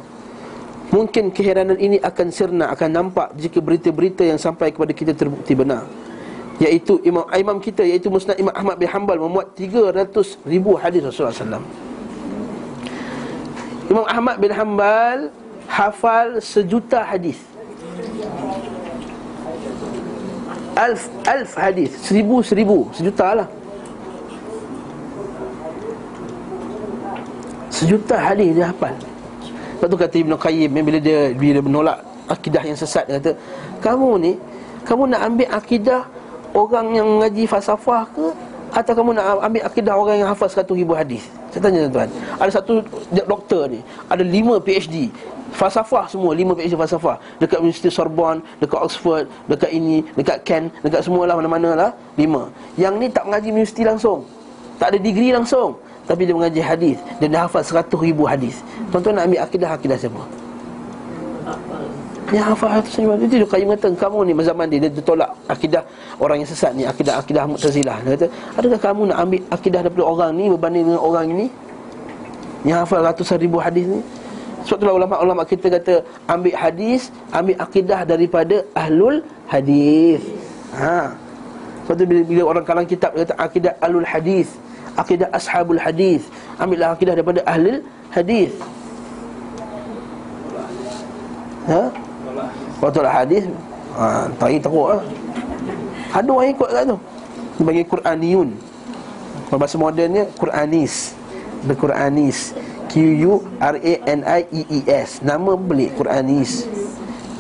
Mungkin 0.88 1.32
keheranan 1.32 1.76
ini 1.76 2.01
akan 2.01 2.26
sirna, 2.32 2.72
akan 2.72 2.88
nampak 2.88 3.28
Jika 3.36 3.61
berita-berita 3.61 4.24
yang 4.24 4.40
sampai 4.40 4.72
kepada 4.72 4.92
kita 4.96 5.12
terbukti 5.12 5.53
benar. 5.53 5.84
Iaitu 6.59 6.99
imam, 7.07 7.22
imam 7.30 7.59
kita 7.62 7.86
Iaitu 7.86 8.11
Musnad 8.11 8.34
Imam 8.34 8.51
Ahmad 8.51 8.82
bin 8.82 8.90
Hanbal 8.90 9.14
Memuat 9.22 9.55
300 9.55 10.42
ribu 10.42 10.74
hadis 10.74 11.07
Rasulullah 11.07 11.30
SAW 11.30 11.88
Imam 13.89 14.05
Ahmad 14.05 14.36
bin 14.36 14.53
Hanbal 14.53 15.32
Hafal 15.68 16.41
sejuta 16.41 17.05
hadis. 17.05 17.36
Alf, 20.72 21.12
alf 21.28 21.51
hadis. 21.59 21.93
Seribu, 22.01 22.41
seribu, 22.41 22.89
sejuta 22.97 23.45
lah. 23.45 23.49
Sejuta 27.68 28.16
hadis 28.16 28.57
dia 28.57 28.72
hafal. 28.72 28.97
Lepas 29.78 29.86
tu 29.86 29.95
kata 29.95 30.16
Ibn 30.18 30.32
Qayyim 30.34 30.70
Bila 30.74 30.99
dia, 30.99 31.30
bila 31.30 31.62
menolak 31.62 32.03
akidah 32.26 32.66
yang 32.66 32.74
sesat 32.74 33.07
Dia 33.07 33.22
kata 33.22 33.39
Kamu 33.78 34.18
ni 34.18 34.34
Kamu 34.82 35.07
nak 35.07 35.22
ambil 35.22 35.47
akidah 35.55 36.03
Orang 36.51 36.99
yang 36.99 37.07
mengaji 37.07 37.47
falsafah 37.47 38.11
ke 38.11 38.26
Atau 38.79 38.95
kamu 38.95 39.18
nak 39.18 39.43
ambil 39.43 39.62
akidah 39.66 39.95
orang 39.99 40.22
yang 40.22 40.31
hafal 40.31 40.47
100 40.47 40.70
ribu 40.70 40.95
hadis? 40.95 41.26
Saya 41.51 41.66
tanya 41.66 41.91
tuan 41.91 42.07
Ada 42.39 42.62
satu 42.62 42.87
doktor 43.11 43.66
ni 43.66 43.83
Ada 44.07 44.22
lima 44.22 44.62
PhD 44.62 45.11
Falsafah 45.49 46.07
semua, 46.07 46.37
lima 46.37 46.53
PhD 46.55 46.76
falsafah. 46.79 47.18
Dekat 47.43 47.59
Universiti 47.59 47.91
Sorbonne, 47.91 48.39
dekat 48.62 48.79
Oxford 48.79 49.26
Dekat 49.51 49.74
ini, 49.74 50.07
dekat 50.14 50.47
Kent, 50.47 50.70
dekat 50.87 51.03
semua 51.03 51.26
lah 51.26 51.35
Mana-mana 51.35 51.74
lah, 51.74 51.91
lima. 52.14 52.55
Yang 52.79 52.95
ni 53.03 53.07
tak 53.11 53.26
mengaji 53.26 53.49
universiti 53.51 53.83
langsung. 53.83 54.22
Tak 54.79 54.95
ada 54.95 54.99
degree 55.03 55.35
langsung. 55.35 55.74
Tapi 56.07 56.29
dia 56.29 56.37
mengaji 56.37 56.61
hadis. 56.62 56.97
Dia 57.18 57.29
hafal 57.43 57.66
seratus 57.66 57.99
ribu 57.99 58.29
hadis. 58.31 58.62
Tuan-tuan 58.95 59.18
nak 59.18 59.26
ambil 59.26 59.41
akidah-akidah 59.45 59.99
siapa? 59.99 60.22
Yang 62.29 62.45
hafal 62.53 62.68
ribu 62.85 63.11
hadis 63.16 63.24
Itu 63.24 63.37
dia 63.41 63.49
kayu 63.49 63.64
kata 63.72 63.89
Kamu 63.97 64.18
ni 64.29 64.33
zaman 64.45 64.66
dia 64.68 64.79
Dia 64.85 65.01
tolak 65.01 65.31
akidah 65.49 65.83
orang 66.20 66.45
yang 66.45 66.49
sesat 66.49 66.76
ni 66.76 66.85
Akidah-akidah 66.85 67.45
Mu'tazilah 67.49 67.97
Dia 68.05 68.11
kata 68.20 68.26
Adakah 68.61 68.81
kamu 68.85 69.01
nak 69.09 69.18
ambil 69.24 69.41
akidah 69.49 69.81
daripada 69.81 70.05
orang 70.05 70.31
ni 70.37 70.45
Berbanding 70.53 70.85
dengan 70.93 71.01
orang 71.01 71.26
ini 71.33 71.47
Yang 72.68 72.79
hafal 72.85 73.01
ratusan 73.01 73.39
ribu 73.41 73.57
hadis 73.57 73.89
ni 73.89 74.01
sebab 74.68 74.85
itulah 74.85 75.01
ulama-ulama 75.01 75.49
kita 75.49 75.72
kata 75.81 76.05
ambil 76.29 76.53
hadis, 76.53 77.09
ambil 77.33 77.57
akidah 77.57 78.05
daripada 78.05 78.61
ahlul 78.76 79.24
hadis. 79.49 80.20
Ha. 80.76 81.16
Sebab 81.89 81.97
tu 81.97 82.05
bila, 82.05 82.20
bila 82.20 82.43
orang 82.45 82.64
kalang 82.68 82.85
kitab 82.85 83.16
kata 83.16 83.33
akidah 83.41 83.72
ahlul 83.81 84.05
hadis, 84.05 84.61
akidah 84.93 85.33
ashabul 85.33 85.81
hadis, 85.81 86.29
ambillah 86.61 86.93
akidah 86.93 87.16
daripada 87.16 87.41
ahlul 87.49 87.81
hadis. 88.12 88.53
Ha? 91.64 92.07
Waktu 92.79 93.03
lah 93.03 93.12
hadis 93.22 93.43
ha, 93.99 94.31
Tak 94.39 94.55
teruk 94.62 94.89
lah. 94.95 95.03
Ada 96.14 96.31
orang 96.33 96.49
ikut 96.55 96.68
kat 96.72 96.89
tu. 96.89 96.97
Dia 97.59 97.66
panggil 97.66 97.85
Quraniyun. 97.85 98.49
Bahasa 99.51 99.76
modernnya 99.81 100.24
Quranis. 100.39 101.12
The 101.66 101.74
Quranis 101.74 102.55
Q-U-R-A-N-I-E-E-S 102.95 104.07
Nama 105.26 105.59
beli 105.59 105.91
Quranis. 105.93 106.64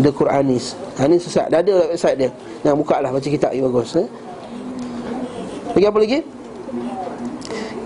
The 0.02 0.10
Quranis. 0.10 0.74
Ha, 0.98 1.06
Ini 1.06 1.16
sesat 1.22 1.46
Dah 1.48 1.62
ada 1.62 1.94
website 1.94 2.16
dia. 2.18 2.30
Yang 2.66 2.76
buka 2.82 2.98
lah 2.98 3.14
baca 3.14 3.28
kitab 3.30 3.54
yang 3.54 3.70
bagus 3.70 3.94
eh? 3.94 4.08
Lagi 5.78 5.86
apa 5.86 5.98
lagi? 6.02 6.26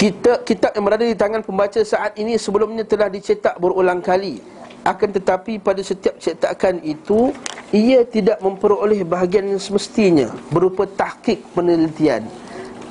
Kita, 0.01 0.43
kitab 0.43 0.75
yang 0.75 0.83
berada 0.89 1.07
di 1.07 1.15
tangan 1.15 1.47
pembaca 1.47 1.79
saat 1.87 2.19
ini 2.19 2.35
Sebelumnya 2.35 2.83
telah 2.83 3.07
dicetak 3.07 3.55
berulang 3.63 4.03
kali 4.03 4.43
Akan 4.83 5.14
tetapi 5.14 5.62
pada 5.62 5.78
setiap 5.78 6.18
cetakan 6.18 6.83
itu 6.83 7.30
Ia 7.70 8.03
tidak 8.03 8.43
memperoleh 8.43 9.07
bahagian 9.07 9.47
yang 9.47 9.62
semestinya 9.62 10.26
Berupa 10.51 10.85
tahkik 10.91 11.39
penelitian 11.55 12.26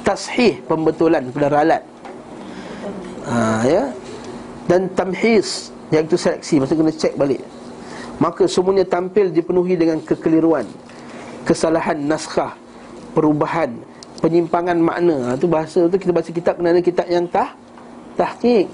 Tashih 0.02 0.64
pembetulan 0.66 1.30
kepada 1.30 1.50
ralat 1.52 1.84
ha, 3.26 3.62
ya? 3.66 3.84
dan 4.66 4.88
tamhis 4.96 5.70
iaitu 5.92 6.16
seleksi 6.16 6.64
maksud 6.64 6.80
kena 6.80 6.94
cek 6.94 7.14
balik. 7.20 7.42
Maka 8.22 8.46
semuanya 8.46 8.86
tampil 8.86 9.34
dipenuhi 9.34 9.76
dengan 9.76 9.98
kekeliruan 10.00 10.64
kesalahan 11.44 11.98
naskah 12.06 12.54
perubahan 13.18 13.74
penyimpangan 14.22 14.78
makna. 14.78 15.36
Itu 15.36 15.50
ha, 15.50 15.54
bahasa 15.60 15.90
tu 15.90 15.98
kita 15.98 16.14
baca 16.14 16.30
kitab 16.30 16.54
kena 16.62 16.70
ada 16.72 16.82
kitab 16.82 17.08
yang 17.10 17.26
tah 17.28 17.52
tahqiq 18.16 18.70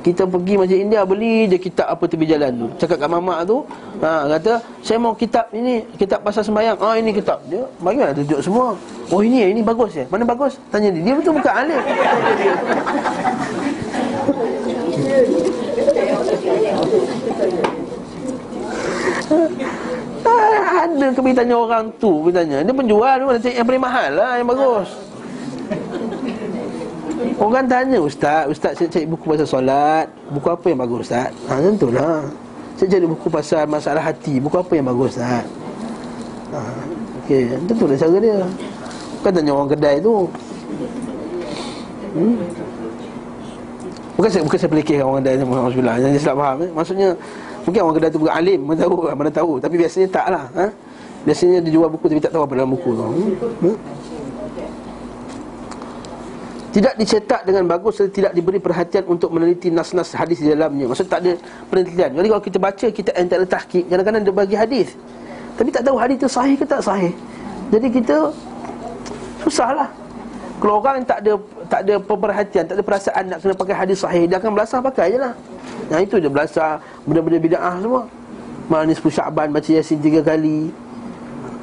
kita 0.00 0.24
pergi 0.24 0.56
masjid 0.56 0.78
India 0.80 1.04
beli 1.04 1.44
je 1.44 1.60
kitab 1.60 1.92
apa 1.92 2.08
tepi 2.08 2.24
jalan 2.24 2.52
tu. 2.56 2.66
Cakap 2.80 2.96
kat 3.04 3.10
mamak 3.12 3.44
tu 3.44 3.60
ha, 4.00 4.24
kata 4.36 4.64
saya 4.80 4.96
mau 4.96 5.12
kitab 5.12 5.52
ini 5.52 5.84
kitab 6.00 6.24
pasal 6.24 6.40
sembahyang. 6.40 6.80
Ah 6.80 6.96
ini 6.96 7.12
kitab. 7.12 7.44
Dia 7.52 7.68
bagi 7.84 8.00
mana 8.00 8.16
tunjuk 8.16 8.40
semua? 8.40 8.72
Oh 9.12 9.20
ini 9.20 9.52
ini 9.52 9.60
bagus 9.60 9.92
ya. 9.92 10.04
Mana 10.08 10.24
bagus? 10.24 10.56
Tanya 10.72 10.88
dia. 10.88 11.02
Dia 11.04 11.14
betul 11.20 11.36
bukan 11.36 11.52
alim. 11.52 11.80
Ah, 20.24 20.84
ada 20.88 21.06
ke 21.12 21.20
tanya 21.36 21.54
orang 21.60 21.92
tu? 22.00 22.24
Pergi 22.24 22.34
tanya. 22.40 22.56
Dia 22.64 22.72
penjual 22.72 23.14
tu 23.20 23.48
yang 23.52 23.68
paling 23.68 23.82
mahal 23.84 24.10
lah 24.16 24.30
Yang 24.40 24.48
bagus 24.48 24.88
Orang 27.36 27.68
tanya 27.68 27.98
Ustaz 28.00 28.48
Ustaz 28.48 28.72
saya 28.80 28.88
cari 28.88 29.04
buku 29.04 29.24
pasal 29.28 29.48
solat 29.48 30.06
Buku 30.32 30.48
apa 30.48 30.66
yang 30.72 30.80
bagus 30.80 30.98
Ustaz 31.08 31.28
Ha 31.48 31.60
macam 31.60 31.88
lah 31.92 32.24
Saya 32.80 32.88
cari 32.96 33.06
buku 33.06 33.26
pasal 33.28 33.64
masalah 33.68 34.02
hati 34.02 34.40
Buku 34.40 34.56
apa 34.56 34.72
yang 34.72 34.86
bagus 34.88 35.16
Ustaz 35.16 35.44
ha, 36.52 36.60
Okey 37.24 37.52
Tentulah 37.68 37.96
cara 37.96 38.16
dia 38.16 38.38
Bukan 39.20 39.30
tanya 39.36 39.52
orang 39.52 39.68
kedai 39.68 39.96
tu 40.00 40.14
hmm? 42.16 42.34
Bukan 44.16 44.28
saya 44.32 44.42
bukan 44.44 44.58
saya 44.60 44.70
pelikir 44.72 44.96
orang 45.04 45.20
kedai 45.20 45.34
Alhamdulillah 45.44 45.96
Jangan 46.00 46.20
salah 46.20 46.38
faham 46.40 46.58
eh? 46.64 46.70
Maksudnya 46.72 47.08
Mungkin 47.68 47.80
orang 47.84 47.96
kedai 48.00 48.10
tu 48.12 48.18
bukan 48.24 48.34
alim 48.34 48.60
Mana 48.64 48.78
tahu 48.80 48.94
Mana 49.12 49.30
tahu 49.32 49.52
Tapi 49.60 49.74
biasanya 49.76 50.08
tak 50.08 50.26
lah 50.32 50.44
ha? 50.56 50.66
Biasanya 51.28 51.60
dia 51.60 51.72
jual 51.76 51.88
buku 51.92 52.04
Tapi 52.08 52.20
tak 52.24 52.32
tahu 52.32 52.48
apa 52.48 52.52
dalam 52.56 52.72
buku 52.72 52.90
tu 52.96 53.04
hmm? 53.04 53.30
Hmm? 53.68 53.76
Tidak 56.70 56.94
dicetak 56.94 57.42
dengan 57.46 57.66
bagus 57.66 57.98
Serta 57.98 58.14
tidak 58.14 58.32
diberi 58.32 58.62
perhatian 58.62 59.02
Untuk 59.10 59.34
meneliti 59.34 59.74
nas-nas 59.74 60.14
hadis 60.14 60.38
di 60.38 60.54
dalamnya 60.54 60.86
Maksud 60.86 61.10
tak 61.10 61.26
ada 61.26 61.34
penelitian 61.66 62.14
Jadi 62.14 62.26
kalau 62.30 62.42
kita 62.42 62.58
baca 62.62 62.86
Kita 62.94 63.10
ada 63.10 63.46
tahkik 63.46 63.90
Kadang-kadang 63.90 64.22
dia 64.22 64.34
bagi 64.34 64.54
hadis 64.54 64.88
Tapi 65.58 65.68
tak 65.74 65.82
tahu 65.82 65.98
hadis 65.98 66.16
tu 66.22 66.30
sahih 66.30 66.54
ke 66.54 66.62
tak 66.62 66.78
sahih 66.78 67.10
Jadi 67.74 67.86
kita 67.90 68.30
Susahlah 69.42 69.90
Kalau 70.62 70.78
orang 70.78 71.02
yang 71.02 71.08
tak 71.10 71.18
ada 71.26 71.32
tak 71.70 71.86
ada 71.86 71.94
pemerhatian, 72.02 72.64
tak 72.66 72.74
ada 72.74 72.84
perasaan 72.84 73.22
nak 73.30 73.38
kena 73.38 73.54
pakai 73.54 73.76
hadis 73.78 74.02
sahih, 74.02 74.26
dia 74.26 74.42
akan 74.42 74.50
belasah 74.58 74.82
pakai 74.82 75.14
je 75.14 75.18
lah. 75.22 75.32
Yang 75.86 76.00
itu 76.10 76.16
dia 76.18 76.30
belasah 76.34 76.70
benda-benda 77.06 77.38
bid'ah 77.38 77.74
semua. 77.78 78.02
Malam 78.66 78.84
ni 78.90 78.94
10 78.98 79.06
Syaban 79.14 79.48
baca 79.54 79.70
Yasin 79.70 80.02
3 80.02 80.18
kali. 80.26 80.74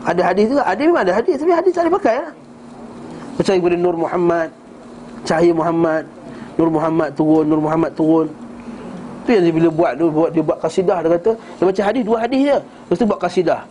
Ada 0.07 0.21
hadis 0.31 0.47
juga, 0.47 0.63
ada 0.63 0.79
memang 0.79 1.03
ada 1.03 1.13
hadis 1.19 1.35
tapi 1.35 1.51
hadis 1.51 1.71
tak 1.75 1.83
boleh 1.83 1.95
pakai 1.99 2.15
lah. 2.23 2.31
Percaya 3.35 3.57
kepada 3.59 3.75
Nur 3.75 3.95
Muhammad, 3.99 4.49
cahaya 5.23 5.51
Muhammad, 5.53 6.03
Nur 6.57 6.69
Muhammad 6.73 7.09
turun, 7.13 7.45
Nur 7.45 7.61
Muhammad 7.61 7.91
turun. 7.93 8.27
Tu 9.25 9.29
yang 9.35 9.43
dia 9.43 9.53
bila 9.53 9.69
buat 9.69 9.91
dia 9.99 10.07
buat 10.07 10.29
dia 10.31 10.43
buat 10.43 10.57
kasidah 10.63 10.97
dia 11.03 11.09
kata 11.19 11.31
dia 11.35 11.63
baca 11.67 11.81
hadis 11.83 12.01
dua 12.07 12.17
hadis 12.23 12.41
je. 12.47 12.57
Lepas 12.57 12.95
tu 12.95 13.05
buat 13.05 13.19
kasidah. 13.19 13.61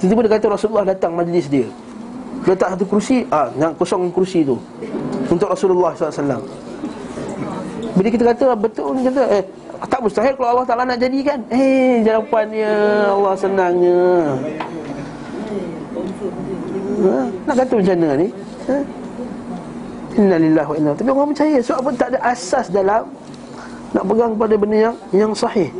Tiba-tiba 0.00 0.20
dia 0.28 0.32
kata 0.36 0.46
Rasulullah 0.52 0.84
datang 0.84 1.12
majlis 1.16 1.46
dia. 1.48 1.66
Letak 2.44 2.72
satu 2.72 2.84
kerusi, 2.88 3.28
ah, 3.28 3.52
yang 3.60 3.76
kosong 3.76 4.08
kerusi 4.08 4.46
tu 4.46 4.56
untuk 5.28 5.46
Rasulullah 5.52 5.92
SAW 5.92 6.40
Bila 7.94 8.08
kita 8.08 8.24
kata 8.32 8.56
betul 8.56 8.96
ni 8.96 9.04
kata 9.04 9.22
eh 9.28 9.44
tak 9.88 10.00
mustahil 10.04 10.36
kalau 10.36 10.48
Allah 10.56 10.66
Taala 10.68 10.84
nak 10.84 11.00
jadikan 11.00 11.40
eh 11.48 12.04
jawapannya 12.04 12.72
Allah 13.16 13.32
senangnya 13.32 14.04
ha? 17.00 17.14
nak 17.48 17.54
kata 17.64 17.72
macam 17.80 17.96
mana 17.96 18.08
ni 18.20 18.28
ha? 18.68 18.76
Innalillahi 20.20 20.68
wa 20.68 20.76
inna. 20.76 20.92
Tapi 20.92 21.08
orang 21.08 21.30
percaya 21.32 21.56
sebab 21.64 21.78
apa? 21.80 21.90
Tak 21.96 22.08
ada 22.12 22.18
asas 22.28 22.66
dalam 22.68 23.02
nak 23.90 24.04
pegang 24.06 24.32
pada 24.36 24.54
benda 24.60 24.76
yang 24.76 24.96
yang 25.10 25.32
sahih. 25.32 25.72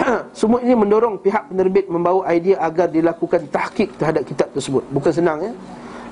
Semua 0.40 0.58
ini 0.64 0.72
mendorong 0.72 1.20
pihak 1.20 1.52
penerbit 1.52 1.86
membawa 1.92 2.24
idea 2.32 2.56
agar 2.64 2.88
dilakukan 2.88 3.46
tahqiq 3.52 3.92
terhadap 4.00 4.24
kitab 4.24 4.48
tersebut. 4.56 4.82
Bukan 4.88 5.12
senang 5.12 5.38
ya? 5.44 5.52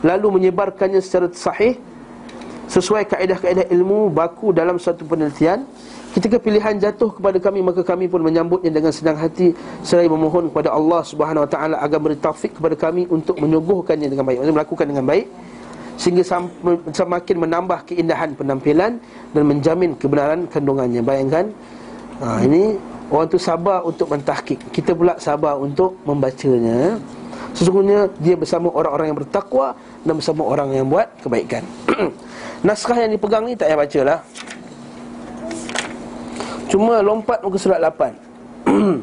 Lalu 0.04 0.38
menyebarkannya 0.38 1.02
secara 1.02 1.26
sahih 1.32 1.80
sesuai 2.68 3.08
kaedah-kaedah 3.08 3.66
ilmu 3.72 4.12
baku 4.12 4.52
dalam 4.52 4.76
satu 4.76 5.02
penelitian. 5.08 5.64
Ketika 6.08 6.40
pilihan 6.40 6.80
jatuh 6.80 7.14
kepada 7.14 7.36
kami 7.36 7.60
maka 7.60 7.84
kami 7.84 8.08
pun 8.08 8.24
menyambutnya 8.24 8.72
dengan 8.72 8.88
senang 8.90 9.20
hati 9.20 9.52
seraya 9.84 10.08
memohon 10.08 10.48
kepada 10.48 10.72
Allah 10.72 11.04
Subhanahu 11.04 11.44
wa 11.44 11.50
taala 11.50 11.76
agar 11.84 11.98
beri 12.00 12.16
taufik 12.16 12.56
kepada 12.56 12.74
kami 12.74 13.04
untuk 13.12 13.36
menyuguhkannya 13.36 14.08
dengan 14.08 14.24
baik. 14.24 14.40
Maksudnya 14.40 14.56
melakukan 14.56 14.86
dengan 14.88 15.04
baik 15.04 15.26
sehingga 15.98 16.22
semakin 16.94 17.36
menambah 17.42 17.90
keindahan 17.90 18.30
penampilan 18.38 19.02
dan 19.34 19.42
menjamin 19.42 19.98
kebenaran 19.98 20.46
kandungannya. 20.46 21.02
Bayangkan 21.02 21.50
ha, 22.22 22.38
ini 22.46 22.78
orang 23.10 23.26
tu 23.26 23.36
sabar 23.36 23.82
untuk 23.82 24.06
mentahkik. 24.14 24.62
Kita 24.70 24.94
pula 24.94 25.18
sabar 25.18 25.58
untuk 25.58 25.98
membacanya. 26.06 26.96
Sesungguhnya 27.58 28.06
dia 28.22 28.38
bersama 28.38 28.70
orang-orang 28.70 29.10
yang 29.10 29.18
bertakwa 29.18 29.72
Dan 30.04 30.20
bersama 30.20 30.46
orang 30.46 30.68
yang 30.78 30.86
buat 30.86 31.08
kebaikan. 31.24 31.64
Naskah 32.66 32.94
yang 33.02 33.10
dipegang 33.14 33.46
ni 33.46 33.54
tak 33.54 33.70
payah 33.70 33.78
baca 33.78 34.00
lah 34.02 34.18
Cuma 36.68 37.00
lompat 37.00 37.38
muka 37.40 37.58
surat 37.58 37.78
8 37.80 38.12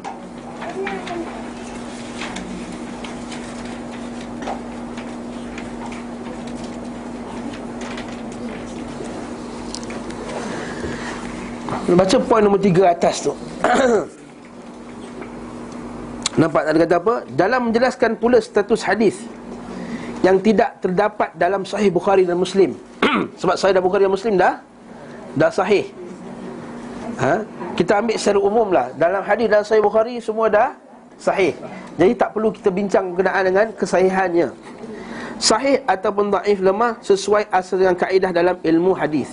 Baca 11.86 12.18
poin 12.18 12.42
nombor 12.42 12.58
tiga 12.58 12.90
atas 12.90 13.22
tu. 13.22 13.30
Nampak 16.42 16.66
tak? 16.66 16.72
Ada 16.74 16.80
kata 16.82 16.96
apa? 16.98 17.16
Dalam 17.30 17.70
menjelaskan 17.70 18.12
pula 18.20 18.44
status 18.44 18.84
hadis 18.84 19.24
Yang 20.20 20.52
tidak 20.52 20.84
terdapat 20.84 21.30
dalam 21.38 21.62
sahih 21.62 21.94
Bukhari 21.94 22.26
dan 22.26 22.42
Muslim. 22.42 22.74
Sebab 23.40 23.54
sahih 23.54 23.78
dan 23.78 23.86
Bukhari 23.86 24.10
dan 24.10 24.14
Muslim 24.18 24.34
dah 24.34 24.66
Dah 25.38 25.54
sahih. 25.54 25.94
Ha? 27.22 27.46
Kita 27.78 28.02
ambil 28.02 28.18
secara 28.18 28.40
umum 28.42 28.68
lah. 28.74 28.90
Dalam 28.98 29.22
hadis 29.22 29.46
dalam 29.46 29.64
sahih 29.68 29.84
Bukhari 29.86 30.18
semua 30.18 30.50
dah 30.50 30.74
sahih. 31.22 31.54
Jadi 32.02 32.12
tak 32.18 32.34
perlu 32.34 32.50
kita 32.50 32.74
bincang 32.74 33.14
berkenaan 33.14 33.44
dengan 33.46 33.66
kesahihannya. 33.78 34.48
Sahih 35.36 35.84
ataupun 35.84 36.32
daif 36.32 36.64
lemah 36.64 36.96
Sesuai 37.04 37.52
asal 37.52 37.84
dengan 37.84 38.00
kaedah 38.00 38.32
dalam 38.32 38.56
ilmu 38.64 38.96
hadis 38.96 39.28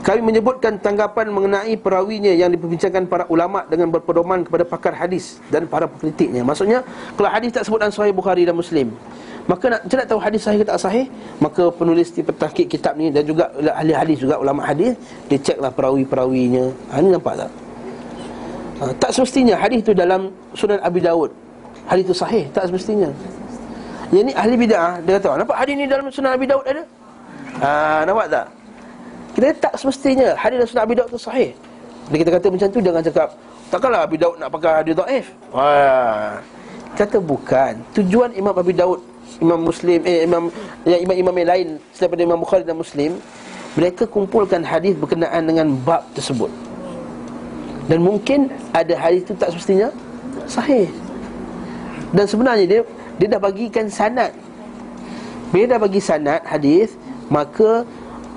kami 0.00 0.20
menyebutkan 0.24 0.80
tanggapan 0.80 1.28
mengenai 1.28 1.76
perawinya 1.76 2.32
yang 2.32 2.48
diperbincangkan 2.48 3.04
para 3.04 3.24
ulama 3.28 3.68
dengan 3.68 3.92
berpedoman 3.92 4.48
kepada 4.48 4.64
pakar 4.64 4.96
hadis 4.96 5.36
dan 5.52 5.68
para 5.68 5.84
pengkritiknya. 5.84 6.40
Maksudnya, 6.40 6.80
kalau 7.20 7.28
hadis 7.28 7.52
tak 7.52 7.68
sebut 7.68 7.84
dalam 7.84 7.92
sahih 7.92 8.16
Bukhari 8.16 8.48
dan 8.48 8.56
Muslim, 8.56 8.96
maka 9.44 9.76
nak 9.76 9.84
nak 9.84 10.06
tahu 10.08 10.20
hadis 10.20 10.40
sahih 10.40 10.64
ke 10.64 10.66
tak 10.72 10.80
sahih, 10.80 11.04
maka 11.36 11.68
penulis 11.68 12.08
di 12.16 12.24
petahkik 12.24 12.72
kitab 12.72 12.96
ni 12.96 13.12
dan 13.12 13.28
juga 13.28 13.52
ahli 13.76 13.92
hadis 13.92 14.16
juga 14.24 14.40
ulama 14.40 14.64
hadis, 14.64 14.96
dia 15.28 15.36
ceklah 15.36 15.68
perawi-perawinya. 15.68 16.72
Ha, 16.96 17.04
ini 17.04 17.08
nampak 17.12 17.34
tak? 17.44 17.50
Ha, 18.80 18.82
tak 18.96 19.10
semestinya 19.12 19.60
hadis 19.60 19.84
itu 19.84 19.92
dalam 19.92 20.32
Sunan 20.56 20.80
Abi 20.80 21.04
Dawud. 21.04 21.28
Hadis 21.84 22.08
itu 22.08 22.16
sahih, 22.16 22.48
tak 22.56 22.72
semestinya. 22.72 23.12
Yang 24.08 24.24
ni 24.30 24.32
ahli 24.32 24.54
bid'ah, 24.56 25.04
dia 25.04 25.20
kata, 25.20 25.44
nampak 25.44 25.56
hadis 25.60 25.74
ni 25.76 25.84
dalam 25.84 26.08
Sunan 26.08 26.32
Abi 26.32 26.48
Dawud 26.48 26.64
ada? 26.64 26.82
Ha, 27.60 27.70
nampak 28.08 28.26
tak? 28.32 28.59
Kita 29.40 29.56
tak 29.56 29.74
semestinya 29.80 30.36
hadis 30.36 30.60
dan 30.60 30.66
sunnah 30.68 30.84
Abi 30.84 30.94
Daud 31.00 31.08
tu 31.08 31.16
sahih. 31.16 31.56
Bila 32.12 32.16
kita 32.20 32.30
kata 32.36 32.46
macam 32.52 32.68
tu 32.68 32.80
jangan 32.84 33.00
cakap 33.00 33.28
takkanlah 33.72 34.04
Abi 34.04 34.16
Daud 34.20 34.36
nak 34.36 34.52
pakai 34.52 34.84
hadis 34.84 34.92
dhaif. 35.00 35.26
Wah. 35.48 36.44
Kata 36.92 37.16
bukan. 37.16 37.80
Tujuan 37.96 38.36
Imam 38.36 38.52
Abi 38.52 38.76
Daud, 38.76 39.00
Imam 39.40 39.64
Muslim, 39.64 40.04
eh 40.04 40.28
Imam 40.28 40.52
ya 40.84 41.00
imam-imam 41.00 41.32
yang 41.40 41.50
lain 41.56 41.66
selain 41.96 42.20
Imam 42.20 42.36
Bukhari 42.36 42.68
dan 42.68 42.76
Muslim, 42.76 43.16
mereka 43.80 44.04
kumpulkan 44.04 44.60
hadis 44.60 44.92
berkenaan 44.92 45.48
dengan 45.48 45.72
bab 45.88 46.04
tersebut. 46.12 46.52
Dan 47.88 48.04
mungkin 48.04 48.52
ada 48.76 48.92
hadis 48.92 49.24
itu 49.24 49.32
tak 49.40 49.56
semestinya 49.56 49.88
sahih. 50.44 50.84
Dan 52.12 52.28
sebenarnya 52.28 52.68
dia 52.68 52.80
dia 53.16 53.28
dah 53.32 53.40
bagikan 53.40 53.88
sanad. 53.88 54.36
Bila 55.48 55.64
dah 55.64 55.80
bagi 55.80 56.00
sanad 56.04 56.44
hadis, 56.44 56.92
maka 57.32 57.88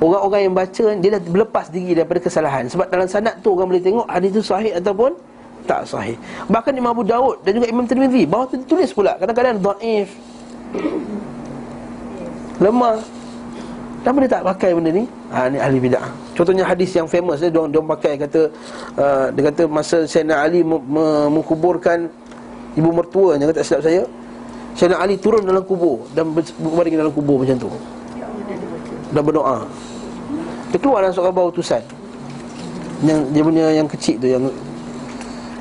Orang-orang 0.02 0.50
yang 0.50 0.56
baca 0.58 0.86
Dia 0.98 1.10
dah 1.18 1.22
berlepas 1.22 1.70
diri 1.70 1.94
daripada 1.94 2.20
kesalahan. 2.24 2.66
Sebab 2.70 2.90
dalam 2.90 3.06
sanad 3.06 3.38
tu 3.46 3.54
orang 3.54 3.70
boleh 3.74 3.84
tengok 3.84 4.06
Hadis 4.10 4.30
tu 4.34 4.42
sahih 4.42 4.74
ataupun 4.74 5.14
tak 5.64 5.88
sahih. 5.88 6.20
Bahkan 6.52 6.76
Imam 6.76 6.92
Abu 6.92 7.08
Daud 7.08 7.40
dan 7.48 7.56
juga 7.56 7.68
Imam 7.72 7.88
Tirmidhi 7.88 8.28
Bawah 8.28 8.52
tu 8.52 8.60
ditulis 8.60 8.92
pula. 8.92 9.16
Kadang-kadang 9.16 9.64
da'if. 9.64 10.12
Lemah. 12.60 13.00
Kenapa 14.04 14.18
dia 14.20 14.32
tak 14.36 14.44
pakai 14.44 14.76
benda 14.76 14.92
ni? 14.92 15.08
Ha, 15.32 15.48
ni 15.48 15.58
ahli 15.64 15.80
bid'ah. 15.80 16.12
Contohnya 16.36 16.68
hadis 16.68 16.92
yang 16.92 17.08
famous 17.08 17.40
dia, 17.40 17.48
dia, 17.48 17.64
dia 17.72 17.80
pakai 17.80 18.14
kata 18.20 18.42
uh, 19.00 19.26
Dia 19.32 19.44
kata 19.54 19.64
masa 19.70 20.04
Sayyidina 20.04 20.44
Ali 20.44 20.66
Menguburkan 20.66 22.10
Ibu 22.74 22.90
mertuanya 22.90 23.48
kata 23.48 23.62
silap 23.62 23.86
saya 23.86 24.04
Sayyidina 24.74 24.98
Ali 24.98 25.16
turun 25.22 25.46
dalam 25.46 25.62
kubur 25.64 26.04
Dan 26.12 26.34
berbaring 26.36 27.00
dalam 27.00 27.14
kubur 27.14 27.46
macam 27.46 27.56
tu 27.56 27.70
Dan 29.14 29.22
berdoa. 29.22 29.64
Dia 30.74 30.78
keluar 30.82 31.06
dalam 31.06 31.14
surat 31.14 31.30
khabar 31.30 31.54
utusan 31.54 31.86
Yang 33.06 33.20
dia 33.30 33.42
punya 33.46 33.66
yang 33.70 33.86
kecil 33.86 34.18
tu 34.18 34.26
Yang 34.26 34.50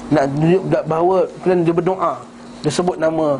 nak 0.08 0.24
tunjuk 0.32 0.62
bahawa 0.88 1.28
Kemudian 1.44 1.60
dia 1.68 1.74
berdoa. 1.76 2.12
Dia 2.64 2.72
sebut 2.72 2.96
nama 2.96 3.36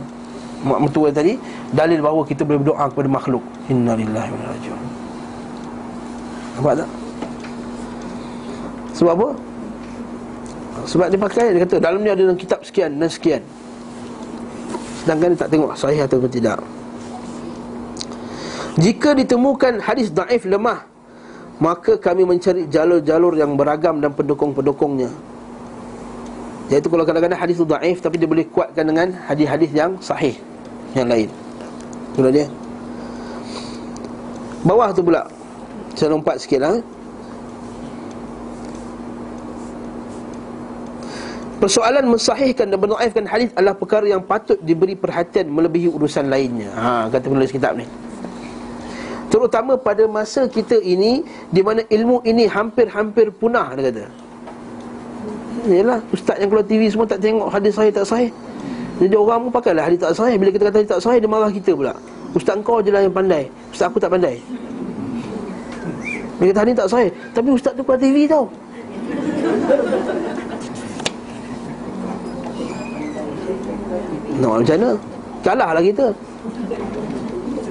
mak 0.62 0.78
mertua 0.84 1.08
tadi 1.08 1.40
Dalil 1.72 2.04
bahawa 2.04 2.28
kita 2.28 2.44
boleh 2.44 2.60
berdoa 2.60 2.84
kepada 2.92 3.08
makhluk. 3.08 3.44
Inna 3.72 3.96
lillahi 3.96 4.28
wa 4.28 4.44
rajiun. 4.52 4.80
Nampak 6.60 6.72
tak? 6.84 6.90
Sebab 8.92 9.12
apa? 9.16 9.28
Sebab 10.84 11.06
dia 11.08 11.16
pakai 11.16 11.46
Dia 11.56 11.60
kata 11.64 11.80
dalam 11.80 12.04
ni 12.04 12.12
ada 12.12 12.20
dalam 12.20 12.36
kitab 12.36 12.60
sekian 12.60 13.00
dan 13.00 13.08
sekian. 13.08 13.40
Sedangkan 15.00 15.32
dia 15.32 15.40
tak 15.40 15.48
tengok 15.48 15.72
sahih 15.72 16.04
atau 16.04 16.20
tidak 16.28 16.60
Jika 18.80 19.12
ditemukan 19.12 19.84
hadis 19.84 20.08
daif 20.08 20.48
lemah 20.48 20.88
Maka 21.60 22.00
kami 22.00 22.24
mencari 22.24 22.66
jalur-jalur 22.72 23.36
yang 23.36 23.54
beragam 23.54 24.00
dan 24.00 24.10
pendukung-pendukungnya. 24.16 25.12
Iaitu 26.72 26.88
kalau 26.88 27.04
kadang-kadang 27.04 27.38
hadis 27.38 27.60
itu 27.60 27.68
daif 27.68 28.00
Tapi 28.00 28.16
dia 28.16 28.28
boleh 28.28 28.48
kuatkan 28.48 28.88
dengan 28.88 29.12
hadis-hadis 29.28 29.70
yang 29.76 30.00
sahih 30.00 30.34
Yang 30.96 31.08
lain. 31.08 31.28
Itulah 32.16 32.32
dia. 32.32 32.46
Bawah 34.62 34.88
tu 34.94 35.02
pula. 35.02 35.26
Saya 35.98 36.14
lompat 36.14 36.40
sikit 36.40 36.62
lah. 36.62 36.78
Persoalan 41.62 42.10
mensahihkan 42.10 42.74
dan 42.74 42.78
menaifkan 42.78 43.22
hadis 43.22 43.54
adalah 43.54 43.78
perkara 43.78 44.02
yang 44.10 44.18
patut 44.18 44.58
diberi 44.66 44.98
perhatian 44.98 45.46
melebihi 45.46 45.94
urusan 45.94 46.26
lainnya. 46.26 46.74
Ha 46.74 47.06
kata 47.06 47.30
penulis 47.30 47.54
kitab 47.54 47.78
ni. 47.78 47.86
Terutama 49.32 49.80
pada 49.80 50.04
masa 50.04 50.44
kita 50.44 50.76
ini 50.76 51.24
Di 51.48 51.64
mana 51.64 51.80
ilmu 51.88 52.20
ini 52.28 52.44
hampir-hampir 52.44 53.32
punah 53.32 53.72
Dia 53.72 53.88
kata. 53.88 54.04
Yalah, 55.62 56.02
ustaz 56.10 56.42
yang 56.42 56.50
keluar 56.50 56.66
TV 56.66 56.90
semua 56.90 57.06
tak 57.06 57.22
tengok 57.22 57.46
hadis 57.46 57.78
sahih 57.78 57.94
tak 57.94 58.02
sahih. 58.02 58.34
Jadi 58.98 59.14
orang 59.14 59.46
pun 59.46 59.50
pakailah 59.54 59.86
hadis 59.86 60.02
tak 60.02 60.14
sahih. 60.18 60.34
Bila 60.34 60.50
kita 60.50 60.66
kata 60.66 60.76
hadis 60.82 60.90
tak 60.90 61.02
sahih, 61.06 61.18
dia 61.22 61.30
marah 61.30 61.50
kita 61.54 61.70
pula. 61.70 61.94
Ustaz 62.34 62.58
kau 62.66 62.82
je 62.82 62.90
lah 62.90 63.06
yang 63.06 63.14
pandai. 63.14 63.46
Ustaz 63.70 63.86
aku 63.86 64.02
tak 64.02 64.10
pandai. 64.10 64.42
Dia 66.42 66.50
kata 66.50 66.60
hadis 66.66 66.74
tak 66.74 66.88
sahih. 66.90 67.10
Tapi 67.30 67.48
ustaz 67.54 67.78
tu 67.78 67.86
keluar 67.86 68.00
TV 68.02 68.26
tau. 68.26 68.50
Nak 74.42 74.50
macam 74.66 74.76
mana? 74.82 74.90
Kalah 75.46 75.70
lah 75.78 75.82
kita. 75.86 76.06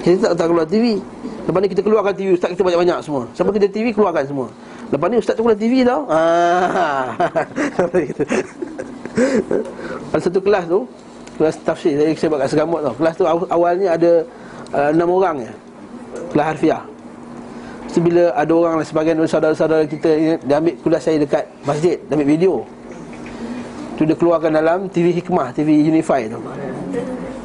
Kita 0.00 0.16
tak 0.16 0.32
tahu 0.40 0.48
keluar 0.56 0.64
TV 0.64 0.96
Lepas 1.42 1.58
ni 1.58 1.68
kita 1.74 1.82
keluarkan 1.82 2.14
TV 2.14 2.38
Ustaz 2.38 2.54
kita 2.54 2.62
banyak-banyak 2.62 2.98
semua. 3.02 3.26
Siapa 3.34 3.50
kita 3.50 3.66
TV 3.66 3.90
keluarkan 3.90 4.24
semua. 4.26 4.46
Lepas 4.94 5.06
ni 5.10 5.16
Ustaz 5.18 5.34
tu 5.34 5.42
keluar 5.42 5.58
TV 5.58 5.82
tau. 5.82 6.06
Ah. 6.06 7.18
Ada 10.12 10.20
satu 10.24 10.40
kelas 10.40 10.64
tu 10.68 10.88
Kelas 11.36 11.56
tafsir 11.64 11.92
Saya, 11.96 12.16
saya 12.16 12.28
buat 12.32 12.40
kat 12.44 12.48
Segamut 12.52 12.80
tau. 12.80 12.94
Kelas 12.96 13.14
tu 13.16 13.24
awalnya 13.28 13.92
ada 13.92 14.12
uh, 14.72 14.88
Enam 14.88 15.12
uh, 15.12 15.16
orang 15.20 15.36
ya 15.44 15.52
Kelas 16.32 16.46
harfiah. 16.56 16.82
Lepas 17.88 18.00
bila 18.00 18.24
ada 18.32 18.52
orang 18.56 18.80
Sebagian 18.88 19.20
dari 19.20 19.28
saudara-saudara 19.28 19.84
kita 19.84 20.40
Dia 20.40 20.56
ambil 20.56 20.74
kuliah 20.80 21.00
saya 21.00 21.20
dekat 21.20 21.44
masjid 21.68 22.00
Dia 22.08 22.16
ambil 22.16 22.28
video. 22.28 22.64
Tu 24.00 24.08
dia 24.08 24.16
keluarkan 24.16 24.56
dalam 24.56 24.88
TV 24.88 25.12
Hikmah 25.12 25.52
TV 25.52 25.84
Unify 25.84 26.24
tu. 26.24 26.40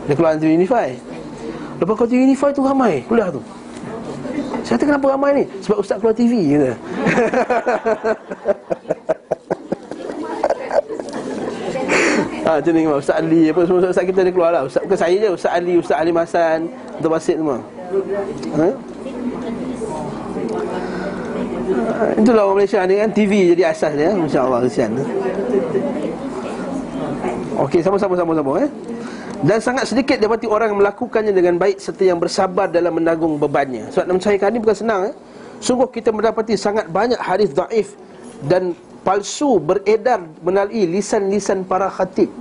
Dia 0.07 0.15
keluarkan 0.15 0.39
TV 0.39 0.55
Unify. 0.55 0.95
Lepas 1.77 1.93
kau 1.99 2.07
TV 2.07 2.23
Unify 2.25 2.49
tu 2.55 2.63
ramai 2.65 3.05
Kuliah 3.05 3.29
tu 3.29 3.43
saya 4.67 4.75
kata 4.75 4.85
kenapa 4.91 5.15
ramai 5.15 5.31
ni? 5.31 5.43
Sebab 5.63 5.79
ustaz 5.79 5.95
keluar 6.03 6.11
TV 6.11 6.59
kata. 6.59 6.75
ha, 12.43 12.51
macam 12.59 12.71
ni 12.75 12.81
Ustaz 12.83 13.15
Ali 13.15 13.47
apa 13.47 13.63
semua 13.63 13.79
ustaz 13.87 14.03
kita 14.03 14.27
dia 14.27 14.33
keluar 14.35 14.51
lah. 14.51 14.67
Ustaz 14.67 14.83
bukan 14.83 14.99
saya 14.99 15.15
je, 15.15 15.29
Ustaz 15.31 15.55
Ali, 15.55 15.79
Ustaz 15.79 15.95
Ali 15.95 16.11
Masan, 16.11 16.67
Ustaz 16.99 17.07
Basit 17.07 17.39
semua. 17.39 17.63
Ha? 18.59 18.67
ha? 18.67 18.69
Itulah 22.19 22.43
orang 22.43 22.59
Malaysia 22.59 22.83
ni 22.83 22.99
kan 22.99 23.09
TV 23.15 23.31
jadi 23.55 23.71
asas 23.71 23.95
dia, 23.95 24.11
masya-Allah 24.11 24.59
kesian. 24.67 24.91
Okey, 27.55 27.79
sama-sama 27.79 28.19
sama-sama 28.19 28.67
eh. 28.67 28.69
Dan 29.45 29.61
sangat 29.61 29.85
sedikit 29.85 30.17
dapati 30.17 30.49
orang 30.49 30.73
yang 30.73 30.79
melakukannya 30.81 31.29
dengan 31.29 31.61
baik 31.61 31.77
Serta 31.77 32.01
yang 32.01 32.17
bersabar 32.17 32.65
dalam 32.65 32.97
menanggung 32.97 33.37
bebannya. 33.37 33.85
Sebab 33.93 34.09
nak 34.09 34.15
mencahaykan 34.17 34.49
ini 34.49 34.59
bukan 34.61 34.77
senang 34.77 35.01
eh? 35.13 35.15
Sungguh 35.61 35.89
kita 35.93 36.09
mendapati 36.09 36.57
sangat 36.57 36.89
banyak 36.89 37.17
hadis 37.21 37.53
daif 37.53 37.93
Dan 38.41 38.73
palsu 39.05 39.61
beredar 39.61 40.25
melalui 40.41 40.89
lisan-lisan 40.89 41.63
para 41.69 41.87
khatib. 41.87 42.33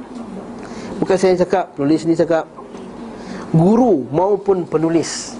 Bukan 0.96 1.16
saya 1.20 1.36
cakap, 1.36 1.76
penulis 1.76 2.08
ni 2.08 2.16
cakap. 2.16 2.48
Guru 3.52 4.08
maupun 4.08 4.64
penulis. 4.64 5.36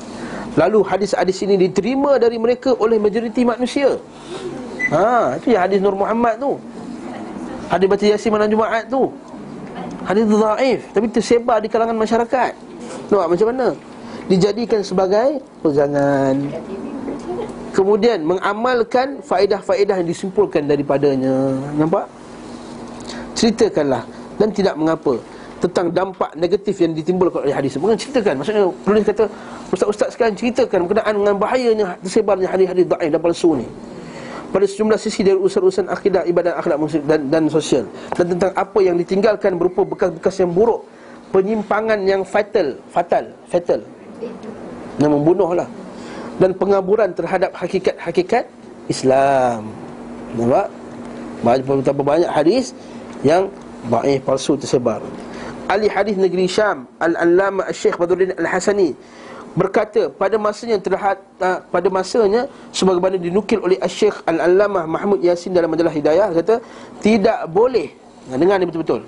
Lalu 0.57 0.85
hadis-hadis 0.85 1.41
ini 1.45 1.69
diterima 1.69 2.17
dari 2.17 2.41
mereka 2.41 2.73
oleh 2.77 2.97
majoriti 2.97 3.45
manusia. 3.45 3.97
Ha 4.93 5.37
itu 5.37 5.53
ya 5.53 5.67
hadis 5.67 5.83
Nur 5.83 5.99
Muhammad 5.99 6.39
tu. 6.41 6.57
Hadis 7.67 7.87
baca 7.91 8.05
Yasin 8.07 8.31
malam 8.31 8.49
Jumaat 8.49 8.87
tu 8.87 9.11
hadis 10.07 10.25
dhaif 10.25 10.81
tapi 10.95 11.07
tersebar 11.11 11.59
di 11.59 11.69
kalangan 11.69 11.99
masyarakat 11.99 12.53
nampak 13.11 13.29
macam 13.35 13.47
mana 13.51 13.69
dijadikan 14.31 14.81
sebagai 14.83 15.43
pegangan 15.63 16.35
kemudian 17.75 18.25
mengamalkan 18.25 19.21
faedah-faedah 19.21 20.01
yang 20.01 20.09
disimpulkan 20.09 20.65
daripadanya 20.65 21.59
nampak 21.77 22.07
ceritakanlah 23.37 24.03
dan 24.41 24.49
tidak 24.49 24.75
mengapa 24.81 25.21
tentang 25.61 25.89
dampak 25.89 26.31
negatif 26.37 26.77
yang 26.85 26.93
ditimbulkan 26.93 27.49
oleh 27.49 27.55
hadis. 27.57 27.81
Bukan 27.81 27.97
ceritakan. 27.97 28.41
Maksudnya 28.41 28.65
penulis 28.85 29.05
kata 29.09 29.25
ustaz-ustaz 29.73 30.13
sekarang 30.13 30.37
ceritakan 30.37 30.85
berkenaan 30.85 31.15
dengan 31.17 31.35
bahayanya 31.41 31.87
tersebarnya 32.05 32.49
hadis-hadis 32.49 32.85
dhaif 32.85 33.11
dan 33.13 33.21
palsu 33.21 33.57
ni. 33.57 33.67
Pada 34.55 34.65
sejumlah 34.65 34.97
sisi 34.97 35.27
dari 35.27 35.37
urusan-urusan 35.37 35.91
akidah, 35.91 36.23
ibadat, 36.25 36.57
akhlak 36.57 36.79
dan, 37.05 37.29
dan 37.29 37.43
sosial 37.51 37.85
dan 38.15 38.27
tentang 38.31 38.53
apa 38.55 38.79
yang 38.81 38.97
ditinggalkan 38.97 39.59
berupa 39.59 39.83
bekas-bekas 39.85 40.39
yang 40.41 40.55
buruk, 40.55 40.87
penyimpangan 41.35 41.99
yang 42.07 42.23
fatal, 42.23 42.79
fatal, 42.89 43.27
fatal. 43.51 43.81
Yang 44.97 45.13
membunuhlah 45.13 45.69
dan 46.41 46.51
pengaburan 46.57 47.13
terhadap 47.13 47.53
hakikat-hakikat 47.53 48.49
Islam. 48.89 49.69
Nampak? 50.39 50.67
Banyak 51.45 51.95
banyak 52.01 52.31
hadis 52.33 52.73
yang 53.21 53.53
dhaif 53.93 54.25
palsu 54.25 54.57
tersebar 54.57 55.05
ahli 55.67 55.91
hadis 55.91 56.15
negeri 56.15 56.47
Syam 56.47 56.87
Al-Allama 57.03 57.67
Syekh 57.75 57.99
Badruddin 57.99 58.35
Al-Hasani 58.39 58.95
berkata 59.57 60.13
pada 60.13 60.37
masanya 60.37 60.77
terhad 60.77 61.19
uh, 61.41 61.59
pada 61.75 61.89
masanya 61.89 62.45
sebagaimana 62.71 63.17
dinukil 63.17 63.59
oleh 63.65 63.81
Syekh 63.89 64.21
Al-Allamah 64.29 64.85
Mahmud 64.85 65.25
Yasin 65.25 65.57
dalam 65.57 65.73
majalah 65.73 65.91
Hidayah 65.91 66.29
kata 66.37 66.61
tidak 67.01 67.49
boleh 67.49 67.89
nah, 68.29 68.37
dengar 68.37 68.61
ni 68.61 68.69
betul-betul 68.69 69.01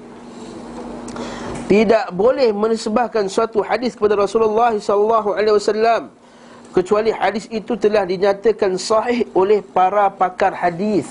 tidak 1.69 2.09
boleh 2.17 2.49
menisbahkan 2.49 3.29
suatu 3.29 3.61
hadis 3.61 3.93
kepada 3.93 4.17
Rasulullah 4.17 4.73
sallallahu 4.73 5.37
alaihi 5.37 5.53
wasallam 5.53 6.09
kecuali 6.73 7.13
hadis 7.13 7.45
itu 7.53 7.77
telah 7.77 8.09
dinyatakan 8.09 8.81
sahih 8.81 9.29
oleh 9.37 9.61
para 9.61 10.09
pakar 10.09 10.57
hadis. 10.57 11.05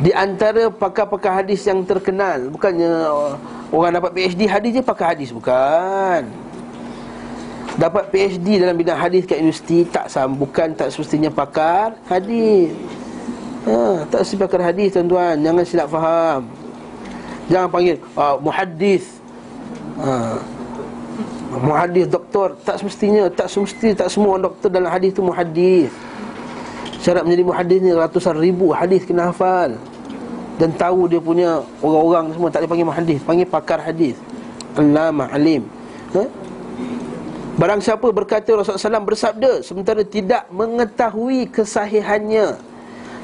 Di 0.00 0.14
antara 0.16 0.72
pakar-pakar 0.72 1.44
hadis 1.44 1.60
yang 1.68 1.84
terkenal 1.84 2.48
Bukannya 2.48 2.88
orang 3.70 3.92
dapat 3.96 4.10
PhD 4.14 4.40
hadis 4.50 4.70
je 4.76 4.82
pakar 4.82 5.14
hadis 5.14 5.30
Bukan. 5.30 6.22
Dapat 7.78 8.10
PhD 8.12 8.60
dalam 8.60 8.76
bidang 8.76 8.98
hadis 8.98 9.24
kat 9.24 9.40
universiti 9.40 9.86
Tak 9.88 10.10
sama, 10.10 10.34
bukan 10.36 10.74
tak 10.74 10.90
semestinya 10.90 11.30
pakar 11.30 11.96
hadis. 12.10 12.74
Ha, 13.64 14.04
Tak 14.10 14.26
semestinya 14.26 14.42
pakar 14.50 14.60
hadis 14.68 14.88
tuan-tuan. 14.92 15.38
Jangan 15.40 15.64
silap 15.64 15.88
faham. 15.88 16.40
Jangan 17.46 17.68
panggil 17.70 17.96
uh, 18.18 18.36
muhaddis. 18.42 19.22
Ha. 20.02 20.36
Muhaddis 21.62 22.06
doktor. 22.10 22.58
Tak 22.66 22.82
semestinya 22.82 23.30
Tak 23.32 23.46
semestinya 23.48 23.94
Tak 24.04 24.08
semua 24.12 24.36
orang 24.36 24.44
doktor 24.50 24.68
dalam 24.68 24.90
hadis 24.90 25.14
tu 25.14 25.22
muhaddis. 25.22 25.88
Syarat 27.00 27.24
menjadi 27.24 27.44
muhaddis 27.48 27.78
ni 27.80 27.90
ratusan 27.96 28.36
ribu 28.36 28.76
hadis 28.76 29.08
kena 29.08 29.32
hafal 29.32 29.72
dan 30.60 30.76
tahu 30.76 31.08
dia 31.08 31.16
punya 31.16 31.64
orang-orang 31.80 32.36
semua 32.36 32.52
tak 32.52 32.68
dipanggil 32.68 32.84
muhaddis, 32.84 33.20
panggil 33.24 33.48
pakar 33.48 33.80
hadis. 33.80 34.12
Allama 34.76 35.32
alim. 35.32 35.64
Ha? 36.12 36.22
Barang 37.56 37.80
siapa 37.80 38.12
berkata 38.12 38.52
Rasulullah 38.52 39.00
SAW 39.00 39.08
bersabda 39.08 39.50
sementara 39.64 40.04
tidak 40.04 40.44
mengetahui 40.52 41.48
kesahihannya 41.48 42.70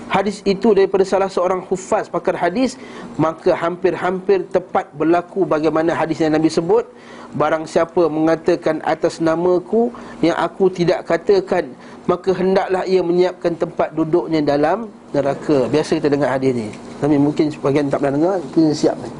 hadis 0.07 0.39
itu 0.47 0.71
daripada 0.71 1.03
salah 1.03 1.27
seorang 1.27 1.63
hufaz 1.67 2.07
pakar 2.07 2.39
hadis 2.39 2.79
maka 3.19 3.55
hampir-hampir 3.59 4.47
tepat 4.55 4.87
berlaku 4.95 5.43
bagaimana 5.43 5.93
hadis 5.99 6.23
yang 6.23 6.35
Nabi 6.35 6.47
sebut 6.47 6.87
barang 7.35 7.67
siapa 7.67 8.07
mengatakan 8.07 8.79
atas 8.87 9.19
namaku 9.19 9.91
yang 10.23 10.39
aku 10.39 10.71
tidak 10.71 11.03
katakan 11.11 11.75
maka 12.07 12.31
hendaklah 12.31 12.87
ia 12.87 13.03
menyiapkan 13.03 13.59
tempat 13.59 13.91
duduknya 13.91 14.39
dalam 14.39 14.87
neraka. 15.11 15.67
Biasa 15.67 15.99
kita 15.99 16.07
dengar 16.07 16.39
hadis 16.39 16.55
ni. 16.55 16.71
Tapi 17.03 17.19
mungkin 17.19 17.51
sebagian 17.51 17.91
tak 17.91 17.99
pernah 17.99 18.15
dengar, 18.15 18.37
kita 18.55 18.71
siap 18.71 18.97
ni. 19.03 19.11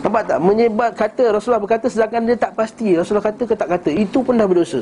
Nampak 0.00 0.22
tak? 0.30 0.38
Menyebar 0.40 0.90
kata 0.96 1.34
Rasulullah 1.34 1.60
berkata 1.60 1.90
sedangkan 1.90 2.24
dia 2.24 2.38
tak 2.38 2.56
pasti. 2.56 2.96
Rasulullah 2.96 3.26
kata 3.26 3.42
ke 3.44 3.54
tak 3.58 3.68
kata. 3.68 3.90
Itu 3.92 4.24
pun 4.24 4.38
dah 4.38 4.48
berdosa. 4.48 4.80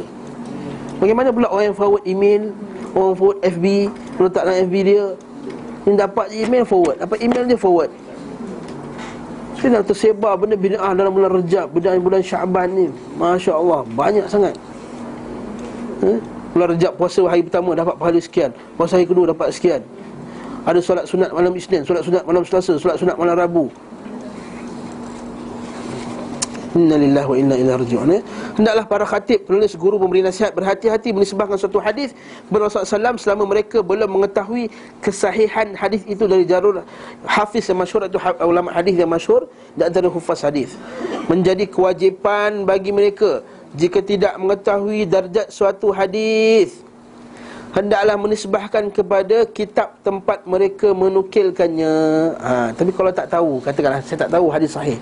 Bagaimana 1.02 1.32
pula 1.32 1.48
orang 1.50 1.72
yang 1.72 1.76
forward 1.78 2.04
email, 2.06 2.42
orang 2.94 3.16
forward 3.16 3.38
FB, 3.42 3.66
letak 4.20 4.42
dalam 4.44 4.58
FB 4.68 4.76
dia, 4.84 5.04
ni 5.88 5.92
dapat 5.96 6.26
email 6.36 6.64
forward, 6.68 6.96
dapat 7.00 7.18
email 7.24 7.42
dia 7.48 7.58
forward. 7.58 7.90
Saya 9.58 9.80
dah 9.80 9.82
tersebar 9.82 10.38
benda 10.38 10.54
bid'ah 10.54 10.94
dalam 10.94 11.10
bulan 11.10 11.34
Rejab, 11.42 11.66
bulan 11.74 11.98
bulan 11.98 12.22
Syaban 12.22 12.68
ni. 12.70 12.86
Masya 13.18 13.58
Allah, 13.58 13.82
banyak 13.90 14.26
sangat. 14.30 14.54
Eh? 16.06 16.18
Bulan 16.58 16.74
Rejab 16.74 16.98
puasa 16.98 17.22
hari 17.22 17.46
pertama 17.46 17.70
dapat 17.78 17.94
pahala 17.94 18.18
sekian. 18.18 18.50
Puasa 18.74 18.98
hari 18.98 19.06
kedua 19.06 19.30
dapat 19.30 19.54
sekian. 19.54 19.78
Ada 20.66 20.82
solat 20.82 21.06
sunat 21.06 21.30
malam 21.30 21.54
Isnin 21.54 21.86
Solat 21.86 22.02
sunat 22.02 22.26
malam 22.26 22.42
Selasa 22.42 22.74
Solat 22.82 22.98
sunat 22.98 23.14
malam 23.14 23.38
Rabu. 23.38 23.70
Inna 26.74 26.98
lillahi 26.98 27.26
wa 27.30 27.36
inna 27.38 27.54
ilaihi 27.56 27.78
raji'un 27.80 28.10
eh? 28.12 28.22
Hendaklah 28.58 28.84
para 28.84 29.06
khatib, 29.08 29.48
penulis 29.48 29.72
guru, 29.72 29.96
memberi 29.96 30.20
nasihat 30.20 30.52
Berhati-hati 30.52 31.16
menisbahkan 31.16 31.56
suatu 31.56 31.80
hadis 31.80 32.12
Berasal 32.52 32.84
salam 32.84 33.16
selama 33.16 33.48
mereka 33.48 33.80
belum 33.80 34.04
mengetahui 34.04 34.68
Kesahihan 35.00 35.72
hadis 35.72 36.04
itu 36.04 36.28
dari 36.28 36.44
jarur 36.44 36.84
Hafiz 37.24 37.72
yang 37.72 37.80
masyur 37.80 38.04
atau 38.04 38.20
ulama 38.44 38.68
hadis 38.68 39.00
yang 39.00 39.08
masyur 39.08 39.48
Dan 39.80 39.90
antara 39.90 40.12
hufaz 40.12 40.44
hadis. 40.44 40.76
Menjadi 41.26 41.64
kewajipan 41.64 42.68
bagi 42.68 42.92
mereka 42.92 43.40
jika 43.78 44.02
tidak 44.02 44.34
mengetahui 44.42 45.06
darjat 45.06 45.48
suatu 45.54 45.94
hadis 45.94 46.82
hendaklah 47.76 48.16
menisbahkan 48.18 48.90
kepada 48.90 49.46
kitab 49.46 49.94
tempat 50.02 50.42
mereka 50.48 50.90
menukilkannya. 50.90 51.94
Ha, 52.42 52.52
tapi 52.74 52.90
kalau 52.90 53.10
tak 53.14 53.28
tahu 53.30 53.62
katakanlah 53.62 54.02
saya 54.02 54.26
tak 54.26 54.32
tahu 54.34 54.46
hadis 54.50 54.74
sahih. 54.74 54.98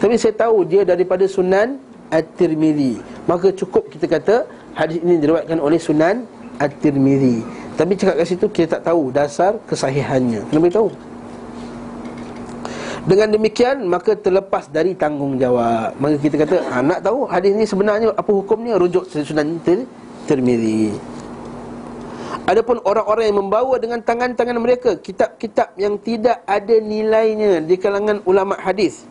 Tapi 0.00 0.14
saya 0.16 0.32
tahu 0.32 0.64
dia 0.64 0.82
daripada 0.88 1.28
sunan 1.28 1.76
at-tirmizi. 2.08 3.02
Maka 3.28 3.52
cukup 3.52 3.92
kita 3.92 4.06
kata 4.08 4.34
hadis 4.72 5.04
ini 5.04 5.20
diriwayatkan 5.20 5.60
oleh 5.60 5.76
sunan 5.76 6.24
at-tirmizi. 6.56 7.44
Tapi 7.74 7.92
cakap 7.98 8.14
kat 8.22 8.26
situ 8.30 8.46
kita 8.48 8.78
tak 8.78 8.94
tahu 8.94 9.10
dasar 9.10 9.58
kesahihannya. 9.68 10.46
Kena 10.48 10.60
beritahu 10.62 10.88
dengan 13.04 13.28
demikian 13.36 13.84
maka 13.84 14.16
terlepas 14.16 14.68
dari 14.72 14.96
tanggungjawab. 14.96 15.96
Maka 16.00 16.16
kita 16.16 16.36
kata 16.40 16.56
ha, 16.72 16.80
nak 16.80 17.04
tahu 17.04 17.28
hadis 17.28 17.52
ni 17.52 17.68
sebenarnya 17.68 18.16
apa 18.16 18.30
hukumnya 18.32 18.80
rujuk 18.80 19.04
Sunan 19.08 19.60
Tirmizi. 20.24 20.96
Adapun 22.44 22.76
orang-orang 22.84 23.24
yang 23.32 23.38
membawa 23.40 23.80
dengan 23.80 24.04
tangan-tangan 24.04 24.56
mereka 24.60 24.90
kitab-kitab 25.00 25.72
yang 25.80 25.96
tidak 25.96 26.44
ada 26.44 26.76
nilainya 26.76 27.64
di 27.64 27.76
kalangan 27.80 28.20
ulama 28.28 28.52
hadis 28.60 29.08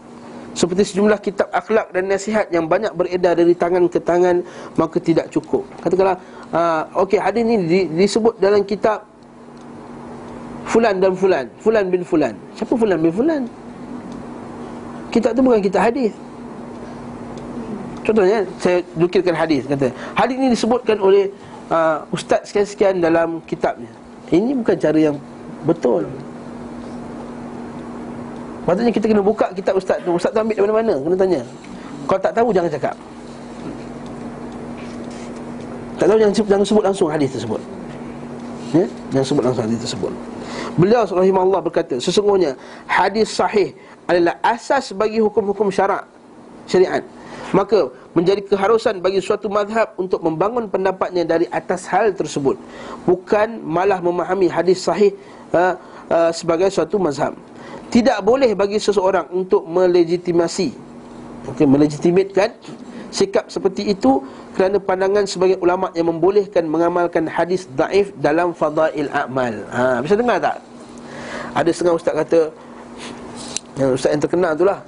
seperti 0.54 0.86
sejumlah 0.94 1.18
kitab 1.18 1.50
akhlak 1.50 1.90
dan 1.90 2.14
nasihat 2.14 2.46
yang 2.54 2.70
banyak 2.70 2.94
beredar 2.94 3.34
dari 3.34 3.58
tangan 3.58 3.90
ke 3.90 3.98
tangan 3.98 4.46
maka 4.78 5.02
tidak 5.02 5.34
cukup. 5.34 5.66
Katakanlah 5.82 6.18
uh, 6.54 7.02
okey 7.06 7.18
hadis 7.18 7.42
ni 7.42 7.56
di, 7.66 7.80
disebut 7.90 8.38
dalam 8.38 8.62
kitab 8.62 9.02
fulan 10.70 11.02
dan 11.02 11.18
fulan, 11.18 11.46
fulan 11.58 11.90
bin 11.90 12.06
fulan. 12.06 12.34
Siapa 12.54 12.74
fulan 12.78 13.02
bin 13.02 13.10
fulan? 13.10 13.42
Kitab 15.14 15.38
tu 15.38 15.46
bukan 15.46 15.62
kitab 15.62 15.86
hadis. 15.86 16.10
Contohnya 18.04 18.44
saya 18.60 18.82
nukilkan 18.98 19.32
hadis 19.32 19.64
kata, 19.64 19.88
hadis 20.18 20.36
ini 20.36 20.52
disebutkan 20.52 21.00
oleh 21.00 21.32
uh, 21.72 22.04
ustaz 22.12 22.52
sekian-sekian 22.52 23.00
dalam 23.00 23.40
kitabnya. 23.46 23.88
Ini 24.34 24.58
bukan 24.60 24.76
cara 24.76 24.98
yang 24.98 25.16
betul. 25.64 26.04
Maksudnya 28.66 28.92
kita 28.92 29.06
kena 29.08 29.24
buka 29.24 29.54
kitab 29.54 29.78
ustaz 29.78 30.02
tu. 30.04 30.12
Ustaz 30.18 30.34
tu 30.34 30.40
ambil 30.42 30.56
dari 30.58 30.66
mana-mana, 30.66 30.96
kena 31.00 31.16
tanya. 31.16 31.42
Kalau 32.10 32.20
tak 32.20 32.34
tahu 32.36 32.48
jangan 32.52 32.72
cakap. 32.74 32.96
Tak 36.02 36.06
tahu 36.10 36.18
jangan, 36.20 36.34
jangan 36.36 36.66
sebut 36.68 36.84
langsung 36.84 37.08
hadis 37.08 37.30
tersebut. 37.32 37.62
Ya? 38.74 38.86
Jangan 39.14 39.26
sebut 39.30 39.44
langsung 39.46 39.64
hadis 39.64 39.80
tersebut. 39.80 40.12
Beliau 40.76 41.06
rahimahullah 41.06 41.62
berkata, 41.62 42.02
sesungguhnya 42.02 42.58
hadis 42.90 43.30
sahih 43.30 43.78
adalah 44.14 44.38
asas 44.46 44.94
bagi 44.94 45.18
hukum-hukum 45.20 45.74
syarak 45.74 46.06
syariat. 46.70 47.02
Maka 47.54 47.90
menjadi 48.18 48.42
keharusan 48.46 48.98
bagi 48.98 49.22
suatu 49.22 49.46
mazhab 49.46 49.94
untuk 49.98 50.22
membangun 50.26 50.66
pendapatnya 50.66 51.22
dari 51.22 51.46
atas 51.54 51.86
hal 51.86 52.10
tersebut 52.14 52.58
bukan 53.06 53.62
malah 53.62 54.02
memahami 54.02 54.50
hadis 54.50 54.82
sahih 54.82 55.14
uh, 55.54 55.78
uh, 56.10 56.32
sebagai 56.34 56.70
suatu 56.74 56.98
mazhab. 56.98 57.38
Tidak 57.94 58.26
boleh 58.26 58.58
bagi 58.58 58.82
seseorang 58.82 59.30
untuk 59.30 59.70
melegitimasi 59.70 60.74
okay, 61.46 61.70
Melejitimatkan 61.70 62.50
Sikap 63.14 63.46
seperti 63.54 63.94
itu 63.94 64.26
Kerana 64.58 64.82
pandangan 64.82 65.30
sebagai 65.30 65.62
ulama' 65.62 65.94
yang 65.94 66.10
membolehkan 66.10 66.66
Mengamalkan 66.66 67.30
hadis 67.30 67.70
daif 67.78 68.10
dalam 68.18 68.58
fadail 68.58 69.14
a'mal. 69.14 69.62
Ha, 69.70 70.02
Bisa 70.02 70.18
dengar 70.18 70.42
tak? 70.42 70.58
Ada 71.54 71.70
setengah 71.70 71.94
ustaz 71.94 72.18
kata 72.18 72.50
Yang 73.80 73.90
ustaz 73.98 74.10
yang 74.14 74.22
terkenal 74.22 74.52
tu 74.54 74.66
lah 74.66 74.80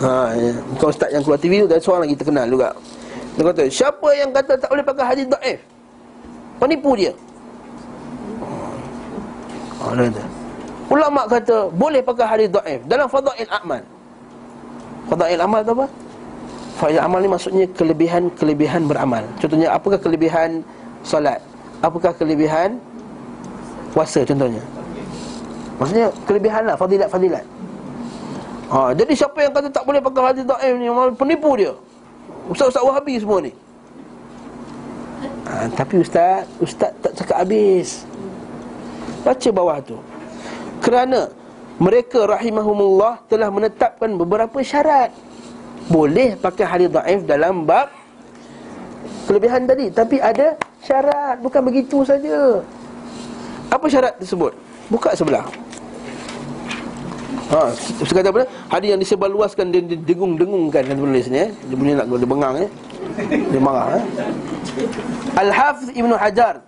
ha, 0.00 0.32
ya. 0.32 0.50
Bukan 0.76 0.88
ustaz 0.88 1.08
yang 1.12 1.22
keluar 1.24 1.40
TV 1.40 1.52
tu 1.64 1.68
Dan 1.68 1.78
seorang 1.80 2.02
lagi 2.08 2.16
terkenal 2.16 2.46
juga 2.48 2.68
Dia 3.36 3.42
kata 3.44 3.62
Siapa 3.68 4.08
yang 4.16 4.30
kata 4.32 4.52
tak 4.56 4.68
boleh 4.72 4.84
pakai 4.84 5.04
hadis 5.04 5.26
daif 5.28 5.60
Penipu 6.56 6.96
dia 6.96 7.12
ha, 9.84 9.92
dia 9.92 10.08
kata 10.08 10.40
Ulama 10.90 11.22
kata 11.30 11.70
boleh 11.70 12.02
pakai 12.02 12.26
hadis 12.26 12.48
daif 12.50 12.82
dalam 12.90 13.06
fadail 13.06 13.46
amal. 13.46 13.78
Fadail 15.06 15.38
amal 15.38 15.62
tu 15.62 15.72
apa? 15.78 15.86
Fadail 16.82 16.98
amal 16.98 17.18
ni 17.22 17.30
maksudnya 17.30 17.64
kelebihan-kelebihan 17.78 18.90
beramal. 18.90 19.22
Contohnya 19.38 19.70
apakah 19.70 20.02
kelebihan 20.02 20.66
solat? 21.06 21.38
Apakah 21.78 22.10
kelebihan 22.18 22.82
puasa 23.94 24.26
contohnya? 24.26 24.58
Maksudnya 25.78 26.10
kelebihan 26.26 26.66
lah 26.66 26.74
fadilat-fadilat. 26.74 27.46
Ha, 28.70 28.94
jadi 28.94 29.12
siapa 29.18 29.38
yang 29.42 29.52
kata 29.52 29.68
tak 29.68 29.82
boleh 29.82 29.98
pakai 29.98 30.22
hadis 30.30 30.44
daif 30.46 30.74
ni 30.78 30.86
penipu 31.18 31.50
dia. 31.58 31.74
Ustaz-ustaz 32.46 32.86
Wahabi 32.86 33.18
semua 33.18 33.42
ni. 33.42 33.52
Ha, 35.50 35.66
tapi 35.74 35.98
ustaz, 35.98 36.46
ustaz 36.62 36.94
tak 37.02 37.12
cakap 37.18 37.42
habis. 37.42 38.06
Baca 39.26 39.48
bawah 39.50 39.78
tu 39.82 39.98
kerana 40.80 41.28
mereka 41.80 42.24
rahimahumullah 42.24 43.20
telah 43.28 43.48
menetapkan 43.52 44.16
beberapa 44.16 44.58
syarat 44.64 45.12
boleh 45.88 46.36
pakai 46.40 46.64
hadis 46.64 46.88
dhaif 46.88 47.20
dalam 47.28 47.68
bab 47.68 47.92
kelebihan 49.28 49.68
tadi 49.68 49.92
tapi 49.92 50.16
ada 50.18 50.56
syarat 50.80 51.40
bukan 51.40 51.62
begitu 51.62 52.02
saja 52.04 52.64
apa 53.70 53.86
syarat 53.86 54.16
tersebut 54.18 54.52
buka 54.88 55.12
sebelah 55.14 55.44
Ha, 57.50 57.74
saya 57.74 58.14
kata 58.22 58.30
apa? 58.30 58.42
Hadis 58.70 58.88
yang 58.94 59.00
disebarluaskan 59.02 59.74
dia 59.74 59.82
dengung-dengungkan 59.82 60.86
kan 60.86 60.94
tulis 60.94 61.26
ni 61.26 61.38
eh. 61.46 61.50
Dia 61.66 61.74
bunyi 61.74 61.92
nak 61.98 62.06
dia 62.06 62.28
bengang 62.30 62.54
eh. 62.62 62.68
Dia 63.26 63.60
marah 63.60 63.98
eh. 63.98 64.04
Al-Hafiz 65.34 65.90
Ibnu 65.90 66.14
Hajar. 66.14 66.62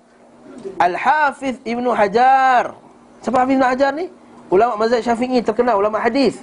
Al-Hafiz 0.82 1.56
Ibnu 1.62 1.90
Hajar 1.94 2.82
Siapa 3.22 3.46
Hafiz 3.46 3.54
Ibn 3.54 3.64
Hajar 3.64 3.90
ni? 3.94 4.10
Ulama 4.50 4.84
mazhab 4.84 5.00
syafi'i 5.00 5.38
terkenal, 5.40 5.78
ulama 5.78 5.96
hadis. 6.02 6.42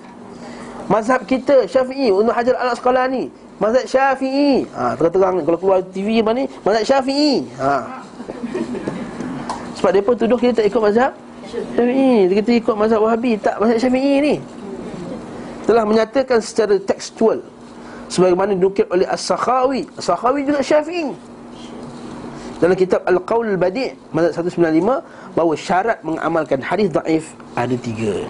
Mazhab 0.87 1.21
kita 1.27 1.67
syafi'i, 1.67 2.09
Ibn 2.09 2.31
Hajar 2.31 2.55
al-Asqalani. 2.57 3.29
Mazhab 3.59 3.85
syafi'i. 3.85 4.65
Ha, 4.73 4.95
terang-terang 4.95 5.43
kalau 5.43 5.59
keluar 5.59 5.79
TV 5.91 6.23
apa 6.23 6.31
ni, 6.33 6.47
mazhab 6.63 6.83
syafi'i. 6.87 7.45
Ha. 7.59 8.01
Sebab 9.77 9.91
pun 10.01 10.15
tuduh 10.15 10.39
kita 10.39 10.63
tak 10.63 10.65
ikut 10.71 10.81
mazhab 10.81 11.11
syafi'i. 11.49 12.29
Kita 12.37 12.49
ikut 12.61 12.75
mazhab 12.77 13.01
wahabi, 13.01 13.35
tak 13.41 13.57
mazhab 13.57 13.77
syafi'i 13.81 14.15
ni. 14.21 14.35
Telah 15.65 15.83
menyatakan 15.85 16.39
secara 16.41 16.77
tekstual. 16.81 17.41
Sebagaimana 18.09 18.57
dinukil 18.57 18.89
oleh 18.89 19.05
As-Sakhawi. 19.05 19.85
As-Sakhawi 19.97 20.45
juga 20.45 20.61
syafi'i. 20.65 21.13
Dalam 22.59 22.75
kitab 22.75 22.99
Al-Qawl 23.07 23.55
Al-Badi' 23.55 23.95
Mazhab 24.11 24.51
195 24.51 25.31
Bahawa 25.31 25.53
syarat 25.55 26.03
mengamalkan 26.03 26.59
hadis 26.59 26.91
daif 26.91 27.31
Ada 27.55 27.71
tiga 27.79 28.27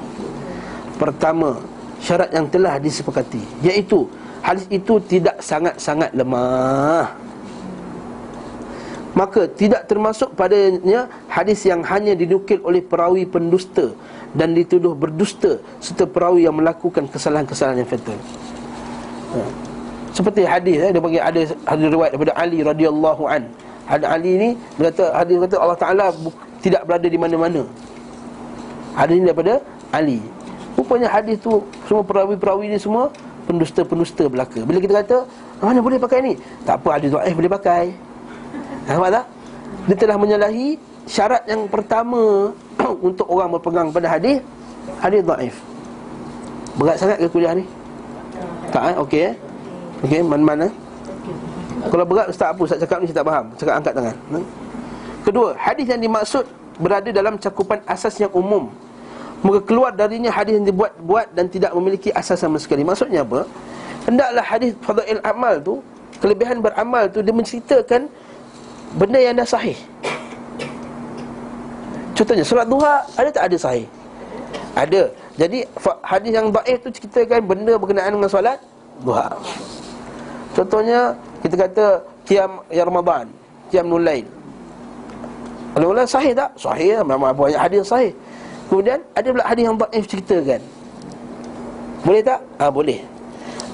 Pertama 1.02 1.58
Syarat 1.98 2.30
yang 2.30 2.46
telah 2.46 2.78
disepakati 2.78 3.42
Iaitu 3.66 4.06
Hadis 4.46 4.70
itu 4.70 5.02
tidak 5.10 5.42
sangat-sangat 5.42 6.14
lemah 6.14 7.10
Maka 9.20 9.52
tidak 9.52 9.84
termasuk 9.92 10.32
padanya 10.32 11.12
Hadis 11.28 11.68
yang 11.68 11.84
hanya 11.84 12.16
dinukil 12.16 12.64
oleh 12.64 12.80
perawi 12.80 13.28
pendusta 13.28 13.92
Dan 14.32 14.56
dituduh 14.56 14.96
berdusta 14.96 15.60
Serta 15.84 16.08
perawi 16.08 16.48
yang 16.48 16.56
melakukan 16.56 17.04
kesalahan-kesalahan 17.12 17.84
yang 17.84 17.90
fatal 17.92 18.16
ha. 19.36 19.40
Seperti 20.16 20.48
hadis 20.48 20.80
eh, 20.80 20.96
Dia 20.96 21.04
bagi 21.04 21.20
ada 21.20 21.42
hadis 21.44 21.86
riwayat 21.92 22.16
daripada 22.16 22.34
Ali 22.40 22.64
radhiyallahu 22.64 23.24
an 23.28 23.44
Had 23.90 24.06
Ali 24.06 24.38
ni 24.38 24.50
berkata 24.78 25.10
hadis 25.18 25.42
kata 25.42 25.56
Allah 25.58 25.80
Taala 25.82 26.06
tidak 26.62 26.86
berada 26.86 27.08
di 27.10 27.18
mana-mana. 27.18 27.66
Hadis 28.94 29.18
ini 29.18 29.26
daripada 29.26 29.66
Ali. 29.90 30.22
Rupanya 30.78 31.10
hadis 31.10 31.42
tu 31.42 31.66
semua 31.90 32.06
perawi-perawi 32.06 32.70
ni 32.70 32.78
semua 32.78 33.10
pendusta-pendusta 33.50 34.30
belaka. 34.30 34.62
Bila 34.62 34.78
kita 34.78 34.94
kata 35.02 35.18
mana 35.58 35.82
boleh 35.82 35.98
pakai 35.98 36.22
ni? 36.22 36.34
Tak 36.70 36.86
apa 36.86 37.02
hadis 37.02 37.10
dhaif 37.10 37.34
boleh 37.34 37.50
pakai. 37.50 38.09
Nampak 38.90 39.10
tak? 39.22 39.26
Dia 39.86 39.96
telah 40.02 40.18
menyalahi 40.18 40.68
syarat 41.06 41.46
yang 41.46 41.70
pertama 41.70 42.50
untuk 43.08 43.30
orang 43.30 43.54
berpegang 43.54 43.94
pada 43.94 44.10
hadis 44.10 44.42
hadis 44.98 45.22
dhaif. 45.22 45.56
Berat 46.74 46.98
sangat 46.98 47.22
ke 47.22 47.28
kuliah 47.30 47.54
ni? 47.54 47.66
Tak 48.74 48.84
eh? 48.94 48.96
Okey 48.98 49.22
eh? 49.30 49.34
Okey, 50.02 50.22
mana-mana? 50.26 50.68
Kalau 51.90 52.04
berat 52.04 52.34
ustaz 52.34 52.50
apa 52.50 52.62
ustaz 52.66 52.82
cakap 52.82 52.98
ni 52.98 53.06
saya 53.14 53.22
tak 53.22 53.28
faham. 53.30 53.46
Cakap 53.62 53.74
angkat 53.78 53.94
tangan. 53.94 54.16
Hmm? 54.34 54.46
Kedua, 55.22 55.48
hadis 55.54 55.86
yang 55.86 56.02
dimaksud 56.02 56.46
berada 56.82 57.10
dalam 57.14 57.38
cakupan 57.38 57.80
asas 57.86 58.18
yang 58.18 58.32
umum. 58.34 58.72
Maka 59.46 59.60
keluar 59.64 59.94
darinya 59.94 60.34
hadis 60.34 60.60
yang 60.60 60.68
dibuat-buat 60.68 61.32
dan 61.32 61.46
tidak 61.48 61.72
memiliki 61.78 62.10
asas 62.12 62.42
sama 62.42 62.58
sekali. 62.60 62.84
Maksudnya 62.84 63.22
apa? 63.22 63.46
Hendaklah 64.08 64.44
hadis 64.44 64.72
fadail 64.82 65.22
amal 65.22 65.62
tu, 65.62 65.80
kelebihan 66.20 66.60
beramal 66.60 67.08
tu 67.08 67.20
dia 67.24 67.36
menceritakan 67.36 68.10
benda 68.96 69.20
yang 69.20 69.36
dah 69.38 69.46
sahih. 69.46 69.78
Contohnya 72.18 72.44
solat 72.44 72.68
duha 72.68 73.06
ada 73.16 73.30
tak 73.32 73.44
ada 73.52 73.58
sahih? 73.58 73.86
Ada. 74.76 75.12
Jadi 75.40 75.64
hadis 76.04 76.32
yang 76.36 76.52
dhaif 76.52 76.78
tu 76.84 76.90
ceritakan 76.92 77.42
benda 77.48 77.74
berkenaan 77.80 78.12
dengan 78.16 78.28
solat 78.28 78.60
duha. 79.04 79.32
Contohnya 80.58 81.16
kita 81.40 81.56
kata 81.56 81.86
Qiyam 82.28 82.52
ya 82.68 82.84
Ramadan 82.84 83.26
Qiyam 83.72 83.88
Nulail 83.88 84.26
Nulail 85.78 86.10
sahih 86.10 86.36
tak? 86.36 86.52
Sahih 86.60 87.00
Memang 87.06 87.32
banyak 87.32 87.56
hadis 87.56 87.88
sahih 87.88 88.12
Kemudian 88.68 89.02
ada 89.16 89.28
pula 89.32 89.46
hadis 89.48 89.64
yang 89.66 89.78
daif 89.80 90.06
ceritakan 90.10 90.62
Boleh 92.04 92.22
tak? 92.22 92.40
Ah 92.60 92.68
ha, 92.68 92.74
boleh 92.74 93.00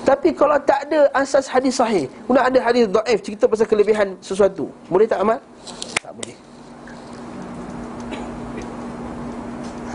Tapi 0.05 0.29
kalau 0.37 0.53
tak 0.61 0.85
ada 0.85 1.09
asas 1.17 1.49
hadis 1.49 1.81
sahih 1.81 2.05
Kemudian 2.29 2.45
ada 2.45 2.59
hadis 2.61 2.85
daif 2.85 3.19
cerita 3.25 3.49
pasal 3.49 3.65
kelebihan 3.65 4.13
sesuatu 4.21 4.69
Boleh 4.85 5.09
tak 5.09 5.25
amal? 5.25 5.41
Tak 5.97 6.13
boleh 6.13 6.37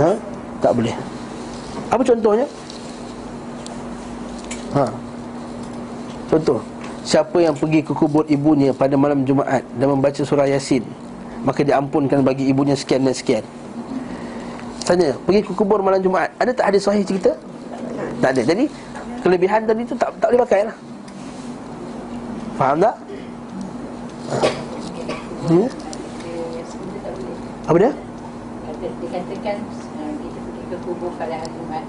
Ha? 0.01 0.11
Tak 0.59 0.73
boleh 0.75 0.95
Apa 1.95 2.03
contohnya? 2.03 2.47
Ha? 4.75 4.85
Contoh 6.27 6.59
Siapa 7.07 7.39
yang 7.39 7.55
pergi 7.55 7.81
ke 7.81 7.93
kubur 7.95 8.27
ibunya 8.27 8.75
pada 8.75 8.99
malam 8.99 9.23
Jumaat 9.23 9.63
Dan 9.79 9.95
membaca 9.95 10.21
surah 10.27 10.51
Yasin 10.51 10.83
Maka 11.47 11.63
diampunkan 11.63 12.27
bagi 12.27 12.51
ibunya 12.51 12.75
sekian 12.75 13.07
dan 13.07 13.15
sekian 13.15 13.47
Tanya, 14.83 15.15
pergi 15.23 15.47
ke 15.47 15.55
kubur 15.55 15.79
malam 15.87 16.03
Jumaat 16.03 16.35
Ada 16.43 16.51
tak 16.51 16.75
hadis 16.75 16.83
sahih 16.83 17.07
cerita? 17.07 17.31
Tak 18.21 18.37
ada, 18.37 18.43
jadi 18.43 18.67
kelebihan 19.21 19.61
tadi 19.69 19.83
tu 19.85 19.95
tak, 19.97 20.11
tak 20.19 20.29
boleh 20.33 20.43
pakai 20.45 20.63
lah 20.69 20.77
Faham 22.61 22.77
tak? 22.77 22.95
Hmm? 25.49 25.69
Apa 27.65 27.77
dia? 27.81 27.93
Dikatakan 28.81 29.57
uh, 29.97 30.13
kita 30.21 30.39
pergi 30.45 30.63
ke 30.69 30.77
kubur 30.85 31.13
pada 31.17 31.41
hari 31.41 31.53
Jumaat 31.57 31.85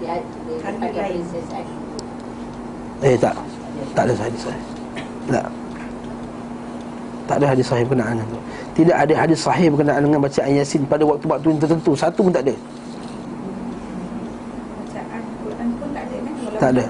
Dia 0.00 0.20
pakai 0.60 1.08
princess 1.16 1.48
Eh 3.00 3.16
tak 3.16 3.36
tak 3.94 4.10
ada 4.10 4.14
hadis 4.16 4.40
sahih. 4.42 4.64
Tak. 5.30 5.46
Tak 7.24 7.36
ada 7.40 7.46
hadis 7.48 7.66
sahih 7.66 7.84
berkenaan 7.88 8.14
dengan 8.20 8.28
itu. 8.28 8.40
Tidak 8.74 8.96
ada 8.96 9.14
hadis 9.16 9.38
sahih 9.40 9.66
berkenaan 9.70 10.00
dengan 10.02 10.20
bacaan 10.20 10.50
Yasin 10.50 10.82
pada 10.84 11.02
waktu-waktu 11.06 11.46
yang 11.46 11.60
tertentu. 11.62 11.92
Satu 11.96 12.20
pun 12.26 12.32
tak 12.34 12.44
ada. 12.48 12.54
Tak 16.58 16.70
ada. 16.74 16.84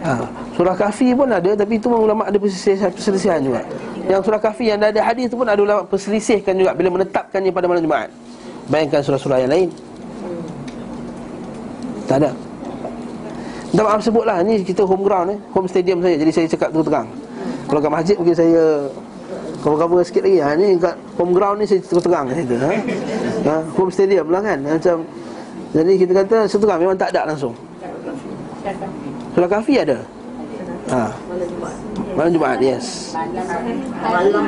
Ha. 0.00 0.12
Surah 0.56 0.76
Kahfi 0.76 1.12
pun 1.12 1.28
ada 1.28 1.50
tapi 1.52 1.76
itu 1.76 1.88
ulama 1.88 2.24
ada 2.28 2.36
perselisihan, 2.36 2.90
perselisihan 2.92 3.40
juga. 3.40 3.60
Yang 4.08 4.20
surah 4.28 4.40
Kahfi 4.40 4.64
yang 4.72 4.80
ada 4.80 5.00
hadis 5.00 5.28
itu 5.28 5.36
pun 5.36 5.48
ada 5.48 5.60
ulama 5.60 5.84
perselisihkan 5.84 6.56
juga 6.56 6.72
bila 6.72 7.00
menetapkannya 7.00 7.52
pada 7.52 7.66
malam 7.68 7.82
Jumaat. 7.84 8.10
Bayangkan 8.68 9.00
surah-surah 9.04 9.38
yang 9.44 9.50
lain. 9.52 9.68
Tak 12.08 12.16
ada. 12.24 12.30
Minta 13.70 13.86
maaf 13.86 14.02
sebutlah 14.02 14.42
Ni 14.42 14.66
kita 14.66 14.82
home 14.82 15.06
ground 15.06 15.30
eh 15.30 15.38
Home 15.54 15.70
stadium 15.70 16.02
saya 16.02 16.18
Jadi 16.18 16.30
saya 16.34 16.46
cakap 16.50 16.74
terus 16.74 16.90
terang 16.90 17.06
Kalau 17.70 17.78
kat 17.78 17.92
masjid 17.94 18.16
mungkin 18.18 18.34
saya 18.34 18.62
Cover-cover 19.62 20.02
sikit 20.02 20.26
lagi 20.26 20.38
ha, 20.42 20.58
Ni 20.58 20.74
kat 20.74 20.98
home 21.14 21.30
ground 21.30 21.62
ni 21.62 21.70
saya 21.70 21.78
terus 21.78 22.02
terang 22.02 22.26
ha? 22.26 22.34
ha? 23.46 23.54
Home 23.78 23.94
stadium 23.94 24.26
lah 24.26 24.42
kan 24.42 24.58
Macam 24.58 25.06
Jadi 25.70 25.92
kita 26.02 26.12
kata 26.18 26.36
terang 26.50 26.78
Memang 26.82 26.98
tak 26.98 27.14
ada 27.14 27.30
langsung 27.30 27.54
Surah 29.32 29.50
Kafi 29.50 29.74
ada? 29.80 29.98
Ha. 30.90 31.14
Malam 32.18 32.30
Jumaat, 32.34 32.58
yes. 32.58 33.14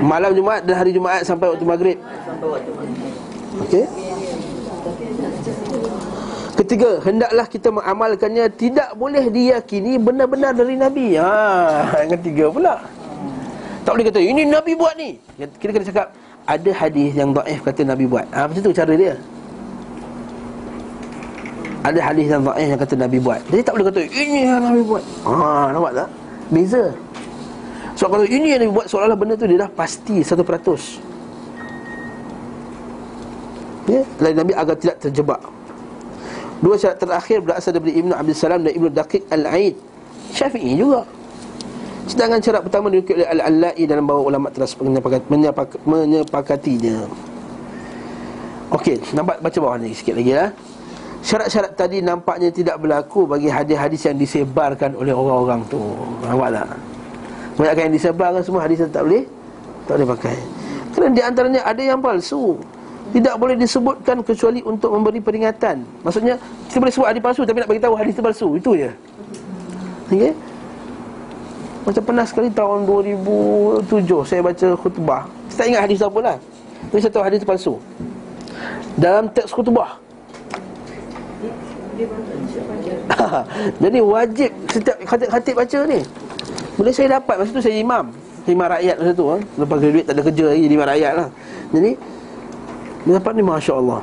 Malam 0.02 0.32
Jumaat 0.34 0.62
dan 0.66 0.74
hari 0.74 0.90
Jumaat 0.92 1.22
sampai 1.22 1.54
waktu 1.54 1.64
maghrib. 1.64 1.98
Okey. 3.62 3.84
Ketiga, 6.58 7.00
hendaklah 7.02 7.46
kita 7.46 7.68
mengamalkannya. 7.72 8.46
Tidak 8.52 8.98
boleh 8.98 9.30
diyakini 9.30 9.96
benar-benar 9.96 10.52
dari 10.52 10.74
Nabi. 10.76 11.16
Ha, 11.16 12.04
Yang 12.04 12.20
ketiga 12.20 12.44
pula. 12.50 12.74
Tak 13.82 13.92
boleh 13.98 14.06
kata, 14.10 14.20
ini 14.22 14.42
Nabi 14.46 14.72
buat 14.78 14.94
ni. 14.94 15.18
Kita 15.38 15.70
kena 15.74 15.86
cakap, 15.86 16.06
ada 16.46 16.70
hadis 16.70 17.14
yang 17.14 17.34
daif 17.34 17.60
kata 17.62 17.82
Nabi 17.86 18.04
buat. 18.06 18.26
Ha, 18.30 18.46
Macam 18.50 18.62
tu 18.62 18.74
cara 18.74 18.92
dia 18.94 19.14
Ada 21.82 21.98
hadis 21.98 22.30
yang 22.30 22.46
daif 22.46 22.68
yang 22.70 22.78
kata 22.78 22.94
Nabi 22.94 23.18
buat. 23.18 23.40
Jadi 23.50 23.62
tak 23.66 23.72
boleh 23.74 23.86
kata, 23.90 24.00
ini 24.06 24.40
yang 24.46 24.62
Nabi 24.62 24.80
buat. 24.86 25.02
Ha, 25.26 25.74
Nampak 25.74 25.92
tak? 25.98 26.08
Beza. 26.54 26.84
So 27.98 28.06
kalau 28.06 28.22
ini 28.22 28.54
yang 28.54 28.60
Nabi 28.62 28.72
buat 28.72 28.86
seolah-olah 28.88 29.18
benda 29.18 29.34
tu 29.36 29.44
Dia 29.50 29.68
dah 29.68 29.70
pasti 29.74 30.24
100% 30.24 30.40
Ya, 33.90 34.06
lain 34.22 34.36
Nabi 34.38 34.54
agar 34.54 34.78
tidak 34.78 35.02
terjebak. 35.02 35.42
Dua 36.62 36.78
syarat 36.78 37.02
terakhir 37.02 37.42
berasal 37.42 37.74
daripada 37.74 37.98
Ibnu 37.98 38.12
Abdul 38.14 38.38
Salam 38.38 38.62
dan 38.62 38.72
Ibnu 38.78 38.88
Daqiq 38.94 39.26
Al-Aid. 39.26 39.74
Syafi'i 40.30 40.78
juga. 40.78 41.02
Sedangkan 42.06 42.38
syarat 42.38 42.62
pertama 42.62 42.94
diukir 42.94 43.18
oleh 43.18 43.26
Al-Allai 43.26 43.82
dalam 43.90 44.06
bawah 44.06 44.30
ulama 44.30 44.54
teras 44.54 44.78
menyepakat, 44.78 45.26
menyepak, 45.26 45.74
menyepakatinya. 45.82 47.10
Okey, 48.70 49.02
nampak 49.10 49.42
baca 49.42 49.58
bawah 49.58 49.76
ni 49.82 49.90
sikit 49.90 50.14
lagi 50.14 50.30
lah 50.30 50.54
Syarat-syarat 51.22 51.78
tadi 51.78 52.02
nampaknya 52.02 52.50
tidak 52.50 52.82
berlaku 52.82 53.30
bagi 53.30 53.46
hadis-hadis 53.46 54.10
yang 54.10 54.18
disebarkan 54.18 54.98
oleh 54.98 55.14
orang-orang 55.14 55.62
tu 55.70 55.78
tak? 56.18 56.78
Banyak 57.58 57.74
yang 57.78 57.94
disebarkan 57.94 58.42
semua 58.42 58.66
hadis 58.66 58.82
tak 58.90 59.06
boleh 59.06 59.22
Tak 59.86 59.94
boleh 60.00 60.08
pakai 60.18 60.36
Kerana 60.96 61.14
di 61.14 61.22
antaranya 61.22 61.60
ada 61.62 61.78
yang 61.78 62.02
palsu 62.02 62.58
tidak 63.12 63.34
boleh 63.36 63.56
disebutkan 63.60 64.24
kecuali 64.24 64.64
untuk 64.64 64.88
memberi 64.96 65.20
peringatan. 65.20 65.84
Maksudnya 66.00 66.40
kita 66.72 66.80
boleh 66.80 66.92
sebut 66.96 67.06
hadis 67.12 67.20
palsu 67.20 67.42
tapi 67.44 67.60
nak 67.60 67.68
bagi 67.68 67.82
tahu 67.84 67.94
hadis 67.94 68.16
itu 68.16 68.24
palsu. 68.24 68.48
Itu 68.56 68.72
je. 68.72 68.88
Okey. 70.08 70.32
Macam 71.84 72.02
pernah 72.08 72.24
sekali 72.24 72.48
tahun 72.48 72.88
2007 72.88 73.84
saya 74.24 74.40
baca 74.40 74.68
khutbah. 74.80 75.22
Saya 75.52 75.56
tak 75.60 75.66
ingat 75.68 75.82
hadis 75.84 76.00
apa 76.00 76.18
lah. 76.24 76.36
Tapi 76.88 76.98
tahu 77.04 77.24
hadis 77.24 77.44
palsu. 77.44 77.74
Dalam 78.96 79.28
teks 79.28 79.52
khutbah. 79.52 80.00
Jadi 83.82 83.98
wajib 84.00 84.50
setiap 84.72 84.96
khatib-khatib 85.04 85.54
baca 85.56 85.78
ni. 85.88 86.00
Bila 86.80 86.90
saya 86.90 87.08
dapat 87.20 87.34
masa 87.40 87.50
tu 87.52 87.62
saya 87.62 87.76
imam. 87.76 88.04
Imam 88.48 88.66
rakyat 88.66 88.96
masa 88.98 89.12
tu. 89.12 89.24
Ha? 89.28 89.36
Lepas 89.60 89.76
graduate 89.78 90.06
tak 90.08 90.14
ada 90.16 90.22
kerja 90.24 90.44
lagi, 90.50 90.64
imam 90.66 90.88
rakyat 90.88 91.12
lah. 91.14 91.28
Jadi 91.72 91.90
dia 93.02 93.18
dapat 93.18 93.32
ni 93.34 93.42
Masya 93.42 93.74
Allah 93.82 94.00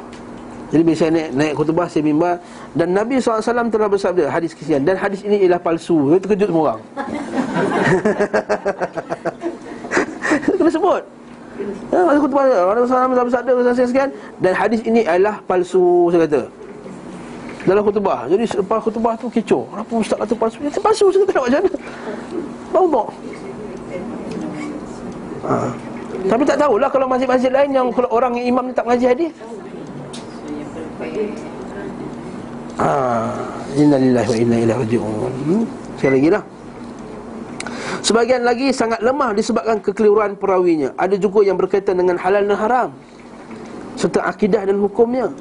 Jadi 0.75 0.81
bila 0.83 0.95
saya 0.99 1.11
naik, 1.15 1.29
naik 1.31 1.53
khutbah 1.55 1.87
Saya 1.87 2.03
mimbar 2.03 2.35
Dan 2.75 2.91
Nabi 2.91 3.15
SAW 3.23 3.71
telah 3.71 3.87
bersabda 3.87 4.27
Hadis 4.27 4.51
kesian 4.51 4.83
Dan 4.83 4.99
hadis 4.99 5.23
ini 5.23 5.39
ialah 5.47 5.59
palsu 5.63 6.11
Dia 6.11 6.19
terkejut 6.19 6.47
semua 6.51 6.63
orang 6.67 6.81
Kena 10.59 10.71
sebut 10.71 11.03
Ya, 11.91 11.99
masa 12.07 12.19
khutbah 12.23 12.43
Nabi 12.47 12.87
SAW 12.87 13.07
telah 13.07 13.25
bersabda 13.71 14.11
Dan 14.39 14.53
hadis 14.55 14.79
ini 14.83 15.07
ialah 15.07 15.39
palsu 15.47 16.11
Saya 16.11 16.27
kata 16.27 16.41
dalam 17.67 17.83
khutbah 17.83 18.23
Jadi 18.31 18.43
lepas 18.55 18.79
khutbah 18.79 19.13
tu 19.19 19.27
kecoh 19.27 19.67
Kenapa 19.67 19.91
ustaz 19.99 20.15
kata 20.15 20.33
palsu 20.39 20.57
Dia 20.63 20.79
palsu 20.79 21.11
saya 21.11 21.27
kata 21.27 21.31
nak 21.35 21.43
macam 21.43 21.59
mana 21.59 21.71
Bawa 22.71 23.03
ha. 25.43 25.55
Tapi 26.27 26.43
tak 26.43 26.57
tahulah 26.59 26.89
kalau 26.91 27.07
masjid-masjid 27.07 27.47
lain 27.53 27.71
yang 27.71 27.87
kalau 27.95 28.09
orang 28.11 28.35
yang 28.35 28.51
imam 28.51 28.67
ni 28.67 28.73
tak 28.75 28.83
mengaji 28.83 29.05
hadis. 29.07 29.31
Ah, 32.79 33.31
innalillahi 33.75 34.27
wa 34.27 34.35
inna 34.35 34.57
ilaihi 34.59 34.79
raji'un. 34.83 35.31
Hmm? 35.47 35.63
Sekali 35.95 36.13
lagi 36.19 36.29
lah. 36.35 36.43
Sebagian 37.99 38.41
lagi 38.47 38.67
sangat 38.71 38.99
lemah 39.03 39.35
disebabkan 39.35 39.79
kekeliruan 39.83 40.35
perawinya. 40.35 40.95
Ada 40.95 41.19
juga 41.19 41.43
yang 41.43 41.59
berkaitan 41.59 41.99
dengan 41.99 42.15
halal 42.19 42.43
dan 42.47 42.55
haram. 42.55 42.89
Serta 43.99 44.23
akidah 44.23 44.63
dan 44.63 44.79
hukumnya. 44.79 45.31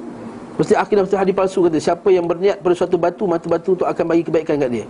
Mesti 0.58 0.74
akidah 0.74 1.06
mesti 1.06 1.14
hadis 1.14 1.34
palsu 1.38 1.62
kata 1.62 1.78
siapa 1.78 2.10
yang 2.10 2.26
berniat 2.26 2.58
pada 2.58 2.74
suatu 2.74 2.98
batu 2.98 3.30
mata 3.30 3.46
batu 3.46 3.78
tu 3.78 3.86
akan 3.86 4.04
bagi 4.10 4.26
kebaikan 4.26 4.58
kat 4.58 4.70
dia. 4.74 4.86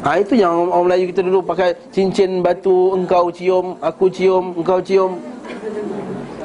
Ha, 0.00 0.16
itu 0.24 0.38
yang 0.38 0.72
orang, 0.72 0.88
Melayu 0.88 1.04
kita 1.12 1.20
dulu 1.20 1.44
pakai 1.44 1.76
cincin 1.92 2.40
batu 2.40 2.96
engkau 2.96 3.28
cium, 3.28 3.76
aku 3.84 4.08
cium, 4.08 4.56
engkau 4.56 4.80
cium. 4.80 5.20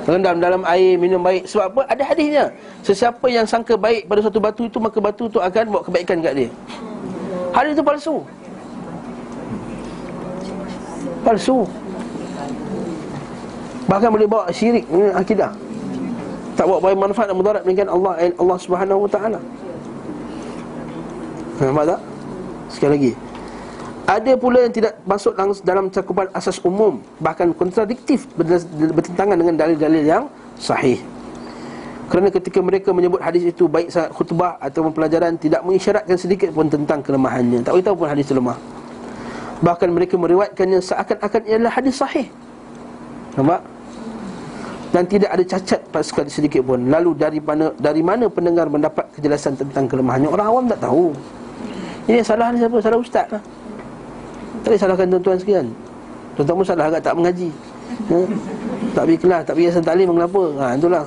Rendam 0.04 0.36
dalam 0.44 0.68
air, 0.68 1.00
minum 1.00 1.24
baik. 1.24 1.48
Sebab 1.48 1.66
apa? 1.72 1.82
Ada 1.88 2.04
hadisnya. 2.04 2.52
Sesiapa 2.84 3.24
yang 3.32 3.48
sangka 3.48 3.80
baik 3.80 4.12
pada 4.12 4.20
satu 4.20 4.44
batu 4.44 4.68
itu, 4.68 4.76
maka 4.84 5.00
batu 5.00 5.32
itu 5.32 5.40
akan 5.40 5.64
bawa 5.72 5.82
kebaikan 5.88 6.20
kat 6.20 6.34
dia. 6.36 6.50
Hadis 7.56 7.72
itu 7.80 7.84
palsu. 7.86 8.16
Palsu. 11.24 11.64
Bahkan 13.88 14.10
boleh 14.12 14.28
bawa 14.28 14.52
syirik 14.52 14.84
akidah. 15.16 15.56
Tak 16.54 16.66
bawa 16.70 16.80
baik 16.80 16.98
manfaat 16.98 17.28
dan 17.30 17.38
mudarat 17.38 17.64
dengan 17.66 17.88
Allah 17.90 18.14
Allah 18.38 18.58
Subhanahu 18.62 19.06
Wa 19.06 19.10
Taala. 19.10 19.40
Nampak 21.62 21.86
tak? 21.96 22.00
Sekali 22.70 22.92
lagi 22.98 23.14
ada 24.04 24.36
pula 24.36 24.68
yang 24.68 24.74
tidak 24.76 25.00
masuk 25.08 25.32
dalam 25.64 25.88
cakupan 25.88 26.28
asas 26.36 26.60
umum 26.60 27.00
Bahkan 27.24 27.56
kontradiktif 27.56 28.28
bertentangan 28.36 29.40
dengan 29.40 29.56
dalil-dalil 29.56 30.04
yang 30.04 30.24
sahih 30.60 31.00
Kerana 32.12 32.28
ketika 32.28 32.60
mereka 32.60 32.92
menyebut 32.92 33.24
hadis 33.24 33.48
itu 33.48 33.64
Baik 33.72 33.96
saat 33.96 34.12
khutbah 34.12 34.60
atau 34.60 34.92
pelajaran 34.92 35.40
Tidak 35.40 35.64
mengisyaratkan 35.64 36.20
sedikit 36.20 36.52
pun 36.52 36.68
tentang 36.68 37.00
kelemahannya 37.00 37.64
Tak 37.64 37.80
beritahu 37.80 38.04
pun 38.04 38.08
hadis 38.12 38.28
itu 38.28 38.36
lemah 38.36 38.60
Bahkan 39.64 39.88
mereka 39.88 40.20
meriwayatkannya 40.20 40.84
seakan-akan 40.84 41.42
ialah 41.48 41.72
hadis 41.72 41.96
sahih 41.96 42.28
Nampak? 43.40 43.64
Dan 44.94 45.10
tidak 45.10 45.34
ada 45.34 45.42
cacat 45.42 45.82
sekali 46.06 46.30
sedikit 46.30 46.62
pun 46.62 46.86
Lalu 46.86 47.18
dari 47.18 47.42
mana, 47.42 47.74
dari 47.82 48.06
mana 48.06 48.30
pendengar 48.30 48.70
mendapat 48.70 49.10
kejelasan 49.18 49.58
tentang 49.58 49.90
kelemahannya 49.90 50.30
Orang 50.30 50.48
awam 50.54 50.64
tak 50.70 50.86
tahu 50.86 51.10
Ini 52.06 52.22
salah 52.22 52.54
ni 52.54 52.62
siapa? 52.62 52.78
Salah 52.78 53.02
ustaz 53.02 53.26
lah 53.34 53.42
tak 54.64 54.80
salahkan 54.80 55.12
tuan-tuan 55.12 55.36
sekalian 55.36 55.68
Tuan-tuan 56.40 56.56
pun 56.64 56.66
salah 56.66 56.88
agak 56.88 57.04
tak 57.04 57.14
mengaji 57.20 57.52
ha? 58.08 58.20
Tak 58.96 59.04
pergi 59.10 59.18
kelas, 59.20 59.42
tak 59.44 59.54
pergi 59.60 59.68
asal 59.68 59.84
taklim 59.84 60.08
Mengapa? 60.08 60.44
Ha, 60.62 60.66
itulah 60.80 61.04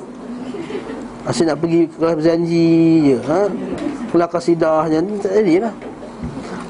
Asyik 1.26 1.44
nak 1.48 1.58
pergi 1.64 1.80
kelas 1.96 2.14
berjanji 2.20 2.68
je 3.08 3.16
ha? 3.24 3.40
Kelas 4.12 4.28
kasidah 4.28 4.84
je 4.92 4.98
Tak 5.24 5.32
jadi 5.40 5.54
lah 5.64 5.74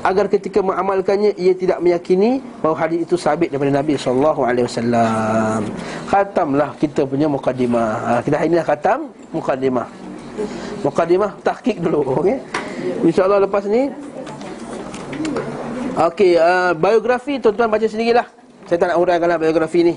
Agar 0.07 0.31
ketika 0.31 0.63
mengamalkannya 0.63 1.35
Ia 1.35 1.59
tidak 1.59 1.83
meyakini 1.83 2.39
Bahawa 2.63 2.87
hadis 2.87 3.03
itu 3.03 3.19
sabit 3.19 3.51
daripada 3.51 3.83
Nabi 3.83 3.99
SAW 3.99 4.55
Khatamlah 6.07 6.79
kita 6.79 7.03
punya 7.03 7.27
mukadimah 7.27 7.91
ha, 8.07 8.11
Kita 8.23 8.39
hari 8.39 8.55
ini 8.55 8.63
dah 8.63 8.67
khatam 8.71 9.11
Mukadimah 9.35 9.91
Mukadimah 10.87 11.35
tahkik 11.43 11.83
dulu 11.83 12.23
okay? 12.23 12.39
InsyaAllah 13.03 13.43
lepas 13.43 13.67
ni 13.67 13.91
Okey, 15.97 16.37
uh, 16.37 16.77
biografi 16.77 17.41
tuan-tuan 17.41 17.73
baca 17.73 17.89
sendirilah. 17.89 18.29
Saya 18.69 18.77
tak 18.77 18.93
nak 18.93 19.01
huraikanlah 19.01 19.41
biografi 19.41 19.81
ni. 19.81 19.95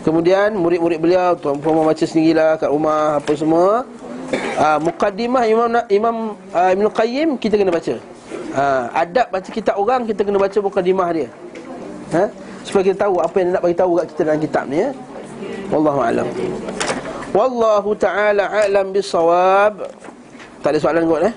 Kemudian 0.00 0.56
murid-murid 0.56 0.96
beliau 0.96 1.36
tuan-tuan 1.36 1.76
mau 1.76 1.84
baca 1.84 2.00
sendirilah 2.00 2.56
kat 2.56 2.72
rumah 2.72 3.20
apa 3.20 3.32
semua. 3.36 3.84
Uh, 4.56 4.78
mukaddimah 4.88 5.44
Imam 5.44 5.68
Imam 5.92 6.16
uh, 6.56 6.70
Ibn 6.72 6.86
Qayyim 6.96 7.36
kita 7.36 7.60
kena 7.60 7.68
baca. 7.68 8.00
Uh, 8.48 8.88
adab 8.96 9.28
baca 9.28 9.48
kitab 9.52 9.76
orang 9.76 10.08
kita 10.08 10.24
kena 10.24 10.40
baca 10.40 10.58
mukaddimah 10.58 11.08
dia. 11.12 11.28
Ha? 12.16 12.32
Supaya 12.64 12.82
kita 12.88 13.08
tahu 13.08 13.20
apa 13.20 13.36
yang 13.40 13.48
nak 13.52 13.62
bagi 13.64 13.76
tahu 13.76 13.92
kat 14.00 14.06
kita 14.12 14.20
dalam 14.24 14.40
kitab 14.40 14.64
ni 14.68 14.78
ya. 14.80 14.90
Wallahu 15.68 16.00
a'lam. 16.00 16.26
Wallahu 17.36 17.90
ta'ala 17.92 18.48
a'lam 18.48 18.92
bisawab. 18.96 19.84
Tak 20.64 20.74
ada 20.74 20.78
soalan 20.82 21.02
kot 21.06 21.22
eh? 21.22 21.34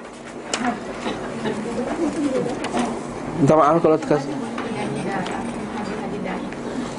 Minta 3.41 3.53
maaf 3.57 3.81
kalau 3.81 3.97
terkasih 3.97 4.33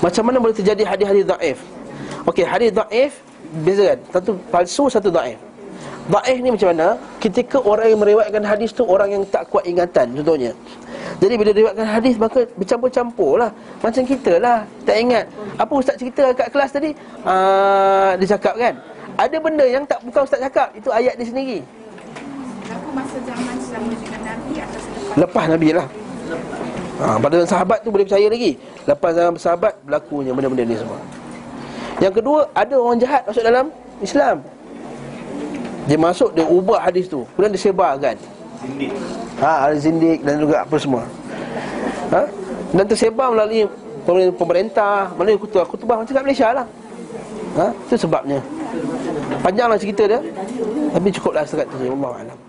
Macam 0.02 0.22
mana 0.26 0.36
boleh 0.42 0.54
terjadi 0.54 0.82
hadis-hadis 0.86 1.24
da'if 1.26 1.58
Okey, 2.26 2.42
hadis 2.42 2.70
da'if 2.74 3.22
Beza 3.62 3.94
kan 3.94 3.98
Satu 4.10 4.30
palsu, 4.50 4.84
satu 4.90 5.10
da'if 5.10 5.38
Da'if 6.10 6.42
ni 6.42 6.50
macam 6.50 6.74
mana? 6.74 6.98
Ketika 7.22 7.62
orang 7.62 7.94
yang 7.94 8.00
meriwayatkan 8.02 8.42
hadis 8.42 8.74
tu 8.74 8.82
Orang 8.82 9.14
yang 9.14 9.22
tak 9.30 9.46
kuat 9.46 9.62
ingatan 9.70 10.10
contohnya. 10.18 10.50
Jadi 11.22 11.34
bila 11.38 11.50
meriwayatkan 11.54 11.86
hadis 11.86 12.18
Maka 12.18 12.42
bercampur-campur 12.58 13.38
lah 13.38 13.54
Macam 13.78 14.02
kita 14.02 14.42
lah 14.42 14.66
Tak 14.82 14.96
ingat. 14.98 15.30
Apa 15.54 15.72
ustaz 15.78 15.94
cerita 16.02 16.34
kat 16.34 16.50
kelas 16.50 16.74
tadi? 16.74 16.90
Uh, 17.22 18.18
Dia 18.18 18.34
cakap 18.34 18.58
kan 18.58 18.74
Ada 19.14 19.36
benda 19.38 19.62
yang 19.62 19.86
tak 19.86 20.02
bukan 20.02 20.26
ustaz 20.26 20.42
cakap 20.42 20.74
Itu 20.74 20.90
ayat 20.90 21.14
dia 21.14 21.26
sendiri. 21.30 21.58
Aku 22.66 22.88
masa 22.90 23.18
zaman 23.22 23.54
selama 23.62 23.94
dengan 23.94 24.20
Nabi 24.26 24.52
Atas 24.58 24.82
Lepas. 25.12 25.44
Nabi 25.46 25.68
lah. 25.70 25.86
Ha, 26.98 27.04
Pada 27.20 27.36
sahabat 27.46 27.78
tu 27.84 27.94
boleh 27.94 28.06
percaya 28.08 28.26
lagi. 28.26 28.58
Lepas 28.88 29.10
zaman 29.14 29.38
sahabat 29.38 29.74
berlakunya 29.86 30.34
benda-benda 30.34 30.64
ni 30.66 30.74
semua. 30.74 30.98
Yang 32.02 32.18
kedua 32.18 32.50
Ada 32.58 32.74
orang 32.74 32.98
jahat 32.98 33.22
masuk 33.22 33.44
dalam 33.46 33.70
Islam 34.02 34.42
Dia 35.92 36.00
masuk 36.00 36.32
dia 36.32 36.48
ubah 36.48 36.80
hadis 36.88 37.04
tu. 37.04 37.28
Kemudian 37.36 37.52
disebarkan 37.52 38.16
Ha, 39.44 39.68
ada 39.68 39.76
zindik 39.76 40.24
dan 40.24 40.40
juga 40.40 40.64
apa 40.64 40.76
semua. 40.80 41.04
Ha? 42.08 42.24
Dan 42.72 42.84
tersebar 42.88 43.28
melalui 43.28 43.68
pemerintah 44.32 45.12
Melalui 45.20 45.36
kutubah-kutubah 45.36 46.00
macam 46.00 46.12
kat 46.16 46.24
Malaysia 46.24 46.48
lah. 46.56 46.66
Ha? 47.60 47.76
Itu 47.92 48.08
sebabnya. 48.08 48.40
Panjanglah 49.44 49.76
cerita 49.76 50.08
dia. 50.08 50.20
Tapi 50.96 51.08
cukuplah 51.12 51.44
setakat 51.44 51.68
tu 51.68 51.92
Allah 51.92 52.24
Alam 52.24 52.41